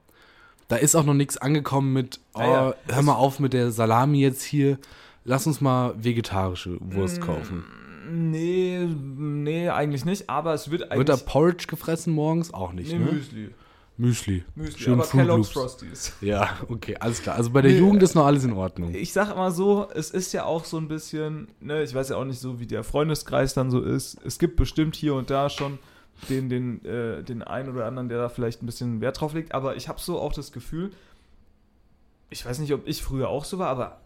Da 0.69 0.77
ist 0.77 0.95
auch 0.95 1.05
noch 1.05 1.15
nichts 1.15 1.37
angekommen 1.37 1.93
mit, 1.93 2.21
oh, 2.35 2.41
Ja, 2.41 2.69
ja. 2.71 2.75
hör 2.89 3.03
mal 3.03 3.15
auf 3.15 3.39
mit 3.39 3.53
der 3.53 3.71
Salami 3.71 4.21
jetzt 4.21 4.43
hier. 4.43 4.79
Lass 5.25 5.47
uns 5.47 5.61
mal 5.61 5.95
vegetarische 6.03 6.77
Wurst 6.81 7.19
Mm, 7.19 7.25
kaufen. 7.25 7.65
Nee, 8.11 8.87
nee, 8.87 9.69
eigentlich 9.69 10.05
nicht, 10.05 10.29
aber 10.29 10.55
es 10.55 10.71
wird 10.71 10.85
eigentlich 10.91 10.99
Wird 10.99 11.09
da 11.09 11.17
Porridge 11.17 11.67
gefressen 11.67 12.13
morgens? 12.13 12.53
Auch 12.53 12.73
nicht, 12.73 12.93
nee, 12.93 12.99
ne? 12.99 13.13
Müsli. 13.13 13.51
Müsli. 13.97 14.45
Müsli, 14.57 14.79
Schön 14.83 14.93
aber 14.95 15.05
Fruit 15.05 15.21
Kellogg's. 15.23 15.49
Frosties. 15.51 16.13
Ja, 16.21 16.59
okay, 16.69 16.97
alles 16.99 17.23
klar. 17.23 17.37
Also 17.37 17.51
bei 17.51 17.63
der 17.63 17.71
Nee, 17.71 17.79
Jugend 17.79 18.03
ist 18.03 18.15
noch 18.15 18.27
alles 18.27 18.43
in 18.45 18.53
Ordnung. 18.53 18.93
Ich 18.95 19.13
sag 19.13 19.37
mal 19.37 19.53
so, 19.53 19.89
es 19.95 20.11
ist 20.11 20.33
ja 20.33 20.45
auch 20.45 20.65
so 20.65 20.79
ein 20.79 20.89
bisschen, 20.89 21.49
ne, 21.61 21.83
ich 21.85 21.95
weiß 21.95 22.09
ja 22.09 22.17
auch 22.17 22.25
nicht 22.25 22.41
so, 22.41 22.59
wie 22.59 22.67
der 22.67 22.83
Freundeskreis 22.83 23.55
dann 23.55 23.71
so 23.71 23.81
ist. 23.81 24.19
Es 24.25 24.39
gibt 24.39 24.57
bestimmt 24.57 24.97
hier 24.97 25.15
und 25.15 25.31
da 25.31 25.49
schon 25.49 25.79
den, 26.29 26.49
den, 26.49 26.85
äh, 26.85 27.23
den 27.23 27.43
einen 27.43 27.69
oder 27.73 27.87
anderen, 27.87 28.09
der 28.09 28.19
da 28.19 28.29
vielleicht 28.29 28.63
ein 28.63 28.67
bisschen 28.67 29.01
Wert 29.01 29.21
drauf 29.21 29.33
legt, 29.35 29.55
aber 29.55 29.77
ich 29.77 29.89
habe 29.89 30.01
so 30.01 30.19
auch 30.19 30.33
das 30.33 30.51
Gefühl, 30.53 30.91
ich 32.31 32.45
weiß 32.45 32.59
nicht, 32.59 32.73
ob 32.73 32.87
ich 32.89 33.03
früher 33.03 33.29
auch 33.29 33.45
so 33.45 33.59
war, 33.59 33.69
aber 33.69 34.01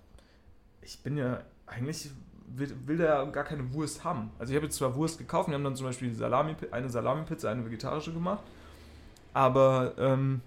ich 0.83 0.99
bin 1.01 1.17
ja 1.17 1.41
eigentlich, 1.67 2.11
will, 2.55 2.75
will 2.87 3.01
ja 3.01 3.25
gar 3.27 3.45
keine 3.45 3.73
Wurst 3.73 4.05
haben. 4.05 4.31
Also 4.39 4.53
ich 4.53 4.57
habe 4.57 4.67
jetzt 4.67 4.77
zwar 4.77 4.95
Wurst 4.95 5.19
gekauft, 5.19 5.49
wir 5.49 5.55
haben 5.55 5.65
dann 5.65 5.77
zum 5.77 5.87
Beispiel 5.87 6.13
Salami, 6.13 6.57
eine 6.71 6.89
Salami-Pizza, 6.89 7.51
eine 7.51 7.65
vegetarische 7.65 8.13
gemacht, 8.13 8.43
aber 9.35 9.95
ähm, 9.99 10.41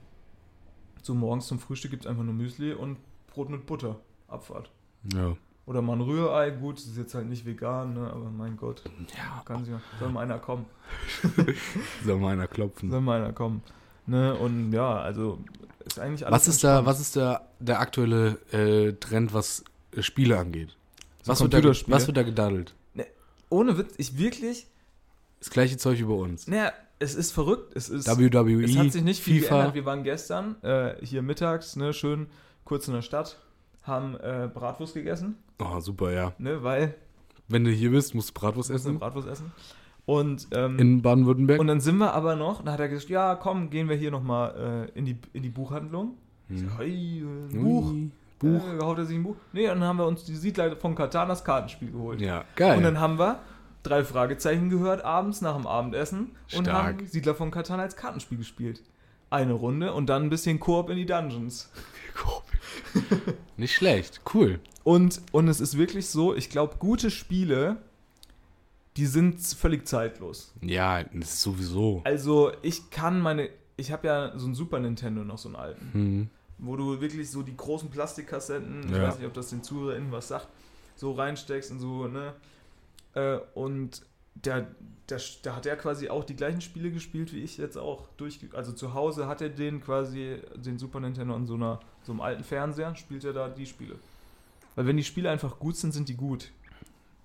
so 1.02 1.14
morgens 1.14 1.48
zum 1.48 1.60
Frühstück 1.60 1.92
gibt 1.92 2.06
es 2.06 2.10
einfach 2.10 2.24
nur 2.24 2.34
Müsli 2.34 2.74
und 2.74 2.98
Brot 3.28 3.50
mit 3.50 3.66
Butter. 3.66 3.98
Abfahrt. 4.28 4.72
Ja. 5.14 5.36
Oder 5.66 5.82
mal 5.82 5.94
ein 5.94 6.02
Rührei, 6.02 6.50
gut, 6.50 6.78
das 6.78 6.86
ist 6.86 6.98
jetzt 6.98 7.14
halt 7.14 7.28
nicht 7.28 7.46
vegan, 7.46 7.94
ne, 7.94 8.10
aber 8.12 8.30
mein 8.30 8.58
Gott, 8.58 8.82
ja. 9.16 9.42
kann 9.46 9.64
sich, 9.64 9.74
soll 10.00 10.10
mal 10.10 10.22
einer 10.22 10.40
kommen. 10.40 10.66
Soll 12.06 12.18
mal 12.18 12.34
einer 12.34 12.48
klopfen. 12.48 12.90
Soll 12.90 13.02
mal 13.02 13.22
einer 13.22 13.34
kommen. 13.34 13.62
Ne, 14.08 14.34
und 14.36 14.74
ja, 14.74 14.98
also 14.98 15.40
ist 15.86 16.00
eigentlich 16.00 16.26
alles 16.26 16.34
Was 16.34 16.48
ist 16.48 16.64
da, 16.64 16.86
was 16.86 17.00
ist 17.00 17.16
da 17.16 17.48
der 17.60 17.80
aktuelle 17.80 18.40
äh, 18.52 18.94
Trend, 18.94 19.34
was 19.34 19.64
Spiele 20.00 20.40
angeht? 20.40 20.76
So 21.24 21.32
Was 21.32 21.42
wird, 21.42 21.54
da, 21.54 21.64
was 21.88 22.08
wird 22.08 22.18
da 22.18 22.24
gedaddelt? 22.24 22.74
Ohne 23.50 23.78
Witz, 23.78 23.94
ich 23.98 24.18
wirklich, 24.18 24.68
Das 25.40 25.50
gleiche 25.50 25.78
Zeug 25.78 26.00
über 26.00 26.16
uns. 26.16 26.48
naja, 26.48 26.72
es 27.00 27.16
ist 27.16 27.32
verrückt, 27.32 27.74
es 27.76 27.90
ist, 27.90 28.08
WWE, 28.08 28.64
es 28.64 28.78
hat 28.78 28.92
sich 28.94 29.04
nicht 29.04 29.22
viel 29.22 29.42
FIFA. 29.42 29.56
geändert. 29.56 29.76
Wir 29.76 29.86
waren 29.86 30.04
gestern 30.04 30.56
äh, 30.64 30.96
hier 31.06 31.22
mittags, 31.22 31.76
ne, 31.76 31.94
schön 31.94 32.28
kurz 32.64 32.88
in 32.88 32.94
der 32.94 33.02
Stadt, 33.02 33.38
haben 33.84 34.16
äh, 34.16 34.50
Bratwurst 34.54 34.94
gegessen, 34.94 35.36
Oh, 35.60 35.80
super, 35.80 36.12
ja. 36.12 36.34
ne, 36.38 36.64
weil 36.64 36.96
Wenn 37.50 37.66
du 37.66 37.72
hier 37.72 37.92
bist, 37.92 38.16
musst 38.16 38.30
du 38.30 38.34
Bratwurst 38.40 38.70
essen. 38.70 38.98
Bratwurst 39.00 39.28
essen. 39.28 39.52
Und, 40.06 40.48
ähm, 40.52 40.80
In 40.80 41.02
Baden-Württemberg. 41.02 41.60
Und 41.60 41.68
dann 41.68 41.80
sind 41.82 41.98
wir 41.98 42.14
aber 42.14 42.36
noch, 42.36 42.64
dann 42.64 42.74
hat 42.74 42.80
er 42.80 42.88
gesagt, 42.90 43.10
ja, 43.10 43.36
komm, 43.36 43.70
gehen 43.70 43.90
wir 43.90 43.96
hier 43.98 44.10
nochmal 44.12 44.88
äh, 44.96 44.98
in, 44.98 45.06
die, 45.06 45.18
in 45.34 45.44
die 45.44 45.50
Buchhandlung. 45.50 46.18
Ich 46.50 46.62
Hm. 46.62 46.70
so, 46.70 46.78
hey, 46.80 47.24
Buch. 47.52 47.92
Ui, 47.92 48.12
Buch. 48.42 48.68
Äh, 48.68 48.84
haut 48.84 48.98
er 48.98 49.06
sich 49.06 49.16
ein 49.18 49.24
Buch? 49.24 49.36
Nee, 49.54 49.70
und 49.70 49.80
dann 49.80 49.88
haben 49.88 49.98
wir 49.98 50.08
uns 50.08 50.24
die 50.24 50.36
Siedler 50.36 50.76
von 50.76 50.96
Katan 50.96 51.30
das 51.30 51.44
Kartenspiel 51.44 51.92
geholt. 51.92 52.20
Ja, 52.22 52.44
geil. 52.56 52.78
Und 52.78 52.84
dann 52.84 53.00
haben 53.00 53.18
wir 53.20 53.40
drei 53.84 54.04
Fragezeichen 54.04 54.70
gehört 54.70 55.04
abends 55.04 55.42
nach 55.42 55.56
dem 55.56 55.68
Abendessen 55.68 56.36
und 56.56 56.66
Stark. 56.66 56.98
haben 56.98 57.08
Siedler 57.08 57.36
von 57.36 57.52
Katan 57.52 57.80
als 57.80 57.96
Kartenspiel 57.96 58.38
gespielt. 58.38 58.82
Eine 59.30 59.54
Runde 59.54 59.94
und 59.94 60.08
dann 60.08 60.24
ein 60.24 60.30
bisschen 60.30 60.60
Koop 60.60 60.90
in 60.90 60.98
die 60.98 61.06
Dungeons. 61.06 61.72
Nicht 63.58 63.74
schlecht. 63.74 64.22
Cool. 64.34 64.60
Und, 64.84 65.22
und 65.32 65.48
es 65.48 65.62
ist 65.62 65.78
wirklich 65.78 66.08
so, 66.08 66.36
ich 66.36 66.50
glaube, 66.50 66.76
gute 66.80 67.10
Spiele, 67.10 67.78
die 68.98 69.06
sind 69.06 69.40
völlig 69.40 69.88
zeitlos. 69.88 70.54
Ja, 70.62 71.04
das 71.04 71.34
ist 71.34 71.42
sowieso. 71.42 72.02
Also 72.04 72.52
ich 72.62 72.90
kann 72.90 73.22
meine, 73.22 73.50
ich 73.78 73.92
habe 73.92 74.08
ja 74.08 74.38
so 74.38 74.48
ein 74.48 74.56
Super 74.56 74.80
Nintendo 74.80 75.24
noch 75.24 75.38
so 75.38 75.50
einen 75.50 75.56
alten. 75.56 75.90
Hm. 75.94 76.30
Wo 76.62 76.76
du 76.78 77.02
wirklich 77.02 77.30
so 77.30 77.42
die 77.44 77.56
großen 77.58 77.90
Plastikkassetten, 77.90 78.86
ich 78.86 78.92
Ja. 78.96 79.04
weiß 79.04 79.18
nicht, 79.18 79.28
ob 79.28 79.34
das 79.34 79.50
den 79.50 79.64
ZuhörerInnen 79.64 80.12
was 80.12 80.30
sagt, 80.30 80.48
so 80.96 81.12
reinsteckst 81.12 81.72
und 81.72 81.80
so, 81.80 82.08
ne? 82.08 82.34
Äh, 83.16 83.40
und 83.56 84.04
der, 84.36 84.68
der, 85.10 85.20
da 85.44 85.56
hat 85.58 85.66
er 85.66 85.76
quasi 85.76 86.08
auch 86.08 86.24
die 86.24 86.36
gleichen 86.36 86.62
Spiele 86.62 86.90
gespielt, 86.92 87.34
wie 87.34 87.44
ich 87.44 87.58
jetzt 87.58 87.78
auch 87.78 88.08
durch. 88.16 88.40
Also 88.54 88.72
zu 88.72 88.94
Hause 88.94 89.28
hat 89.28 89.42
er 89.42 89.50
den 89.50 89.82
quasi, 89.82 90.38
den 90.56 90.78
Super 90.80 91.00
Nintendo 91.02 91.36
an 91.36 91.46
so, 91.46 91.56
einer, 91.56 91.80
so 92.04 92.14
einem 92.14 92.22
alten 92.22 92.44
Fernseher, 92.44 92.96
spielt 92.96 93.26
er 93.26 93.34
da 93.34 93.50
die 93.50 93.66
Spiele. 93.66 93.96
Weil 94.76 94.88
wenn 94.88 94.96
die 94.96 95.04
Spiele 95.04 95.30
einfach 95.30 95.60
gut 95.60 95.76
sind, 95.76 95.92
sind 95.92 96.08
die 96.08 96.16
gut. 96.16 96.50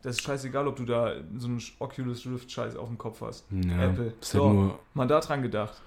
Das 0.03 0.17
ist 0.17 0.23
scheißegal, 0.23 0.67
ob 0.67 0.77
du 0.77 0.85
da 0.85 1.15
so 1.37 1.47
einen 1.47 1.63
Oculus 1.79 2.27
Rift 2.27 2.51
Scheiß 2.51 2.75
auf 2.77 2.89
dem 2.89 2.99
Kopf 2.99 3.21
hast. 3.21 3.45
Ja, 3.51 3.85
Apple. 3.85 4.05
Halt 4.07 4.25
So. 4.25 4.53
nur, 4.53 4.79
Mal 4.95 5.07
da 5.07 5.21
dran 5.21 5.43
gedacht. 5.43 5.81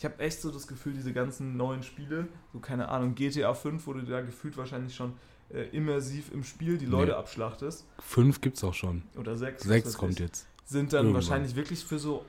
Ich 0.00 0.04
habe 0.06 0.18
echt 0.20 0.40
so 0.40 0.50
das 0.50 0.66
Gefühl, 0.66 0.94
diese 0.94 1.12
ganzen 1.12 1.58
neuen 1.58 1.82
Spiele, 1.82 2.26
so 2.54 2.58
keine 2.58 2.88
Ahnung, 2.88 3.14
GTA 3.14 3.52
5, 3.52 3.86
wo 3.86 3.92
du 3.92 4.00
da 4.00 4.22
gefühlt 4.22 4.56
wahrscheinlich 4.56 4.94
schon 4.96 5.12
äh, 5.52 5.64
immersiv 5.76 6.32
im 6.32 6.42
Spiel 6.42 6.78
die 6.78 6.86
Leute 6.86 7.10
Nee. 7.12 7.18
abschlachtest, 7.18 7.84
fünf 7.98 8.40
gibt's 8.40 8.64
auch 8.64 8.72
schon. 8.72 9.02
oder 9.18 9.36
sechs, 9.36 9.62
Sechs 9.64 9.98
kommt 9.98 10.14
ich, 10.14 10.20
jetzt. 10.20 10.46
sind 10.64 10.94
dann 10.94 11.04
Irgendwann. 11.04 11.22
wahrscheinlich 11.22 11.54
wirklich 11.54 11.84
für 11.84 11.98
so, 11.98 12.24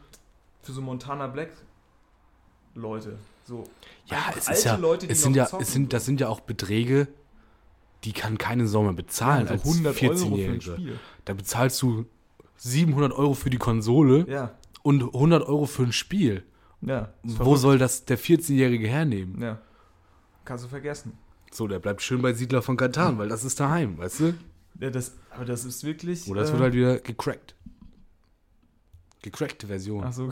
für 0.61 0.73
so 0.73 0.81
Montana 0.81 1.27
Black 1.27 1.51
Leute. 2.75 3.17
So 3.45 3.63
Ja, 4.05 4.17
es 4.37 4.47
alte 4.49 4.59
ist 4.59 4.65
ja, 4.65 4.75
Leute, 4.75 5.07
die 5.07 5.13
es 5.13 5.21
sind 5.21 5.35
ja, 5.37 5.47
es 5.57 5.71
sind, 5.71 5.93
das 5.93 6.05
sind 6.05 6.19
ja 6.19 6.27
auch 6.27 6.41
Beträge, 6.41 7.07
die 8.03 8.11
kann 8.11 8.37
keine 8.37 8.67
Sau 8.67 8.83
mehr 8.83 8.91
bezahlen 8.91 9.45
Ja, 9.45 9.53
als 9.53 9.63
so 9.63 9.69
100 9.69 10.03
Euro 10.03 10.15
für 10.17 10.25
ein 10.25 10.31
14-Jährige. 10.33 10.61
Spiel. 10.73 10.99
Da 11.23 11.33
bezahlst 11.33 11.81
du 11.81 12.05
700 12.57 13.13
Euro 13.13 13.33
für 13.33 13.49
die 13.49 13.57
Konsole 13.59 14.25
Ja, 14.29 14.55
und 14.83 15.01
100 15.03 15.43
Euro 15.47 15.65
für 15.67 15.83
ein 15.83 15.93
Spiel. 15.93 16.43
Ja. 16.81 17.13
Wo 17.23 17.55
soll 17.55 17.77
das 17.77 18.05
der 18.05 18.17
14-Jährige 18.17 18.87
hernehmen? 18.87 19.41
Ja. 19.41 19.59
Kannst 20.45 20.65
du 20.65 20.69
vergessen. 20.69 21.17
So, 21.51 21.67
der 21.67 21.79
bleibt 21.79 22.01
schön 22.01 22.21
bei 22.21 22.33
Siedler 22.33 22.61
von 22.61 22.77
Katan, 22.77 23.17
weil 23.17 23.29
das 23.29 23.43
ist 23.43 23.59
daheim, 23.59 23.97
weißt 23.97 24.19
du? 24.21 24.33
Ja, 24.79 24.89
das, 24.89 25.17
aber 25.29 25.45
das 25.45 25.65
ist 25.65 25.83
wirklich. 25.83 26.27
Oder 26.29 26.41
es 26.41 26.49
äh, 26.49 26.53
wird 26.53 26.61
halt 26.61 26.73
wieder 26.73 26.99
gecrackt. 26.99 27.55
Gecrackte 29.21 29.67
Version. 29.67 30.03
Ach 30.05 30.13
so. 30.13 30.29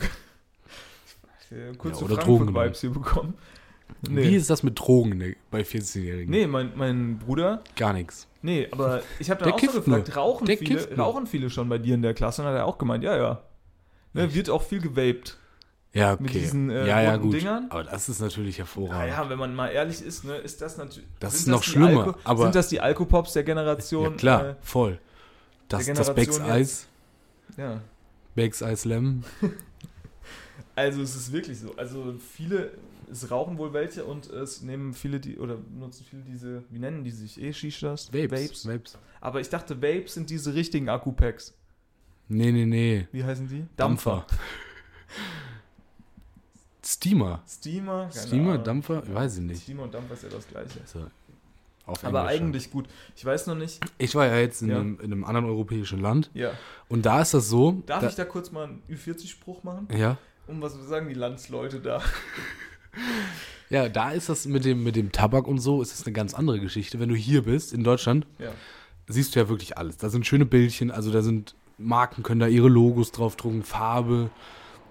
Ja, 1.50 1.70
oder 1.80 2.14
Frankfurt-Vibes 2.14 2.80
hier 2.80 2.90
bekommen. 2.90 3.34
Wie 4.02 4.36
ist 4.36 4.48
das 4.48 4.62
mit 4.62 4.78
Drogen 4.78 5.18
ne, 5.18 5.36
bei 5.50 5.62
14-Jährigen? 5.62 6.30
Nee, 6.30 6.46
mein, 6.46 6.72
mein 6.76 7.18
Bruder, 7.18 7.62
Gar 7.76 7.92
nichts. 7.92 8.28
nee, 8.40 8.68
aber 8.70 9.02
ich 9.18 9.30
habe 9.30 9.42
dann 9.42 9.52
auch 9.52 9.60
so 9.60 9.82
gefragt, 9.82 10.08
nur. 10.08 10.16
rauchen 10.16 10.46
Der 10.46 10.56
viele, 10.56 10.96
rauchen 10.96 11.26
viele 11.26 11.50
schon 11.50 11.68
bei 11.68 11.78
dir 11.78 11.96
in 11.96 12.02
der 12.02 12.14
Klasse? 12.14 12.42
Und 12.42 12.48
hat 12.48 12.54
er 12.54 12.66
auch 12.66 12.78
gemeint, 12.78 13.02
ja, 13.02 13.16
ja. 13.16 13.42
Ne, 14.12 14.32
wird 14.32 14.48
auch 14.48 14.62
viel 14.62 14.80
gewaped. 14.80 15.38
Ja, 15.92 16.12
okay. 16.12 16.22
Mit 16.22 16.34
diesen, 16.34 16.70
äh, 16.70 16.86
ja, 16.86 17.00
ja, 17.02 17.16
gut. 17.16 17.34
Dingern? 17.34 17.66
Aber 17.68 17.82
das 17.82 18.08
ist 18.08 18.20
natürlich 18.20 18.58
hervorragend. 18.58 19.10
Naja, 19.10 19.28
wenn 19.28 19.38
man 19.38 19.54
mal 19.54 19.68
ehrlich 19.68 20.02
ist, 20.02 20.24
ne, 20.24 20.36
ist 20.36 20.60
das 20.62 20.76
natürlich. 20.76 21.08
Das 21.18 21.34
ist 21.34 21.48
noch 21.48 21.62
die 21.62 21.70
schlimmer, 21.70 22.06
Alko, 22.06 22.18
aber- 22.24 22.42
sind 22.44 22.54
das 22.54 22.68
die 22.68 22.80
Alkopops 22.80 23.32
der 23.32 23.42
Generation? 23.42 24.12
Ja, 24.12 24.16
klar, 24.16 24.48
Äh, 24.50 24.54
voll. 24.60 24.98
Das, 25.68 25.86
das 25.86 26.14
Becks 26.14 26.40
Eis, 26.40 26.86
ja. 27.56 27.80
Becks 28.34 28.62
Eis 28.62 28.84
Lemon. 28.84 29.24
Also 30.76 31.02
es 31.02 31.14
ist 31.14 31.30
wirklich 31.32 31.58
so. 31.58 31.74
Also 31.76 32.14
viele, 32.34 32.70
es 33.10 33.30
rauchen 33.30 33.58
wohl 33.58 33.72
welche 33.74 34.04
und 34.04 34.30
es 34.30 34.62
nehmen 34.62 34.94
viele 34.94 35.20
die, 35.20 35.36
oder 35.36 35.56
benutzen 35.56 36.06
viele 36.08 36.22
diese, 36.22 36.62
wie 36.70 36.78
nennen 36.78 37.04
die 37.04 37.10
sich? 37.10 37.38
Eh 37.42 37.52
Shishas? 37.52 38.10
Vapes. 38.14 38.66
Vapes. 38.66 38.96
Aber 39.20 39.40
ich 39.40 39.50
dachte, 39.50 39.82
Vapes 39.82 40.14
sind 40.14 40.30
diese 40.30 40.54
richtigen 40.54 40.88
Akku-Packs. 40.88 41.54
Nee, 42.28 42.50
nee, 42.52 42.64
nee. 42.64 43.08
Wie 43.12 43.22
heißen 43.24 43.46
die? 43.48 43.66
Dampfer. 43.76 44.24
Steamer. 46.94 47.42
Steamer? 47.48 48.08
Keine 48.12 48.26
Steamer, 48.26 48.50
Ahnung. 48.52 48.64
Dampfer? 48.64 49.02
Weiß 49.14 49.36
ich 49.38 49.42
nicht. 49.44 49.62
Steamer 49.62 49.84
und 49.84 49.94
Dampfer 49.94 50.14
ist 50.14 50.22
ja 50.24 50.28
das 50.30 50.46
gleiche. 50.48 50.78
So. 50.86 51.06
auf 51.86 52.04
Aber 52.04 52.20
Englisch. 52.30 52.40
eigentlich 52.40 52.70
gut. 52.70 52.86
Ich 53.16 53.24
weiß 53.24 53.46
noch 53.48 53.54
nicht. 53.56 53.80
Ich 53.98 54.14
war 54.14 54.26
ja 54.26 54.38
jetzt 54.38 54.62
in, 54.62 54.70
Ja. 54.70 54.78
Einem, 54.80 54.98
in 55.00 55.12
einem 55.12 55.24
anderen 55.24 55.46
europäischen 55.46 56.00
Land 56.00 56.30
Ja. 56.34 56.52
und 56.88 57.06
da 57.06 57.20
ist 57.22 57.34
das 57.34 57.48
so. 57.48 57.82
Darf 57.86 58.02
da, 58.02 58.08
ich 58.08 58.14
da 58.14 58.24
kurz 58.24 58.50
mal 58.52 58.64
einen 58.64 58.82
Ü40-Spruch 58.88 59.62
machen? 59.62 59.88
Ja. 59.96 60.16
Um 60.46 60.60
was 60.62 60.74
sagen 60.74 61.08
die 61.08 61.14
Landsleute 61.14 61.80
da? 61.80 62.00
Ja, 63.68 63.88
da 63.88 64.10
ist 64.10 64.28
das 64.28 64.46
mit 64.46 64.64
dem, 64.64 64.82
mit 64.82 64.96
dem 64.96 65.12
Tabak 65.12 65.46
und 65.46 65.58
so, 65.58 65.80
ist 65.80 65.92
das 65.92 66.04
eine 66.04 66.12
ganz 66.12 66.34
andere 66.34 66.58
Geschichte. 66.58 66.98
Wenn 66.98 67.08
du 67.08 67.14
hier 67.14 67.42
bist, 67.44 67.72
in 67.72 67.84
Deutschland, 67.84 68.26
Ja. 68.40 68.50
siehst 69.06 69.34
du 69.36 69.38
ja 69.40 69.48
wirklich 69.48 69.78
alles. 69.78 69.96
Da 69.96 70.08
sind 70.10 70.26
schöne 70.26 70.44
Bildchen, 70.44 70.90
also 70.90 71.12
da 71.12 71.22
sind 71.22 71.54
Marken, 71.78 72.24
können 72.24 72.40
da 72.40 72.48
ihre 72.48 72.68
Logos 72.68 73.12
draufdrucken, 73.12 73.62
Farbe. 73.62 74.30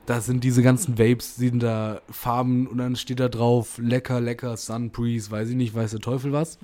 Da 0.09 0.21
sind 0.21 0.43
diese 0.43 0.63
ganzen 0.63 0.97
Vapes, 0.97 1.35
sind 1.35 1.61
da 1.61 2.01
Farben 2.09 2.65
und 2.65 2.79
dann 2.79 2.95
steht 2.95 3.19
da 3.19 3.29
drauf, 3.29 3.77
lecker, 3.77 4.19
lecker, 4.19 4.57
Sun 4.57 4.89
Breeze, 4.89 5.29
weiß 5.29 5.49
ich 5.49 5.55
nicht, 5.55 5.75
weiß 5.75 5.91
der 5.91 5.99
Teufel 5.99 6.33
was. 6.33 6.57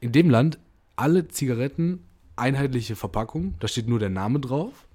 In 0.00 0.10
dem 0.10 0.30
Land 0.30 0.58
alle 0.96 1.28
Zigaretten, 1.28 2.02
einheitliche 2.36 2.96
Verpackung, 2.96 3.56
da 3.60 3.68
steht 3.68 3.90
nur 3.90 3.98
der 3.98 4.08
Name 4.08 4.40
drauf. 4.40 4.88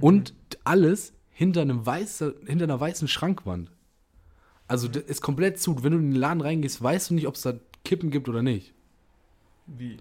Und 0.00 0.32
alles 0.64 1.12
hinter, 1.28 1.60
einem 1.60 1.84
weiße, 1.84 2.34
hinter 2.46 2.64
einer 2.64 2.80
weißen 2.80 3.08
Schrankwand. 3.08 3.70
Also 4.66 4.88
das 4.88 5.02
ist 5.02 5.20
komplett 5.20 5.60
zu. 5.60 5.84
Wenn 5.84 5.92
du 5.92 5.98
in 5.98 6.12
den 6.12 6.18
Laden 6.18 6.40
reingehst, 6.40 6.82
weißt 6.82 7.10
du 7.10 7.14
nicht, 7.14 7.26
ob 7.26 7.34
es 7.34 7.42
da 7.42 7.52
Kippen 7.84 8.10
gibt 8.10 8.30
oder 8.30 8.42
nicht. 8.42 8.72
Wie? 9.66 9.98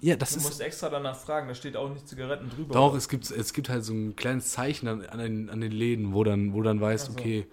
Ja, 0.00 0.16
das 0.16 0.30
Du 0.32 0.36
ist. 0.38 0.44
musst 0.44 0.60
extra 0.60 0.88
danach 0.90 1.16
fragen, 1.16 1.48
da 1.48 1.54
steht 1.54 1.76
auch 1.76 1.88
nicht 1.90 2.06
Zigaretten 2.08 2.50
drüber. 2.50 2.74
Doch, 2.74 2.94
es 2.94 3.08
gibt, 3.08 3.30
es 3.30 3.52
gibt 3.52 3.68
halt 3.68 3.84
so 3.84 3.92
ein 3.94 4.14
kleines 4.14 4.50
Zeichen 4.50 4.88
an, 4.88 5.06
an, 5.06 5.18
den, 5.18 5.50
an 5.50 5.60
den 5.60 5.72
Läden, 5.72 6.12
wo 6.12 6.22
dann, 6.22 6.52
wo 6.52 6.62
dann 6.62 6.80
weißt, 6.80 7.06
so. 7.06 7.12
okay, 7.12 7.46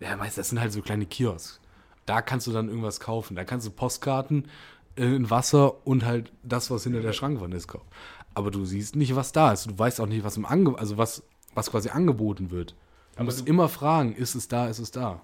ja, 0.00 0.16
meist, 0.16 0.38
das 0.38 0.48
sind 0.48 0.60
halt 0.60 0.72
so 0.72 0.80
kleine 0.80 1.04
Kiosks. 1.06 1.60
Da 2.06 2.22
kannst 2.22 2.46
du 2.46 2.52
dann 2.52 2.68
irgendwas 2.68 3.00
kaufen. 3.00 3.36
Da 3.36 3.44
kannst 3.44 3.66
du 3.66 3.70
Postkarten, 3.70 4.48
äh, 4.96 5.04
ein 5.04 5.28
Wasser 5.30 5.86
und 5.86 6.04
halt 6.06 6.32
das, 6.42 6.70
was 6.70 6.84
hinter 6.84 7.02
der 7.02 7.12
Schrankwand 7.12 7.52
ist, 7.54 7.68
kaufen. 7.68 7.86
Aber 8.32 8.50
du 8.50 8.64
siehst 8.64 8.96
nicht, 8.96 9.14
was 9.14 9.32
da 9.32 9.52
ist. 9.52 9.66
Du 9.70 9.78
weißt 9.78 10.00
auch 10.00 10.06
nicht, 10.06 10.24
was 10.24 10.36
im 10.38 10.46
Ange 10.46 10.78
also 10.78 10.96
was, 10.96 11.22
was 11.54 11.70
quasi 11.70 11.90
angeboten 11.90 12.50
wird. 12.50 12.70
Du 12.70 13.16
Aber 13.16 13.24
musst 13.24 13.40
du- 13.40 13.44
immer 13.44 13.68
fragen, 13.68 14.14
ist 14.14 14.34
es 14.34 14.48
da, 14.48 14.68
ist 14.68 14.78
es 14.78 14.90
da. 14.90 15.20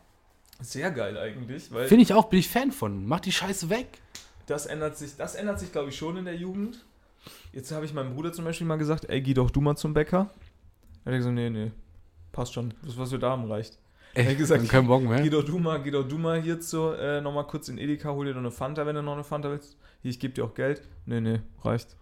Sehr 0.61 0.91
geil 0.91 1.17
eigentlich, 1.19 1.73
weil 1.73 1.87
Finde 1.89 2.03
ich 2.03 2.13
auch, 2.13 2.27
bin 2.29 2.39
ich 2.39 2.49
Fan 2.49 2.71
von. 2.73 3.07
Mach 3.07 3.21
die 3.21 3.33
Scheiße 3.33 3.71
weg. 3.71 4.01
Das 4.47 4.67
ändert 4.67 4.97
sich, 4.97 5.17
das 5.17 5.35
ändert 5.35 5.61
sich, 5.61 5.73
glaube 5.73 5.91
ich, 5.91 5.97
schon 5.97 6.17
in 6.17 6.25
der 6.25 6.37
Jugend. 6.37 6.85
Jetzt 7.53 7.73
habe 7.73 7.85
ich 7.85 7.93
meinem 7.93 8.15
Bruder 8.15 8.33
zum 8.33 8.45
Beispiel 8.45 8.67
mal 8.67 8.79
gesagt, 8.79 9.07
ey, 9.07 9.21
geh 9.21 9.35
doch 9.35 9.51
du 9.51 9.61
mal 9.61 9.77
zum 9.77 9.93
Bäcker. 9.93 10.31
Er 11.05 11.13
hat 11.13 11.19
gesagt, 11.19 11.35
nee, 11.35 11.51
nee, 11.51 11.73
passt 12.33 12.55
schon. 12.55 12.73
Das, 12.85 12.97
was 12.97 13.11
wir 13.11 13.19
da 13.19 13.31
haben, 13.31 13.51
reicht. 13.51 13.79
Ey, 14.15 14.25
Ehrlich 14.25 14.39
gesagt, 14.39 14.63
dann 14.63 14.69
kein 14.69 14.87
Bock 14.87 15.03
Geh 15.03 15.09
mehr. 15.09 15.29
doch 15.29 15.45
du 15.45 15.59
mal, 15.59 15.83
geh 15.83 15.91
doch 15.91 16.07
du 16.07 16.17
mal 16.17 16.41
hierzu, 16.41 16.91
äh, 16.93 17.21
nochmal 17.21 17.47
kurz 17.47 17.69
in 17.69 17.77
Edeka, 17.77 18.11
hol 18.11 18.25
dir 18.25 18.33
noch 18.33 18.41
eine 18.41 18.51
Fanta, 18.51 18.87
wenn 18.87 18.97
du 18.97 19.03
noch 19.03 19.13
eine 19.13 19.25
Fanta 19.25 19.51
willst. 19.51 19.77
Hier, 20.01 20.11
ich 20.11 20.19
gebe 20.19 20.33
dir 20.33 20.45
auch 20.45 20.55
Geld. 20.55 20.83
Nee, 21.05 21.21
nee, 21.21 21.41
reicht. 21.63 21.97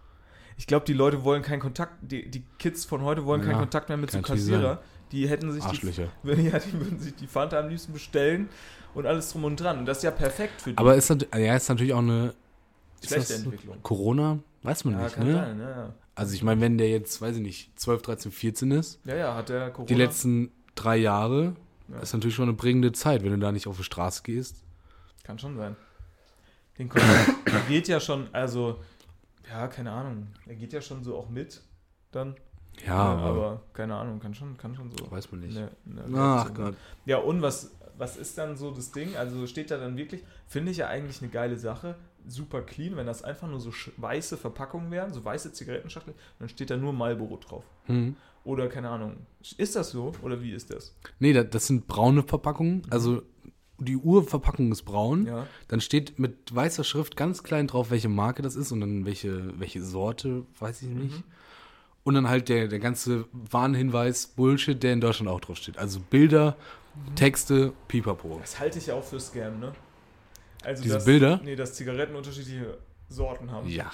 Ich 0.57 0.67
glaube, 0.67 0.85
die 0.85 0.93
Leute 0.93 1.23
wollen 1.23 1.41
keinen 1.41 1.59
Kontakt, 1.59 1.93
die, 2.01 2.29
die 2.29 2.43
Kids 2.57 2.85
von 2.85 3.01
heute 3.01 3.25
wollen 3.25 3.41
Ja, 3.41 3.47
keinen 3.47 3.59
Kontakt 3.59 3.89
mehr 3.89 3.97
mit 3.97 4.11
so 4.11 4.21
Kassierer. 4.21 4.81
Die 5.11 5.27
hätten 5.27 5.51
sich 5.51 5.63
die, 5.65 5.87
ja, 5.89 6.59
die 6.59 6.73
würden 6.73 6.99
sich 6.99 7.15
die 7.15 7.27
Fanta 7.27 7.59
am 7.59 7.69
liebsten 7.69 7.93
bestellen 7.93 8.49
und 8.95 9.05
alles 9.05 9.31
drum 9.31 9.43
und 9.43 9.59
dran. 9.59 9.79
Und 9.79 9.85
das 9.85 9.97
ist 9.97 10.03
ja 10.03 10.11
perfekt 10.11 10.61
für 10.61 10.71
die. 10.71 10.77
Aber 10.77 10.95
ist, 10.95 11.09
ja, 11.09 11.55
ist 11.55 11.69
natürlich 11.69 11.93
auch 11.93 11.99
eine 11.99 12.33
Schlechte 13.05 13.35
Entwicklung. 13.35 13.77
Corona, 13.83 14.39
weiß 14.63 14.85
man 14.85 14.95
Ja, 14.95 15.03
nicht, 15.03 15.15
kann 15.15 15.27
ne? 15.27 15.33
sein, 15.33 15.59
ja, 15.59 15.69
ja. 15.69 15.93
Also 16.15 16.33
ich 16.33 16.41
meine, 16.43 16.61
wenn 16.61 16.77
der 16.77 16.89
jetzt, 16.89 17.21
weiß 17.21 17.35
ich 17.35 17.41
nicht, 17.41 17.77
12, 17.79 18.01
13, 18.01 18.31
14 18.31 18.71
ist, 18.71 18.99
Ja, 19.05 19.15
ja, 19.15 19.35
hat 19.35 19.49
der 19.49 19.69
Corona. 19.69 19.87
die 19.87 19.95
letzten 19.95 20.51
drei 20.73 20.97
Jahre, 20.97 21.55
Ja. 21.89 21.99
ist 21.99 22.13
natürlich 22.13 22.35
schon 22.35 22.47
eine 22.47 22.57
prägende 22.57 22.91
Zeit, 22.93 23.23
wenn 23.23 23.31
du 23.31 23.37
da 23.37 23.51
nicht 23.51 23.67
auf 23.67 23.77
die 23.77 23.83
Straße 23.83 24.23
gehst. 24.23 24.63
Kann 25.23 25.37
schon 25.37 25.57
sein. 25.57 25.75
Den 26.79 26.89
Kontakt 26.89 27.31
geht 27.67 27.87
ja 27.87 27.99
schon, 27.99 28.27
also, 28.33 28.79
ja, 29.49 29.67
keine 29.67 29.91
Ahnung. 29.91 30.27
Er 30.45 30.55
geht 30.55 30.73
ja 30.73 30.81
schon 30.81 31.03
so 31.03 31.15
auch 31.17 31.29
mit, 31.29 31.61
dann. 32.11 32.35
Ja, 32.85 32.87
Ja, 32.87 32.95
aber, 32.95 33.23
aber 33.23 33.61
keine 33.73 33.95
Ahnung, 33.95 34.19
kann 34.19 34.33
schon, 34.33 34.57
kann 34.57 34.75
schon 34.75 34.91
so. 34.91 35.09
weiß 35.11 35.31
man 35.31 35.41
nicht. 35.41 35.57
eine- 35.57 35.69
eine 35.85 36.17
Ach 36.19 36.53
Gott. 36.53 36.75
Ja, 37.05 37.17
und 37.17 37.41
was, 37.41 37.71
was 37.97 38.17
ist 38.17 38.37
dann 38.37 38.57
so 38.57 38.71
das 38.71 38.91
Ding? 38.91 39.15
Also 39.15 39.47
steht 39.47 39.71
da 39.71 39.77
dann 39.77 39.97
wirklich, 39.97 40.23
finde 40.47 40.71
ich 40.71 40.77
ja 40.77 40.87
eigentlich 40.87 41.21
eine 41.21 41.31
geile 41.31 41.57
Sache, 41.57 41.95
super 42.27 42.61
clean, 42.61 42.95
wenn 42.95 43.05
das 43.05 43.23
einfach 43.23 43.47
nur 43.47 43.59
so 43.59 43.71
weiße 43.97 44.37
Verpackungen 44.37 44.91
wären, 44.91 45.13
so 45.13 45.23
weiße 45.23 45.53
Zigarettenschachtel, 45.53 46.13
dann 46.39 46.49
steht 46.49 46.69
da 46.69 46.77
nur 46.77 46.93
Marlboro 46.93 47.37
drauf. 47.37 47.63
Hm. 47.85 48.15
Oder 48.43 48.67
keine 48.67 48.89
Ahnung. 48.89 49.17
Ist 49.57 49.75
das 49.75 49.91
so 49.91 50.11
oder 50.21 50.41
wie 50.41 50.51
ist 50.51 50.71
das? 50.71 50.95
Nee, 51.19 51.33
das, 51.33 51.67
sind 51.67 51.87
braune 51.87 52.23
Verpackungen. 52.23 52.83
Also 52.91 53.23
die 53.79 53.97
Urverpackung 53.97 54.71
ist 54.71 54.83
braun. 54.83 55.25
Ja. 55.25 55.47
Dann 55.67 55.81
steht 55.81 56.19
mit 56.19 56.53
weißer 56.53 56.83
Schrift 56.83 57.17
ganz 57.17 57.43
klein 57.43 57.67
drauf, 57.67 57.89
welche 57.91 58.09
Marke 58.09 58.41
das 58.41 58.55
ist 58.55 58.71
und 58.71 58.81
dann 58.81 59.05
welche, 59.05 59.59
welche 59.59 59.81
Sorte, 59.83 60.45
weiß 60.59 60.83
ich 60.83 60.89
nicht. 60.89 61.23
Und 62.03 62.13
dann 62.13 62.29
halt 62.29 62.49
der, 62.49 62.67
der 62.67 62.79
ganze 62.79 63.25
Warnhinweis, 63.31 64.27
Bullshit, 64.27 64.81
der 64.81 64.93
in 64.93 65.01
Deutschland 65.01 65.27
auch 65.27 65.39
drauf 65.39 65.57
steht. 65.57 65.79
Also 65.79 65.99
Bilder, 65.99 66.55
Texte, 67.15 67.73
pipapo. 67.87 68.37
Das 68.41 68.59
halte 68.59 68.79
ich 68.79 68.87
ja 68.87 68.95
auch 68.95 69.03
für 69.03 69.19
Scam, 69.19 69.59
ne? 69.59 69.73
Also 70.63 70.81
Diese 70.83 70.95
dass, 70.95 71.05
Bilder? 71.05 71.39
Nee, 71.43 71.55
dass 71.55 71.73
Zigaretten 71.73 72.15
unterschiedliche 72.15 72.77
Sorten 73.09 73.51
haben. 73.51 73.67
Ja, 73.69 73.91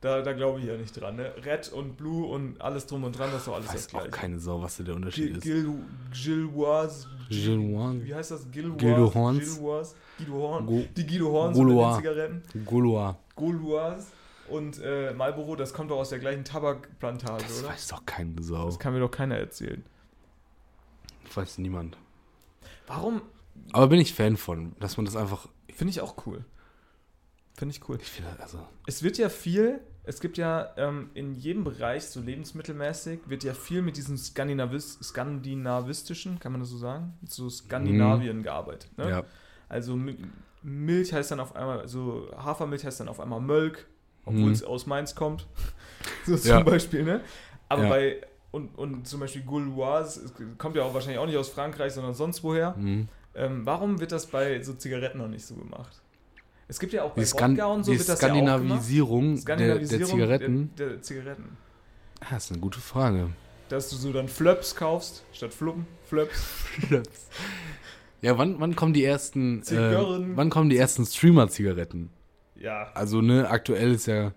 Da, 0.00 0.22
da 0.22 0.32
glaube 0.32 0.60
ich 0.60 0.66
ja 0.66 0.76
nicht 0.76 0.92
dran, 0.98 1.16
ne? 1.16 1.32
Red 1.44 1.72
und 1.72 1.96
Blue 1.96 2.26
und 2.26 2.60
alles 2.60 2.86
drum 2.86 3.02
und 3.04 3.18
dran, 3.18 3.30
das 3.32 3.40
ist 3.40 3.48
doch 3.48 3.54
alles 3.54 3.66
das 3.66 3.74
weiß 3.74 3.86
auch 3.86 3.90
gleiche. 4.04 4.10
keine 4.10 4.38
Sau, 4.38 4.62
was 4.62 4.76
da 4.76 4.84
der 4.84 4.94
Unterschied 4.94 5.26
Gil, 5.26 5.36
ist. 5.36 5.42
Gil, 5.42 5.74
Gilloise. 6.12 7.08
Gilloise. 7.28 8.04
Wie 8.04 8.14
heißt 8.14 8.30
das? 8.30 8.48
Gilloise. 8.50 8.76
Guido 8.78 9.12
Horns. 9.14 9.56
Gilloise. 9.56 9.94
Guido 10.18 10.32
Horn. 10.34 10.66
Go- 10.66 10.84
Die 10.96 11.06
Guido 11.06 11.32
Horns 11.32 11.58
den 11.58 11.94
Zigaretten. 11.96 12.42
Gaulois. 12.64 13.14
Gauloise 13.34 14.06
und 14.48 14.80
äh, 14.82 15.12
Marlboro, 15.14 15.56
das 15.56 15.72
kommt 15.74 15.90
doch 15.90 15.98
aus 15.98 16.10
der 16.10 16.20
gleichen 16.20 16.44
Tabakplantage, 16.44 17.42
Das 17.42 17.60
oder? 17.60 17.68
weiß 17.70 17.88
doch 17.88 18.06
keine 18.06 18.40
Sau. 18.42 18.66
Das 18.66 18.78
kann 18.78 18.92
mir 18.94 19.00
doch 19.00 19.10
keiner 19.10 19.36
erzählen. 19.36 19.84
Das 21.26 21.36
weiß 21.36 21.58
niemand. 21.58 21.96
Warum? 22.88 23.22
Aber 23.72 23.86
bin 23.88 24.00
ich 24.00 24.14
Fan 24.14 24.36
von, 24.36 24.74
dass 24.80 24.96
man 24.96 25.06
das 25.06 25.14
einfach. 25.16 25.48
Finde 25.72 25.90
ich 25.92 26.00
auch 26.00 26.26
cool. 26.26 26.44
Finde 27.54 27.74
ich 27.74 27.88
cool. 27.88 27.98
Ich 28.00 28.08
finde, 28.08 28.30
also. 28.40 28.58
Es 28.86 29.02
wird 29.02 29.18
ja 29.18 29.28
viel, 29.28 29.80
es 30.04 30.20
gibt 30.20 30.38
ja 30.38 30.70
ähm, 30.76 31.10
in 31.14 31.34
jedem 31.34 31.64
Bereich, 31.64 32.04
so 32.06 32.20
lebensmittelmäßig, 32.20 33.20
wird 33.26 33.44
ja 33.44 33.52
viel 33.54 33.82
mit 33.82 33.96
diesen 33.96 34.16
Skandinavis 34.16 34.98
skandinavistischen, 35.02 36.38
kann 36.38 36.52
man 36.52 36.60
das 36.60 36.70
so 36.70 36.78
sagen? 36.78 37.14
Mit 37.20 37.30
so 37.32 37.48
Skandinavien 37.50 38.42
gearbeitet. 38.42 38.90
Ne? 38.96 39.10
Ja. 39.10 39.22
Also 39.68 39.94
Mi- 39.94 40.16
Milch 40.62 41.12
heißt 41.12 41.30
dann 41.30 41.40
auf 41.40 41.54
einmal, 41.56 41.86
so 41.88 42.28
Hafermilch 42.36 42.84
heißt 42.84 43.00
dann 43.00 43.08
auf 43.08 43.20
einmal 43.20 43.40
Mölk, 43.40 43.86
obwohl 44.24 44.46
Mhm. 44.46 44.52
es 44.52 44.62
aus 44.62 44.86
Mainz 44.86 45.14
kommt. 45.14 45.46
so 46.26 46.36
zum 46.36 46.50
Ja. 46.50 46.60
Beispiel, 46.62 47.02
ne? 47.04 47.20
Aber 47.68 47.82
Ja. 47.84 47.88
bei, 47.88 48.20
und, 48.50 48.76
und 48.78 49.06
zum 49.06 49.20
Beispiel 49.20 49.42
Gauloise, 49.42 50.32
kommt 50.56 50.76
ja 50.76 50.82
auch 50.82 50.94
wahrscheinlich 50.94 51.18
auch 51.18 51.26
nicht 51.26 51.36
aus 51.36 51.48
Frankreich, 51.48 51.92
sondern 51.92 52.14
sonst 52.14 52.42
woher. 52.42 52.74
Mhm. 52.76 53.08
Ähm, 53.34 53.66
warum 53.66 54.00
wird 54.00 54.12
das 54.12 54.26
bei 54.26 54.62
so 54.62 54.72
Zigaretten 54.72 55.18
noch 55.18 55.28
nicht 55.28 55.44
so 55.44 55.54
gemacht? 55.54 56.02
Es 56.66 56.78
gibt 56.78 56.92
ja 56.92 57.02
auch 57.02 57.12
bei 57.12 57.22
Wodka 57.22 57.66
und 57.66 57.84
so 57.84 57.92
die 57.92 57.98
wird 57.98 58.08
das 58.08 58.20
ja 58.20 58.28
auch 58.28 58.34
gemacht. 58.34 58.48
Skandinavisierung, 58.48 59.34
der, 59.34 59.42
Skandinavisierung 59.42 59.98
der 59.98 60.08
Zigaretten. 60.08 60.70
Der, 60.76 60.88
der 60.88 61.02
Zigaretten. 61.02 61.56
Ah, 62.20 62.26
das 62.30 62.44
ist 62.44 62.52
eine 62.52 62.60
gute 62.60 62.80
Frage. 62.80 63.30
Dass 63.68 63.90
du 63.90 63.96
so 63.96 64.12
dann 64.12 64.28
Flöps 64.28 64.74
kaufst, 64.74 65.24
statt 65.32 65.54
Fluppen, 65.54 65.86
Flöps. 66.04 66.46
Ja, 68.20 68.36
wann, 68.36 68.58
wann 68.58 68.74
kommen 68.74 68.92
die 68.92 69.04
ersten. 69.04 69.60
Äh, 69.60 69.62
Zigarren. 69.62 70.36
wann 70.36 70.50
kommen 70.50 70.70
die 70.70 70.76
ersten 70.76 71.06
Streamer-Zigaretten? 71.06 72.10
Ja. 72.56 72.90
Also, 72.94 73.20
ne, 73.20 73.48
aktuell 73.48 73.92
ist 73.92 74.06
ja 74.06 74.32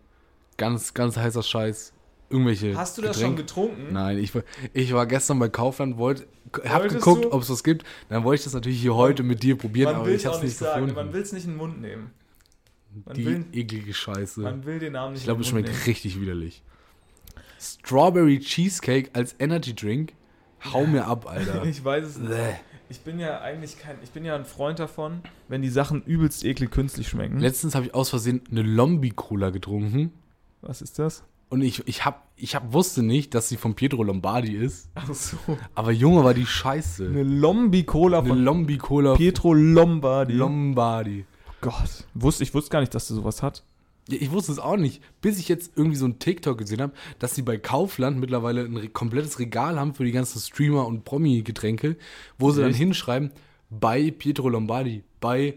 ganz, 0.58 0.94
ganz 0.94 1.18
heißer 1.18 1.42
Scheiß. 1.42 1.92
Irgendwelche. 2.32 2.76
Hast 2.78 2.98
du 2.98 3.02
das 3.02 3.20
schon 3.20 3.36
Getränke. 3.36 3.72
getrunken? 3.72 3.94
Nein, 3.94 4.18
ich, 4.18 4.34
war- 4.34 4.44
ich 4.74 4.94
war 4.94 5.06
gestern 5.06 5.40
bei 5.40 5.50
Kaufland, 5.50 5.98
wollte, 5.98 6.26
hab 6.66 6.82
Wolltest 6.82 7.04
geguckt, 7.04 7.26
ob 7.32 7.42
es 7.42 7.50
was 7.50 7.64
gibt. 7.64 7.84
Dann 8.10 8.24
wollte 8.24 8.40
ich 8.40 8.44
das 8.46 8.54
natürlich 8.54 8.82
hier 8.82 8.96
heute 8.96 9.24
mit 9.24 9.44
dir 9.44 9.58
probieren, 9.58 9.92
Man 9.92 9.96
aber 10.02 10.08
will 10.08 10.16
ich 10.16 10.26
es 10.26 10.32
hab's 10.32 10.42
nicht 10.44 10.56
sagen, 10.58 10.88
gefunden. 10.88 10.96
man 11.06 11.14
will 11.14 11.22
es 11.22 11.32
nicht 11.34 11.46
in 11.46 11.52
den 11.52 11.58
Mund 11.58 11.82
nehmen. 11.82 12.12
man 13.06 13.16
die 13.16 13.26
will- 13.26 13.46
eklige 13.54 13.94
Scheiße. 13.94 14.42
Man 14.42 14.66
will 14.66 14.80
den 14.80 14.94
Namen 14.94 15.14
nicht 15.14 15.22
ich 15.22 15.26
glaube, 15.26 15.42
es 15.42 15.48
schmeckt 15.48 15.70
Mund 15.70 15.88
richtig 15.88 16.20
widerlich. 16.20 16.64
Strawberry 17.60 18.40
Cheesecake 18.40 19.10
als 19.14 19.36
Energy 19.40 19.74
Drink. 19.76 20.14
Hau 20.74 20.86
mir 20.86 21.06
ab, 21.08 21.28
Alter. 21.28 21.56
nehmen. 21.56 21.68
Ich 21.70 21.84
weiß 21.84 22.06
es 22.06 22.18
nicht. 22.18 22.30
Bäh. 22.30 22.54
Ich 22.90 23.00
bin 23.02 23.20
ja 23.20 23.40
eigentlich 23.40 23.80
kein, 23.80 23.96
ich 24.04 24.10
bin 24.12 24.26
ja 24.26 24.36
ein 24.36 24.44
Freund 24.46 24.78
davon, 24.80 25.22
wenn 25.48 25.62
die 25.62 25.70
Sachen 25.70 26.04
übelst 26.04 26.44
eklig 26.44 26.72
künstlich 26.72 27.08
schmecken. 27.08 27.40
Letztens 27.40 27.74
habe 27.74 27.86
ich 27.86 27.94
aus 27.96 28.10
Versehen 28.10 28.42
eine 28.52 28.64
Lombi-Cola 28.64 29.50
getrunken. 29.50 30.12
Was 30.62 30.82
ist 30.82 31.00
das? 31.00 31.24
Und 31.52 31.64
ich, 31.64 31.86
ich, 31.86 32.06
hab, 32.06 32.30
ich 32.38 32.56
hab, 32.56 32.72
wusste 32.72 33.04
nicht, 33.04 33.36
dass 33.36 33.50
sie 33.50 33.58
von 33.58 33.76
Pietro 33.76 34.04
Lombardi 34.04 34.56
ist. 34.56 34.90
Ach 34.96 35.14
so. 35.14 35.36
Aber 35.76 35.92
Junge, 35.92 36.24
war 36.24 36.34
die 36.34 36.46
scheiße. 36.46 37.06
Eine 37.06 37.24
Lombi-Cola 37.24 38.20
Eine 38.20 38.30
von 38.30 38.42
Lombi-Cola 38.42 39.16
Pietro 39.16 39.54
Lombardi. 39.54 40.34
Lombardi. 40.34 41.26
Gott. 41.60 42.06
Wusste, 42.14 42.44
ich 42.44 42.54
wusste 42.54 42.70
gar 42.70 42.80
nicht, 42.80 42.96
dass 42.96 43.08
der 43.08 43.18
sowas 43.18 43.44
hat. 43.44 43.66
Ja, 44.08 44.18
ich 44.22 44.32
wusste 44.32 44.54
es 44.54 44.60
auch 44.60 44.78
nicht, 44.78 45.04
bis 45.20 45.40
ich 45.40 45.50
jetzt 45.50 45.74
irgendwie 45.76 45.98
so 45.98 46.06
ein 46.06 46.20
TikTok 46.20 46.58
gesehen 46.58 46.82
habe, 46.82 46.94
dass 47.20 47.36
sie 47.36 47.42
bei 47.42 47.58
Kaufland 47.58 48.18
mittlerweile 48.18 48.64
ein 48.64 48.94
komplettes 48.94 49.38
Regal 49.40 49.78
haben 49.78 49.94
für 49.94 50.06
die 50.06 50.14
ganzen 50.14 50.40
Streamer 50.40 50.88
und 50.88 51.04
Promi-Getränke, 51.04 51.98
wo 52.40 52.52
sie 52.52 52.62
dann 52.62 52.70
Echt? 52.70 52.80
hinschreiben, 52.80 53.30
bei 53.70 54.10
Pietro 54.10 54.48
Lombardi, 54.48 55.04
bei, 55.20 55.56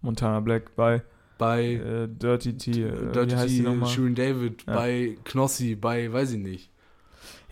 Montana 0.00 0.40
Black 0.40 0.74
bei. 0.74 1.04
Bei 1.38 1.64
Äh, 1.74 2.08
Dirty 2.08 2.56
T. 2.56 2.70
Äh, 2.70 3.12
Dirty 3.12 3.32
wie 3.32 3.36
heißt 3.36 3.50
die 3.58 3.64
T? 3.64 3.86
Shirin 3.86 4.14
David, 4.14 4.64
Ja. 4.66 4.74
bei 4.74 5.16
Knossi, 5.24 5.74
bei, 5.74 6.12
weiß 6.12 6.32
ich 6.32 6.38
nicht. 6.38 6.70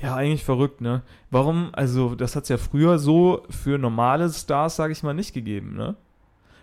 Ja, 0.00 0.16
eigentlich 0.16 0.44
verrückt, 0.44 0.80
ne? 0.80 1.02
Warum, 1.30 1.70
also 1.72 2.14
das 2.16 2.34
hat 2.34 2.42
es 2.44 2.48
ja 2.48 2.56
früher 2.59 2.98
so 2.98 3.44
für 3.50 3.78
normale 3.78 4.28
Stars, 4.30 4.76
sage 4.76 4.92
ich 4.92 5.02
mal, 5.02 5.14
nicht 5.14 5.32
gegeben, 5.32 5.76
ne? 5.76 5.94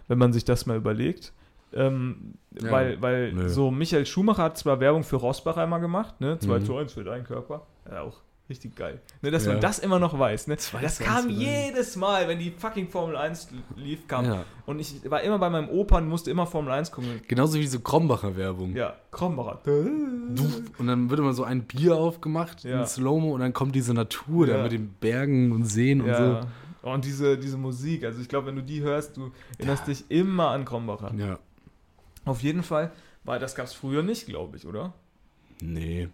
Wenn 0.08 0.18
man 0.18 0.34
sich 0.34 0.44
das 0.46 0.66
mal 0.66 0.78
überlegt. 0.78 1.32
Ähm, 1.72 2.34
Ja, 2.60 2.72
weil 2.72 3.02
weil 3.02 3.32
nö. 3.34 3.48
so 3.48 3.70
Michael 3.72 4.06
Schumacher 4.08 4.44
hat 4.44 4.58
zwar 4.58 4.80
Werbung 4.80 5.04
für 5.04 5.18
Rossbach 5.18 5.56
einmal 5.58 5.80
gemacht, 5.80 6.20
ne? 6.20 6.38
2 6.40 6.60
Mhm. 6.60 6.66
zu 6.66 6.78
1 6.78 6.94
für 6.94 7.04
deinen 7.04 7.24
Körper. 7.24 7.68
Ja, 7.90 8.02
auch 8.02 8.18
richtig 8.50 8.76
geil. 8.76 9.02
Ne, 9.22 9.32
dass 9.32 9.46
Ja. 9.46 9.52
man 9.54 9.62
das 9.62 9.80
immer 9.80 10.00
noch 10.00 10.18
weiß, 10.18 10.48
ne? 10.48 10.56
Das 10.82 10.98
zu 10.98 11.04
kam 11.04 11.30
jedes 11.30 11.96
Mal, 11.96 12.28
wenn 12.28 12.40
die 12.40 12.52
fucking 12.52 12.88
Formel 12.90 13.16
1 13.16 13.50
lief, 13.76 14.08
kam. 14.08 14.26
Ja. 14.26 14.46
Und 14.66 14.80
ich 14.80 15.10
war 15.10 15.22
immer 15.22 15.38
bei 15.40 15.50
meinem 15.50 15.70
Opa 15.70 15.98
und 16.00 16.08
musste 16.10 16.32
immer 16.32 16.48
Formel 16.48 16.72
1 16.74 16.92
gucken. 16.92 17.22
Genauso 17.28 17.56
wie 17.56 17.62
diese 17.62 17.80
Krombacher 17.80 18.36
Werbung. 18.36 18.76
Ja, 18.76 18.96
Krombacher. 19.12 19.60
Und 19.66 20.88
dann 20.88 21.10
wird 21.10 21.20
immer 21.20 21.34
so 21.34 21.44
ein 21.44 21.64
Bier 21.64 21.96
aufgemacht 21.96 22.64
Ja. 22.64 22.82
in 22.82 22.88
Slow-Mo 22.88 23.34
und 23.34 23.40
dann 23.42 23.54
kommt 23.54 23.76
diese 23.76 23.94
Natur 23.94 24.48
da 24.48 24.58
Ja. 24.58 24.64
mit 24.64 24.72
den 24.72 24.90
Bergen 25.00 25.52
und 25.52 25.66
Seen 25.66 26.02
und 26.02 26.08
Ja. 26.10 26.42
Und 26.82 27.04
diese, 27.04 27.38
diese 27.38 27.58
Musik, 27.58 28.06
also 28.06 28.22
ich 28.22 28.30
glaube, 28.30 28.48
wenn 28.48 28.56
du 28.56 28.64
die 28.64 28.82
hörst, 28.82 29.18
du 29.18 29.32
erinnerst 29.58 29.88
dich 29.88 30.06
immer 30.10 30.50
an 30.52 30.64
Krombacher. 30.66 31.12
so. 31.12 31.18
Ja. 31.24 31.40
Auf 32.26 32.42
jeden 32.42 32.64
Fall, 32.64 32.92
weil 33.26 33.40
das 33.40 33.54
gab 33.56 33.66
es 33.66 33.74
früher 33.74 34.02
nicht, 34.02 34.26
glaube 34.28 34.56
ich, 34.58 34.66
oder? 34.66 34.94
Nee, 35.62 36.08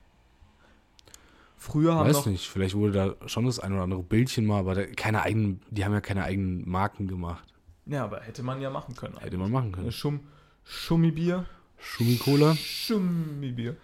Früher 1.66 1.96
haben 1.96 2.08
weiß 2.08 2.18
noch. 2.18 2.26
nicht. 2.28 2.48
Vielleicht 2.48 2.76
wurde 2.76 3.16
da 3.18 3.28
schon 3.28 3.46
das 3.46 3.60
ein 3.60 3.74
oder 3.74 3.82
andere 3.82 4.04
Bildchen 4.04 4.46
mal, 4.46 4.60
aber 4.60 4.76
da, 4.76 4.86
keine 4.86 5.24
eigenen, 5.24 5.62
die 5.72 5.84
haben 5.84 5.94
ja 5.94 6.02
keine 6.02 6.24
eigenen 6.24 6.70
Marken 6.70 7.08
gemacht. 7.08 7.44
Ja, 7.88 8.04
aber 8.04 8.22
hätte 8.22 8.44
man 8.44 8.62
ja 8.62 8.70
machen 8.70 8.96
können. 8.96 9.18
Hätte 9.18 9.38
man 9.38 9.52
machen 9.52 9.72
können. 9.72 9.92
Schum, 9.92 10.20
Schummibier. 10.64 11.46
Schumi-Cola? 11.80 12.56
Schummibier. 12.56 13.76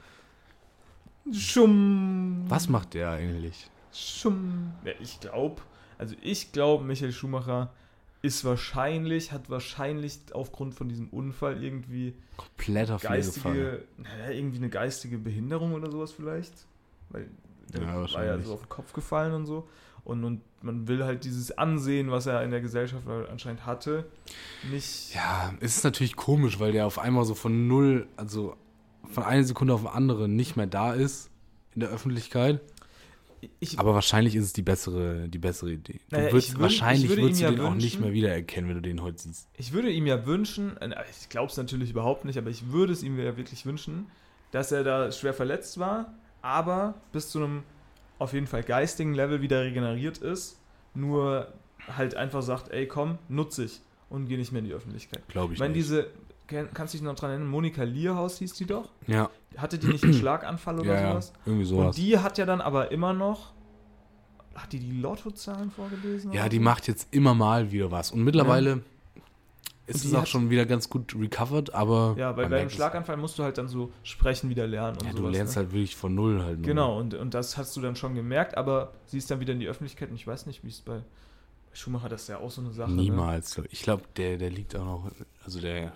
Schum. 1.32 2.46
Was 2.48 2.70
macht 2.70 2.94
der 2.94 3.12
eigentlich? 3.12 3.68
Schum. 3.92 4.74
Ja, 4.86 4.92
ich 5.00 5.20
glaube, 5.20 5.64
also 5.98 6.16
ich 6.22 6.52
glaube, 6.52 6.84
Michael 6.84 7.12
Schumacher 7.12 7.74
ist 8.22 8.46
wahrscheinlich, 8.46 9.32
hat 9.32 9.50
wahrscheinlich 9.50 10.20
aufgrund 10.34 10.76
von 10.76 10.88
diesem 10.88 11.10
Unfall 11.10 11.64
irgendwie 11.64 12.14
Kompletter 12.38 12.98
geistige, 12.98 13.86
naja, 13.98 14.30
irgendwie 14.30 14.58
eine 14.58 14.70
geistige 14.70 15.18
Behinderung 15.18 15.74
oder 15.74 15.90
sowas 15.90 16.12
vielleicht. 16.12 16.54
Weil 17.10 17.28
der 17.74 17.82
Ja, 17.84 18.14
war 18.14 18.26
ja 18.26 18.40
so 18.40 18.54
auf 18.54 18.62
den 18.62 18.70
Kopf 18.70 18.94
gefallen 18.94 19.34
und 19.34 19.46
so. 19.46 19.68
Und, 20.04 20.24
und 20.24 20.42
man 20.64 20.88
will 20.88 21.04
halt 21.04 21.24
dieses 21.26 21.56
Ansehen, 21.58 22.10
was 22.10 22.26
er 22.26 22.44
in 22.44 22.50
der 22.52 22.62
Gesellschaft 22.62 23.04
anscheinend 23.08 23.66
hatte, 23.68 24.06
nicht. 24.72 25.14
Ja, 25.14 25.54
es 25.60 25.78
ist 25.78 25.84
natürlich 25.84 26.16
komisch, 26.16 26.60
weil 26.60 26.72
der 26.72 26.88
auf 26.88 26.98
einmal 26.98 27.24
so 27.26 27.36
von 27.36 27.68
null, 27.68 28.08
also 28.18 28.56
von 29.12 29.24
einer 29.24 29.44
Sekunde 29.44 29.74
auf 29.76 29.82
die 29.82 29.88
andere 29.90 30.28
nicht 30.28 30.56
mehr 30.56 30.66
da 30.68 30.94
ist 30.94 31.30
in 31.76 31.82
der 31.82 31.90
Öffentlichkeit. 31.90 32.62
Ich, 33.60 33.80
Aber 33.80 33.96
wahrscheinlich 33.96 34.36
ist 34.36 34.46
es 34.46 34.54
die 34.54 34.62
bessere, 34.62 35.28
die 35.28 35.40
bessere 35.40 35.72
Idee. 35.72 36.00
Du 36.10 36.16
Naja, 36.18 36.32
würdest, 36.32 36.50
ich 36.50 36.56
würd- 36.56 36.60
wahrscheinlich 36.62 37.04
ich 37.06 37.10
würde 37.10 37.22
würdest 37.24 37.42
du 37.42 37.46
ja 37.46 37.52
den 37.52 37.60
auch 37.62 37.74
nicht 37.74 37.84
wünschen- 37.84 38.02
mehr 38.04 38.14
wiedererkennen, 38.14 38.70
wenn 38.70 38.76
du 38.76 38.82
den 38.84 39.02
heute 39.02 39.18
siehst. 39.20 39.48
ich 39.58 39.74
würde 39.74 39.90
ihm 39.90 40.06
ja 40.06 40.26
wünschen, 40.28 40.78
äh, 40.78 40.94
ich 41.20 41.30
glaube 41.30 41.50
es 41.52 41.58
natürlich 41.58 41.90
überhaupt 41.92 42.24
nicht, 42.26 42.38
aber 42.38 42.50
ich 42.52 42.72
würde 42.72 42.94
es 42.94 43.02
ihm 43.02 43.18
ja 43.20 43.38
wirklich 43.38 43.66
wünschen, 43.66 44.08
dass 44.52 44.72
er 44.72 44.84
da 44.84 45.12
schwer 45.12 45.34
verletzt 45.34 45.80
war, 45.80 46.14
aber 46.42 46.96
bis 47.12 47.30
zu 47.30 47.40
einem 47.40 47.64
auf 48.20 48.34
jeden 48.34 48.48
Fall 48.48 48.64
geistigen 48.64 49.14
Level 49.14 49.42
wieder 49.42 49.62
regeneriert 49.62 50.18
ist, 50.20 50.60
nur 50.94 51.48
halt 51.98 52.16
einfach 52.16 52.42
sagt, 52.44 52.70
ey 52.72 52.88
komm, 52.88 53.18
nutze 53.30 53.66
ich 53.66 53.82
und 54.10 54.28
geh 54.28 54.38
nicht 54.38 54.52
mehr 54.52 54.60
in 54.60 54.66
die 54.66 54.74
Öffentlichkeit. 54.74 55.28
Glaube 55.30 55.54
Ich 55.54 55.58
ich 55.58 55.60
meine, 55.60 55.74
nicht. 55.74 55.86
diese, 55.90 56.08
kannst 56.74 56.94
du 56.94 56.98
dich 56.98 57.06
noch 57.06 57.16
dran 57.16 57.32
erinnern, 57.32 57.48
Monika 57.50 57.84
Lierhaus 57.84 58.38
hieß 58.40 58.54
die 58.54 58.66
doch? 58.66 58.90
ja, 59.08 59.30
Hatte 59.58 59.78
die 59.80 59.88
nicht 59.88 60.04
einen 60.04 60.14
Schlaganfall 60.22 60.80
oder 60.80 60.94
ja, 60.94 61.02
ja, 61.02 61.10
sowas? 61.12 61.34
irgendwie 61.46 61.64
Und 61.64 61.70
sowas. 61.70 61.96
die 61.96 62.20
hat 62.20 62.38
ja 62.38 62.46
dann 62.46 62.62
aber 62.62 62.92
immer 62.92 63.14
noch, 63.14 63.54
hat 64.54 64.72
die 64.74 64.80
die 64.80 65.00
Lottozahlen 65.00 65.72
vorgelesen? 65.72 66.32
ja, 66.34 66.48
die 66.50 66.60
macht 66.60 66.88
jetzt 66.88 67.08
immer 67.12 67.34
mal 67.34 67.72
wieder 67.72 67.90
was. 67.90 68.12
Und 68.12 68.24
mittlerweile 68.24 68.84
ist 69.96 70.06
es 70.06 70.14
auch 70.14 70.26
schon 70.26 70.50
wieder 70.50 70.66
ganz 70.66 70.90
gut 70.90 71.16
recovered, 71.16 71.74
aber 71.74 72.16
Ja, 72.18 72.36
weil 72.36 72.50
bei 72.50 72.62
einem. 72.62 72.70
Schlaganfall 72.70 73.18
musst 73.18 73.38
du 73.40 73.44
halt 73.44 73.58
dann 73.58 73.68
so 73.68 73.92
sprechen 74.04 74.50
wieder 74.50 74.68
lernen 74.68 74.98
und 74.98 75.06
ja, 75.06 75.12
du 75.12 75.18
sowas. 75.20 75.32
lernst 75.34 75.56
ne? 75.56 75.64
halt 75.64 75.72
wirklich 75.74 75.96
von 75.96 76.16
null 76.16 76.42
halt. 76.42 76.60
nur. 76.60 76.68
Genau, 76.68 77.00
und, 77.00 77.14
und 77.14 77.34
das 77.34 77.58
hast 77.58 77.76
du 77.76 77.82
dann 77.82 77.96
schon 77.96 78.16
gemerkt, 78.16 78.58
aber 78.58 78.94
sie 79.06 79.18
ist 79.18 79.30
dann 79.30 79.40
wieder 79.40 79.54
in 79.54 79.60
die 79.60 79.68
Öffentlichkeit 79.68 80.10
und 80.10 80.16
ich 80.16 80.26
weiß 80.28 80.46
nicht, 80.46 80.64
wie 80.64 80.70
es 80.70 80.82
bei, 80.82 81.02
Schumacher, 81.74 82.10
das 82.10 82.24
ist 82.24 82.28
ja 82.28 82.38
auch 82.38 82.52
so 82.52 82.62
eine 82.62 82.72
Sache. 82.72 82.92
Ne? 82.92 83.02
Niemals. 83.02 83.62
Ich 83.70 83.84
glaube, 83.84 84.04
der, 84.18 84.38
der 84.38 84.50
liegt 84.50 84.76
auch 84.76 84.86
noch, 84.86 85.12
also 85.46 85.62
der, 85.62 85.94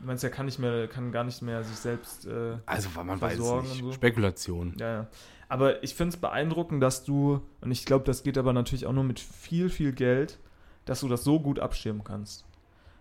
Du 0.00 0.06
meinst, 0.06 0.24
er 0.24 0.30
kann 0.30 0.46
nicht 0.46 0.58
mehr, 0.58 0.88
kann 0.88 1.10
gar 1.10 1.24
nicht 1.24 1.40
mehr 1.42 1.64
sich 1.64 1.76
selbst, 1.76 2.26
äh, 2.26 2.58
also 2.66 2.90
weil 2.94 3.04
man 3.04 3.20
weiß 3.20 3.38
nicht. 3.38 3.80
so. 3.80 3.92
Spekulation. 3.92 4.74
ja, 4.78 4.92
ja. 4.92 5.06
Aber 5.48 5.82
ich 5.84 5.94
finde 5.94 6.14
es 6.14 6.20
beeindruckend, 6.20 6.82
dass 6.82 7.04
du, 7.04 7.40
und 7.60 7.70
ich 7.70 7.84
glaube, 7.84 8.04
das 8.04 8.24
geht 8.24 8.36
aber 8.36 8.52
natürlich 8.52 8.84
auch 8.84 8.92
nur 8.92 9.04
mit 9.04 9.20
viel, 9.20 9.70
viel 9.70 9.92
Geld, 9.92 10.38
dass 10.86 11.00
du 11.00 11.08
das 11.08 11.22
so 11.22 11.38
gut 11.38 11.60
abschirmen 11.60 12.02
kannst. 12.02 12.44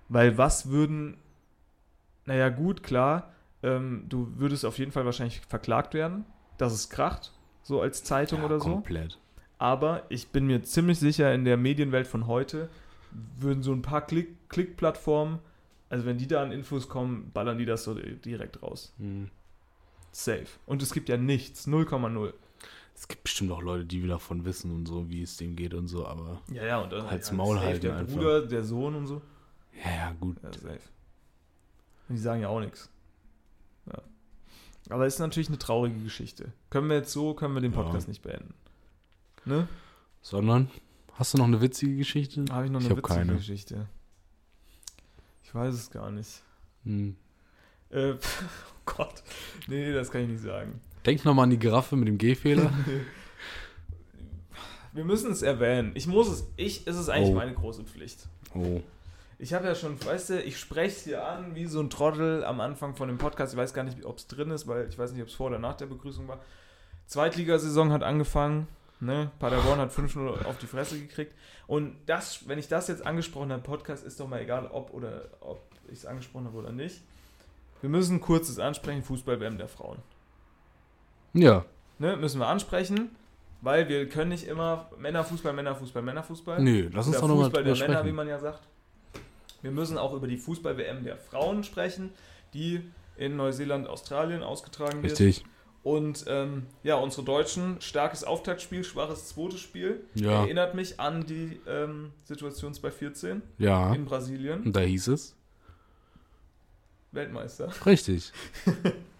Weil 0.10 0.38
was 0.38 0.70
würden, 0.70 1.18
naja 2.26 2.50
gut, 2.50 2.84
klar, 2.84 3.32
ähm, 3.64 4.06
du 4.10 4.32
würdest 4.38 4.66
auf 4.66 4.78
jeden 4.78 4.92
Fall 4.92 5.06
wahrscheinlich 5.06 5.42
verklagt 5.42 5.94
werden, 5.94 6.26
dass 6.58 6.74
es 6.74 6.90
kracht, 6.90 7.32
so 7.64 7.82
als 7.82 8.04
Zeitung 8.04 8.40
Ja, 8.40 8.46
oder 8.46 8.60
so. 8.60 8.70
komplett. 8.70 9.20
Aber 9.58 10.04
ich 10.10 10.28
bin 10.30 10.46
mir 10.48 10.62
ziemlich 10.64 11.00
sicher, 11.00 11.34
in 11.34 11.46
der 11.46 11.58
Medienwelt 11.58 12.08
von 12.08 12.28
heute 12.28 12.70
würden 13.38 13.64
so 13.64 13.72
ein 13.72 13.82
paar 13.82 14.02
Klick- 14.06 14.36
Klick-Plattformen, 14.50 15.40
also 15.90 16.06
wenn 16.06 16.18
die 16.18 16.28
da 16.28 16.44
an 16.44 16.52
Infos 16.52 16.90
kommen, 16.90 17.32
ballern 17.34 17.58
die 17.58 17.66
das 17.66 17.84
so 17.86 17.94
direkt 17.94 18.62
raus. 18.62 18.94
Hm. 18.98 19.30
Safe. 20.12 20.46
Und 20.66 20.82
es 20.84 20.94
gibt 20.94 21.10
ja 21.10 21.18
nichts, 21.18 21.68
0,0. 21.68 22.34
Es 22.94 23.08
gibt 23.08 23.24
bestimmt 23.24 23.52
auch 23.52 23.62
Leute, 23.62 23.86
die 23.86 24.06
davon 24.08 24.46
wissen 24.46 24.72
und 24.74 24.86
so, 24.86 25.10
wie 25.10 25.22
es 25.22 25.36
dem 25.38 25.56
geht 25.56 25.74
und 25.74 25.88
so, 25.88 26.06
aber 26.06 26.42
Ja, 26.52 26.66
ja, 26.66 26.78
und 26.82 26.92
dann 26.94 27.10
Halt's 27.10 27.30
ja, 27.30 27.36
Maul 27.36 27.60
halten 27.60 27.82
Der 27.82 27.98
einfach. 27.98 28.14
Bruder, 28.16 28.46
der 28.46 28.64
Sohn 28.64 28.96
und 28.96 29.08
so. 29.08 29.22
Ja, 29.84 29.92
ja, 29.92 30.12
gut. 30.20 30.38
Ja, 30.44 30.52
safe. 30.54 30.80
Und 32.08 32.16
die 32.16 32.22
sagen 32.22 32.42
ja 32.42 32.50
auch 32.50 32.60
nichts. 32.60 32.90
Ja. 33.88 34.02
Aber 34.90 35.06
es 35.08 35.16
ist 35.16 35.20
natürlich 35.20 35.48
eine 35.50 35.58
traurige 35.58 36.00
Geschichte. 36.04 36.52
Können 36.70 36.90
wir 36.90 36.98
jetzt 36.98 37.12
so, 37.12 37.34
können 37.34 37.54
wir 37.56 37.62
den 37.62 37.74
Ja. 37.74 37.82
Podcast 37.82 38.08
nicht 38.08 38.22
beenden. 38.22 38.54
Ne? 39.46 39.68
Sondern, 40.22 40.70
hast 41.14 41.34
du 41.34 41.38
noch 41.38 41.46
eine 41.46 41.62
witzige 41.62 41.96
Geschichte? 41.98 42.46
Habe 42.52 42.66
ich 42.66 42.72
noch 42.72 42.80
Ich 42.82 42.86
eine 42.88 42.96
hab 42.96 43.04
witzige 43.04 43.20
keine. 43.20 43.36
Geschichte? 43.36 43.88
Ich 45.44 45.54
weiß 45.54 45.74
es 45.74 45.90
gar 45.92 46.12
nicht. 46.12 46.42
Hm. 46.84 47.16
Äh, 47.90 48.14
oh 48.14 48.18
Gott. 48.86 49.24
Nee, 49.68 49.92
das 49.94 50.12
kann 50.12 50.22
ich 50.22 50.30
nicht 50.30 50.42
sagen. 50.44 50.80
Denk 51.06 51.24
nochmal 51.26 51.44
an 51.44 51.50
die 51.52 51.60
Giraffe 51.60 51.96
mit 51.96 52.08
dem 52.08 52.18
G-Fehler. 52.18 52.72
Wir 54.94 55.04
müssen 55.04 55.32
es 55.32 55.42
erwähnen. 55.42 55.92
Ich 55.96 56.08
muss 56.08 56.28
es. 56.30 56.48
Ich, 56.56 56.88
es 56.88 56.98
ist 56.98 57.10
eigentlich 57.10 57.32
Oh. 57.32 57.36
meine 57.36 57.54
große 57.54 57.84
Pflicht. 57.84 58.28
oh. 58.54 58.82
Ich 59.38 59.54
habe 59.54 59.68
ja 59.68 59.76
schon, 59.76 60.04
weißt 60.04 60.30
du, 60.30 60.42
ich 60.42 60.58
spreche 60.58 60.96
es 60.96 61.04
hier 61.04 61.26
an 61.26 61.56
wie 61.56 61.66
so 61.66 61.80
ein 61.80 61.90
Trottel 61.90 62.44
am 62.46 62.62
Anfang 62.62 62.96
von 62.96 63.08
dem 63.08 63.18
Podcast. 63.18 63.54
Ich 63.54 63.58
weiß 63.58 63.74
gar 63.74 63.84
nicht, 63.84 64.06
ob 64.06 64.18
es 64.18 64.28
drin 64.28 64.52
ist, 64.52 64.68
weil 64.68 64.88
ich 64.88 64.98
weiß 64.98 65.12
nicht, 65.12 65.22
ob 65.22 65.28
es 65.28 65.34
vor 65.34 65.48
oder 65.48 65.60
nach 65.60 65.76
der 65.76 65.88
Begrüßung 65.88 66.28
war. 66.28 66.40
Zweitligasaison 67.08 67.92
hat 67.92 68.04
angefangen. 68.04 68.68
Ne? 69.02 69.30
Paderborn 69.40 69.80
hat 69.80 69.92
5-0 69.92 70.46
auf 70.46 70.58
die 70.58 70.68
Fresse 70.68 71.00
gekriegt. 71.00 71.34
Und 71.68 71.98
das, 72.06 72.48
wenn 72.48 72.58
ich 72.58 72.70
das 72.70 72.88
jetzt 72.88 73.06
angesprochen 73.06 73.52
habe, 73.52 73.62
Podcast, 73.62 74.06
ist 74.06 74.20
doch 74.20 74.28
mal 74.28 74.42
egal, 74.42 74.68
ob 74.68 74.94
oder 74.94 75.30
ob 75.42 75.62
ich 75.88 76.00
es 76.00 76.06
angesprochen 76.06 76.46
habe 76.46 76.58
oder 76.58 76.72
nicht. 76.72 77.02
Wir 77.82 77.90
müssen 77.90 78.22
kurzes 78.22 78.58
ansprechen, 78.58 79.04
Fußball-WM 79.04 79.58
der 79.58 79.68
Frauen. 79.68 79.98
Ja, 81.34 81.66
Ne? 81.98 82.18
Müssen 82.18 82.40
wir 82.40 82.48
ansprechen, 82.48 83.16
weil 83.62 83.88
wir 83.88 84.10
können 84.10 84.30
nicht 84.30 84.48
immer 84.48 84.90
Männerfußball, 84.98 85.54
Männerfußball, 85.54 86.02
Männerfußball. 86.02 86.62
nö, 86.62 86.90
lass 86.92 87.08
uns 87.08 87.18
Oder 87.18 87.22
doch 87.22 87.28
nochmal 87.30 87.46
Fußball 87.46 87.64
der 87.64 87.76
Männer, 87.88 88.06
wie 88.06 88.12
man 88.12 88.28
ja 88.28 88.40
sagt. 88.40 88.68
Wir 89.66 89.72
müssen 89.72 89.98
auch 89.98 90.14
über 90.14 90.28
die 90.28 90.38
Fußball-WM 90.38 91.04
der 91.04 91.18
Frauen 91.18 91.64
sprechen, 91.64 92.12
die 92.54 92.82
in 93.18 93.36
Neuseeland, 93.36 93.88
Australien 93.88 94.44
ausgetragen 94.44 95.02
wird. 95.02 95.20
Richtig. 95.20 95.44
Und 95.82 96.24
ähm, 96.28 96.68
ja, 96.84 96.98
unsere 96.98 97.24
Deutschen, 97.24 97.82
starkes 97.82 98.24
Auftaktspiel, 98.24 98.84
schwaches 98.84 99.28
zweites 99.30 99.62
Spiel. 99.62 100.02
Ja. 100.14 100.44
Erinnert 100.44 100.76
mich 100.76 101.00
an 101.00 101.26
die 101.26 101.60
ähm, 101.68 102.12
Situation 102.26 102.76
2014 102.76 103.42
Ja, 103.58 103.92
in 103.96 104.06
Brasilien. 104.06 104.62
und 104.66 104.76
da 104.76 104.82
hieß 104.82 105.08
es. 105.08 105.36
Weltmeister. 107.12 107.72
Richtig. 107.88 108.34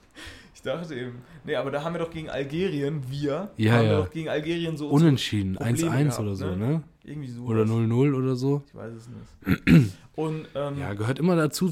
Ich 0.66 0.72
dachte 0.72 0.96
eben. 0.96 1.22
Nee, 1.44 1.56
aber 1.58 1.70
da 1.70 1.84
haben 1.84 1.94
wir 1.94 2.00
doch 2.00 2.10
gegen 2.10 2.28
Algerien, 2.28 3.04
wir, 3.08 3.52
Ja, 3.56 3.74
haben 3.74 3.86
ja. 3.86 3.92
wir 3.92 3.98
doch 3.98 4.10
gegen 4.10 4.30
Algerien 4.30 4.76
so 4.78 4.90
Unentschieden. 4.90 5.54
Probleme 5.54 5.78
1-1 5.78 6.04
gehabt, 6.06 6.20
oder 6.20 6.36
so, 6.36 6.46
ne? 6.48 6.58
ne? 6.58 6.84
irgendwie 7.04 7.30
so. 7.30 7.44
Oder 7.44 7.66
0-0 7.66 8.16
oder 8.16 8.36
so. 8.36 8.64
Ich 8.66 8.74
weiß 8.74 8.94
es 8.96 9.08
nicht. 9.08 9.94
Und 10.16 10.48
ähm, 10.56 10.80
Ja, 10.80 10.96
gehört 10.96 11.20
immer 11.20 11.36
dazu. 11.36 11.72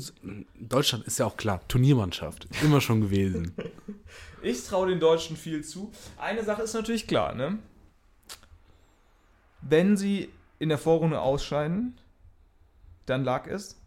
Deutschland 0.60 1.07
ist 1.07 1.18
ja 1.18 1.26
auch 1.26 1.38
klar, 1.38 1.68
Turniermannschaft. 1.68 2.48
Immer 2.64 2.82
schon 2.82 3.02
gewesen. 3.02 3.53
Ich 4.45 4.65
traue 4.65 4.90
den 4.90 4.99
Deutschen 4.99 5.38
viel 5.38 5.64
zu. 5.64 5.90
Eine 6.18 6.44
Sache 6.44 6.64
ist 6.64 6.74
natürlich 6.74 7.07
klar, 7.07 7.34
ne? 7.34 7.60
Wenn 9.61 9.95
sie 9.95 10.28
in 10.60 10.68
der 10.68 10.78
Vorrunde 10.78 11.22
ausscheiden, 11.22 11.95
dann 13.06 13.24
lag 13.24 13.48
es 13.48 13.80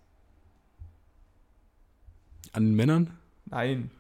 An 2.53 2.65
den 2.65 2.75
Männern? 2.75 3.11
Nein. 3.45 3.91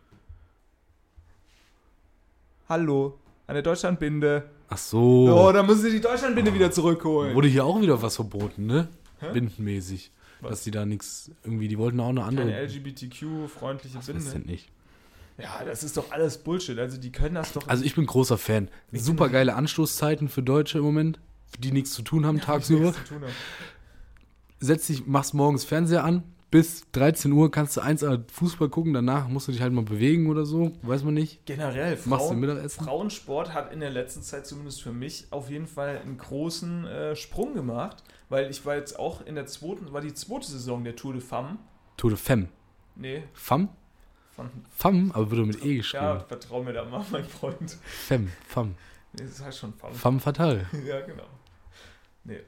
Hallo, 2.68 3.18
der 3.48 3.62
Deutschlandbinde. 3.62 4.50
Ach 4.68 4.78
so. 4.78 5.28
Oh, 5.32 5.52
da 5.52 5.62
müssen 5.62 5.82
sie 5.82 5.92
die 5.92 6.00
Deutschlandbinde 6.00 6.52
wieder 6.52 6.72
zurückholen. 6.72 7.34
Wurde 7.34 7.46
hier 7.48 7.64
auch 7.64 7.80
wieder 7.80 8.02
was 8.02 8.16
verboten, 8.16 8.66
ne? 8.66 8.88
Hä? 9.20 9.32
Bindenmäßig. 9.32 10.10
Was? 10.40 10.50
Dass 10.50 10.64
die 10.64 10.72
da 10.72 10.84
nichts, 10.84 11.30
irgendwie, 11.44 11.68
die 11.68 11.78
wollten 11.78 12.00
auch 12.00 12.08
eine 12.08 12.24
andere. 12.24 12.50
Keine 12.50 12.66
LGBTQ-freundliche 12.66 13.98
Was 13.98 14.08
ist 14.08 14.32
denn 14.32 14.42
Binde. 14.42 14.50
nicht? 14.50 14.68
Ja, 15.38 15.62
das 15.64 15.84
ist 15.84 15.96
doch 15.96 16.10
alles 16.10 16.38
Bullshit. 16.38 16.78
Also 16.78 16.98
die 16.98 17.12
können 17.12 17.36
das 17.36 17.52
doch. 17.52 17.68
Also 17.68 17.84
ich 17.84 17.94
bin 17.94 18.04
großer 18.06 18.36
Fan. 18.36 18.68
Super 18.92 19.28
geile 19.28 19.54
Anstoßzeiten 19.54 20.28
für 20.28 20.42
Deutsche 20.42 20.78
im 20.78 20.84
Moment, 20.84 21.20
die 21.58 21.70
nichts 21.72 21.92
zu 21.92 22.02
tun 22.02 22.26
haben 22.26 22.40
tagsüber. 22.40 22.92
tun 23.08 23.22
haben. 23.22 23.32
Setz 24.58 24.88
dich, 24.88 25.06
machst 25.06 25.34
morgens 25.34 25.64
Fernseher 25.64 26.02
an, 26.04 26.22
bis 26.50 26.84
13 26.92 27.32
Uhr 27.32 27.50
kannst 27.50 27.76
du 27.76 27.80
1 27.80 28.04
Fußball 28.32 28.68
gucken, 28.68 28.92
danach 28.92 29.28
musst 29.28 29.48
du 29.48 29.52
dich 29.52 29.60
halt 29.60 29.72
mal 29.72 29.82
bewegen 29.84 30.28
oder 30.28 30.44
so, 30.44 30.72
weiß 30.82 31.02
man 31.04 31.14
nicht. 31.14 31.44
Generell, 31.44 31.98
Machst 32.04 32.06
du 32.26 32.28
Frauen, 32.28 32.40
Mittagessen? 32.40 32.84
Frauensport 32.84 33.52
hat 33.52 33.72
in 33.72 33.80
der 33.80 33.90
letzten 33.90 34.22
Zeit 34.22 34.46
zumindest 34.46 34.82
für 34.82 34.92
mich 34.92 35.26
auf 35.30 35.50
jeden 35.50 35.66
Fall 35.66 35.98
einen 35.98 36.18
großen 36.18 36.86
äh, 36.86 37.16
Sprung 37.16 37.54
gemacht, 37.54 38.02
weil 38.28 38.50
ich 38.50 38.64
war 38.64 38.76
jetzt 38.76 38.98
auch 38.98 39.26
in 39.26 39.34
der 39.34 39.46
zweiten, 39.46 39.92
war 39.92 40.00
die 40.00 40.14
zweite 40.14 40.46
Saison 40.46 40.84
der 40.84 40.94
Tour 40.96 41.12
de 41.12 41.20
Femme. 41.22 41.58
Tour 41.96 42.10
de 42.10 42.18
Femme. 42.18 42.48
Nee, 42.94 43.24
Femme? 43.34 43.68
Femme, 44.70 45.14
aber 45.14 45.30
würde 45.30 45.46
mit 45.46 45.64
E 45.64 45.70
ja, 45.72 45.76
geschrieben. 45.78 46.20
vertrau 46.28 46.62
mir 46.62 46.72
da 46.74 46.84
mal, 46.84 47.04
mein 47.10 47.24
Freund. 47.24 47.78
Femme, 47.84 48.28
Femme. 48.46 48.74
Nee, 49.14 49.24
das 49.24 49.42
heißt 49.42 49.58
schon 49.58 49.72
Femme. 49.74 49.94
Femme 49.94 50.20
fatale. 50.20 50.66
Ja, 50.86 51.00
genau. 51.00 51.26
Nee. 52.24 52.40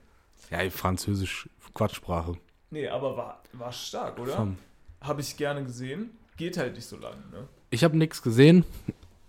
Ja, 0.50 0.68
französisch 0.70 1.48
Quatschsprache. 1.74 2.36
Nee, 2.70 2.88
aber 2.88 3.16
war, 3.16 3.42
war 3.54 3.72
stark, 3.72 4.18
oder? 4.18 4.32
Femme. 4.34 4.56
Habe 5.00 5.20
ich 5.20 5.36
gerne 5.36 5.64
gesehen. 5.64 6.10
Geht 6.36 6.56
halt 6.58 6.74
nicht 6.74 6.86
so 6.86 6.96
lange, 6.96 7.16
ne? 7.32 7.48
Ich 7.70 7.84
habe 7.84 7.96
nichts 7.96 8.22
gesehen. 8.22 8.64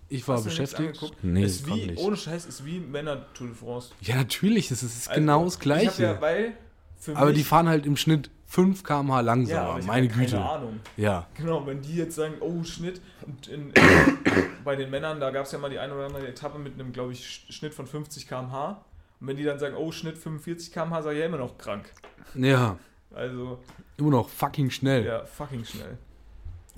Ich 0.09 0.27
war 0.27 0.37
Hast 0.37 0.45
beschäftigt. 0.45 0.99
Nee, 1.21 1.43
ist 1.43 1.67
wie, 1.67 1.87
nicht. 1.87 1.99
ohne 1.99 2.17
Scheiß, 2.17 2.45
ist 2.47 2.65
wie 2.65 2.79
Männer 2.79 3.25
Tour 3.33 3.47
de 3.47 3.55
France. 3.55 3.91
Ja, 4.01 4.15
natürlich, 4.15 4.69
das 4.69 4.81
ist, 4.83 5.07
Also, 5.07 5.19
genau 5.21 5.43
das 5.45 5.53
Ich 5.55 5.59
Gleiche. 5.59 6.07
hab 6.09 6.15
ja, 6.15 6.21
weil 6.21 6.53
aber 7.13 7.31
die 7.31 7.43
fahren 7.43 7.69
halt 7.69 7.85
im 7.85 7.95
Schnitt 7.95 8.29
5 8.47 8.83
km/h 8.83 9.21
langsamer. 9.21 9.59
ja, 9.61 9.69
aber 9.69 9.79
ich 9.79 9.85
hab 9.85 9.93
Meine 9.93 10.07
keine 10.07 10.25
Güte. 10.25 10.41
Ahnung. 10.41 10.79
Ja. 10.97 11.27
Genau, 11.35 11.65
wenn 11.67 11.81
die 11.83 11.95
jetzt 11.95 12.15
sagen, 12.15 12.33
oh, 12.39 12.63
Schnitt, 12.63 12.99
und 13.25 13.47
in, 13.47 13.71
bei 14.63 14.75
den 14.75 14.89
Männern, 14.89 15.19
da 15.19 15.29
gab 15.29 15.45
es 15.45 15.51
ja 15.51 15.59
mal 15.59 15.69
die 15.69 15.77
eine 15.79 15.93
oder 15.93 16.07
andere 16.07 16.27
Etappe 16.27 16.57
mit 16.57 16.73
einem, 16.73 16.91
glaube 16.91 17.13
ich, 17.13 17.23
Sch- 17.25 17.51
Schnitt 17.53 17.73
von 17.75 17.85
50 17.85 18.27
km/h. 18.27 18.83
Und 19.21 19.27
wenn 19.27 19.37
die 19.37 19.43
dann 19.43 19.59
sagen, 19.59 19.75
oh, 19.77 19.91
Schnitt 19.91 20.17
45 20.17 20.71
km/h, 20.73 21.11
ich 21.11 21.19
ja 21.19 21.25
immer 21.25 21.37
noch 21.37 21.57
krank. 21.59 21.91
Ja. 22.35 22.77
Also, 23.13 23.59
Immer 23.97 24.11
noch 24.11 24.29
fucking 24.29 24.69
schnell. 24.69 25.05
Ja, 25.05 25.19
ja, 25.19 25.25
fucking 25.25 25.65
schnell. 25.65 25.97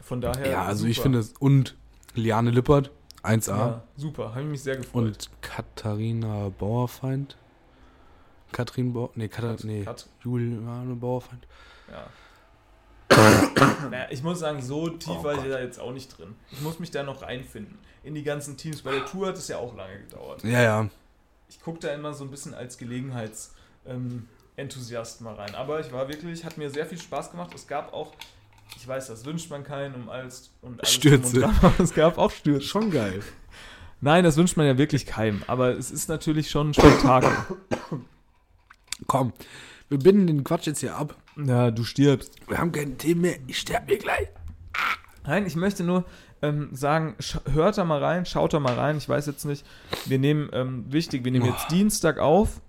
Von 0.02 0.22
daher. 0.22 0.62
also 0.62 0.86
ich 0.88 0.96
super. 0.98 1.04
finde 1.04 1.20
es. 1.20 1.34
Und 1.40 1.76
Liane 2.16 2.50
Lippert, 2.52 2.92
1A. 3.24 3.50
Ja, 3.58 3.84
super, 3.96 4.30
habe 4.32 4.42
ich 4.42 4.48
mich 4.48 4.64
sehr 4.64 4.78
gefreut. 4.78 5.04
Und 5.06 5.30
Katharina 5.42 6.50
Bauerfeind. 6.50 7.38
Katrin 8.52 8.92
Bauer. 8.94 9.12
Nee, 9.16 9.28
Katha, 9.28 9.50
Kat- 9.56 9.64
nee. 9.64 9.84
Kat- 9.84 10.08
Juliane 10.24 10.96
Bauerfeind. 10.96 11.46
Ja. 11.90 12.08
naja, 13.90 14.08
ich 14.10 14.24
muss 14.24 14.40
sagen, 14.40 14.62
so 14.62 14.90
tief 14.90 15.18
Oh 15.20 15.24
war 15.24 15.34
ich 15.34 15.42
Gott. 15.42 15.52
da 15.52 15.60
jetzt 15.60 15.80
auch 15.80 15.92
nicht 15.94 16.18
drin. 16.18 16.36
Ich 16.52 16.62
muss 16.62 16.80
mich 16.80 16.92
da 16.92 17.04
noch 17.04 17.22
reinfinden. 17.22 17.78
In 18.04 18.16
die 18.16 18.24
ganzen 18.24 18.58
Teams. 18.58 18.82
Bei 18.82 18.92
der 18.92 19.06
Tour 19.06 19.28
hat 19.28 19.38
es 19.38 19.48
ja 19.48 19.58
auch 19.58 19.76
lange 19.76 20.00
gedauert. 20.00 20.44
Ja, 20.44 20.62
ja. 20.62 20.90
Ich 21.50 21.62
gucke 21.62 21.80
da 21.80 21.94
immer 21.94 22.14
so 22.14 22.24
ein 22.24 22.32
bisschen 22.32 22.54
als 22.54 22.78
Gelegenheits 22.78 23.54
ähm, 23.86 24.28
Enthusiast 24.62 25.22
mal 25.22 25.36
rein. 25.36 25.56
Aber 25.56 25.80
ich 25.80 25.92
war 25.92 26.08
wirklich, 26.08 26.46
hat 26.46 26.58
mir 26.58 26.70
sehr 26.70 26.86
viel 26.86 27.00
Spaß 27.00 27.32
gemacht. 27.32 27.52
Es 27.54 27.68
gab 27.68 27.94
auch, 27.94 28.14
ich 28.78 28.88
weiß, 28.88 29.08
das 29.08 29.26
wünscht 29.26 29.50
man 29.50 29.64
keinen 29.64 29.96
um 29.96 30.10
alles 30.10 30.52
und 30.62 30.80
alles 30.80 30.94
Stürze. 30.94 31.46
und 31.46 31.62
dran, 31.62 31.74
es 31.80 31.94
gab 31.94 32.18
auch 32.18 32.32
Stürze. 32.32 32.68
Schon 32.68 32.92
geil. 32.92 33.22
Nein, 34.00 34.24
das 34.24 34.38
wünscht 34.38 34.58
man 34.58 34.66
ja 34.66 34.78
wirklich 34.78 35.06
keinem. 35.06 35.44
Aber 35.48 35.78
es 35.78 35.92
ist 35.92 36.10
natürlich 36.10 36.50
schon 36.50 36.70
ein 36.70 36.74
Spektakel. 36.74 37.32
Komm, 39.08 39.34
wir 39.90 40.00
binden 40.00 40.28
den 40.28 40.44
Quatsch 40.44 40.68
jetzt 40.68 40.80
hier 40.80 40.96
ab. 40.96 41.16
ja, 41.36 41.70
du 41.70 41.84
stirbst. 41.84 42.36
Wir 42.48 42.58
haben 42.58 42.72
keine 42.72 42.98
Themen 42.98 43.22
mehr. 43.22 43.36
Ich 43.48 43.60
sterbe 43.60 43.92
mir 43.92 43.98
gleich. 43.98 44.28
Nein, 45.26 45.46
ich 45.46 45.56
möchte 45.56 45.84
nur 45.84 46.06
ähm, 46.42 46.70
sagen, 46.72 47.16
hört 47.52 47.78
da 47.78 47.86
mal 47.86 48.04
rein, 48.04 48.26
schaut 48.26 48.54
da 48.54 48.60
mal 48.60 48.74
rein. 48.74 48.98
Ich 48.98 49.08
weiß 49.08 49.28
jetzt 49.28 49.46
nicht, 49.46 49.66
wir 50.06 50.18
nehmen, 50.18 50.50
ähm, 50.54 50.86
wichtig, 50.90 51.24
wir 51.24 51.32
nehmen 51.32 51.46
jetzt 51.46 51.70
Dienstag 51.70 52.18
auf. 52.18 52.62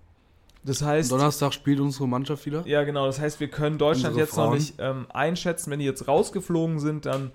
Das 0.64 0.80
heißt, 0.82 1.10
Donnerstag 1.10 1.52
spielt 1.52 1.80
unsere 1.80 2.06
Mannschaft 2.06 2.47
wieder. 2.47 2.66
ja 2.66 2.84
genau, 2.84 3.06
das 3.06 3.18
heißt, 3.18 3.40
wir 3.40 3.48
können 3.48 3.78
Deutschland 3.78 4.14
Unsere 4.14 4.26
jetzt 4.26 4.36
noch 4.36 4.44
Frauen. 4.44 4.55
nicht 4.59 4.74
ähm, 4.78 5.06
einschätzen. 5.12 5.70
Wenn 5.70 5.80
die 5.80 5.84
jetzt 5.84 6.06
rausgeflogen 6.06 6.78
sind, 6.78 7.05
dann, 7.05 7.32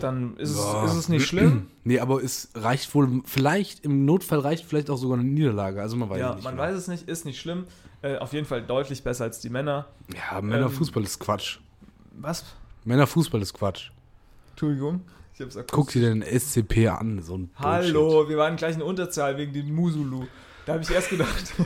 dann 0.00 0.36
ist, 0.38 0.56
Ja. 0.56 0.84
es, 0.84 0.92
ist 0.92 0.98
es 1.00 1.08
nicht 1.08 1.26
schlimm. 1.26 1.66
Nee, 1.86 2.00
aber 2.00 2.22
es 2.24 2.48
reicht 2.54 2.94
wohl, 2.94 3.20
vielleicht, 3.26 3.84
im 3.84 4.06
Notfall 4.06 4.38
reicht 4.38 4.64
vielleicht 4.64 4.88
auch 4.88 4.96
sogar 4.96 5.18
eine 5.18 5.28
Niederlage. 5.28 5.82
Also 5.82 5.96
man 5.96 6.08
weiß 6.08 6.18
ja, 6.18 6.30
es 6.30 6.34
nicht. 6.36 6.44
man 6.44 6.54
genau. 6.54 6.62
weiß 6.66 6.76
es 6.76 6.88
nicht, 6.88 7.06
ist 7.10 7.26
nicht 7.26 7.38
schlimm. 7.38 7.64
Äh, 8.00 8.16
auf 8.16 8.32
jeden 8.32 8.46
Fall 8.46 8.62
deutlich 8.62 9.02
besser 9.04 9.24
als 9.24 9.40
die 9.40 9.50
Männer. 9.50 9.86
Ja, 10.14 10.40
Männerfußball 10.40 11.02
ist 11.02 11.18
Quatsch. 11.18 11.58
Was? 12.18 12.42
Männerfußball 12.84 13.42
ist 13.42 13.52
Quatsch. 13.52 13.90
Entschuldigung. 14.52 15.02
Ich 15.34 15.40
hab's 15.42 15.58
Guck 15.70 15.90
dir 15.90 16.00
den 16.08 16.22
SCP 16.22 16.88
an, 16.88 17.20
so 17.20 17.34
ein 17.36 17.48
Bullshit. 17.48 17.94
Hallo, 17.94 18.28
wir 18.28 18.38
waren 18.38 18.56
gleich 18.56 18.76
in 18.76 18.82
Unterzahl 18.82 19.36
wegen 19.36 19.52
dem 19.52 19.74
Musulu. 19.74 20.26
Da 20.66 20.72
habe 20.74 20.82
ich 20.82 20.90
erst 20.90 21.10
gedacht, 21.10 21.54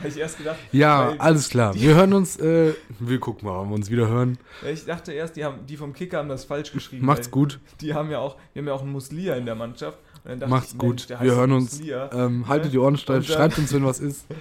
habe 0.00 0.08
ich 0.08 0.16
erst 0.16 0.38
gedacht, 0.38 0.56
Ja, 0.72 1.14
alles 1.18 1.48
klar. 1.48 1.74
Wir 1.74 1.94
hören 1.94 2.12
uns, 2.12 2.36
äh, 2.38 2.72
wir 2.98 3.20
gucken 3.20 3.48
mal, 3.48 3.60
ob 3.60 3.68
wir 3.68 3.74
uns 3.74 3.88
wieder 3.90 4.08
hören. 4.08 4.38
ich 4.68 4.84
dachte 4.84 5.12
erst, 5.12 5.36
die, 5.36 5.44
haben, 5.44 5.64
die 5.66 5.76
vom 5.76 5.92
Kicker 5.92 6.18
haben 6.18 6.28
das 6.28 6.44
falsch 6.44 6.72
geschrieben. 6.72 7.06
Macht's 7.06 7.30
gut, 7.30 7.60
Die 7.80 7.94
haben 7.94 8.10
ja 8.10 8.18
auch, 8.18 8.36
wir 8.52 8.60
haben 8.62 8.66
ja 8.68 8.74
auch 8.74 8.82
einen 8.82 8.90
Muslia 8.92 9.36
in 9.36 9.46
der 9.46 9.54
Mannschaft. 9.54 9.98
Und 10.24 10.30
dann 10.30 10.40
dachte 10.40 10.50
macht's 10.50 10.72
ich, 10.72 10.78
gut. 10.78 10.88
Mensch, 10.90 11.06
der 11.06 11.20
Wir 11.20 11.34
hören 11.36 11.52
uns. 11.52 11.80
Ähm, 11.80 12.46
haltet 12.48 12.72
die 12.72 12.78
Ohren 12.78 12.96
steif, 12.96 13.26
schreibt 13.26 13.58
uns, 13.58 13.72
wenn 13.72 13.84
was 13.84 14.00
ist. 14.00 14.24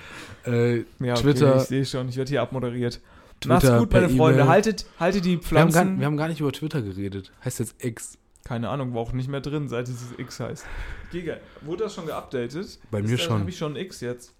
Äh, 0.43 0.77
Ja, 0.77 0.83
okay, 1.13 1.21
Twitter- 1.21 1.57
ich 1.57 1.61
sehe 1.63 1.85
schon, 1.85 2.09
ich 2.09 2.17
werde 2.17 2.29
hier 2.29 2.41
abmoderiert. 2.41 2.99
Twitter, 3.39 3.53
Macht's 3.55 3.77
gut, 3.77 3.93
meine 3.93 4.09
Freunde. 4.09 4.39
E-Mail. 4.39 4.49
Haltet, 4.51 4.85
haltet 4.99 5.23
die 5.25 5.29
wir, 5.33 5.35
haben 5.59 5.69
Pflanzen. 5.71 5.73
gar, 5.91 5.99
wir 5.99 6.05
haben 6.07 6.17
gar 6.17 6.27
nicht 6.29 6.39
über 6.39 6.51
Twitter 6.51 6.81
geredet. 6.81 7.31
Heißt 7.45 7.59
jetzt 7.59 7.75
X. 7.83 8.17
Keine 8.43 8.69
Ahnung, 8.69 8.93
war 8.93 9.01
auch 9.01 9.13
nicht 9.13 9.29
mehr 9.29 9.41
drin, 9.41 9.67
seit 9.69 9.87
dieses 9.87 10.17
X 10.17 10.39
heißt. 10.39 10.65
Giga, 11.11 11.37
wurde 11.61 11.83
das 11.83 11.93
schon 11.95 12.07
geupdatet? 12.07 12.79
Bei 12.89 12.99
Ist 12.99 13.09
mir 13.09 13.17
da- 13.17 13.23
schon. 13.23 13.39
Habe 13.39 13.49
ich 13.49 13.57
schon 13.57 13.75
X 13.75 14.01
jetzt? 14.01 14.33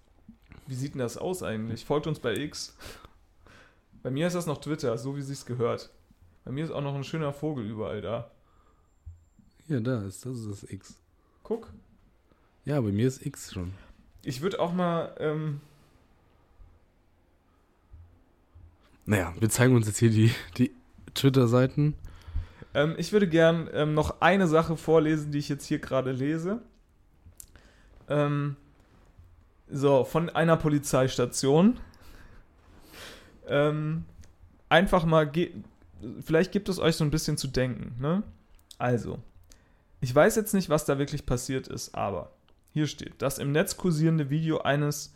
Wie 0.66 0.74
sieht 0.74 0.94
denn 0.94 0.98
das 1.00 1.16
aus 1.16 1.42
eigentlich? 1.42 1.84
Folgt 1.84 2.06
uns 2.06 2.18
bei 2.18 2.34
X. 2.36 2.76
Bei 4.02 4.10
mir 4.10 4.26
ist 4.26 4.34
das 4.34 4.46
noch 4.46 4.60
Twitter, 4.60 4.96
so 4.98 5.16
wie 5.16 5.22
sich's 5.22 5.46
gehört. 5.46 5.90
Bei 6.44 6.50
mir 6.50 6.64
ist 6.64 6.72
auch 6.72 6.80
noch 6.82 6.94
ein 6.94 7.04
schöner 7.04 7.32
Vogel 7.32 7.64
überall 7.64 8.00
da. 8.00 8.30
Ja, 9.68 9.78
da 9.80 10.02
ist, 10.02 10.26
das 10.26 10.38
ist 10.38 10.50
das 10.62 10.70
X. 10.70 10.96
Guck. 11.44 11.68
Ja, 12.64 12.80
bei 12.80 12.90
mir 12.90 13.06
ist 13.06 13.24
X 13.24 13.52
schon. 13.52 13.72
Ich 14.24 14.40
würde 14.40 14.58
auch 14.60 14.72
mal, 14.72 15.14
ähm, 15.20 15.60
Naja, 19.04 19.34
wir 19.38 19.50
zeigen 19.50 19.74
uns 19.74 19.86
jetzt 19.86 19.98
hier 19.98 20.10
die, 20.10 20.32
die 20.58 20.72
Twitter-Seiten. 21.14 21.94
Ähm, 22.74 22.94
ich 22.96 23.12
würde 23.12 23.28
gern 23.28 23.68
ähm, 23.72 23.94
noch 23.94 24.20
eine 24.20 24.46
Sache 24.48 24.76
vorlesen, 24.76 25.32
die 25.32 25.38
ich 25.38 25.48
jetzt 25.48 25.66
hier 25.66 25.78
gerade 25.78 26.12
lese. 26.12 26.60
Ähm, 28.08 28.56
so, 29.70 30.04
von 30.04 30.30
einer 30.30 30.56
Polizeistation. 30.56 31.78
Ähm, 33.46 34.04
einfach 34.68 35.04
mal, 35.04 35.30
vielleicht 36.20 36.52
gibt 36.52 36.68
es 36.68 36.78
euch 36.78 36.96
so 36.96 37.04
ein 37.04 37.10
bisschen 37.10 37.36
zu 37.36 37.48
denken, 37.48 38.00
ne? 38.00 38.22
Also, 38.78 39.18
ich 40.00 40.14
weiß 40.14 40.36
jetzt 40.36 40.54
nicht, 40.54 40.68
was 40.68 40.84
da 40.84 40.98
wirklich 40.98 41.26
passiert 41.26 41.68
ist, 41.68 41.94
aber 41.94 42.32
hier 42.72 42.86
steht, 42.86 43.14
das 43.18 43.38
im 43.38 43.52
Netz 43.52 43.76
kursierende 43.76 44.30
Video 44.30 44.58
eines 44.62 45.14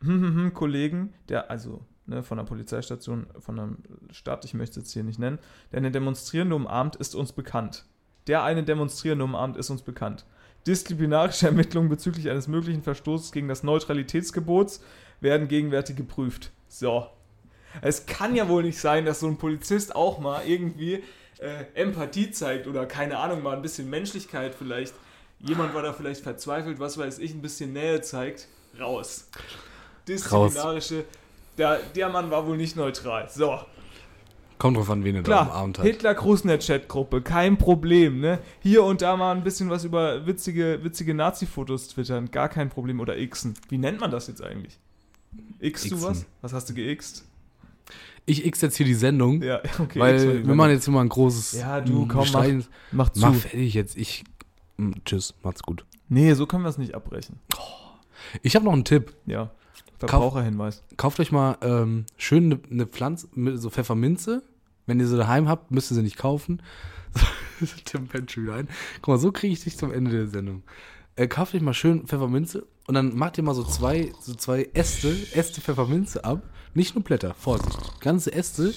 Kollegen, 0.54 1.12
der, 1.28 1.50
also 1.50 1.84
ne, 2.06 2.22
von 2.22 2.38
der 2.38 2.44
Polizeistation, 2.44 3.26
von 3.38 3.58
einer 3.58 3.76
Stadt, 4.10 4.44
ich 4.44 4.54
möchte 4.54 4.80
es 4.80 4.86
jetzt 4.86 4.92
hier 4.92 5.04
nicht 5.04 5.18
nennen, 5.18 5.38
der 5.70 5.78
eine 5.78 5.90
Demonstrierende 5.90 6.56
umarmt, 6.56 6.96
ist 6.96 7.14
uns 7.14 7.32
bekannt. 7.32 7.84
Der 8.26 8.44
eine 8.44 8.62
Demonstrierende 8.62 9.24
umarmt, 9.24 9.56
ist 9.56 9.70
uns 9.70 9.82
bekannt. 9.82 10.24
Disziplinarische 10.66 11.46
Ermittlungen 11.46 11.88
bezüglich 11.88 12.30
eines 12.30 12.46
möglichen 12.46 12.82
Verstoßes 12.82 13.32
gegen 13.32 13.48
das 13.48 13.62
Neutralitätsgebots 13.62 14.82
werden 15.20 15.48
gegenwärtig 15.48 15.96
geprüft. 15.96 16.52
So. 16.68 17.06
Es 17.80 18.06
kann 18.06 18.34
ja 18.36 18.48
wohl 18.48 18.62
nicht 18.62 18.78
sein, 18.78 19.04
dass 19.04 19.20
so 19.20 19.26
ein 19.26 19.38
Polizist 19.38 19.96
auch 19.96 20.18
mal 20.18 20.42
irgendwie 20.46 21.02
äh, 21.38 21.64
Empathie 21.74 22.30
zeigt 22.30 22.66
oder 22.66 22.86
keine 22.86 23.18
Ahnung, 23.18 23.42
mal 23.42 23.56
ein 23.56 23.62
bisschen 23.62 23.88
Menschlichkeit 23.90 24.54
vielleicht. 24.54 24.94
Jemand 25.38 25.74
war 25.74 25.82
da 25.82 25.92
vielleicht 25.92 26.22
verzweifelt, 26.22 26.78
was 26.78 26.98
weiß 26.98 27.18
ich, 27.18 27.34
ein 27.34 27.42
bisschen 27.42 27.72
Nähe 27.72 28.00
zeigt. 28.00 28.46
Raus. 28.78 29.28
Disziplinarische. 30.06 31.04
Der, 31.58 31.78
der 31.94 32.08
Mann 32.08 32.30
war 32.30 32.46
wohl 32.46 32.56
nicht 32.56 32.76
neutral. 32.76 33.28
So. 33.30 33.58
Kommt 34.58 34.76
drauf 34.76 34.90
an, 34.90 35.02
wen 35.04 35.16
er 35.16 35.22
da 35.22 35.26
Klar, 35.26 35.42
umarmt 35.50 35.78
hat. 35.78 35.84
Hitler 35.86 36.14
Gruß 36.14 36.42
in 36.42 36.48
der 36.48 36.58
Chatgruppe, 36.58 37.20
kein 37.20 37.58
Problem, 37.58 38.20
ne? 38.20 38.38
Hier 38.60 38.84
und 38.84 39.02
da 39.02 39.16
mal 39.16 39.34
ein 39.34 39.42
bisschen 39.42 39.68
was 39.70 39.84
über 39.84 40.24
witzige, 40.26 40.80
witzige 40.84 41.14
Nazi-Fotos 41.14 41.88
twittern, 41.88 42.30
gar 42.30 42.48
kein 42.48 42.68
Problem. 42.70 43.00
Oder 43.00 43.16
xen. 43.26 43.54
Wie 43.68 43.78
nennt 43.78 44.00
man 44.00 44.10
das 44.12 44.28
jetzt 44.28 44.42
eigentlich? 44.42 44.78
Xst 45.60 45.90
du 45.90 46.02
was? 46.02 46.26
Was 46.42 46.52
hast 46.52 46.70
du 46.70 46.74
geixt? 46.74 47.24
Ich 48.24 48.46
x 48.46 48.60
jetzt 48.60 48.76
hier 48.76 48.86
die 48.86 48.94
Sendung, 48.94 49.42
Ja, 49.42 49.60
okay. 49.80 49.98
weil 49.98 50.46
wir 50.46 50.54
machen 50.54 50.70
jetzt 50.70 50.86
immer 50.86 51.00
ein 51.00 51.08
großes. 51.08 51.58
Ja, 51.60 51.80
du, 51.80 52.04
mm, 52.04 52.08
komm, 52.08 52.24
Streiten- 52.24 52.64
Mach 52.92 53.08
zu. 53.10 53.20
Mach 53.20 53.34
fertig 53.34 53.74
jetzt. 53.74 53.96
Ich. 53.96 54.22
mm, 54.76 54.92
Tschüss, 55.04 55.34
macht's 55.42 55.62
gut. 55.64 55.84
Nee, 56.08 56.34
so 56.34 56.46
können 56.46 56.62
wir 56.62 56.68
es 56.68 56.78
nicht 56.78 56.94
abbrechen. 56.94 57.40
Ich 58.42 58.54
habe 58.54 58.64
noch 58.64 58.72
einen 58.74 58.84
Tipp. 58.84 59.12
Ja. 59.26 59.50
Verbraucherhinweis. 60.08 60.82
Kauft 60.96 61.20
euch 61.20 61.32
mal 61.32 61.58
ähm, 61.62 62.06
schön 62.16 62.44
eine 62.44 62.60
ne 62.68 62.86
Pflanze, 62.86 63.28
mit 63.34 63.60
so 63.60 63.70
Pfefferminze. 63.70 64.42
Wenn 64.86 65.00
ihr 65.00 65.06
sie 65.06 65.16
daheim 65.16 65.48
habt, 65.48 65.70
müsst 65.70 65.90
ihr 65.92 65.94
sie 65.94 66.02
nicht 66.02 66.18
kaufen. 66.18 66.62
Tim 67.84 68.08
pennt 68.08 68.32
schon 68.32 68.44
wieder 68.44 68.54
ein. 68.54 68.68
Guck 68.96 69.08
mal, 69.08 69.18
so 69.18 69.32
kriege 69.32 69.52
ich 69.52 69.62
dich 69.62 69.76
zum 69.76 69.92
Ende 69.92 70.10
der 70.10 70.26
Sendung. 70.26 70.62
Äh, 71.14 71.28
kauft 71.28 71.54
euch 71.54 71.62
mal 71.62 71.74
schön 71.74 72.06
Pfefferminze 72.06 72.66
und 72.86 72.94
dann 72.94 73.16
macht 73.16 73.38
ihr 73.38 73.44
mal 73.44 73.54
so 73.54 73.64
zwei, 73.64 74.12
so 74.20 74.34
zwei 74.34 74.68
Äste, 74.72 75.14
Äste 75.34 75.60
Pfefferminze 75.60 76.24
ab. 76.24 76.42
Nicht 76.74 76.94
nur 76.94 77.04
Blätter, 77.04 77.34
Vorsicht. 77.34 78.00
Ganze 78.00 78.32
Äste 78.32 78.72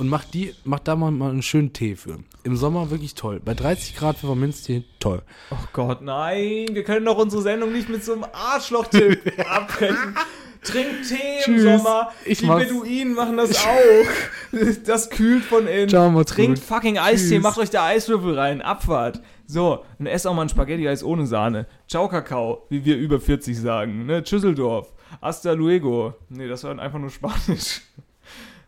und 0.00 0.08
macht 0.08 0.34
die, 0.34 0.54
macht 0.64 0.88
da 0.88 0.96
mal, 0.96 1.10
mal 1.10 1.30
einen 1.30 1.42
schönen 1.42 1.72
Tee 1.72 1.94
für. 1.94 2.18
Im 2.42 2.56
Sommer 2.56 2.90
wirklich 2.90 3.14
toll. 3.14 3.40
Bei 3.44 3.54
30 3.54 3.94
Grad 3.96 4.16
Pfefferminztee, 4.16 4.84
toll. 4.98 5.22
Oh 5.50 5.56
Gott, 5.72 6.00
nein. 6.02 6.68
Wir 6.72 6.82
können 6.84 7.04
doch 7.06 7.18
unsere 7.18 7.42
Sendung 7.42 7.72
nicht 7.72 7.88
mit 7.88 8.02
so 8.04 8.14
einem 8.14 8.24
Arschloch-Tipp 8.32 9.38
abbrechen. 9.48 10.16
Trink 10.62 10.88
Tee 11.08 11.14
im 11.46 11.54
Tschüss. 11.56 11.62
Sommer. 11.82 12.12
Ich 12.24 12.38
Die 12.40 12.46
mach's. 12.46 12.66
Beduinen 12.68 13.14
machen 13.14 13.36
das 13.38 13.56
auch. 13.64 14.52
Das 14.84 15.08
kühlt 15.10 15.44
von 15.44 15.66
innen. 15.66 15.88
Ciao, 15.88 16.10
macht's 16.10 16.32
Trinkt 16.32 16.58
gut. 16.60 16.66
fucking 16.66 16.98
Eistee, 16.98 17.34
Tschüss. 17.36 17.42
macht 17.42 17.58
euch 17.58 17.70
da 17.70 17.86
Eiswürfel 17.86 18.38
rein. 18.38 18.60
Abfahrt. 18.60 19.22
So, 19.46 19.84
und 19.98 20.06
esst 20.06 20.26
auch 20.26 20.34
mal 20.34 20.42
ein 20.42 20.48
Spaghetti-Eis 20.48 21.02
ohne 21.02 21.26
Sahne. 21.26 21.66
Ciao, 21.88 22.08
Kakao, 22.08 22.66
wie 22.68 22.84
wir 22.84 22.96
über 22.96 23.20
40 23.20 23.58
sagen. 23.58 24.06
Ne? 24.06 24.22
Tschüsseldorf. 24.22 24.92
Hasta 25.22 25.52
luego. 25.52 26.14
Nee, 26.28 26.46
das 26.48 26.62
war 26.64 26.78
einfach 26.78 26.98
nur 26.98 27.10
Spanisch. 27.10 27.80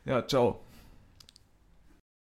Ja, 0.05 0.27
ciao. 0.27 0.61